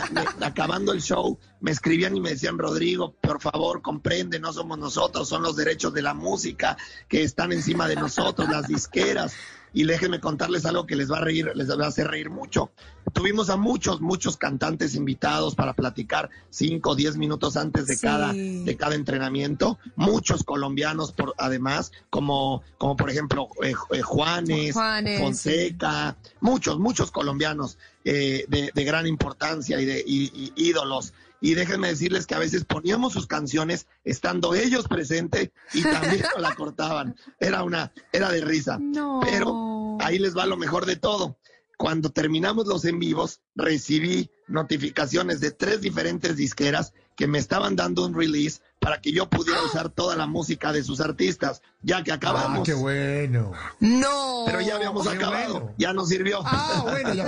[0.46, 5.28] acabando el show me escribían y me decían, Rodrigo, por favor, comprende, no somos nosotros,
[5.28, 9.34] son los derechos de la música que están encima de nosotros, las disqueras.
[9.74, 12.72] Y déjenme contarles algo que les va a reír, les va a hacer reír mucho.
[13.14, 18.02] Tuvimos a muchos, muchos cantantes invitados para platicar cinco o diez minutos antes de Sí.
[18.02, 19.80] cada, de cada entrenamiento.
[19.96, 27.10] Muchos colombianos, por, además, como, como por ejemplo eh, eh, Juanes, Juanes, Fonseca, muchos, muchos
[27.12, 31.14] colombianos eh, de, de gran importancia y de y- y ídolos.
[31.42, 36.42] Y déjenme decirles que a veces poníamos sus canciones estando ellos presentes y también no
[36.42, 37.16] la cortaban.
[37.40, 38.78] Era una, era de risa.
[38.80, 39.22] No.
[39.24, 41.40] Pero ahí les va lo mejor de todo.
[41.78, 48.06] Cuando terminamos los en vivos, recibí notificaciones de tres diferentes disqueras que me estaban dando
[48.06, 52.12] un release para que yo pudiera usar toda la música de sus artistas, ya que
[52.12, 52.66] Ah, acabamos.
[52.66, 53.52] qué bueno.
[53.80, 54.44] No.
[54.48, 55.76] Pero ya habíamos Qué acabado, bueno.
[55.78, 56.40] ya nos sirvió.
[56.44, 57.28] Ah, bueno, ya.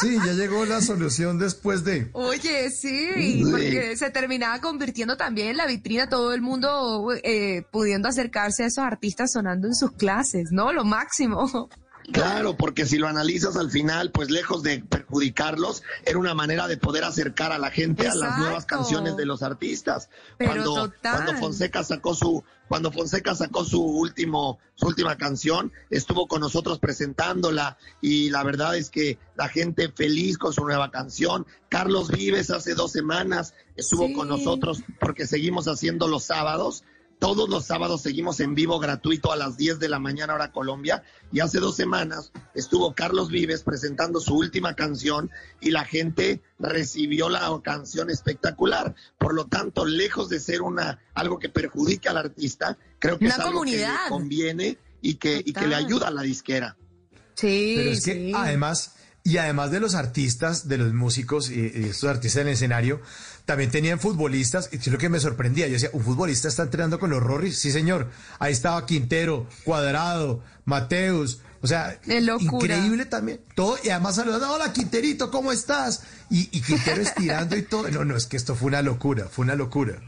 [0.00, 2.08] Sí, ya llegó la solución después de.
[2.12, 3.44] Oye, sí, Sí.
[3.50, 8.66] porque se terminaba convirtiendo también en la vitrina, todo el mundo eh, pudiendo acercarse a
[8.66, 10.72] esos artistas sonando en sus clases, ¿no?
[10.72, 11.68] Lo máximo.
[12.10, 16.76] Claro, porque si lo analizas al final, pues lejos de perjudicarlos, era una manera de
[16.76, 20.08] poder acercar a la gente a las nuevas canciones de los artistas.
[20.38, 21.24] Pero cuando, total.
[21.24, 26.78] cuando Fonseca sacó su, cuando Fonseca sacó su último, su última canción, estuvo con nosotros
[26.78, 31.46] presentándola y la verdad es que la gente feliz con su nueva canción.
[31.68, 34.12] Carlos Vives hace dos semanas estuvo Sí.
[34.14, 36.84] con nosotros porque seguimos haciendo los sábados.
[37.22, 41.04] Todos los sábados seguimos en vivo gratuito a las 10 de la mañana hora Colombia
[41.30, 47.28] y hace dos semanas estuvo Carlos Vives presentando su última canción y la gente recibió
[47.28, 48.96] la canción espectacular.
[49.18, 53.34] Por lo tanto, lejos de ser una algo que perjudique al artista, creo que Una
[53.34, 54.04] es algo que comunidad.
[54.06, 56.76] le conviene y que, y que le ayuda a la disquera.
[57.34, 58.32] Sí, Pero es que sí.
[58.34, 62.54] además, y además de los artistas, de los músicos y, y estos artistas en el
[62.54, 63.00] escenario,
[63.44, 65.66] también tenían futbolistas, y es lo que me sorprendía.
[65.66, 67.58] Yo decía, ¿un futbolista está entrenando con los Rorris?
[67.58, 68.10] Sí, señor.
[68.38, 71.40] Ahí estaba Quintero, Cuadrado, Mateus.
[71.60, 72.00] O sea,
[72.40, 73.40] increíble también.
[73.54, 76.02] Todo, y además saludando, hola Quinterito, ¿cómo estás?
[76.30, 77.88] Y, y Quintero estirando y todo.
[77.88, 80.00] No, no, es que esto fue una locura, fue una locura.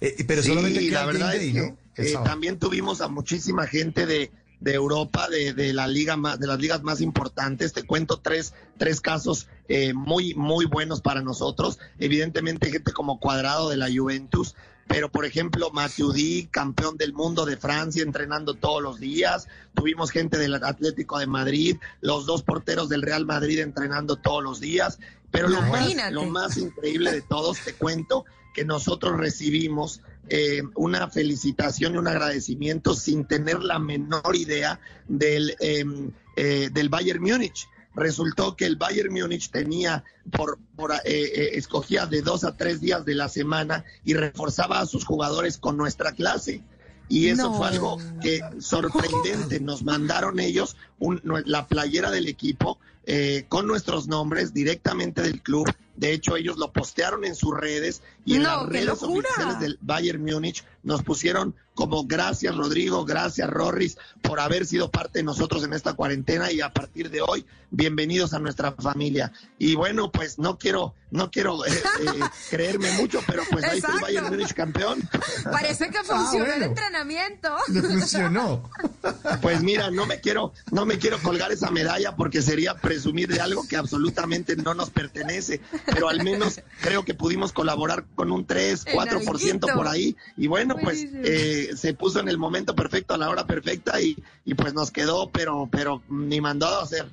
[0.00, 1.76] Eh, pero Sí, solamente queda la verdad es que ¿no?
[1.96, 4.30] Eh, también tuvimos a muchísima gente de,
[4.62, 7.72] de Europa, de, de la liga más, de las ligas más importantes.
[7.72, 11.78] Te cuento tres, tres casos eh, muy, muy buenos para nosotros.
[11.98, 14.54] Evidentemente, gente como Cuadrado de la Juventus.
[14.88, 19.48] Pero, por ejemplo, Matuidi, campeón del mundo de Francia, entrenando todos los días.
[19.74, 24.60] Tuvimos gente del Atlético de Madrid, los dos porteros del Real Madrid entrenando todos los
[24.60, 24.98] días.
[25.30, 31.08] Pero lo más, lo más increíble de todos, te cuento, que nosotros recibimos eh, una
[31.08, 35.84] felicitación y un agradecimiento sin tener la menor idea del, eh,
[36.36, 37.68] eh, del Bayern Múnich.
[37.94, 42.80] Resultó que el Bayern Múnich tenía por, por, eh, eh, escogía de dos a tres
[42.80, 46.62] días de la semana y reforzaba a sus jugadores con nuestra clase.
[47.08, 47.54] Y eso No.
[47.58, 49.60] fue algo que sorprendente.
[49.60, 55.66] Nos mandaron ellos un- la playera del equipo eh, con nuestros nombres directamente del club.
[55.96, 59.78] De hecho, ellos lo postearon en sus redes y en No, las redes oficiales del
[59.80, 65.64] Bayern Múnich nos pusieron como gracias Rodrigo, gracias Rorris por haber sido parte de nosotros
[65.64, 69.32] en esta cuarentena y a partir de hoy bienvenidos a nuestra familia.
[69.58, 73.94] Y bueno, pues no quiero no quiero eh, eh, creerme mucho, pero pues ahí está
[73.94, 74.00] el.
[74.00, 75.08] Bayern Múnich campeón.
[75.44, 76.64] Parece que funcionó el bueno.
[76.66, 77.56] entrenamiento.
[77.68, 78.70] Le funcionó.
[79.40, 83.40] Pues mira, no me quiero, no me quiero colgar esa medalla porque sería presumir de
[83.40, 88.46] algo que absolutamente no nos pertenece, pero al menos creo que pudimos colaborar con un
[88.46, 93.14] 3, En 4% por ahí y bueno, pues eh, se puso en el momento perfecto,
[93.14, 97.06] a la hora perfecta y, y pues nos quedó, pero, pero ni mandado a hacer.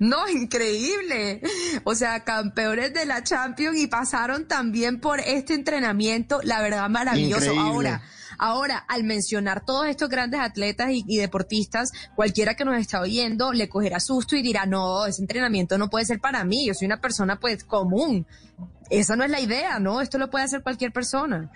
[0.00, 1.42] No, increíble.
[1.84, 7.52] O sea, campeones de la Champions y pasaron también por este entrenamiento, la verdad maravilloso.
[7.52, 7.68] Increíble.
[7.68, 8.02] Ahora,
[8.40, 13.68] ahora, al mencionar todos estos grandes atletas y, deportistas, cualquiera que nos está oyendo le
[13.68, 17.00] cogerá susto y dirá, no, ese entrenamiento no puede ser para mí, yo soy una
[17.00, 18.26] persona pues común.
[18.88, 20.00] Esa no es la idea, ¿no?
[20.00, 21.50] Esto lo puede hacer cualquier persona.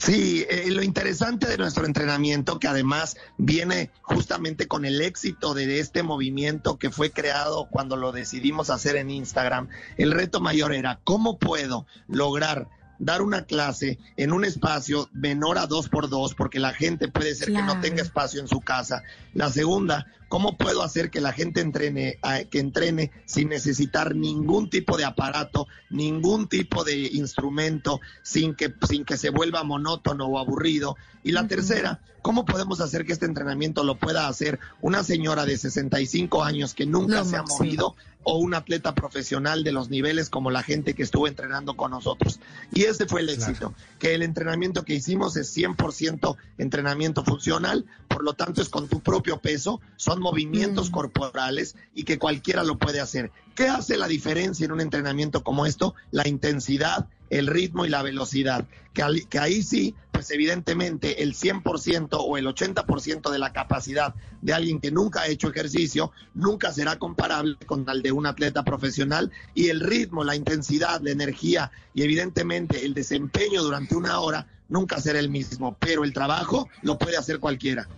[0.00, 5.78] Sí, eh, lo interesante de nuestro entrenamiento, que además viene justamente con el éxito de
[5.78, 9.68] este movimiento que fue creado cuando lo decidimos hacer en Instagram,
[9.98, 12.68] el reto mayor era cómo puedo lograr
[13.00, 17.34] dar una clase en un espacio menor a dos por dos, porque la gente puede
[17.34, 19.02] ser que no tenga espacio en su casa.
[19.34, 24.96] La segunda, ¿cómo puedo hacer que la gente entrene, que entrene sin necesitar ningún tipo
[24.96, 30.96] de aparato, ningún tipo de instrumento, sin que, sin que se vuelva monótono o aburrido?
[31.24, 35.58] Y la tercera, ¿cómo podemos hacer que este entrenamiento lo pueda hacer una señora de
[35.58, 40.50] 65 años que nunca se ha movido o un atleta profesional de los niveles como
[40.50, 42.38] la gente que estuvo entrenando con nosotros?
[42.72, 48.22] Y ese fue el éxito, que el entrenamiento que hicimos es 100% entrenamiento funcional, por
[48.22, 53.00] lo tanto es con tu propio peso, son movimientos corporales y que cualquiera lo puede
[53.00, 53.30] hacer.
[53.54, 55.94] ¿Qué hace la diferencia en un entrenamiento como esto?
[56.12, 58.66] La intensidad, el ritmo y la velocidad.
[58.94, 64.14] Que, al- que ahí sí, pues evidentemente el 100% o el 80% de la capacidad
[64.42, 68.64] de alguien que nunca ha hecho ejercicio nunca será comparable con el de un atleta
[68.64, 74.46] profesional y el ritmo, la intensidad, la energía y evidentemente el desempeño durante una hora
[74.68, 77.88] nunca será el mismo, pero el trabajo lo puede hacer cualquiera.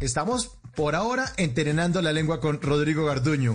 [0.00, 3.54] Estamos por ahora entrenando la lengua con Rodrigo Garduño,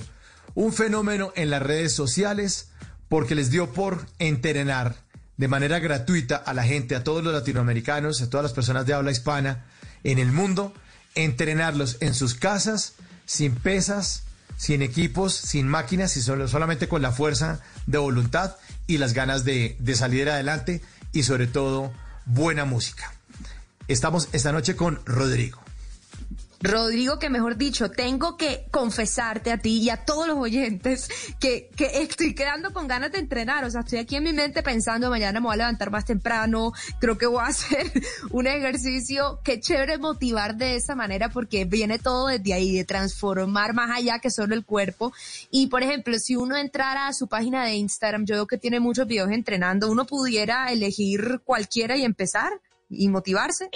[0.53, 2.69] un fenómeno en las redes sociales
[3.09, 4.95] porque les dio por entrenar
[5.37, 8.93] de manera gratuita a la gente, a todos los latinoamericanos, a todas las personas de
[8.93, 9.65] habla hispana
[10.03, 10.71] en el mundo,
[11.15, 12.93] entrenarlos en sus casas,
[13.25, 14.25] sin pesas,
[14.55, 19.45] sin equipos, sin máquinas y solo, solamente con la fuerza de voluntad y las ganas
[19.45, 21.91] de, de salir adelante y sobre todo
[22.27, 23.15] buena música.
[23.87, 25.64] Estamos esta noche con Rodrigo.
[26.61, 31.09] Rodrigo, que mejor dicho, tengo que confesarte a ti y a todos los oyentes
[31.39, 33.63] que, que estoy quedando con ganas de entrenar.
[33.65, 36.71] O sea, estoy aquí en mi mente pensando, mañana me voy a levantar más temprano,
[36.99, 37.91] creo que voy a hacer
[38.31, 39.39] un ejercicio.
[39.43, 44.19] Qué chévere motivar de esa manera porque viene todo desde ahí, de transformar más allá
[44.19, 45.13] que solo el cuerpo.
[45.51, 48.79] Y, por ejemplo, si uno entrara a su página de Instagram, yo veo que tiene
[48.79, 52.51] muchos videos entrenando, uno pudiera elegir cualquiera y empezar
[52.95, 53.69] y motivarse.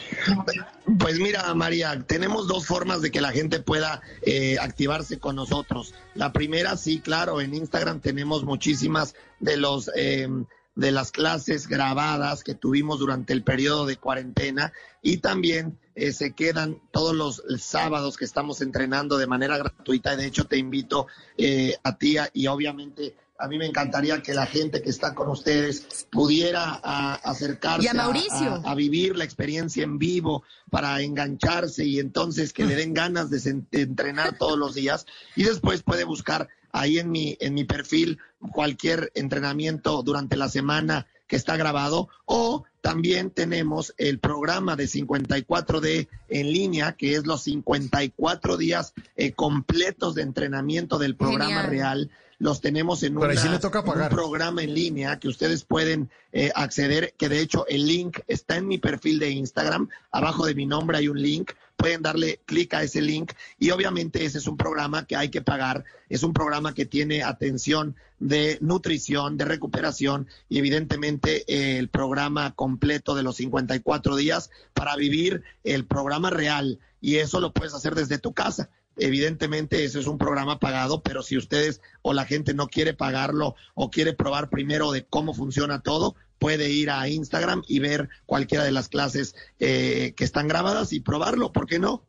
[0.99, 5.93] Pues mira, María, tenemos dos formas de que la gente pueda eh, activarse con nosotros.
[6.15, 9.89] La primera, sí, claro, en Instagram tenemos muchísimas de los...
[9.95, 10.27] eh,
[10.75, 16.31] de las clases grabadas que tuvimos durante el periodo de cuarentena y también eh, se
[16.31, 20.15] quedan todos los sábados que estamos entrenando de manera gratuita.
[20.15, 21.07] De hecho, te invito
[21.37, 25.29] eh, a ti y obviamente a mí me encantaría que la gente que está con
[25.29, 28.61] ustedes pudiera a, acercarse a, Mauricio.
[28.65, 33.39] A, vivir la experiencia en vivo para engancharse y entonces que le den ganas de,
[33.71, 38.19] de entrenar todos los días y después puede buscar ahí en mi, en mi perfil
[38.51, 46.07] cualquier entrenamiento durante la semana que está grabado o también tenemos el programa de 54D
[46.29, 52.09] en línea, que es los 54 días eh, completos de entrenamiento del programa real.
[52.39, 57.41] Los tenemos en, una, un programa en línea que ustedes pueden eh, acceder, que de
[57.41, 59.89] hecho el link está en mi perfil de Instagram.
[60.09, 61.51] Abajo de mi nombre hay un link.
[61.75, 63.33] Pueden darle clic a ese link.
[63.57, 67.23] Y obviamente ese es un programa que hay que pagar, es un programa que tiene
[67.23, 74.49] atención de nutrición, de recuperación y evidentemente eh, el programa completo de los 54 días
[74.73, 76.79] para vivir el programa real.
[77.01, 78.69] Y eso lo puedes hacer desde tu casa.
[78.99, 83.55] Evidentemente, ese es un programa pagado, pero si ustedes o la gente no quiere pagarlo
[83.73, 88.63] o quiere probar primero de cómo funciona todo, puede ir a Instagram y ver cualquiera
[88.63, 92.05] de las clases eh, que están grabadas y probarlo, ¿por qué no?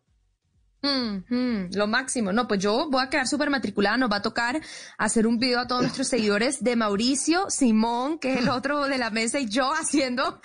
[0.82, 2.32] Mm, mm, lo máximo.
[2.32, 3.98] No, pues yo voy a quedar súper matriculada.
[3.98, 4.60] Nos va a tocar
[4.96, 8.98] hacer un video a todos nuestros seguidores de Mauricio, Simón, que es el otro de
[8.98, 10.40] la mesa, y yo haciendo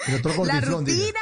[0.45, 1.21] la rutina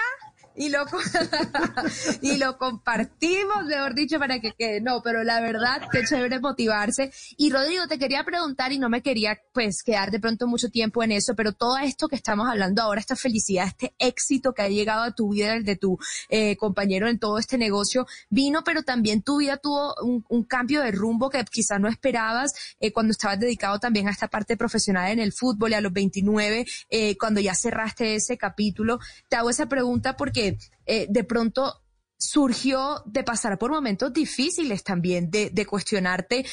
[0.55, 0.85] y lo,
[2.21, 4.81] y lo compartimos, mejor dicho, para que quede.
[4.81, 7.11] No, pero la verdad, qué chévere motivarse.
[7.37, 11.03] Y Rodrigo, te quería preguntar y no me quería pues quedar de pronto mucho tiempo
[11.03, 14.69] en eso, pero todo esto que estamos hablando ahora, esta felicidad, este éxito que ha
[14.69, 15.97] llegado a tu vida, el de tu
[16.29, 20.91] eh, compañero en todo este negocio, vino, pero también tu vida tuvo un, cambio de
[20.91, 25.19] rumbo que quizás no esperabas eh, cuando estabas dedicado también a esta parte profesional en
[25.19, 28.99] el fútbol y a los 29, eh, cuando ya cerraste ese capítulo.
[29.29, 30.42] Te hago esa pregunta porque
[30.85, 31.81] eh, de pronto
[32.17, 36.45] surgió de pasar por momentos difíciles también, de, cuestionarte,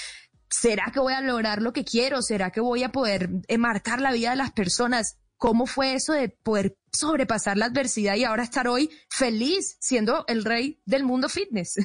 [0.48, 2.22] ¿será que voy a lograr lo que quiero?
[2.22, 5.18] ¿Será que voy a poder eh, marcar la vida de las personas?
[5.36, 10.44] ¿Cómo fue eso de poder sobrepasar la adversidad y ahora estar hoy feliz siendo el
[10.44, 11.76] rey del mundo fitness?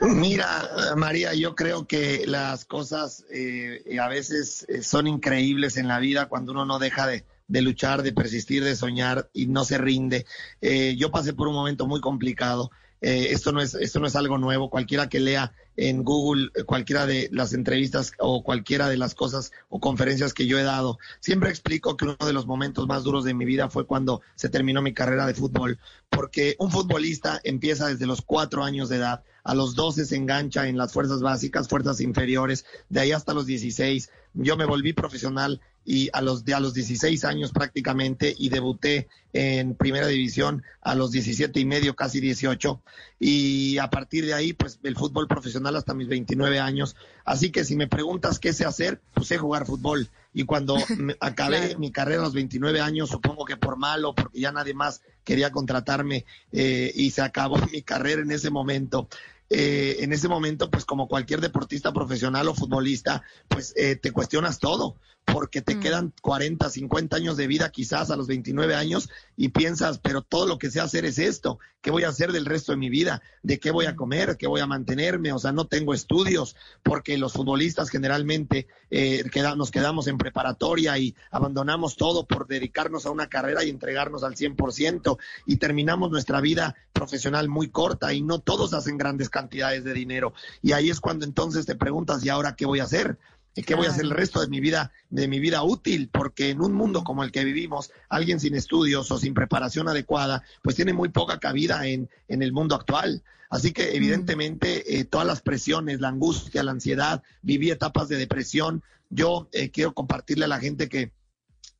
[0.00, 6.28] Mira, María, yo creo que las cosas eh, a veces son increíbles en la vida
[6.28, 10.24] cuando uno no deja de, de luchar, de persistir, de soñar y no se rinde.
[10.60, 12.70] Eh, yo pasé por un momento muy complicado.
[13.02, 14.70] Eh, esto, no es, esto no es algo nuevo.
[14.70, 19.50] Cualquiera que lea en Google eh, cualquiera de las entrevistas o cualquiera de las cosas
[19.68, 23.24] o conferencias que yo he dado, siempre explico que uno de los momentos más duros
[23.24, 27.88] de mi vida fue cuando se terminó mi carrera de fútbol, porque un futbolista empieza
[27.88, 31.68] desde los cuatro años de edad, a los doce se engancha en las fuerzas básicas,
[31.68, 34.10] fuerzas inferiores, de ahí hasta los dieciséis.
[34.34, 39.08] Yo me volví profesional y a los, de a los 16 años prácticamente y debuté
[39.32, 42.82] en primera división a los 17 y medio, casi 18.
[43.18, 46.96] Y a partir de ahí, pues el fútbol profesional hasta mis 29 años.
[47.24, 50.08] Así que si me preguntas qué sé hacer, pues sé jugar fútbol.
[50.32, 50.76] Y cuando
[51.20, 55.02] acabé mi carrera a los 29 años, supongo que por malo, porque ya nadie más
[55.24, 59.08] quería contratarme eh, y se acabó mi carrera en ese momento.
[59.52, 64.60] Eh, en ese momento, pues como cualquier deportista profesional o futbolista, pues eh, te cuestionas
[64.60, 65.80] todo, porque te mm.
[65.80, 70.46] quedan 40, 50 años de vida quizás a los 29 años y piensas, pero todo
[70.46, 73.22] lo que sé hacer es esto, ¿qué voy a hacer del resto de mi vida?
[73.42, 73.96] ¿De qué voy a mm.
[73.96, 74.36] comer?
[74.36, 75.32] ¿Qué voy a mantenerme?
[75.32, 79.24] O sea, no tengo estudios, porque los futbolistas generalmente eh,
[79.56, 84.36] nos quedamos en preparatoria y abandonamos todo por dedicarnos a una carrera y entregarnos al
[84.36, 89.94] 100% y terminamos nuestra vida profesional muy corta y no todos hacen grandes cantidades de
[89.94, 90.32] dinero.
[90.62, 93.18] Y ahí es cuando entonces te preguntas, ¿y ahora qué voy a hacer?
[93.54, 96.08] ¿Qué voy a hacer el resto de mi vida, de mi vida útil?
[96.10, 100.44] Porque en un mundo como el que vivimos, alguien sin estudios o sin preparación adecuada,
[100.62, 103.22] pues tiene muy poca cabida en, en el mundo actual.
[103.50, 108.82] Así que evidentemente eh, todas las presiones, la angustia, la ansiedad, viví etapas de depresión.
[109.10, 111.12] Yo eh, quiero compartirle a la gente que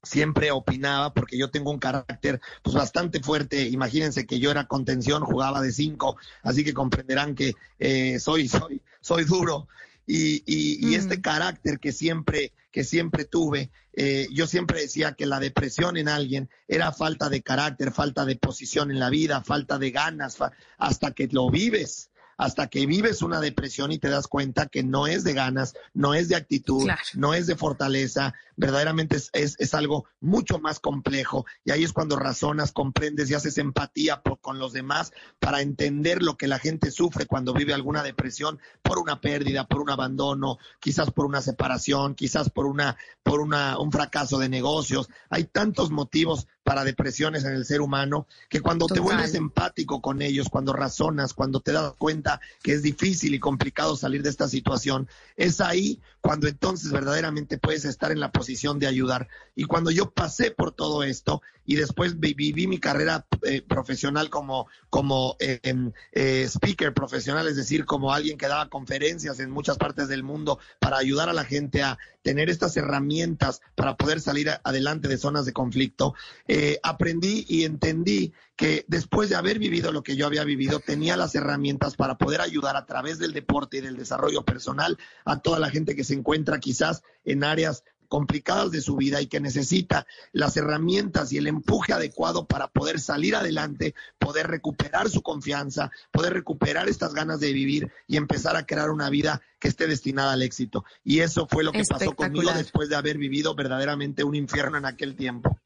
[0.03, 3.69] siempre opinaba porque yo tengo un carácter pues bastante fuerte.
[3.69, 8.81] Imagínense que yo era contención jugaba de cinco así que comprenderán que eh, soy soy
[9.01, 9.69] soy duro.
[10.07, 11.21] Y, y, este mm.
[11.21, 16.51] carácter que siempre, que siempre tuve, eh, yo siempre decía que la depresión en alguien
[16.67, 20.39] era falta de carácter, falta de posición en la vida, falta de ganas,
[20.79, 22.10] hasta que lo vives,
[22.41, 26.15] hasta que vives una depresión y te das cuenta que no es de ganas, no
[26.15, 27.03] es de actitud, Claro.
[27.15, 31.93] no es de fortaleza, verdaderamente es, es- es algo mucho más complejo y ahí es
[31.93, 36.59] cuando razonas, comprendes y haces empatía por- con los demás para entender lo que la
[36.59, 41.43] gente sufre cuando vive alguna depresión por una pérdida, por un abandono, quizás por una
[41.43, 45.11] separación, quizás por una por una un fracaso de negocios.
[45.29, 50.23] Hay tantos motivos para depresiones en el ser humano que cuando te vuelves empático con
[50.23, 54.47] ellos, cuando razonas, cuando te das cuenta que es difícil y complicado salir de esta
[54.47, 59.29] situación, es ahí cuando entonces verdaderamente puedes estar en la posición de ayudar.
[59.55, 64.29] Y cuando yo pasé por todo esto y después vi- viví mi carrera eh, profesional
[64.31, 69.51] como, como eh, em, eh, speaker profesional, es decir, como alguien que daba conferencias en
[69.51, 74.21] muchas partes del mundo para ayudar a la gente a tener estas herramientas para poder
[74.21, 76.15] salir adelante de zonas de conflicto,
[76.49, 81.17] eh, aprendí y entendí que después de haber vivido lo que yo había vivido, tenía
[81.17, 85.59] las herramientas para poder ayudar a través del deporte y del desarrollo personal a toda
[85.59, 90.07] la gente que se encuentra quizás en áreas complicadas de su vida y que necesita
[90.33, 96.35] las herramientas y el empuje adecuado para poder salir adelante, poder recuperar su confianza, poder
[96.35, 100.43] recuperar estas ganas de vivir y empezar a crear una vida que esté destinada al
[100.43, 100.85] éxito.
[101.03, 104.85] Y eso fue lo que pasó conmigo después de haber vivido verdaderamente un infierno en
[104.85, 105.59] aquel tiempo.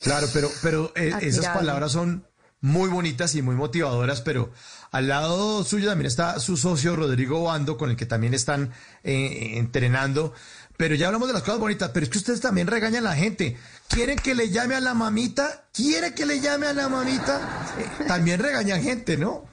[0.00, 1.58] Claro, pero, pero eh, esas Admirable.
[1.58, 2.26] palabras son
[2.60, 4.50] muy bonitas y muy motivadoras, pero
[4.90, 8.72] al lado suyo también está su socio Rodrigo Bando, con el que también están
[9.04, 10.32] eh, entrenando.
[10.76, 13.16] Pero ya hablamos de las cosas bonitas, pero es que ustedes también regañan a la
[13.16, 13.56] gente.
[13.88, 15.68] ¿Quieren que le llame a la mamita?
[15.72, 17.74] ¿Quiere que le llame a la mamita?
[17.78, 19.44] Eh, también regañan gente, ¿no?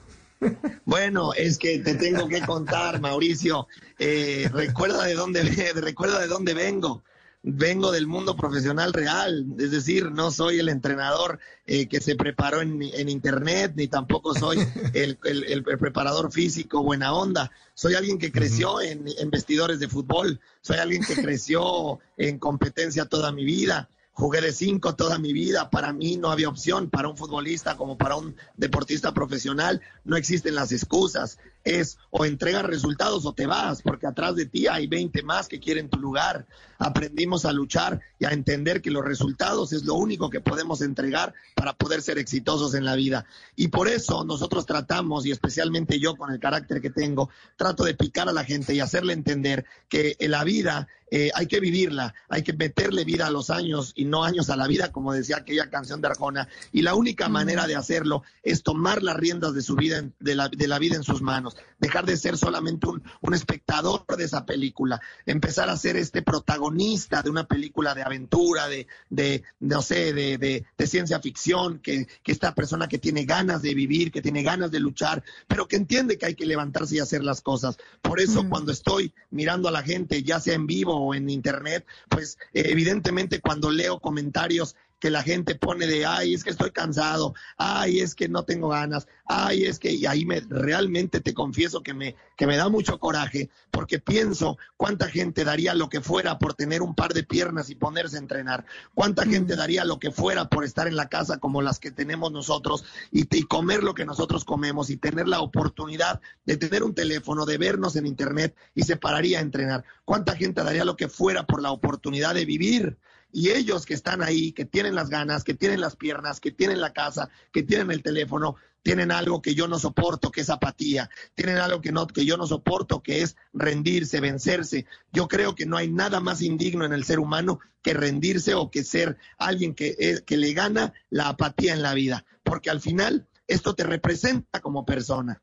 [0.84, 3.66] Bueno, es que te tengo que contar, Mauricio.
[3.98, 5.42] Eh, recuerda de dónde
[5.74, 7.02] recuerda de dónde vengo.
[7.46, 12.62] Vengo del mundo profesional real, es decir, no soy el entrenador eh, que se preparó
[12.62, 14.56] en, en internet, ni tampoco soy
[14.94, 17.50] el, el- el preparador físico buena onda.
[17.74, 23.04] Soy alguien que creció en, en vestidores de fútbol, soy alguien que creció en competencia
[23.04, 23.90] toda mi vida.
[24.16, 25.70] Jugué de cinco toda mi vida.
[25.70, 26.88] Para mí no había opción.
[26.88, 31.38] Para un futbolista como para un deportista profesional no existen las excusas.
[31.64, 35.60] Es o entregas resultados o te vas, porque atrás de ti hay 20 más que
[35.60, 36.46] quieren tu lugar.
[36.78, 41.32] Aprendimos a luchar y a entender que los resultados es lo único que podemos entregar
[41.54, 43.24] para poder ser exitosos en la vida.
[43.56, 47.94] Y por eso nosotros tratamos, y especialmente yo con el carácter que tengo, trato de
[47.94, 52.12] picar a la gente y hacerle entender que en la vida eh, hay que vivirla,
[52.28, 55.36] hay que meterle vida a los años y no años a la vida, como decía
[55.36, 56.48] aquella canción de Arjona.
[56.72, 60.48] Y la única manera de hacerlo es tomar las riendas de su vida, de la,
[60.48, 64.46] de la vida en sus manos, dejar de ser solamente un, un espectador de esa
[64.46, 70.12] película, empezar a ser este protagonista de una película de aventura, de, de no sé,
[70.12, 74.22] de, de- de ciencia ficción, que, que esta persona que tiene ganas de vivir, que
[74.22, 77.76] tiene ganas de luchar, pero que entiende que hay que levantarse y hacer las cosas.
[78.02, 81.86] Por eso cuando estoy mirando a la gente, ya sea en vivo o en internet,
[82.08, 86.70] pues eh, evidentemente cuando leo comentarios que la gente pone de, ay, es que estoy
[86.70, 91.34] cansado, ay, es que no tengo ganas, ay, es que, y ahí me, realmente te
[91.34, 96.00] confieso que me, que me da mucho coraje, porque pienso cuánta gente daría lo que
[96.00, 99.98] fuera por tener un par de piernas y ponerse a entrenar, cuánta gente daría lo
[99.98, 103.82] que fuera por estar en la casa como las que tenemos nosotros y, y comer
[103.82, 108.06] lo que nosotros comemos y tener la oportunidad de tener un teléfono, de vernos en
[108.06, 112.32] internet y se pararía a entrenar, cuánta gente daría lo que fuera por la oportunidad
[112.32, 112.96] de vivir
[113.34, 116.80] y ellos que están ahí, que tienen las ganas, que tienen las piernas, que tienen
[116.80, 121.10] la casa, que tienen el teléfono, tienen algo que yo no soporto, que es apatía,
[121.34, 124.86] tienen algo que no que yo no soporto, que es rendirse, vencerse.
[125.12, 128.70] Yo creo que no hay nada más indigno en el ser humano que rendirse o
[128.70, 132.80] que ser alguien que, es- que le gana la apatía en la vida, porque al
[132.80, 135.42] final esto te representa como persona.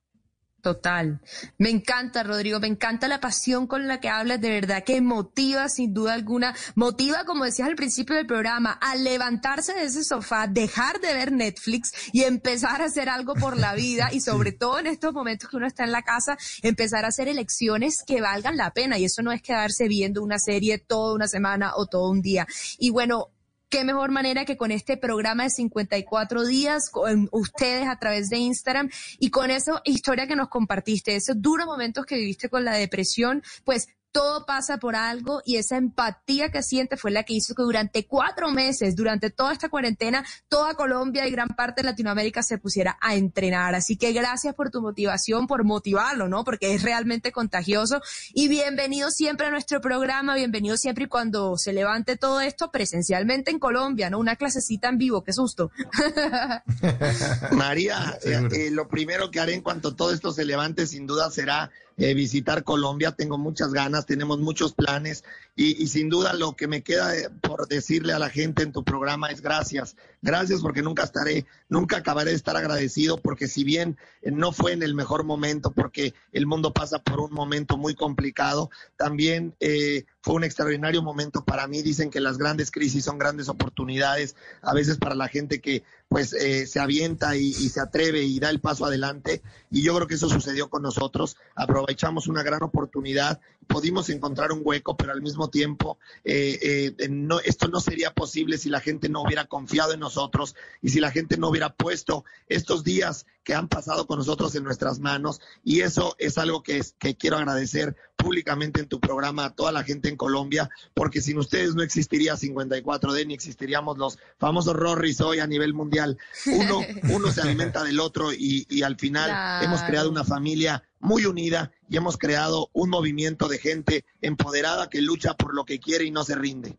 [0.61, 1.19] Total.
[1.57, 5.67] Me encanta, Rodrigo, me encanta la pasión con la que hablas, de verdad que motiva
[5.69, 10.45] sin duda alguna, motiva, como decías al principio del programa, a levantarse de ese sofá,
[10.45, 14.77] dejar de ver Netflix y empezar a hacer algo por la vida y sobre todo
[14.77, 18.55] en estos momentos que uno está en la casa, empezar a hacer elecciones que valgan
[18.55, 22.11] la pena y eso no es quedarse viendo una serie toda una semana o todo
[22.11, 22.45] un día.
[22.77, 23.30] Y bueno,
[23.71, 28.37] qué mejor manera que con este programa de 54 días, con ustedes a través de
[28.37, 32.73] Instagram y con esa historia que nos compartiste, esos duros momentos que viviste con la
[32.73, 37.55] depresión, pues todo pasa por algo y esa empatía que siente fue la que hizo
[37.55, 42.43] que durante cuatro meses, durante toda esta cuarentena, toda Colombia y gran parte de Latinoamérica
[42.43, 43.75] se pusiera a entrenar.
[43.75, 46.43] Así que gracias por tu motivación, por motivarlo, ¿no?
[46.43, 48.01] Porque es realmente contagioso.
[48.33, 53.51] Y bienvenido siempre a nuestro programa, bienvenido siempre y cuando se levante todo esto presencialmente
[53.51, 54.19] en Colombia, ¿no?
[54.19, 55.71] Una clasecita en vivo, qué susto.
[57.51, 61.29] María, eh, eh, lo primero que haré en cuanto todo esto se levante sin duda
[61.31, 63.11] será eh, visitar Colombia.
[63.11, 65.23] Tengo muchas ganas, tenemos muchos planes
[65.55, 67.11] y, sin duda lo que me queda
[67.41, 69.95] por decirle a la gente en tu programa es gracias.
[70.21, 74.83] Gracias porque nunca estaré, nunca acabaré de estar agradecido porque si bien no fue en
[74.83, 80.35] el mejor momento, porque el mundo pasa por un momento muy complicado, también eh, fue
[80.35, 81.81] un extraordinario momento para mí.
[81.81, 86.33] Dicen que las grandes crisis son grandes oportunidades, a veces para la gente que pues
[86.33, 89.41] eh, se avienta y, y, se atreve y da el paso adelante.
[89.69, 91.37] Y yo creo que eso sucedió con nosotros.
[91.55, 97.39] Aprovechamos una gran oportunidad, pudimos encontrar un hueco, pero al mismo tiempo eh, eh, no,
[97.39, 101.11] esto no sería posible si la gente no hubiera confiado en nosotros y si la
[101.11, 105.39] gente no hubiera puesto estos días que han pasado con nosotros en nuestras manos.
[105.63, 109.71] Y eso es algo que, es, que quiero agradecer públicamente en tu programa a toda
[109.71, 115.19] la gente en Colombia, porque sin ustedes no existiría 54D ni existiríamos los famosos Rorris
[115.21, 116.17] hoy a nivel mundial.
[116.45, 116.79] Uno,
[117.15, 119.65] uno se alimenta del otro y, y al final Claro.
[119.65, 125.01] hemos creado una familia muy unida y hemos creado un movimiento de gente empoderada que
[125.01, 126.77] lucha por lo que quiere y no se rinde.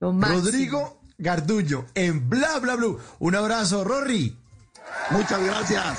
[0.00, 2.98] Rodrigo Gardullo en Bla Bla Blue.
[3.18, 4.36] Un abrazo, Rory.
[5.10, 5.98] Muchas gracias.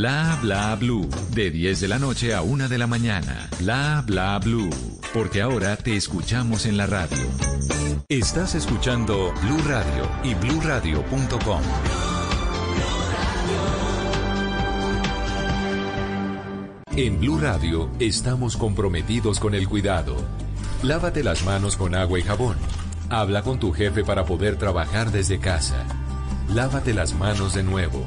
[0.00, 1.10] Bla bla blue.
[1.34, 3.50] De 10 de la noche a 1 de la mañana.
[3.58, 4.70] Bla bla blue.
[5.12, 7.18] Porque ahora te escuchamos en la radio.
[8.08, 11.60] Estás escuchando Blue Radio y bluradio.com.
[16.96, 20.16] En Blue Radio estamos comprometidos con el cuidado.
[20.82, 22.56] Lávate las manos con agua y jabón.
[23.10, 25.84] Habla con tu jefe para poder trabajar desde casa.
[26.48, 28.06] Lávate las manos de nuevo.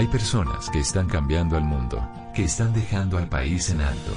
[0.00, 2.02] Hay personas que están cambiando al mundo,
[2.34, 4.12] que están dejando al país en alto.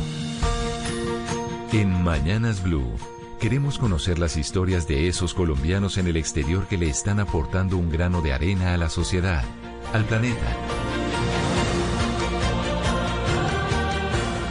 [1.74, 2.96] En Mañanas Blue,
[3.38, 7.90] queremos conocer las historias de esos colombianos en el exterior que le están aportando un
[7.90, 9.44] grano de arena a la sociedad,
[9.92, 10.56] al planeta.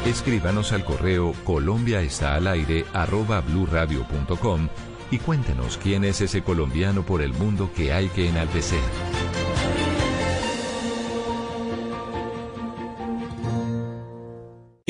[0.05, 4.69] Escríbanos al correo colombiaestalaire arroba bluradio.com
[5.11, 8.83] y cuéntenos quién es ese colombiano por el mundo que hay que enaltecer.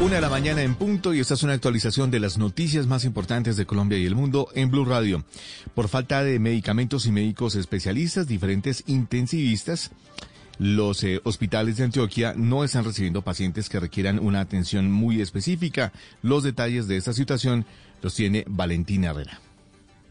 [0.00, 3.04] Una de la mañana en punto y esta es una actualización de las noticias más
[3.04, 5.24] importantes de Colombia y el mundo en Blue Radio.
[5.74, 9.92] Por falta de medicamentos y médicos especialistas, diferentes intensivistas,
[10.58, 15.92] los eh, hospitales de Antioquia no están recibiendo pacientes que requieran una atención muy específica.
[16.22, 17.64] Los detalles de esta situación
[18.02, 19.43] los tiene Valentina Herrera.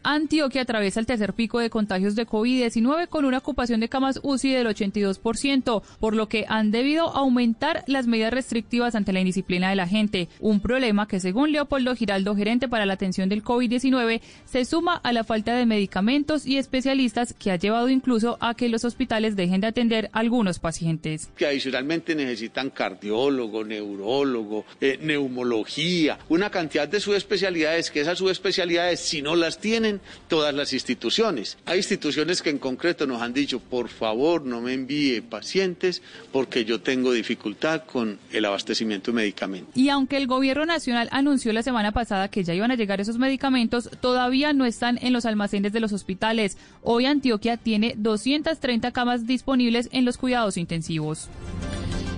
[0.04, 4.52] Antioquia atraviesa el tercer pico de contagios de COVID-19 con una ocupación de camas UCI
[4.52, 9.76] del 82%, por lo que han debido aumentar las medidas restrictivas ante la indisciplina de
[9.76, 10.28] la gente.
[10.40, 15.12] Un problema que, según Leopoldo Giraldo, gerente para la atención del COVID-19, se suma a
[15.12, 19.62] la falta de medicamentos y especialistas que ha llevado incluso a que los hospitales dejen
[19.62, 21.30] de atender a algunos pacientes.
[21.36, 29.22] Que adicionalmente necesitan cardiólogo, neurólogo, eh, neumología, una cantidad de subespecialidades que esas subespecialidades, si
[29.22, 29.93] no las tienen,
[30.28, 31.58] todas las instituciones.
[31.64, 36.64] Hay instituciones que en concreto nos han dicho, por favor, no me envíe pacientes porque
[36.64, 39.76] yo tengo dificultad con el abastecimiento de medicamentos.
[39.76, 43.18] Y aunque el gobierno nacional anunció la semana pasada que ya iban a llegar esos
[43.18, 46.56] medicamentos, todavía no están en los almacenes de los hospitales.
[46.82, 51.28] Hoy Antioquia tiene 230 camas disponibles en los cuidados intensivos.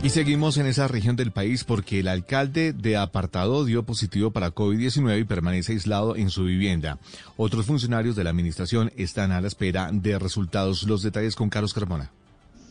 [0.03, 4.55] Y seguimos en esa región del país porque el alcalde de Apartado dio positivo para
[4.55, 6.99] COVID-19 y permanece aislado en su vivienda.
[7.37, 10.85] Otros funcionarios de la administración están a la espera de resultados.
[10.85, 12.13] Los detalles con Carlos Carmona.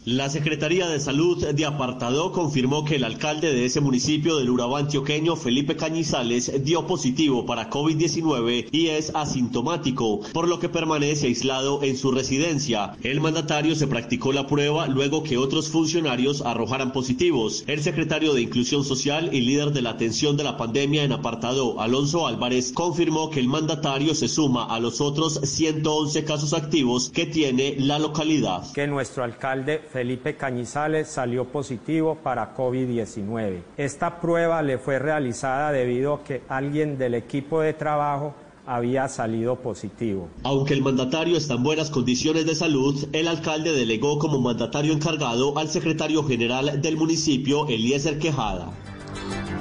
[0.06, 4.78] La Secretaría de Salud de Apartado confirmó que el alcalde de ese municipio del Urabá
[4.78, 11.82] antioqueño, Felipe Cañizales, dio positivo para COVID-19 y es asintomático, por lo que permanece aislado
[11.82, 12.96] en su residencia.
[13.02, 17.64] El mandatario se practicó la prueba luego que otros funcionarios arrojaran positivos.
[17.66, 21.82] El secretario de Inclusión Social y líder de la atención de la pandemia en Apartado,
[21.82, 27.26] Alonso Álvarez, confirmó que el mandatario se suma a los otros 111 casos activos que
[27.26, 28.72] tiene la localidad.
[28.72, 33.62] Que nuestro alcalde Felipe Cañizales salió positivo para COVID-19.
[33.78, 38.36] Esta prueba le fue realizada debido a que alguien del equipo de trabajo
[38.68, 40.28] había salido positivo.
[40.44, 45.58] Aunque el mandatario está en buenas condiciones de salud, el alcalde delegó como mandatario encargado
[45.58, 48.74] al secretario general del municipio, Eliezer Quejada.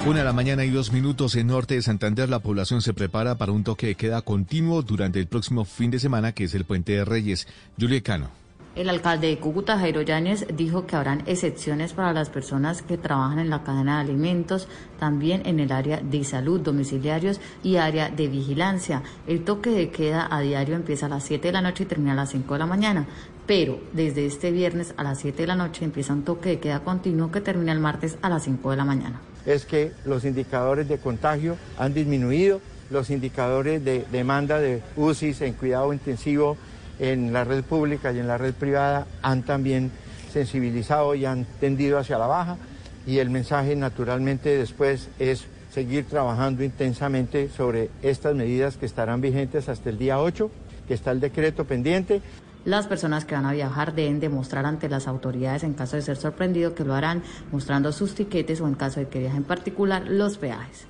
[0.05, 3.37] Una de la mañana y dos minutos en norte de Santander, la población se prepara
[3.37, 6.65] para un toque de queda continuo durante el próximo fin de semana, que es el
[6.65, 7.47] Puente de Reyes.
[7.79, 8.44] Julia Cano.
[8.75, 13.39] El alcalde de Cúcuta, Jairo Yáñez, dijo que habrán excepciones para las personas que trabajan
[13.39, 14.67] en la cadena de alimentos,
[14.99, 19.01] también en el área de salud, domiciliarios y área de vigilancia.
[19.27, 22.11] El toque de queda a diario empieza a las 7 de la noche y termina
[22.11, 23.07] a las 5 de la mañana.
[23.47, 26.81] Pero desde este viernes a las 7 de la noche empieza un toque de queda
[26.81, 29.21] continuo que termina el martes a las 5 de la mañana.
[29.45, 35.53] Es que los indicadores de contagio han disminuido, los indicadores de demanda de UCIs en
[35.53, 36.57] cuidado intensivo
[36.99, 39.91] en la red pública y en la red privada han también
[40.31, 42.57] sensibilizado y han tendido hacia la baja
[43.05, 49.69] y el mensaje naturalmente después es seguir trabajando intensamente sobre estas medidas que estarán vigentes
[49.69, 50.49] hasta el día 8,
[50.87, 52.21] que está el decreto pendiente.
[52.63, 56.17] Las personas que van a viajar deben demostrar ante las autoridades en caso de ser
[56.17, 60.05] sorprendido que lo harán mostrando sus tiquetes o en caso de que viajen en particular
[60.07, 60.87] los peajes.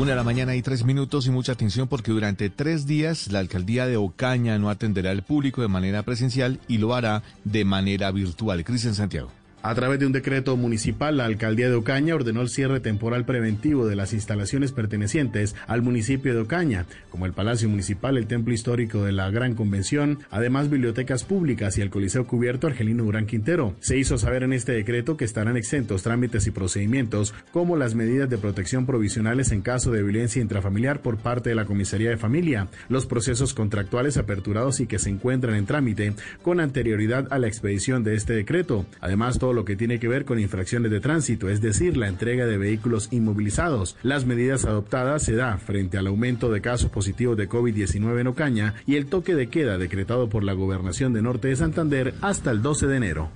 [0.00, 3.38] Una de la mañana y tres minutos y mucha atención porque durante tres días la
[3.38, 8.10] alcaldía de Ocaña no atenderá al público de manera presencial y lo hará de manera
[8.10, 8.64] virtual.
[8.64, 9.30] Cristian Santiago.
[9.62, 13.86] A través de un decreto municipal, la alcaldía de Ocaña ordenó el cierre temporal preventivo
[13.86, 19.04] de las instalaciones pertenecientes al municipio de Ocaña, como el Palacio Municipal, el Templo Histórico
[19.04, 23.74] de la Gran Convención, además bibliotecas públicas y el Coliseo Cubierto Argelino Durán Quintero.
[23.80, 28.30] Se hizo saber en este decreto que estarán exentos trámites y procedimientos como las medidas
[28.30, 32.68] de protección provisionales en caso de violencia intrafamiliar por parte de la Comisaría de Familia,
[32.88, 38.04] los procesos contractuales aperturados y que se encuentran en trámite con anterioridad a la expedición
[38.04, 38.86] de este decreto.
[39.02, 42.46] Además, todo lo que tiene que ver con infracciones de tránsito, es decir, la entrega
[42.46, 43.96] de vehículos inmovilizados.
[44.02, 48.74] Las medidas adoptadas se da frente al aumento de casos positivos de COVID-19 en Ocaña
[48.86, 52.62] y el toque de queda decretado por la gobernación de Norte de Santander hasta el
[52.62, 53.30] 12 de enero.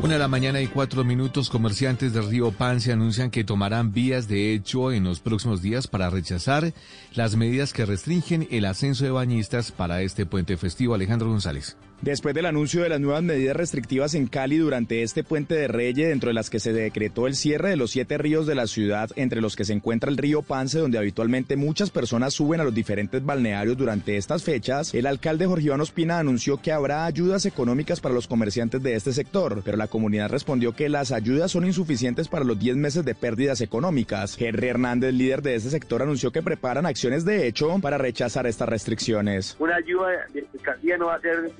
[0.00, 4.28] Una de la mañana y cuatro minutos, comerciantes de Río Pance anuncian que tomarán vías
[4.28, 6.72] de hecho en los próximos días para rechazar
[7.14, 10.94] las medidas que restringen el ascenso de bañistas para este puente festivo.
[10.94, 11.76] Alejandro González.
[12.00, 16.08] Después del anuncio de las nuevas medidas restrictivas en Cali durante este puente de Reyes,
[16.08, 19.10] dentro de las que se decretó el cierre de los siete ríos de la ciudad,
[19.16, 22.72] entre los que se encuentra el río Pance, donde habitualmente muchas personas suben a los
[22.72, 28.00] diferentes balnearios durante estas fechas, el alcalde Jorge Iván Ospina anunció que habrá ayudas económicas
[28.00, 32.28] para los comerciantes de este sector, pero la comunidad respondió que las ayudas son insuficientes
[32.28, 34.40] para los 10 meses de pérdidas económicas.
[34.40, 38.68] Henry Hernández, líder de este sector, anunció que preparan acciones de hecho para rechazar estas
[38.68, 39.56] restricciones.
[39.58, 41.50] Una ayuda de alcaldía no va a ser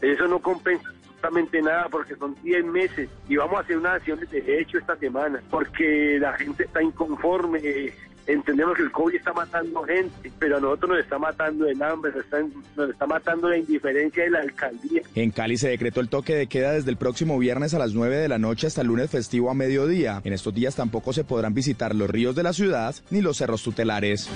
[0.00, 0.88] eso no compensa
[1.24, 4.96] absolutamente nada porque son 10 meses y vamos a hacer una acción de hecho esta
[4.96, 7.92] semana porque la gente está inconforme.
[8.26, 12.10] Entendemos que el COVID está matando gente, pero a nosotros nos está matando el hambre,
[12.10, 12.38] nos está,
[12.74, 15.02] nos está matando la indiferencia de la alcaldía.
[15.14, 18.16] En Cali se decretó el toque de queda desde el próximo viernes a las 9
[18.16, 20.22] de la noche hasta el lunes festivo a mediodía.
[20.24, 23.62] En estos días tampoco se podrán visitar los ríos de la ciudad ni los cerros
[23.62, 24.30] tutelares.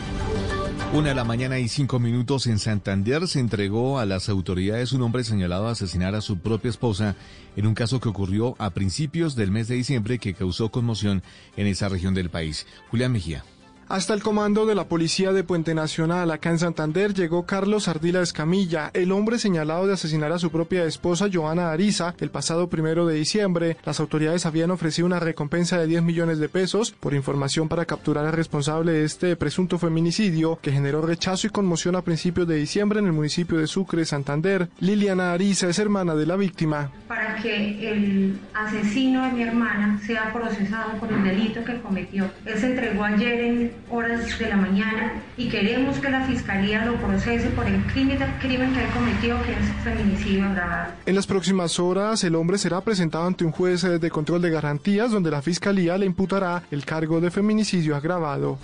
[0.92, 5.02] Una de la mañana y cinco minutos en Santander se entregó a las autoridades un
[5.02, 7.14] hombre señalado a asesinar a su propia esposa
[7.56, 11.22] en un caso que ocurrió a principios del mes de diciembre que causó conmoción
[11.56, 12.66] en esa región del país.
[12.90, 13.44] Julián Mejía.
[13.88, 18.20] Hasta el comando de la policía de Puente Nacional acá en Santander llegó Carlos Ardila
[18.20, 23.06] Escamilla, el hombre señalado de asesinar a su propia esposa Joana Ariza el pasado primero
[23.06, 23.78] de diciembre.
[23.86, 28.26] Las autoridades habían ofrecido una recompensa de 10 millones de pesos por información para capturar
[28.26, 32.98] al responsable de este presunto feminicidio que generó rechazo y conmoción a principios de diciembre
[32.98, 34.68] en el municipio de Sucre, Santander.
[34.80, 36.92] Liliana Ariza es hermana de la víctima.
[37.08, 42.30] Para que el asesino de mi hermana sea procesado por el delito que cometió.
[42.44, 46.96] Él se entregó ayer en horas de la mañana y queremos que la Fiscalía lo
[46.96, 50.92] procese por el crimen, crimen que él cometió, que es feminicidio agravado.
[51.06, 55.10] En las próximas horas, el hombre será presentado ante un juez de control de garantías
[55.10, 58.58] donde la Fiscalía le imputará el cargo de feminicidio agravado.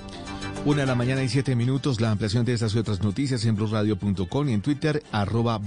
[0.64, 3.54] Una de la mañana y siete minutos, la ampliación de estas y otras noticias en
[3.54, 5.60] blueradio.com y en Twitter, arroba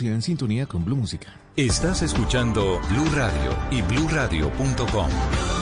[0.00, 1.28] y en sintonía con Blue Música.
[1.54, 5.61] Estás escuchando Blue Radio y bluradio.com.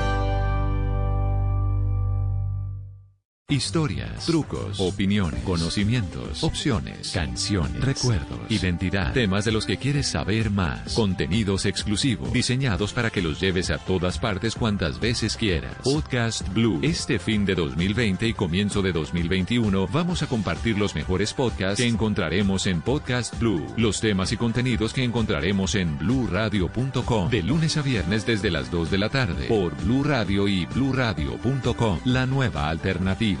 [3.51, 10.93] Historias, trucos, opiniones, conocimientos, opciones, canciones, recuerdos, identidad, temas de los que quieres saber más,
[10.93, 15.75] contenidos exclusivos, diseñados para que los lleves a todas partes cuantas veces quieras.
[15.83, 16.79] Podcast Blue.
[16.81, 21.89] Este fin de 2020 y comienzo de 2021 vamos a compartir los mejores podcasts que
[21.89, 27.81] encontraremos en Podcast Blue, los temas y contenidos que encontraremos en bluradio.com de lunes a
[27.81, 33.40] viernes desde las 2 de la tarde por Blue Radio y bluradio.com, la nueva alternativa.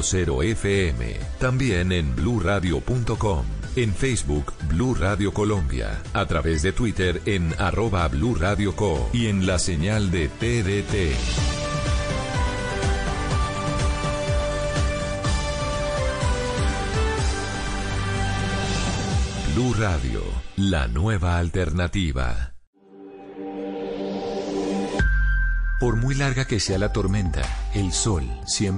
[0.01, 1.15] 96.0 FM.
[1.39, 3.45] También en bluradio.com.
[3.75, 6.01] En Facebook, Blue Radio Colombia.
[6.13, 9.09] A través de Twitter en arroba Blue Radio Co.
[9.13, 11.15] Y en la señal de TDT.
[19.53, 20.21] Blue Radio,
[20.57, 22.51] la nueva alternativa.
[25.81, 27.41] Por muy larga que sea la tormenta,
[27.73, 28.71] el sol siempre